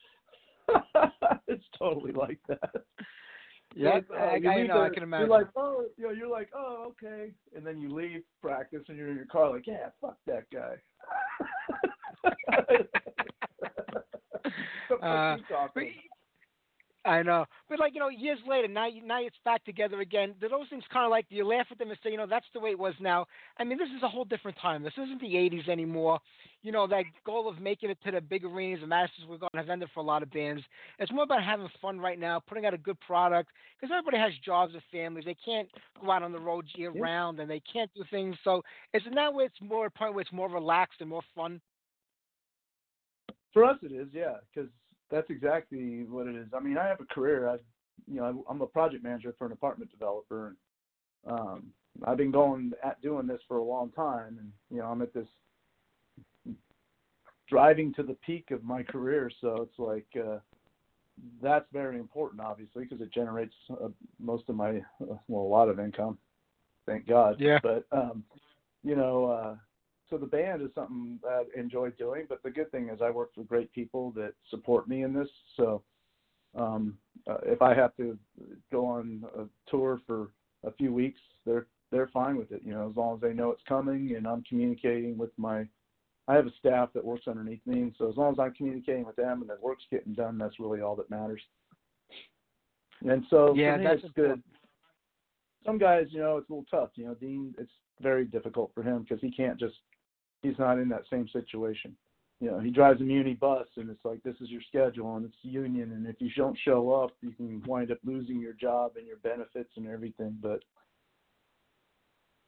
it's 1.49 1.65
totally 1.77 2.13
like 2.13 2.39
that. 2.49 2.71
Yeah, 3.79 4.01
uh, 4.11 4.15
I, 4.17 4.35
I 4.37 4.63
know. 4.67 4.81
I 4.83 4.89
can 4.89 5.03
imagine. 5.03 5.29
You're 5.29 5.39
like, 5.39 5.49
oh, 5.55 5.85
you 5.99 6.05
know, 6.05 6.11
you're 6.11 6.31
like, 6.31 6.49
oh, 6.55 6.93
okay, 6.93 7.31
and 7.55 7.65
then 7.67 7.79
you 7.79 7.91
leave 7.95 8.23
practice, 8.41 8.81
and 8.89 8.97
you're 8.97 9.11
in 9.11 9.17
your 9.17 9.27
car, 9.27 9.51
like, 9.51 9.67
yeah, 9.67 9.91
fuck 10.01 10.17
that 10.27 10.45
guy. 10.51 10.77
The 14.89 14.95
Uh, 15.05 15.37
you 15.37 15.43
talking 15.43 15.71
but- 15.75 15.83
about? 15.83 15.93
I 17.07 17.23
know, 17.23 17.43
uh, 17.43 17.45
but 17.69 17.79
like 17.79 17.95
you 17.95 18.01
know, 18.01 18.09
years 18.09 18.39
later, 18.47 18.69
now 18.69 18.89
now 19.05 19.23
it's 19.23 19.37
back 19.45 19.65
together 19.65 20.01
again. 20.01 20.35
Do 20.41 20.49
those 20.49 20.69
things 20.69 20.83
kind 20.93 21.05
of 21.05 21.11
like 21.11 21.27
you 21.29 21.47
laugh 21.47 21.67
at 21.71 21.79
them 21.79 21.91
and 21.91 21.99
say, 22.03 22.11
you 22.11 22.17
know, 22.17 22.27
that's 22.27 22.47
the 22.53 22.61
way 22.61 22.71
it 22.71 22.79
was 22.79 22.95
now? 23.01 23.27
I 23.59 23.65
mean, 23.65 23.79
this 23.79 23.89
is 23.97 24.03
a 24.03 24.09
whole 24.09 24.25
different 24.25 24.59
time. 24.61 24.83
This 24.83 24.93
isn't 24.95 25.21
the 25.21 25.35
'80s 25.35 25.69
anymore. 25.69 26.19
You 26.63 26.73
know, 26.73 26.87
that 26.89 27.05
goal 27.25 27.49
of 27.49 27.61
making 27.61 27.91
it 27.91 27.99
to 28.05 28.11
the 28.11 28.21
big 28.21 28.45
arenas 28.45 28.81
and 28.81 28.89
Madison 28.89 29.23
Square 29.23 29.39
Garden 29.39 29.59
have 29.59 29.71
ended 29.71 29.89
for 29.95 30.01
a 30.01 30.03
lot 30.03 30.23
of 30.25 30.31
bands. 30.33 30.63
It's 30.99 31.13
more 31.13 31.23
about 31.25 31.45
having 31.45 31.69
fun 31.81 32.01
right 32.01 32.19
now, 32.19 32.41
putting 32.49 32.67
out 32.67 32.75
a 32.75 32.79
good 32.79 32.99
product 33.01 33.51
because 33.81 33.95
everybody 33.97 34.19
has 34.19 34.33
jobs 34.45 34.75
and 34.75 34.83
families. 34.91 35.25
They 35.25 35.37
can't 35.45 35.69
go 36.03 36.11
out 36.11 36.25
on 36.25 36.33
the 36.33 36.41
road 36.41 36.67
year 36.75 36.91
Yeah. 36.93 37.03
round 37.03 37.39
and 37.39 37.49
they 37.49 37.61
can't 37.73 37.91
do 37.95 38.03
things. 38.11 38.37
So 38.43 38.63
it's 38.93 39.07
that 39.15 39.33
where 39.33 39.47
it's 39.47 39.61
more 39.61 39.87
a 39.87 39.91
point 39.91 40.15
where 40.15 40.23
it's 40.23 40.33
more 40.33 40.49
relaxed 40.49 41.01
and 41.01 41.09
more 41.09 41.23
fun? 41.35 41.61
For 43.53 43.65
us, 43.65 43.79
it 43.83 43.93
is, 43.93 44.09
yeah, 44.13 44.35
because 44.53 44.69
that's 45.11 45.31
exactly 45.31 46.05
what 46.09 46.27
it 46.27 46.37
is. 46.37 46.49
I 46.55 46.61
mean, 46.61 46.79
I 46.79 46.87
have 46.87 47.01
a 47.01 47.15
career. 47.15 47.49
I, 47.49 47.57
you 48.07 48.21
know, 48.21 48.45
I'm 48.49 48.61
a 48.61 48.67
project 48.67 49.03
manager 49.03 49.35
for 49.39 49.47
an 49.47 49.53
apartment 49.53 49.91
developer, 49.91 50.49
and 50.49 50.57
um, 51.39 51.67
I've 52.05 52.19
been 52.19 52.31
going 52.31 52.73
at 52.85 53.01
doing 53.03 53.27
this 53.27 53.41
for 53.49 53.59
a 53.59 53.65
long 53.65 53.91
time, 53.91 54.39
and 54.39 54.53
you 54.71 54.79
know, 54.79 54.87
I'm 54.87 55.03
at 55.03 55.15
this 55.15 55.29
driving 57.49 57.95
to 57.95 58.03
the 58.03 58.17
peak 58.27 58.51
of 58.51 58.65
my 58.65 58.83
career. 58.83 59.31
So 59.41 59.63
it's 59.63 59.79
like 59.79 60.07
uh, 60.19 60.39
that's 61.43 61.67
very 61.73 61.99
important, 61.99 62.41
obviously, 62.41 62.85
because 62.85 63.01
it 63.01 63.13
generates 63.13 63.55
uh, 63.71 63.89
most 64.19 64.49
of 64.49 64.57
my, 64.57 64.79
uh, 65.01 65.17
well, 65.29 65.43
a 65.43 65.53
lot 65.53 65.69
of 65.69 65.81
income. 65.81 66.19
Thank 66.87 67.09
God. 67.09 67.37
Yeah. 67.39 67.59
But 67.63 67.87
um, 67.93 68.25
you 68.85 68.97
know, 68.97 69.25
uh, 69.27 69.57
so 70.09 70.17
the 70.17 70.27
band 70.27 70.63
is 70.63 70.69
something 70.75 71.19
that 71.23 71.47
I 71.57 71.59
enjoy 71.59 71.91
doing. 71.91 72.27
But 72.29 72.43
the 72.43 72.51
good 72.51 72.71
thing 72.71 72.89
is 72.89 73.01
I 73.03 73.11
work 73.11 73.31
with 73.37 73.49
great 73.49 73.73
people 73.73 74.13
that 74.13 74.35
support 74.51 74.89
me 74.89 75.03
in 75.03 75.13
this. 75.13 75.29
So 75.57 75.83
um, 76.57 76.97
uh, 77.27 77.39
if 77.45 77.63
I 77.63 77.75
have 77.75 77.97
to 77.97 78.19
go 78.71 78.87
on 78.87 79.25
a 79.37 79.45
tour 79.71 80.01
for 80.07 80.31
a 80.65 80.73
few 80.73 80.93
weeks, 80.93 81.21
they're 81.45 81.67
they're 81.93 82.09
fine 82.09 82.37
with 82.37 82.53
it. 82.53 82.63
You 82.65 82.73
know, 82.73 82.89
as 82.89 82.97
long 82.97 83.17
as 83.17 83.21
they 83.21 83.33
know 83.33 83.51
it's 83.51 83.63
coming 83.69 84.15
and 84.17 84.27
I'm 84.27 84.43
communicating 84.45 85.17
with 85.17 85.31
my. 85.37 85.67
I 86.29 86.35
have 86.35 86.47
a 86.49 86.53
staff 86.59 86.89
that 86.95 87.05
works 87.05 87.29
underneath 87.29 87.61
me, 87.67 87.83
and 87.83 87.95
so 87.97 88.11
as 88.11 88.17
long 88.17 88.33
as 88.33 88.41
I'm 88.41 88.53
communicating 88.53 89.07
with 89.07 89.15
them 89.15 89.43
and 89.43 89.49
the 89.49 89.59
work's 89.63 89.85
getting 89.93 90.13
done, 90.13 90.39
that's 90.39 90.59
really 90.59 90.81
all 90.81 90.97
that 90.97 91.09
matters. 91.09 91.41
And 93.09 93.25
so 93.31 93.55
Yeah, 93.55 93.79
that's 93.79 94.03
it's 94.03 94.13
good. 94.15 94.43
Some 95.65 95.79
guys, 95.79 96.07
you 96.11 96.21
know, 96.21 96.37
it's 96.39 96.49
a 96.49 96.53
little 96.53 96.67
tough. 96.69 96.91
You 96.95 97.07
know, 97.07 97.15
Deen, 97.15 97.55
it's 97.59 97.71
very 98.01 98.25
difficult 98.25 98.73
for 98.75 98.83
him 98.83 99.03
because 99.03 99.21
he 99.21 99.31
can't 99.31 99.59
just. 99.59 99.75
He's 100.43 100.59
not 100.59 100.79
in 100.79 100.89
that 100.91 101.03
same 101.11 101.29
situation. 101.29 101.97
You 102.41 102.51
know, 102.51 102.59
he 102.59 102.71
drives 102.71 103.01
a 103.01 103.05
muni 103.05 103.35
bus, 103.35 103.67
and 103.77 103.89
it's 103.89 104.05
like 104.05 104.23
this 104.23 104.37
is 104.41 104.51
your 104.51 104.61
schedule, 104.69 105.17
and 105.17 105.25
it's 105.25 105.37
union, 105.43 105.93
and 105.93 106.07
if 106.07 106.17
you 106.19 106.29
don't 106.37 106.59
show 106.65 106.93
up, 106.93 107.13
you 107.23 107.31
can 107.33 107.63
wind 107.67 107.91
up 107.91 107.99
losing 108.05 108.39
your 108.41 108.53
job 108.53 108.93
and 108.97 109.07
your 109.07 109.17
benefits 109.19 109.71
and 109.77 109.89
everything. 109.89 110.37
But 110.43 110.63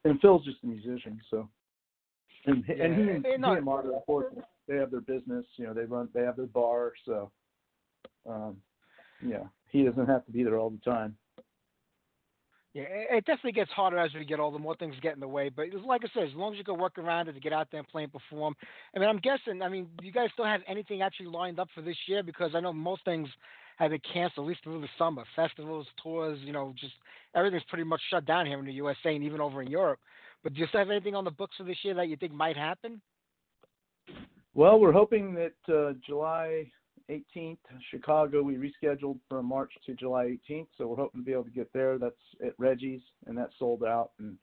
and 0.04 0.20
Phil's 0.20 0.44
just 0.44 0.62
a 0.62 0.66
musician, 0.66 1.18
so 1.30 1.48
and 2.44 2.56
and 2.56 2.66
he, 2.66 2.72
Yeah, 2.74 2.84
and, 3.14 3.26
he 3.26 3.32
and 3.32 3.64
Marta, 3.64 3.88
of 3.88 4.04
course, 4.04 4.34
they 4.66 4.76
have 4.76 4.90
their 4.90 5.00
business. 5.00 5.46
You 5.56 5.66
know, 5.66 5.74
they 5.74 5.84
run, 5.84 6.08
they 6.12 6.22
have 6.22 6.36
their 6.36 6.46
bar, 6.46 6.92
so 7.06 7.30
um, 8.28 8.58
yeah, 9.24 9.44
he 9.70 9.84
doesn't 9.84 10.06
have 10.06 10.24
to 10.26 10.32
be 10.32 10.44
there 10.44 10.58
all 10.58 10.70
the 10.70 10.90
time. 10.90 11.16
Yeah, 12.74 12.82
it 12.82 13.08
it 13.10 13.24
definitely 13.24 13.52
gets 13.52 13.70
harder 13.70 13.98
as 13.98 14.12
we 14.14 14.24
get 14.24 14.40
older. 14.40 14.58
More 14.58 14.76
things 14.76 14.94
get 15.00 15.14
in 15.14 15.20
the 15.20 15.28
way, 15.28 15.48
but 15.48 15.66
like 15.86 16.02
I 16.04 16.08
said, 16.12 16.28
as 16.28 16.34
long 16.34 16.52
as 16.52 16.58
you 16.58 16.64
can 16.64 16.78
work 16.78 16.98
around 16.98 17.28
it 17.28 17.32
to 17.32 17.40
get 17.40 17.52
out 17.52 17.68
there 17.70 17.80
and 17.80 17.88
play 17.88 18.04
and 18.04 18.12
perform. 18.12 18.54
I 18.94 18.98
mean, 18.98 19.08
I'm 19.08 19.18
guessing. 19.18 19.62
I 19.62 19.68
mean, 19.68 19.88
do 19.98 20.06
you 20.06 20.12
guys 20.12 20.28
still 20.34 20.44
have 20.44 20.60
anything 20.68 21.02
actually 21.02 21.26
lined 21.26 21.58
up 21.58 21.68
for 21.74 21.80
this 21.80 21.96
year? 22.06 22.22
Because 22.22 22.52
I 22.54 22.60
know 22.60 22.72
most 22.72 23.04
things 23.04 23.28
have 23.78 23.90
been 23.90 24.00
canceled 24.12 24.46
at 24.46 24.48
least 24.48 24.64
through 24.64 24.80
the 24.80 24.88
summer. 24.98 25.24
Festivals, 25.34 25.86
tours, 26.02 26.38
you 26.42 26.52
know, 26.52 26.74
just 26.78 26.94
everything's 27.34 27.62
pretty 27.68 27.84
much 27.84 28.00
shut 28.10 28.26
down 28.26 28.44
here 28.44 28.58
in 28.58 28.66
the 28.66 28.72
USA 28.72 29.14
and 29.14 29.24
even 29.24 29.40
over 29.40 29.62
in 29.62 29.68
Europe. 29.68 30.00
But 30.42 30.54
do 30.54 30.60
you 30.60 30.66
still 30.66 30.80
have 30.80 30.90
anything 30.90 31.14
on 31.14 31.24
the 31.24 31.30
books 31.30 31.56
for 31.56 31.64
this 31.64 31.78
year 31.82 31.94
that 31.94 32.08
you 32.08 32.16
think 32.16 32.32
might 32.32 32.56
happen? 32.56 33.00
Well, 34.54 34.80
we're 34.80 34.92
hoping 34.92 35.34
that 35.34 35.72
uh, 35.72 35.94
July 36.04 36.70
18th, 37.10 37.58
Chicago, 37.90 38.42
we 38.42 38.56
rescheduled 38.56 39.18
from 39.28 39.46
March 39.46 39.72
to 39.86 39.94
July 39.94 40.36
18th, 40.50 40.66
so 40.76 40.86
we're 40.86 40.96
hoping 40.96 41.20
to 41.20 41.24
be 41.24 41.32
able 41.32 41.44
to 41.44 41.50
get 41.50 41.72
there. 41.72 41.98
That's 41.98 42.14
at 42.44 42.58
Reggie's, 42.58 43.00
and 43.26 43.36
that's 43.36 43.54
sold 43.58 43.82
out. 43.82 44.10
And 44.18 44.36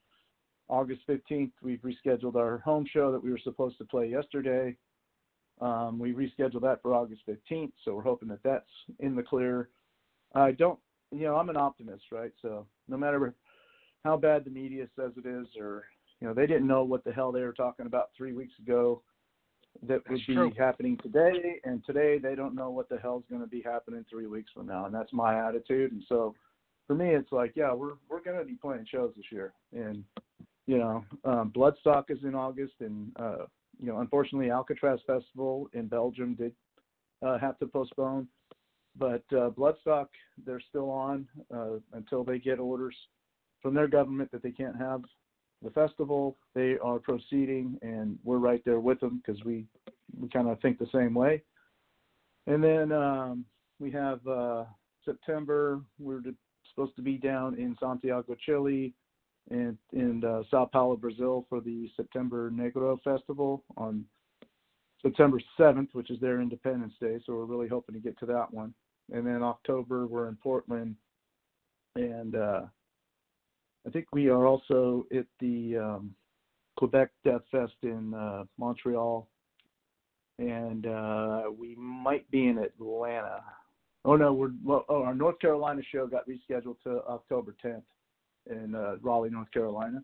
August 0.68 1.02
15th, 1.08 1.52
we've 1.62 1.82
rescheduled 1.82 2.36
our 2.36 2.58
home 2.60 2.86
show 2.92 3.12
that 3.12 3.24
we 3.24 3.30
were 3.30 3.40
supposed 3.44 3.78
to 3.78 3.86
play 3.86 4.08
yesterday. 4.08 4.76
Um, 5.62 6.00
we 6.00 6.14
rescheduled 6.14 6.64
that 6.64 6.82
for 6.82 6.94
August 6.94 7.22
15th, 7.30 7.72
so 7.84 7.94
we're 7.94 8.02
hoping 8.02 8.30
that 8.30 8.44
that's 8.44 8.66
in 9.00 9.16
the 9.16 9.24
clear. 9.24 9.70
I 10.34 10.52
don't, 10.52 10.80
you 11.12 11.22
know, 11.22 11.36
I'm 11.36 11.50
an 11.50 11.58
optimist, 11.58 12.06
right? 12.12 12.32
So 12.42 12.66
no 12.88 12.98
matter 12.98 13.36
how 14.04 14.18
bad 14.18 14.44
the 14.44 14.52
media 14.52 14.88
says 14.96 15.12
it 15.18 15.28
is, 15.28 15.48
or 15.60 15.86
you 16.20 16.28
know, 16.28 16.34
they 16.34 16.48
didn't 16.48 16.68
know 16.68 16.84
what 16.84 17.04
the 17.04 17.12
hell 17.12 17.32
they 17.32 17.42
were 17.42 17.54
talking 17.54 17.86
about 17.86 18.10
three 18.18 18.34
weeks 18.34 18.54
ago 18.60 19.02
that 19.84 20.02
would 20.10 20.22
be 20.28 20.34
true. 20.34 20.52
happening 20.58 20.98
today, 21.02 21.60
and 21.64 21.84
today 21.86 22.18
they 22.18 22.36
don't 22.36 22.56
know 22.56 22.70
what 22.70 22.90
the 22.90 22.98
hell's 22.98 23.24
going 23.30 23.42
to 23.42 23.48
be 23.48 23.62
happening 23.62 24.06
three 24.10 24.28
weeks 24.28 24.52
from 24.54 24.68
now, 24.68 24.86
and 24.86 24.94
that's 24.94 25.14
my 25.14 25.48
attitude. 25.48 25.92
And 25.92 26.04
so, 26.08 26.36
for 26.88 26.96
me, 26.96 27.10
it's 27.10 27.32
like, 27.32 27.54
yeah, 27.56 27.74
we're 27.74 27.94
we're 28.10 28.22
going 28.22 28.38
to 28.38 28.46
be 28.46 28.56
playing 28.56 28.86
shows 28.90 29.14
this 29.16 29.26
year, 29.32 29.54
and 29.74 30.04
you 30.68 30.78
know, 30.78 31.04
um, 31.24 31.52
Bloodstock 31.56 32.06
is 32.10 32.20
in 32.24 32.36
August, 32.36 32.74
and 32.80 33.12
uh, 33.18 33.46
you 33.80 33.88
know, 33.88 34.00
unfortunately, 34.00 34.50
Alcatraz 34.50 35.00
Festival 35.06 35.70
in 35.74 35.88
Belgium 35.88 36.36
did 36.36 36.54
uh, 37.26 37.38
have 37.38 37.60
to 37.60 37.68
postpone, 37.68 38.28
but 38.98 39.24
uh, 39.32 39.50
Bloodstock 39.50 40.08
they're 40.46 40.62
still 40.70 40.90
on 40.90 41.28
uh, 41.54 41.80
until 41.94 42.24
they 42.24 42.40
get 42.40 42.60
orders 42.60 42.96
from 43.62 43.74
their 43.74 43.88
government 43.88 44.32
that 44.32 44.44
they 44.44 44.52
can't 44.52 44.78
have 44.78 45.02
the 45.66 45.72
festival. 45.72 46.38
They 46.54 46.78
are 46.82 47.00
proceeding, 47.00 47.78
and 47.82 48.18
we're 48.24 48.38
right 48.38 48.62
there 48.66 48.80
with 48.80 49.00
them 49.00 49.22
because 49.26 49.44
we 49.44 49.66
we 50.20 50.30
kind 50.30 50.48
of 50.48 50.60
think 50.62 50.80
the 50.80 50.88
same 50.94 51.14
way. 51.14 51.42
And 52.48 52.64
then 52.64 52.92
um, 52.92 53.46
we 53.80 53.92
have 53.92 54.26
uh, 54.28 54.66
September. 55.04 55.82
We're 56.00 56.22
supposed 56.70 56.96
to 56.96 57.02
be 57.02 57.18
down 57.18 57.56
in 57.56 57.76
Santiago, 57.80 58.36
Chile, 58.46 58.94
and 59.50 59.78
in 59.94 60.24
uh, 60.24 60.44
Sao 60.50 60.66
Paulo, 60.72 60.96
Brazil, 60.96 61.46
for 61.50 61.60
the 61.60 61.90
September 61.96 62.52
Negro 62.52 63.02
Festival 63.04 63.64
on 63.78 64.06
September 65.02 65.40
7th, 65.60 65.90
which 65.94 66.10
is 66.10 66.20
their 66.20 66.42
Independence 66.42 66.94
Day. 67.00 67.20
So 67.26 67.34
we're 67.34 67.46
really 67.46 67.68
hoping 67.68 67.96
to 67.96 68.02
get 68.02 68.18
to 68.20 68.26
that 68.28 68.52
one. 68.54 68.74
And 69.12 69.26
then 69.26 69.44
October, 69.44 70.08
we're 70.08 70.30
in 70.30 70.36
Portland, 70.36 70.96
and 71.96 72.36
uh, 72.36 72.62
I 73.86 73.90
think 73.92 74.08
we 74.12 74.30
are 74.30 74.48
also 74.48 75.06
at 75.16 75.26
the 75.40 75.78
um, 75.78 76.16
Quebec 76.78 77.10
Death 77.24 77.42
Fest 77.52 77.74
in 77.84 78.14
uh, 78.14 78.46
Montreal, 78.58 79.28
and 80.40 80.88
uh, 80.88 81.44
we 81.58 81.76
might 81.76 82.30
be 82.32 82.48
in 82.48 82.58
Atlanta. 82.58 83.44
Oh 84.04 84.16
no, 84.16 84.34
we're 84.34 84.52
well. 84.64 84.86
Oh, 84.90 85.04
our 85.04 85.16
North 85.16 85.40
Carolina 85.40 85.82
show 85.92 86.08
got 86.08 86.28
rescheduled 86.28 86.82
to 86.84 87.02
October 87.08 87.56
10th 87.64 87.84
in 88.50 88.76
uh, 88.76 88.96
Raleigh, 89.02 89.30
North 89.30 89.52
Carolina. 89.52 90.04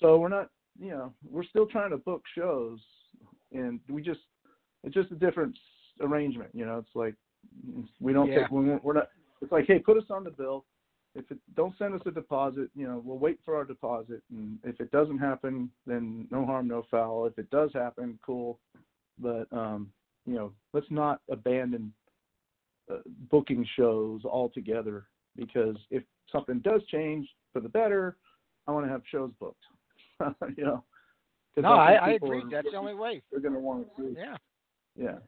So 0.00 0.18
we're 0.18 0.28
not, 0.28 0.50
you 0.78 0.90
know, 0.90 1.12
we're 1.28 1.44
still 1.44 1.66
trying 1.66 1.90
to 1.90 1.98
book 1.98 2.22
shows, 2.36 2.78
and 3.52 3.80
we 3.88 4.02
just 4.02 4.20
it's 4.84 4.94
just 4.94 5.10
a 5.12 5.16
different 5.16 5.56
arrangement. 6.00 6.50
You 6.54 6.66
know, 6.66 6.78
it's 6.78 6.94
like 6.94 7.14
we 8.00 8.12
don't 8.12 8.28
Yeah. 8.28 8.42
take 8.42 8.50
we're 8.50 8.92
not. 8.92 9.08
It's 9.42 9.52
like, 9.52 9.66
hey, 9.66 9.78
put 9.78 9.96
us 9.96 10.04
on 10.10 10.24
the 10.24 10.30
bill. 10.30 10.66
If 11.14 11.30
it 11.30 11.38
don't 11.56 11.76
send 11.76 11.94
us 11.94 12.00
a 12.06 12.10
deposit, 12.10 12.70
you 12.76 12.86
know, 12.86 13.02
we'll 13.04 13.18
wait 13.18 13.40
for 13.44 13.56
our 13.56 13.64
deposit, 13.64 14.22
and 14.30 14.58
if 14.62 14.80
it 14.80 14.92
doesn't 14.92 15.18
happen, 15.18 15.70
then 15.86 16.28
no 16.30 16.46
harm, 16.46 16.68
no 16.68 16.84
foul. 16.90 17.26
If 17.26 17.36
it 17.38 17.50
does 17.50 17.70
happen, 17.74 18.18
cool. 18.24 18.60
But 19.18 19.46
um, 19.52 19.90
you 20.24 20.34
know, 20.34 20.52
let's 20.72 20.86
not 20.90 21.20
abandon 21.28 21.92
uh, 22.90 22.98
booking 23.30 23.66
shows 23.76 24.24
altogether 24.24 25.06
because 25.36 25.76
if 25.90 26.04
something 26.30 26.60
does 26.60 26.82
change 26.86 27.28
for 27.52 27.60
the 27.60 27.68
better, 27.68 28.16
I 28.66 28.72
want 28.72 28.86
to 28.86 28.92
have 28.92 29.02
shows 29.10 29.32
booked. 29.40 29.64
you 30.56 30.64
know, 30.64 30.84
No, 31.56 31.72
I, 31.72 31.90
think 31.92 32.02
I 32.02 32.10
agree. 32.12 32.38
are- 32.42 32.50
That's 32.50 32.68
the 32.70 32.76
only 32.76 32.94
way. 32.94 33.22
They're 33.30 33.40
going 33.40 33.54
to 33.54 33.60
want 33.60 33.86
to 33.96 34.02
see. 34.02 34.14
Yeah. 34.16 34.36
Yeah. 34.96 35.18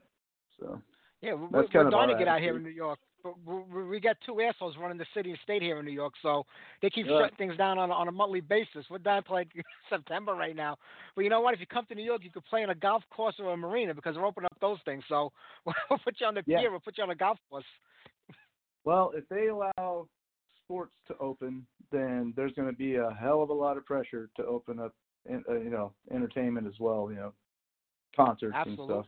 So. 0.60 0.80
Yeah, 1.20 1.34
we're, 1.34 1.48
we're 1.48 1.90
dying 1.90 2.08
to 2.10 2.18
get 2.18 2.28
out 2.28 2.40
here 2.40 2.56
in. 2.56 2.62
New 2.62 2.70
York. 2.70 2.98
But 3.22 3.34
we, 3.46 3.84
we 3.84 4.00
got 4.00 4.16
two 4.26 4.40
assholes 4.40 4.76
running 4.78 4.98
the 4.98 5.06
city 5.14 5.30
and 5.30 5.38
state 5.42 5.62
here 5.62 5.78
in 5.78 5.84
New 5.84 5.92
York, 5.92 6.14
so 6.22 6.44
they 6.80 6.90
keep 6.90 7.06
Yeah. 7.06 7.18
shutting 7.20 7.36
things 7.36 7.56
down 7.56 7.78
on 7.78 7.90
a, 7.90 7.92
on 7.92 8.08
a 8.08 8.12
monthly 8.12 8.40
basis. 8.40 8.86
We're 8.90 8.98
down 8.98 9.22
to 9.24 9.32
like 9.32 9.48
September 9.90 10.34
right 10.34 10.56
now. 10.56 10.76
But 11.14 11.22
you 11.22 11.30
know 11.30 11.40
what? 11.40 11.54
If 11.54 11.60
you 11.60 11.66
come 11.66 11.86
to 11.86 11.94
New 11.94 12.04
York, 12.04 12.24
you 12.24 12.30
could 12.30 12.44
play 12.46 12.62
on 12.62 12.70
a 12.70 12.74
golf 12.74 13.02
course 13.10 13.36
or 13.38 13.52
a 13.52 13.56
marina 13.56 13.94
because 13.94 14.16
they're 14.16 14.26
opening 14.26 14.46
up 14.46 14.60
those 14.60 14.78
things. 14.84 15.04
So 15.08 15.30
we'll 15.66 15.98
put 16.04 16.20
you 16.20 16.26
on 16.26 16.34
the 16.34 16.42
Yeah. 16.46 16.60
pier. 16.60 16.70
We'll 16.70 16.80
put 16.80 16.98
you 16.98 17.04
on 17.04 17.10
a 17.10 17.14
golf 17.14 17.38
course. 17.48 17.64
Well, 18.84 19.12
if 19.14 19.28
they 19.28 19.46
allow 19.46 20.08
sports 20.64 20.94
to 21.06 21.16
open, 21.18 21.66
then 21.92 22.32
there's 22.36 22.52
going 22.52 22.68
to 22.68 22.76
be 22.76 22.96
a 22.96 23.16
hell 23.20 23.42
of 23.42 23.50
a 23.50 23.54
lot 23.54 23.76
of 23.76 23.86
pressure 23.86 24.28
to 24.36 24.44
open 24.44 24.80
up, 24.80 24.94
uh, 25.30 25.54
you 25.54 25.70
know, 25.70 25.92
entertainment 26.10 26.66
as 26.66 26.80
well. 26.80 27.08
You 27.10 27.16
know, 27.16 27.32
concerts 28.16 28.56
Absolutely. 28.56 28.96
and 28.96 29.04
stuff. 29.04 29.06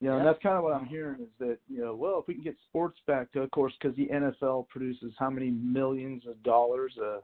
You 0.00 0.08
know, 0.08 0.16
and 0.16 0.26
that's 0.26 0.42
kind 0.42 0.56
of 0.56 0.64
what 0.64 0.72
I'm 0.72 0.86
hearing 0.86 1.20
is 1.20 1.28
that 1.40 1.58
you 1.68 1.82
know, 1.82 1.94
well, 1.94 2.18
if 2.20 2.26
we 2.26 2.34
can 2.34 2.42
get 2.42 2.56
sports 2.68 2.98
back, 3.06 3.30
to 3.32 3.42
of 3.42 3.50
course, 3.50 3.74
because 3.80 3.94
the 3.96 4.06
NFL 4.06 4.68
produces 4.68 5.12
how 5.18 5.28
many 5.28 5.50
millions 5.50 6.22
of 6.26 6.42
dollars. 6.42 6.94
Uh, 7.00 7.18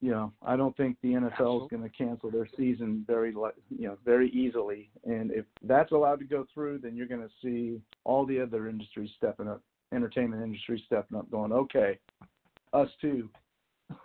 you 0.00 0.10
know, 0.10 0.32
I 0.42 0.56
don't 0.56 0.76
think 0.76 0.98
the 1.02 1.12
NFL 1.12 1.64
is 1.64 1.70
going 1.70 1.82
to 1.82 1.88
cancel 1.88 2.30
their 2.30 2.48
season 2.56 3.04
very, 3.06 3.30
you 3.30 3.88
know, 3.88 3.96
very 4.04 4.30
easily. 4.30 4.90
And 5.04 5.30
if 5.30 5.46
that's 5.62 5.90
allowed 5.92 6.18
to 6.18 6.26
go 6.26 6.46
through, 6.52 6.78
then 6.78 6.94
you're 6.94 7.06
going 7.06 7.22
to 7.22 7.30
see 7.42 7.80
all 8.04 8.26
the 8.26 8.40
other 8.40 8.68
industries 8.68 9.10
stepping 9.16 9.48
up, 9.48 9.62
entertainment 9.94 10.42
industry 10.42 10.82
stepping 10.86 11.16
up, 11.16 11.30
going, 11.30 11.50
okay, 11.50 11.98
us 12.74 12.88
too. 13.00 13.30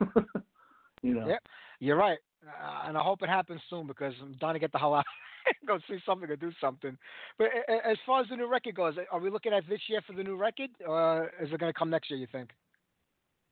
you 1.02 1.14
know. 1.14 1.28
Yep, 1.28 1.44
you're 1.80 1.98
right. 1.98 2.20
Uh, 2.48 2.88
and 2.88 2.98
I 2.98 3.02
hope 3.02 3.22
it 3.22 3.30
happens 3.30 3.62
soon 3.70 3.86
because 3.86 4.14
I'm 4.22 4.36
dying 4.40 4.56
to 4.56 4.60
get 4.60 4.72
the 4.72 4.80
hell 4.80 4.96
out. 4.96 5.06
Go 5.68 5.80
see 5.90 5.98
something 6.06 6.30
or 6.30 6.36
do 6.36 6.52
something. 6.60 6.98
But 7.38 7.48
as 7.70 7.98
far 8.06 8.22
as 8.22 8.28
the 8.30 8.36
new 8.36 8.48
record 8.48 8.76
goes, 8.76 8.96
are 9.12 9.20
we 9.20 9.30
looking 9.30 9.54
at 9.54 9.68
this 9.68 9.82
year 9.88 10.02
for 10.06 10.14
the 10.14 10.24
new 10.24 10.36
record, 10.36 10.70
or 10.86 11.32
is 11.42 11.52
it 11.52 11.60
going 11.60 11.72
to 11.72 11.78
come 11.78 11.90
next 11.90 12.10
year? 12.10 12.20
You 12.20 12.28
think? 12.32 12.52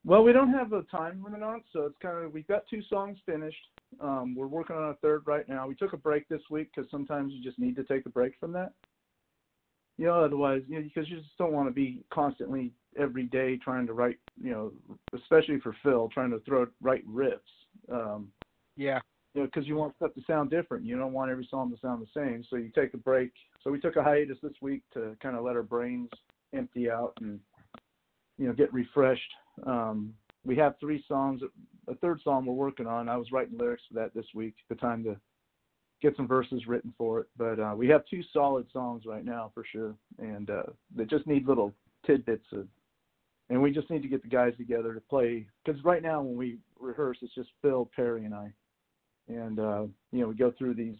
Well, 0.06 0.24
we 0.24 0.32
don't 0.32 0.54
have 0.54 0.72
a 0.72 0.84
time 0.84 1.22
limit 1.24 1.44
on 1.44 1.58
it, 1.58 1.64
so 1.74 1.82
it's 1.82 1.98
kind 2.02 2.24
of 2.24 2.34
we've 2.34 2.48
got 2.48 2.64
two 2.70 2.82
songs 2.90 3.18
finished. 3.26 3.58
Um, 4.00 4.34
we're 4.36 4.48
working 4.48 4.76
on 4.76 4.90
a 4.90 4.94
third 4.96 5.24
right 5.26 5.48
now. 5.50 5.68
We 5.68 5.76
took 5.76 5.94
a 5.94 5.98
break 5.98 6.28
this 6.30 6.42
week 6.50 6.70
because 6.74 6.90
sometimes 6.90 7.34
you 7.34 7.44
just 7.44 7.60
need 7.60 7.76
to 7.76 7.84
take 7.84 8.06
a 8.06 8.10
break 8.10 8.34
from 8.40 8.54
that. 8.54 8.72
You 9.98 10.06
know, 10.06 10.24
otherwise, 10.24 10.62
you 10.70 10.76
know, 10.76 10.84
because 10.84 11.10
you 11.10 11.18
just 11.18 11.38
don't 11.38 11.52
want 11.52 11.68
to 11.68 11.74
be 11.74 12.02
constantly 12.14 12.72
every 12.98 13.24
day 13.24 13.58
trying 13.58 13.86
to 13.88 13.94
write. 13.94 14.18
You 14.42 14.52
know, 14.52 14.72
especially 15.14 15.60
for 15.60 15.76
Phil, 15.84 16.10
trying 16.14 16.32
to 16.32 16.40
throw 16.40 16.68
write 16.82 17.06
riffs. 17.06 17.40
Um, 17.92 18.32
Yeah. 18.78 19.02
You 19.40 19.46
know, 19.46 19.52
because 19.54 19.68
you 19.68 19.76
want 19.78 19.96
stuff 19.96 20.14
to 20.16 20.22
sound 20.28 20.50
different. 20.50 20.86
You 20.86 20.98
don't 20.98 21.14
want 21.14 21.32
every 21.32 21.48
song 21.50 21.72
to 21.72 21.80
sound 21.80 22.06
the 22.06 22.20
same. 22.20 22.44
So 22.50 22.58
you 22.58 22.72
take 22.76 22.94
a 22.94 22.98
break. 22.98 23.32
So 23.64 23.72
we 23.72 23.80
took 23.80 23.96
a 23.96 24.04
hiatus 24.04 24.38
this 24.44 24.54
week 24.62 24.84
to 24.94 25.16
kind 25.22 25.38
of 25.38 25.46
let 25.46 25.56
our 25.56 25.64
brains 25.64 26.10
empty 26.54 26.90
out 26.90 27.14
and 27.22 27.40
you 28.38 28.48
know 28.48 28.54
get 28.54 28.74
refreshed. 28.74 29.32
Um, 29.66 30.14
we 30.44 30.58
have 30.58 30.76
three 30.80 31.06
songs. 31.08 31.42
A 31.88 31.96
third 31.96 32.20
song 32.22 32.46
we're 32.46 32.54
working 32.54 32.86
on. 32.86 33.08
I 33.08 33.16
was 33.16 33.32
writing 33.32 33.58
lyrics 33.58 33.84
for 33.88 33.94
that 33.94 34.14
this 34.14 34.26
week. 34.36 34.56
The 34.68 34.76
time 34.76 35.04
to 35.06 35.16
get 36.02 36.18
some 36.18 36.28
verses 36.28 36.68
written 36.68 36.94
for 36.98 37.22
it. 37.22 37.28
But 37.38 37.60
uh, 37.60 37.74
we 37.78 37.88
have 37.88 38.02
two 38.10 38.22
solid 38.34 38.68
songs 38.74 39.04
right 39.06 39.24
now 39.24 39.52
for 39.54 39.64
sure, 39.72 39.96
and 40.18 40.50
uh, 40.50 40.64
they 40.94 41.06
just 41.06 41.28
need 41.28 41.48
little 41.48 41.74
tidbits 42.06 42.46
of. 42.52 42.68
And 43.52 43.60
we 43.60 43.72
just 43.72 43.90
need 43.90 44.04
to 44.04 44.08
get 44.08 44.22
the 44.22 44.30
guys 44.30 44.54
together 44.58 44.94
to 44.94 45.02
play 45.02 45.48
because 45.66 45.84
right 45.84 46.04
now 46.04 46.22
when 46.22 46.38
we 46.38 46.60
rehearse, 46.80 47.18
it's 47.24 47.34
just 47.34 47.50
Phil, 47.64 47.90
Perry, 47.96 48.26
and 48.26 48.36
I 48.36 48.54
and 49.30 49.60
uh, 49.60 49.84
you 50.12 50.22
know 50.22 50.28
we 50.28 50.36
go 50.36 50.52
through 50.58 50.74
these 50.74 50.98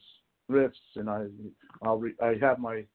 riffs, 0.50 0.72
and 0.96 1.10
I 1.10 1.26
I'll 1.84 1.98
re- 1.98 2.16
I 2.22 2.36
have 2.40 2.60
my 2.60 2.86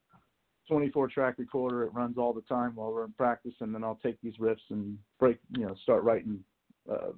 24 0.68 1.08
track 1.08 1.34
recorder. 1.38 1.82
It 1.82 1.92
runs 1.92 2.16
all 2.16 2.32
the 2.32 2.40
time 2.42 2.74
while 2.74 2.92
we're 2.92 3.04
in 3.04 3.12
practice, 3.12 3.54
and 3.60 3.74
then 3.74 3.84
I'll 3.84 4.00
take 4.02 4.20
these 4.22 4.36
riffs 4.38 4.70
and 4.70 4.98
break 5.18 5.38
you 5.56 5.66
know 5.66 5.74
start 5.82 6.04
writing 6.04 6.42
uh, 6.90 7.12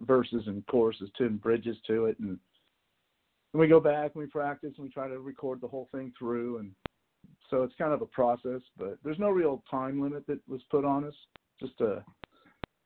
verses 0.00 0.42
and 0.46 0.66
choruses 0.66 1.10
to 1.16 1.26
and 1.26 1.40
bridges 1.40 1.76
to 1.86 2.06
it, 2.06 2.18
and 2.18 2.38
then 3.52 3.60
we 3.60 3.68
go 3.68 3.80
back 3.80 4.12
and 4.14 4.22
we 4.22 4.26
practice 4.26 4.72
and 4.76 4.84
we 4.84 4.92
try 4.92 5.08
to 5.08 5.20
record 5.20 5.60
the 5.60 5.68
whole 5.68 5.88
thing 5.92 6.12
through, 6.18 6.58
and 6.58 6.72
so 7.48 7.62
it's 7.62 7.74
kind 7.78 7.92
of 7.92 8.02
a 8.02 8.06
process, 8.06 8.60
but 8.76 8.98
there's 9.02 9.18
no 9.18 9.30
real 9.30 9.62
time 9.70 10.00
limit 10.00 10.26
that 10.26 10.40
was 10.48 10.60
put 10.70 10.84
on 10.84 11.04
us. 11.04 11.14
Just 11.58 11.80
a 11.80 12.02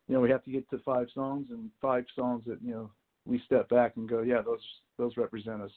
you 0.06 0.14
know 0.14 0.20
we 0.20 0.30
have 0.30 0.44
to 0.44 0.50
get 0.50 0.68
to 0.70 0.78
five 0.84 1.06
songs 1.14 1.46
and 1.50 1.70
five 1.80 2.04
songs 2.14 2.44
that 2.46 2.58
you 2.62 2.72
know 2.72 2.90
we 3.26 3.40
step 3.46 3.68
back 3.68 3.92
and 3.96 4.08
go, 4.08 4.22
yeah, 4.22 4.42
those 4.42 4.60
those 4.98 5.16
represent 5.16 5.62
us 5.62 5.72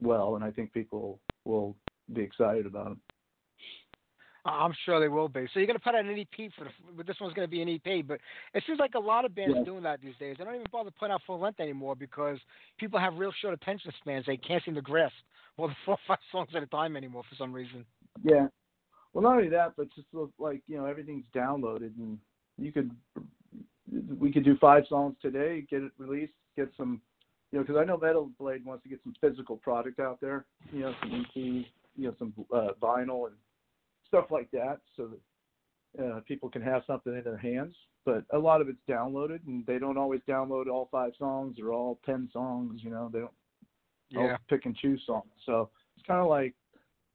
well, 0.00 0.36
and 0.36 0.44
I 0.44 0.50
think 0.50 0.72
people 0.72 1.20
will 1.44 1.76
be 2.12 2.22
excited 2.22 2.66
about 2.66 2.84
them. 2.86 3.00
I'm 4.44 4.72
sure 4.84 4.98
they 4.98 5.08
will 5.08 5.28
be. 5.28 5.46
So 5.54 5.60
you're 5.60 5.68
going 5.68 5.78
to 5.78 5.84
put 5.84 5.94
out 5.94 6.04
an 6.04 6.18
EP 6.18 6.50
for 6.58 6.64
the, 6.64 7.04
this 7.04 7.16
one's 7.20 7.32
going 7.32 7.46
to 7.46 7.50
be 7.50 7.62
an 7.62 7.68
EP. 7.68 8.04
But 8.04 8.18
it 8.54 8.64
seems 8.66 8.80
like 8.80 8.94
a 8.94 8.98
lot 8.98 9.24
of 9.24 9.34
bands 9.36 9.54
Yeah. 9.54 9.62
are 9.62 9.64
doing 9.64 9.84
that 9.84 10.00
these 10.00 10.16
days. 10.18 10.34
They 10.36 10.44
don't 10.44 10.54
even 10.56 10.66
bother 10.72 10.90
putting 10.90 11.12
out 11.12 11.22
full 11.24 11.38
length 11.38 11.60
anymore 11.60 11.94
because 11.94 12.38
people 12.76 12.98
have 12.98 13.14
real 13.14 13.32
short 13.40 13.54
attention 13.54 13.92
spans. 14.00 14.26
They 14.26 14.36
can't 14.36 14.62
seem 14.64 14.74
to 14.74 14.82
grasp 14.82 15.14
more 15.56 15.68
than 15.68 15.76
four 15.84 15.94
or 15.94 15.98
five 16.08 16.18
songs 16.32 16.48
at 16.56 16.62
a 16.62 16.66
time 16.66 16.96
anymore 16.96 17.22
for 17.28 17.36
some 17.36 17.52
reason. 17.52 17.84
Yeah. 18.24 18.48
Well, 19.12 19.22
not 19.22 19.36
only 19.36 19.48
that, 19.50 19.74
but 19.76 19.94
just 19.94 20.08
like 20.38 20.62
you 20.66 20.76
know 20.76 20.86
everything's 20.86 21.26
downloaded, 21.34 21.92
and 21.98 22.18
you 22.58 22.72
could 22.72 22.90
we 24.18 24.32
could 24.32 24.44
do 24.44 24.56
five 24.56 24.84
songs 24.88 25.14
today, 25.20 25.66
get 25.70 25.82
it 25.82 25.92
released, 25.98 26.32
get 26.56 26.70
some, 26.76 27.00
you 27.50 27.58
know, 27.58 27.64
because 27.64 27.80
I 27.80 27.84
know 27.84 27.96
Metal 27.96 28.30
Blade 28.38 28.64
wants 28.64 28.82
to 28.84 28.88
get 28.88 29.00
some 29.02 29.14
physical 29.20 29.56
product 29.56 30.00
out 30.00 30.20
there, 30.20 30.46
you 30.72 30.80
know, 30.80 30.94
some 31.00 31.10
EPs, 31.10 31.66
you 31.96 32.08
know, 32.08 32.14
some 32.18 32.32
uh, 32.52 32.68
vinyl 32.80 33.26
and 33.26 33.36
stuff 34.06 34.26
like 34.30 34.50
that, 34.52 34.78
so 34.96 35.08
that 35.08 36.04
uh, 36.04 36.20
people 36.26 36.48
can 36.48 36.62
have 36.62 36.82
something 36.86 37.14
in 37.14 37.24
their 37.24 37.36
hands. 37.36 37.74
But 38.04 38.24
a 38.32 38.38
lot 38.38 38.60
of 38.60 38.68
it's 38.68 38.80
downloaded, 38.88 39.46
and 39.46 39.64
they 39.66 39.78
don't 39.78 39.98
always 39.98 40.20
download 40.28 40.66
all 40.66 40.88
five 40.90 41.12
songs 41.18 41.58
or 41.60 41.72
all 41.72 42.00
ten 42.04 42.28
songs. 42.32 42.80
You 42.82 42.90
know, 42.90 43.10
they 43.12 43.20
don't 43.20 43.30
Yeah. 44.10 44.36
Pick 44.48 44.66
and 44.66 44.76
choose 44.76 45.02
songs. 45.06 45.30
So 45.46 45.70
it's 45.96 46.06
kind 46.06 46.20
of 46.20 46.28
like, 46.28 46.54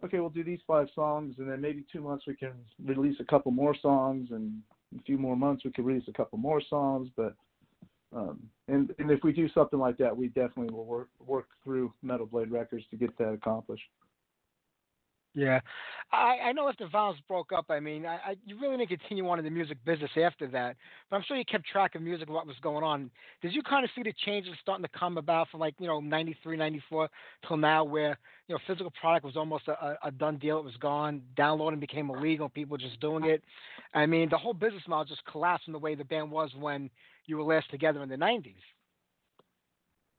okay, 0.04 0.20
we'll 0.20 0.30
do 0.30 0.44
these 0.44 0.62
five 0.66 0.88
songs, 0.96 1.36
and 1.40 1.50
then 1.50 1.60
maybe 1.62 1.86
two 1.92 2.02
months 2.02 2.26
we 2.26 2.36
can 2.36 2.54
release 2.84 3.18
a 3.20 3.26
couple 3.26 3.52
more 3.52 3.76
songs, 3.82 4.30
and 4.32 4.62
a 4.98 5.02
few 5.04 5.18
more 5.18 5.36
months 5.36 5.66
we 5.66 5.72
can 5.72 5.84
release 5.84 6.08
a 6.08 6.14
couple 6.14 6.38
more 6.38 6.62
songs. 6.70 7.10
But 7.16 7.36
um, 8.16 8.50
and 8.68 8.94
and 9.00 9.12
if 9.12 9.24
we 9.24 9.32
do 9.32 9.50
something 9.50 9.80
like 9.80 9.98
that, 9.98 10.16
we 10.16 10.28
definitely 10.28 10.74
will 10.74 10.86
work 10.86 11.10
work 11.26 11.48
through 11.64 11.94
Metal 12.02 12.26
Blade 12.26 12.52
Records 12.52 12.86
to 12.92 12.98
get 12.98 13.18
that 13.18 13.34
accomplished. 13.34 13.84
Yeah, 15.38 15.60
I, 16.12 16.38
I 16.46 16.52
know 16.52 16.68
after 16.68 16.88
Vio-lence 16.88 17.20
broke 17.28 17.52
up, 17.52 17.66
I 17.70 17.80
mean, 17.80 18.08
I, 18.08 18.16
I 18.16 18.36
you 18.44 18.60
really 18.60 18.76
didn't 18.78 18.90
continue 19.00 19.30
on 19.30 19.38
in 19.38 19.46
the 19.46 19.52
music 19.52 19.78
business 19.86 20.10
after 20.20 20.48
that. 20.48 20.76
But 21.10 21.18
I'm 21.18 21.24
sure 21.28 21.38
you 21.38 21.46
kept 21.46 21.68
track 21.68 21.94
of 21.94 22.02
music, 22.02 22.28
what 22.28 22.48
was 22.48 22.56
going 22.64 22.84
on. 22.84 23.12
Did 23.44 23.54
you 23.54 23.62
kind 23.62 23.84
of 23.84 23.92
see 23.96 24.02
the 24.02 24.14
changes 24.26 24.54
starting 24.62 24.84
to 24.84 25.00
come 25.00 25.20
about 25.20 25.48
from 25.50 25.60
like 25.60 25.76
you 25.78 25.86
know 25.86 26.00
'93, 26.00 26.58
'94 26.58 27.08
till 27.48 27.58
now, 27.58 27.84
where 27.84 28.18
you 28.48 28.56
know 28.56 28.60
physical 28.66 28.92
product 29.00 29.26
was 29.26 29.38
almost 29.38 29.68
a- 29.68 29.98
a 30.04 30.10
done 30.10 30.38
deal? 30.38 30.58
It 30.58 30.66
was 30.66 30.78
gone. 30.78 31.22
Downloading 31.36 31.80
became 31.80 32.10
illegal. 32.10 32.50
People 32.50 32.78
just 32.78 33.00
doing 33.00 33.26
it. 33.26 33.44
I 33.94 34.08
mean, 34.08 34.30
the 34.30 34.38
whole 34.40 34.56
business 34.56 34.88
model 34.88 35.06
just 35.06 35.24
collapsed 35.26 35.68
in 35.68 35.74
the 35.74 35.80
way 35.80 35.94
the 35.94 36.04
band 36.04 36.32
was 36.32 36.50
when 36.56 36.90
you 37.28 37.38
were 37.38 37.44
last 37.44 37.70
together 37.70 38.02
in 38.02 38.10
the 38.10 38.16
'90s. 38.16 38.56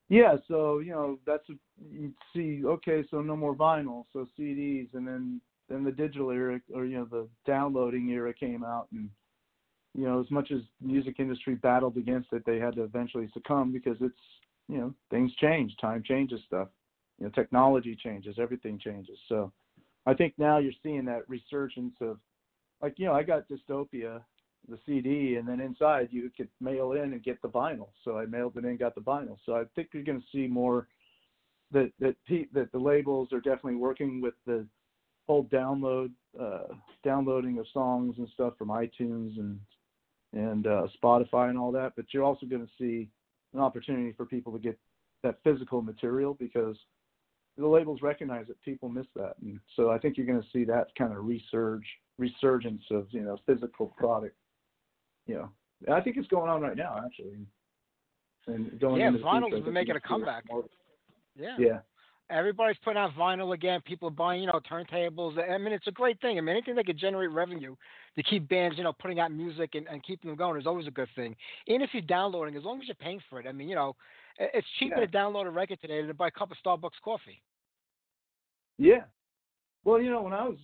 Yeah, 0.09 0.37
so 0.47 0.79
you 0.79 0.93
know 0.93 1.19
that's 1.27 1.45
you 1.91 2.13
see. 2.35 2.63
Okay, 2.65 3.05
so 3.11 3.21
no 3.21 3.37
more 3.37 3.55
vinyl, 3.55 4.05
so 4.13 4.27
CDs, 4.39 4.95
and 4.95 5.07
then 5.07 5.41
then 5.69 5.85
the 5.85 5.93
digital 5.93 6.31
era 6.31 6.61
or 6.75 6.85
you 6.85 6.97
know 6.99 7.05
the 7.05 7.29
downloading 7.47 8.09
era 8.11 8.33
came 8.33 8.65
out, 8.65 8.89
and 8.93 9.11
you 9.95 10.05
know, 10.05 10.21
as 10.21 10.31
much 10.31 10.53
as 10.53 10.61
music 10.81 11.17
industry 11.19 11.57
battled 11.57 11.97
against 11.97 12.33
it, 12.33 12.45
they 12.47 12.59
had 12.59 12.77
to 12.77 12.85
eventually 12.85 13.29
succumb 13.33 13.73
because 13.73 13.97
it's, 14.01 14.15
you 14.69 14.79
know, 14.79 14.95
things 15.11 15.35
change, 15.41 15.75
time 15.81 16.03
changes 16.05 16.41
stuff. 16.47 16.69
You 17.19 17.27
know, 17.27 17.33
technology 17.33 17.97
changes, 18.01 18.37
everything 18.39 18.79
changes. 18.79 19.19
So 19.29 19.53
I 20.07 20.15
think 20.15 20.35
now 20.39 20.59
you're 20.59 20.73
seeing 20.85 21.05
that 21.07 21.29
resurgence 21.29 21.95
of 22.01 22.19
like, 22.81 22.95
you 22.97 23.07
know, 23.07 23.13
I 23.13 23.25
got 23.25 23.47
Dystopia, 23.49 24.23
the 24.69 24.79
CD, 24.87 25.37
and 25.37 25.49
then 25.49 25.61
inside 25.61 26.09
you 26.11 26.31
could 26.37 26.49
mail 26.61 26.93
in 26.93 27.13
and 27.13 27.23
get 27.23 27.41
the 27.43 27.49
vinyl. 27.49 27.89
So 28.05 28.19
I 28.19 28.27
mailed 28.27 28.57
it 28.57 28.65
in, 28.65 28.77
got 28.77 28.95
the 28.95 29.01
vinyl. 29.01 29.39
So 29.47 29.55
I 29.55 29.65
think 29.75 29.89
you're 29.93 30.05
going 30.05 30.21
to 30.21 30.27
see 30.33 30.47
more 30.47 30.89
that 31.73 31.91
that 32.01 32.17
that 32.53 32.73
the 32.73 32.79
labels 32.79 33.33
are 33.33 33.41
definitely 33.41 33.77
working 33.77 34.21
with 34.21 34.35
the 34.47 34.67
whole 35.27 35.45
download 35.45 36.11
uh, 36.41 36.75
downloading 37.05 37.59
of 37.59 37.67
songs 37.73 38.17
and 38.19 38.29
stuff 38.35 38.55
from 38.59 38.69
iTunes 38.69 39.39
and 39.39 39.59
and 40.33 40.67
uh, 40.67 40.87
Spotify 41.03 41.49
and 41.51 41.59
all 41.59 41.73
that. 41.73 41.93
But 41.97 42.07
you're 42.13 42.25
also 42.25 42.47
going 42.47 42.67
to 42.67 42.73
see 42.79 43.09
an 43.55 43.61
opportunity 43.61 44.13
for 44.13 44.27
people 44.27 44.53
to 44.53 44.59
get 44.59 44.79
that 45.23 45.39
physical 45.43 45.83
material 45.83 46.35
because 46.35 46.77
the 47.57 47.67
labels 47.67 48.03
recognize 48.03 48.47
that 48.47 48.61
people 48.63 48.89
miss 48.89 49.07
that, 49.17 49.35
and 49.43 49.59
so 49.75 49.91
I 49.91 49.99
think 49.99 50.17
you're 50.17 50.27
going 50.27 50.41
to 50.41 50.49
see 50.53 50.65
that 50.65 50.89
kind 50.97 51.13
of 51.13 51.25
resurge 51.25 51.83
resurgence 52.19 52.83
of 52.91 53.07
you 53.11 53.23
know 53.23 53.39
physical 53.47 53.89
product. 53.99 54.37
Know, 55.29 55.51
I 55.93 56.01
think 56.01 56.17
it's 56.17 56.29
going 56.29 56.51
on 56.51 56.63
right 56.63 56.77
now 56.77 57.01
actually. 57.05 57.39
And 58.47 58.81
going 58.81 59.01
yeah, 59.01 59.11
vinyl's 59.11 59.49
future, 59.51 59.65
been 59.65 59.75
making 59.75 59.97
a 59.97 60.01
comeback. 60.01 60.45
Yeah. 61.37 61.57
Yeah. 61.59 61.79
Everybody's 62.31 62.77
putting 62.85 62.99
out 62.99 63.15
vinyl 63.15 63.55
again. 63.55 63.81
People 63.87 64.09
are 64.09 64.13
buying, 64.13 64.43
you 64.43 64.47
know, 64.49 64.61
turntables. 64.71 65.39
I 65.39 65.57
mean, 65.57 65.73
it's 65.73 65.87
a 65.87 65.93
great 65.93 66.21
thing. 66.21 66.37
I 66.37 66.41
mean, 66.43 66.57
anything 66.57 66.75
that 66.75 66.85
could 66.85 66.99
generate 66.99 67.31
revenue 67.31 67.75
to 68.17 68.23
keep 68.23 68.49
bands, 68.49 68.77
you 68.77 68.85
know, 68.85 68.93
putting 68.93 69.19
out 69.19 69.33
music 69.33 69.71
and, 69.75 69.87
and 69.87 70.03
keeping 70.03 70.29
them 70.31 70.37
going 70.37 70.61
is 70.61 70.67
always 70.67 70.87
a 70.87 70.91
good 70.91 71.09
thing. 71.17 71.35
Even 71.67 71.81
if 71.81 71.91
you're 71.95 72.03
downloading, 72.03 72.55
as 72.57 72.65
long 72.65 72.81
as 72.81 72.87
you're 72.87 72.97
paying 72.97 73.21
for 73.31 73.41
it. 73.41 73.47
I 73.47 73.53
mean, 73.53 73.69
you 73.69 73.75
know, 73.75 73.97
it's 74.39 74.67
cheaper 74.79 75.01
Yeah. 75.01 75.07
to 75.07 75.13
download 75.13 75.47
a 75.47 75.51
record 75.51 75.81
today 75.81 76.01
than 76.01 76.09
to 76.09 76.15
buy 76.15 76.29
a 76.29 76.31
cup 76.31 76.51
of 76.51 76.59
Starbucks 76.65 77.01
coffee. 77.03 77.43
Yeah. 78.77 79.05
Well, 79.85 80.01
you 80.01 80.11
know, 80.11 80.23
when 80.23 80.35
I 80.35 80.45
was 80.45 80.59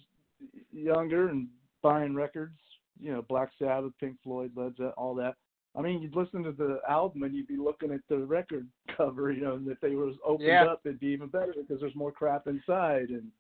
younger 0.71 1.29
and 1.29 1.49
buying 1.83 2.15
records, 2.15 2.59
you 3.01 3.13
know, 3.13 3.23
Black 3.23 3.51
Sabbath, 3.59 3.93
Pink 4.01 4.17
Floyd, 4.23 4.53
Led 4.57 4.73
Zeppelin, 4.73 4.93
all 4.97 5.15
that. 5.17 5.35
I 5.77 5.83
mean, 5.83 6.01
you'd 6.01 6.15
listen 6.15 6.45
to 6.45 6.53
the 6.53 6.79
album 6.89 7.25
and 7.25 7.35
you'd 7.35 7.49
be 7.49 7.57
looking 7.57 7.91
at 7.91 8.01
the 8.09 8.19
record 8.19 8.67
cover, 8.97 9.33
you 9.33 9.43
know, 9.43 9.55
and 9.55 9.67
if 9.69 9.81
they 9.81 9.95
was 9.97 10.15
opened 10.25 10.49
Yeah. 10.49 10.65
up, 10.67 10.83
it'd 10.85 11.01
be 11.01 11.09
even 11.09 11.29
better 11.29 11.53
because 11.57 11.81
there's 11.81 11.97
more 11.97 12.13
crap 12.13 12.47
inside 12.47 13.09
and 13.11 13.31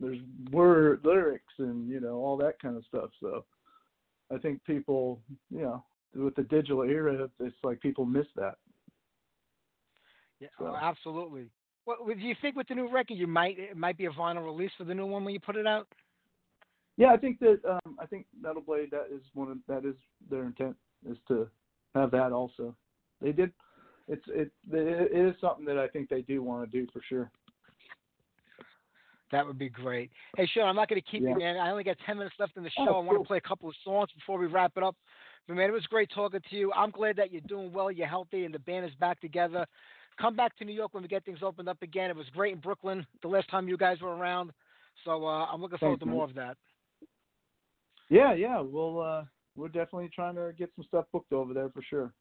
there's 0.00 0.18
word 0.52 1.00
lyrics 1.04 1.54
and 1.58 1.88
you 1.88 1.98
know 2.00 2.14
all 2.16 2.36
that 2.36 2.60
kind 2.60 2.76
of 2.76 2.84
stuff. 2.84 3.10
So 3.20 3.44
I 4.32 4.38
think 4.38 4.62
people, 4.64 5.20
you 5.50 5.62
know, 5.62 5.82
with 6.14 6.34
the 6.36 6.42
digital 6.44 6.82
era, 6.82 7.28
it's 7.40 7.56
like 7.64 7.80
people 7.80 8.04
miss 8.04 8.26
that. 8.36 8.56
Yeah, 10.40 10.48
So- 10.58 10.66
oh, 10.66 10.76
absolutely. 10.76 11.50
What 11.84 12.06
do 12.06 12.20
you 12.20 12.34
think 12.42 12.54
with 12.54 12.68
the 12.68 12.74
new 12.74 12.86
record? 12.88 13.14
You 13.14 13.26
might 13.26 13.58
it 13.58 13.74
might 13.76 13.96
be 13.96 14.04
a 14.04 14.10
vinyl 14.10 14.44
release 14.44 14.70
for 14.76 14.84
the 14.84 14.94
new 14.94 15.06
one 15.06 15.24
when 15.24 15.32
you 15.32 15.40
put 15.40 15.56
it 15.56 15.66
out. 15.66 15.88
Yeah, 16.98 17.12
I 17.12 17.16
think 17.16 17.38
that 17.38 17.60
um, 17.66 17.96
I 17.98 18.06
think 18.06 18.26
Metal 18.38 18.60
Blade 18.60 18.90
that 18.90 19.06
is 19.14 19.22
one 19.32 19.50
of 19.50 19.58
that 19.68 19.88
is 19.88 19.94
their 20.28 20.42
intent 20.44 20.76
is 21.08 21.16
to 21.28 21.48
have 21.94 22.10
that 22.10 22.32
also. 22.32 22.74
They 23.22 23.32
did. 23.32 23.52
It's 24.08 24.24
it 24.28 24.50
it 24.70 25.12
is 25.12 25.34
something 25.40 25.64
that 25.64 25.78
I 25.78 25.86
think 25.88 26.08
they 26.08 26.22
do 26.22 26.42
want 26.42 26.70
to 26.70 26.78
do 26.80 26.88
for 26.92 27.00
sure. 27.08 27.30
That 29.30 29.46
would 29.46 29.58
be 29.58 29.68
great. 29.68 30.10
Hey, 30.36 30.46
Sean, 30.46 30.68
I'm 30.68 30.74
not 30.76 30.88
going 30.88 31.00
to 31.00 31.06
keep 31.08 31.22
Yeah. 31.22 31.30
you, 31.30 31.38
man. 31.38 31.58
I 31.58 31.70
only 31.70 31.84
got 31.84 31.98
10 32.06 32.16
minutes 32.16 32.34
left 32.38 32.56
in 32.56 32.62
the 32.62 32.70
Oh, 32.78 32.84
show. 32.86 32.94
I 32.96 32.98
want 33.00 33.08
cool. 33.10 33.24
to 33.24 33.28
play 33.28 33.36
a 33.36 33.42
couple 33.42 33.68
of 33.68 33.74
songs 33.84 34.08
before 34.14 34.38
we 34.38 34.46
wrap 34.46 34.72
it 34.76 34.82
up. 34.82 34.96
But, 35.46 35.56
man, 35.56 35.68
it 35.68 35.72
was 35.74 35.84
great 35.86 36.08
talking 36.14 36.40
to 36.48 36.56
you. 36.56 36.72
I'm 36.72 36.90
glad 36.90 37.16
that 37.16 37.30
you're 37.30 37.42
doing 37.42 37.70
well, 37.70 37.92
you're 37.92 38.06
healthy, 38.06 38.46
and 38.46 38.54
the 38.54 38.58
band 38.60 38.86
is 38.86 38.94
back 38.94 39.20
together. 39.20 39.66
Come 40.18 40.34
back 40.34 40.56
to 40.56 40.64
New 40.64 40.72
York 40.72 40.94
when 40.94 41.02
we 41.02 41.10
get 41.10 41.26
things 41.26 41.40
opened 41.42 41.68
up 41.68 41.82
again. 41.82 42.08
It 42.08 42.16
was 42.16 42.26
great 42.30 42.54
in 42.54 42.60
Brooklyn 42.60 43.06
the 43.20 43.28
last 43.28 43.50
time 43.50 43.68
you 43.68 43.76
guys 43.76 44.00
were 44.00 44.16
around. 44.16 44.50
So 45.04 45.26
uh, 45.26 45.44
I'm 45.44 45.60
looking 45.60 45.76
forward 45.76 46.00
Thanks, 46.00 46.04
to 46.04 46.06
man. 46.06 46.14
more 46.14 46.24
of 46.24 46.34
that. 46.34 46.56
Yeah, 48.10 48.34
yeah. 48.34 48.60
We'll 48.60 49.00
uh, 49.00 49.24
we're 49.56 49.68
definitely 49.68 50.10
trying 50.14 50.36
to 50.36 50.52
get 50.56 50.70
some 50.76 50.84
stuff 50.86 51.04
booked 51.12 51.32
over 51.32 51.52
there 51.52 51.68
for 51.70 51.82
sure. 51.82 52.12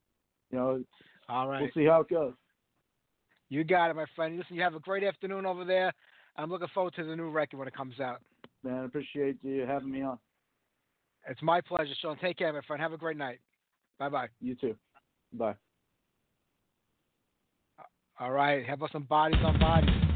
You 0.51 0.57
know, 0.57 0.83
All 1.29 1.47
right. 1.47 1.61
we'll 1.61 1.71
see 1.73 1.85
how 1.87 2.01
it 2.01 2.09
goes. 2.09 2.33
You 3.49 3.63
got 3.63 3.89
it, 3.89 3.95
my 3.95 4.05
friend. 4.15 4.37
Listen, 4.37 4.55
you 4.55 4.61
have 4.61 4.75
a 4.75 4.79
great 4.79 5.03
afternoon 5.03 5.45
over 5.45 5.63
there. 5.63 5.93
I'm 6.35 6.49
looking 6.49 6.67
forward 6.73 6.93
to 6.95 7.03
the 7.03 7.15
new 7.15 7.29
record 7.29 7.57
when 7.57 7.67
it 7.67 7.75
comes 7.75 7.99
out. 7.99 8.21
Man, 8.63 8.81
I 8.81 8.85
appreciate 8.85 9.37
you 9.41 9.65
having 9.65 9.91
me 9.91 10.01
on. 10.01 10.19
It's 11.29 11.41
my 11.41 11.61
pleasure, 11.61 11.93
Sean. 12.01 12.17
Take 12.19 12.37
care, 12.37 12.51
my 12.53 12.61
friend. 12.67 12.81
Have 12.81 12.93
a 12.93 12.97
great 12.97 13.17
night. 13.17 13.39
Bye 13.99 14.09
bye. 14.09 14.27
You 14.41 14.55
too. 14.55 14.75
Bye. 15.33 15.55
All 18.19 18.31
right. 18.31 18.65
Have 18.65 18.81
us 18.81 18.89
some 18.91 19.03
bodies 19.03 19.39
on 19.43 19.59
bodies. 19.59 20.06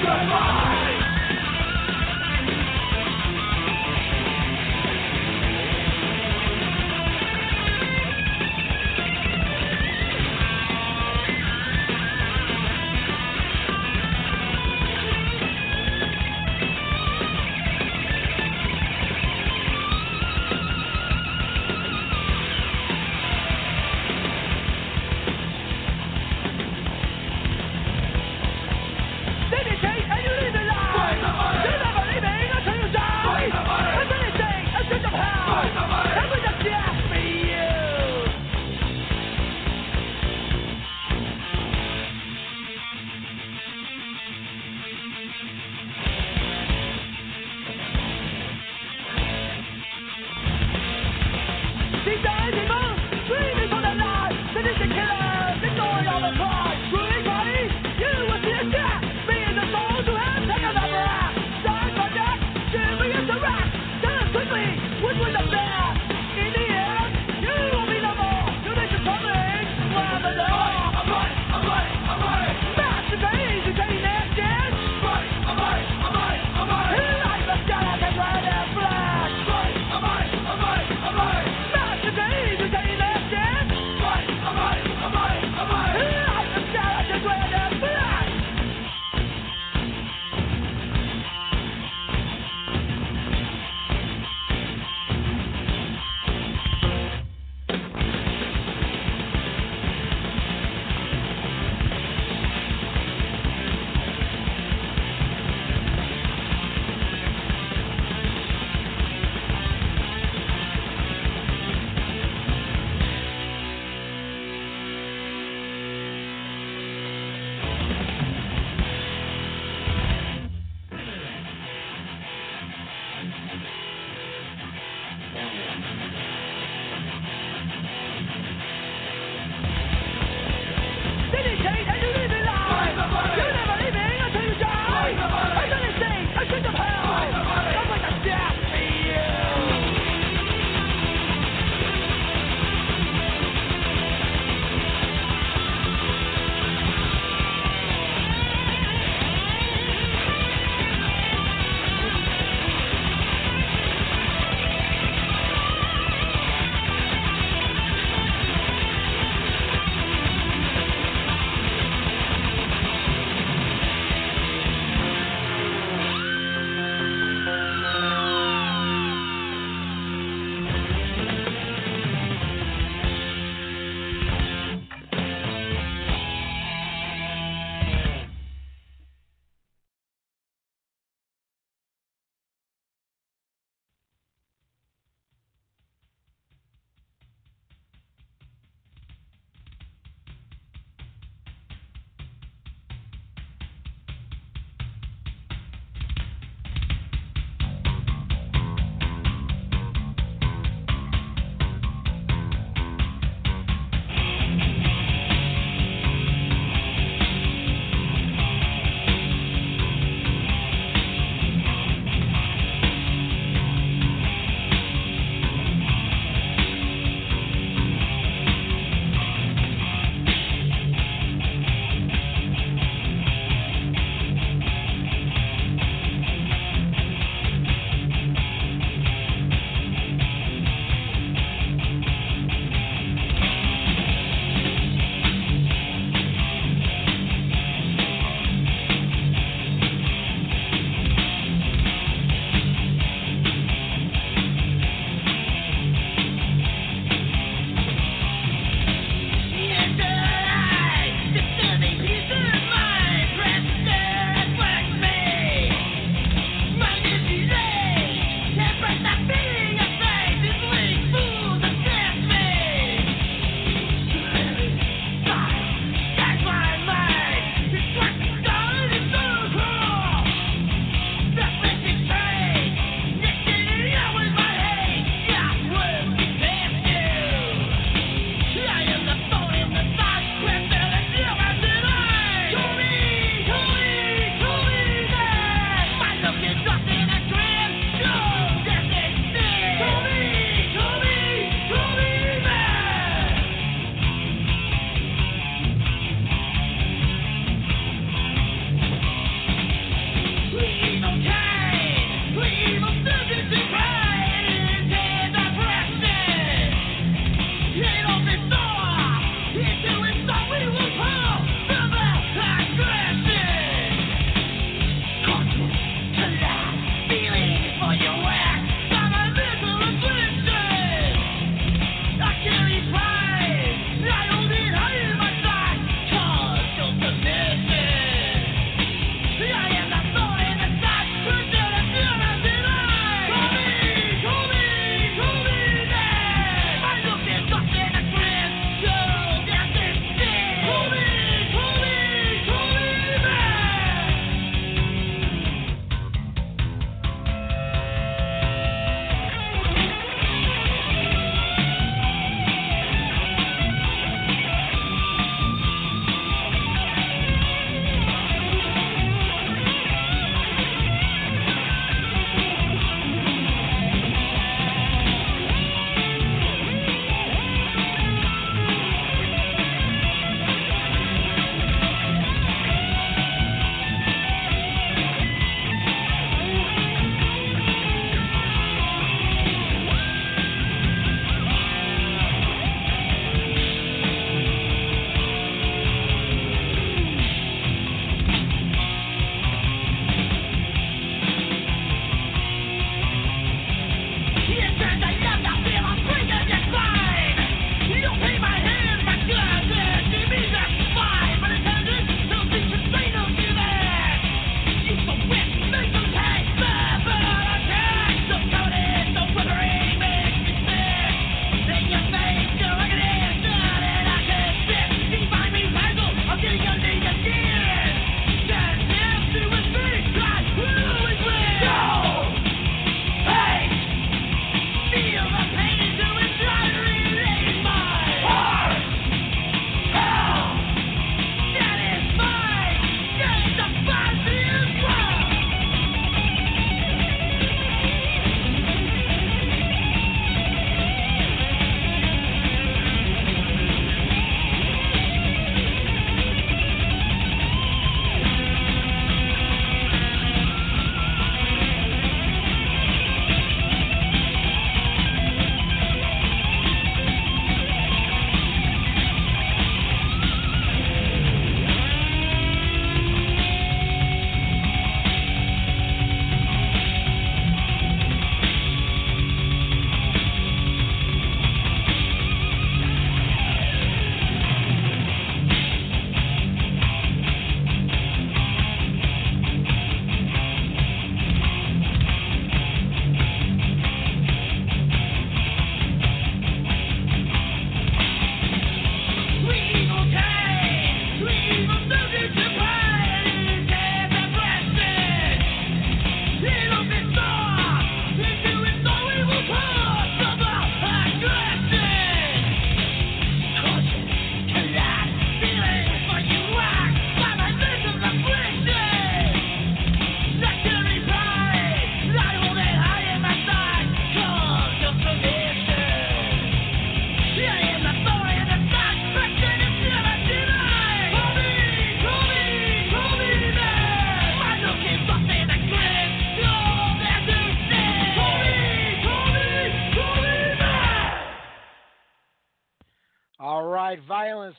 Goodbye. 0.00 0.77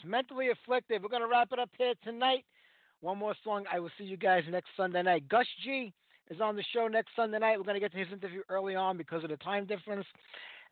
Mentally 0.09 0.49
Afflicted. 0.49 1.03
We're 1.03 1.09
going 1.09 1.21
to 1.21 1.27
wrap 1.27 1.49
it 1.53 1.59
up 1.59 1.69
here 1.77 1.93
tonight. 2.03 2.43
One 3.01 3.19
more 3.19 3.35
song. 3.43 3.65
I 3.71 3.79
will 3.79 3.91
see 3.97 4.03
you 4.03 4.17
guys 4.17 4.43
next 4.49 4.69
Sunday 4.75 5.03
night. 5.03 5.29
Gus 5.29 5.45
G 5.63 5.93
is 6.31 6.41
on 6.41 6.55
the 6.55 6.63
show 6.73 6.87
next 6.87 7.11
Sunday 7.15 7.37
night. 7.37 7.57
We're 7.57 7.63
going 7.63 7.75
to 7.75 7.79
get 7.79 7.91
to 7.91 7.97
his 7.99 8.11
interview 8.11 8.41
early 8.49 8.75
on 8.75 8.97
because 8.97 9.23
of 9.23 9.29
the 9.29 9.37
time 9.37 9.67
difference. 9.67 10.05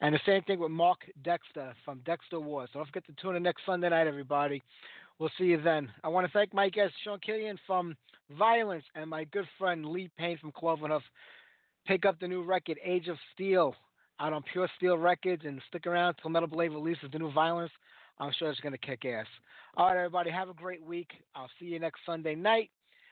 And 0.01 0.15
the 0.15 0.19
same 0.25 0.41
thing 0.43 0.59
with 0.59 0.71
Mark 0.71 0.97
Dexter 1.23 1.73
from 1.85 2.01
Dexter 2.03 2.39
Wars. 2.39 2.69
So 2.73 2.79
don't 2.79 2.87
forget 2.87 3.05
to 3.05 3.13
tune 3.21 3.35
in 3.35 3.43
next 3.43 3.61
Sunday 3.63 3.89
night, 3.89 4.07
everybody. 4.07 4.63
We'll 5.19 5.29
see 5.37 5.45
you 5.45 5.61
then. 5.61 5.89
I 6.03 6.07
want 6.07 6.25
to 6.25 6.33
thank 6.33 6.53
my 6.53 6.69
guest, 6.69 6.93
Sean 7.03 7.19
Killian 7.19 7.59
from 7.67 7.95
Vio-lence, 8.37 8.85
and 8.95 9.07
my 9.09 9.23
good 9.25 9.47
friend 9.59 9.85
Lee 9.85 10.09
Payne 10.17 10.39
from 10.39 10.51
Cloven 10.51 10.89
Hoof. 10.91 11.03
Pick 11.85 12.05
up 12.05 12.19
the 12.19 12.27
new 12.27 12.43
record, 12.43 12.79
Age 12.83 13.07
of 13.07 13.17
Steel, 13.33 13.75
out 14.19 14.33
on 14.33 14.43
Pure 14.51 14.69
Steel 14.77 14.97
Records, 14.97 15.43
and 15.45 15.61
stick 15.67 15.85
around 15.85 16.15
till 16.15 16.31
Metal 16.31 16.49
Blade 16.49 16.71
releases 16.71 17.09
the 17.11 17.19
new 17.19 17.31
Vio-lence. 17.31 17.71
I'm 18.19 18.31
sure 18.37 18.49
it's 18.49 18.59
going 18.59 18.73
to 18.73 18.77
kick 18.77 19.05
ass. 19.05 19.27
All 19.75 19.87
right, 19.87 19.97
everybody, 19.97 20.31
have 20.31 20.49
a 20.49 20.53
great 20.53 20.83
week. 20.83 21.11
I'll 21.35 21.49
see 21.59 21.65
you 21.65 21.79
next 21.79 22.01
Sunday 22.05 22.35
night. 22.35 22.69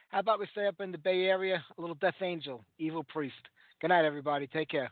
How 0.10 0.20
about 0.20 0.40
we 0.40 0.48
stay 0.52 0.68
up 0.68 0.80
in 0.80 0.92
the 0.92 0.98
Bay 0.98 1.26
Area? 1.26 1.64
A 1.78 1.82
little 1.82 1.96
Death 1.96 2.22
Angel, 2.22 2.64
Evil 2.80 3.04
Priest. 3.04 3.36
Good 3.82 3.90
night, 3.90 4.06
everybody. 4.06 4.48
Take 4.48 4.70
care. 4.70 4.92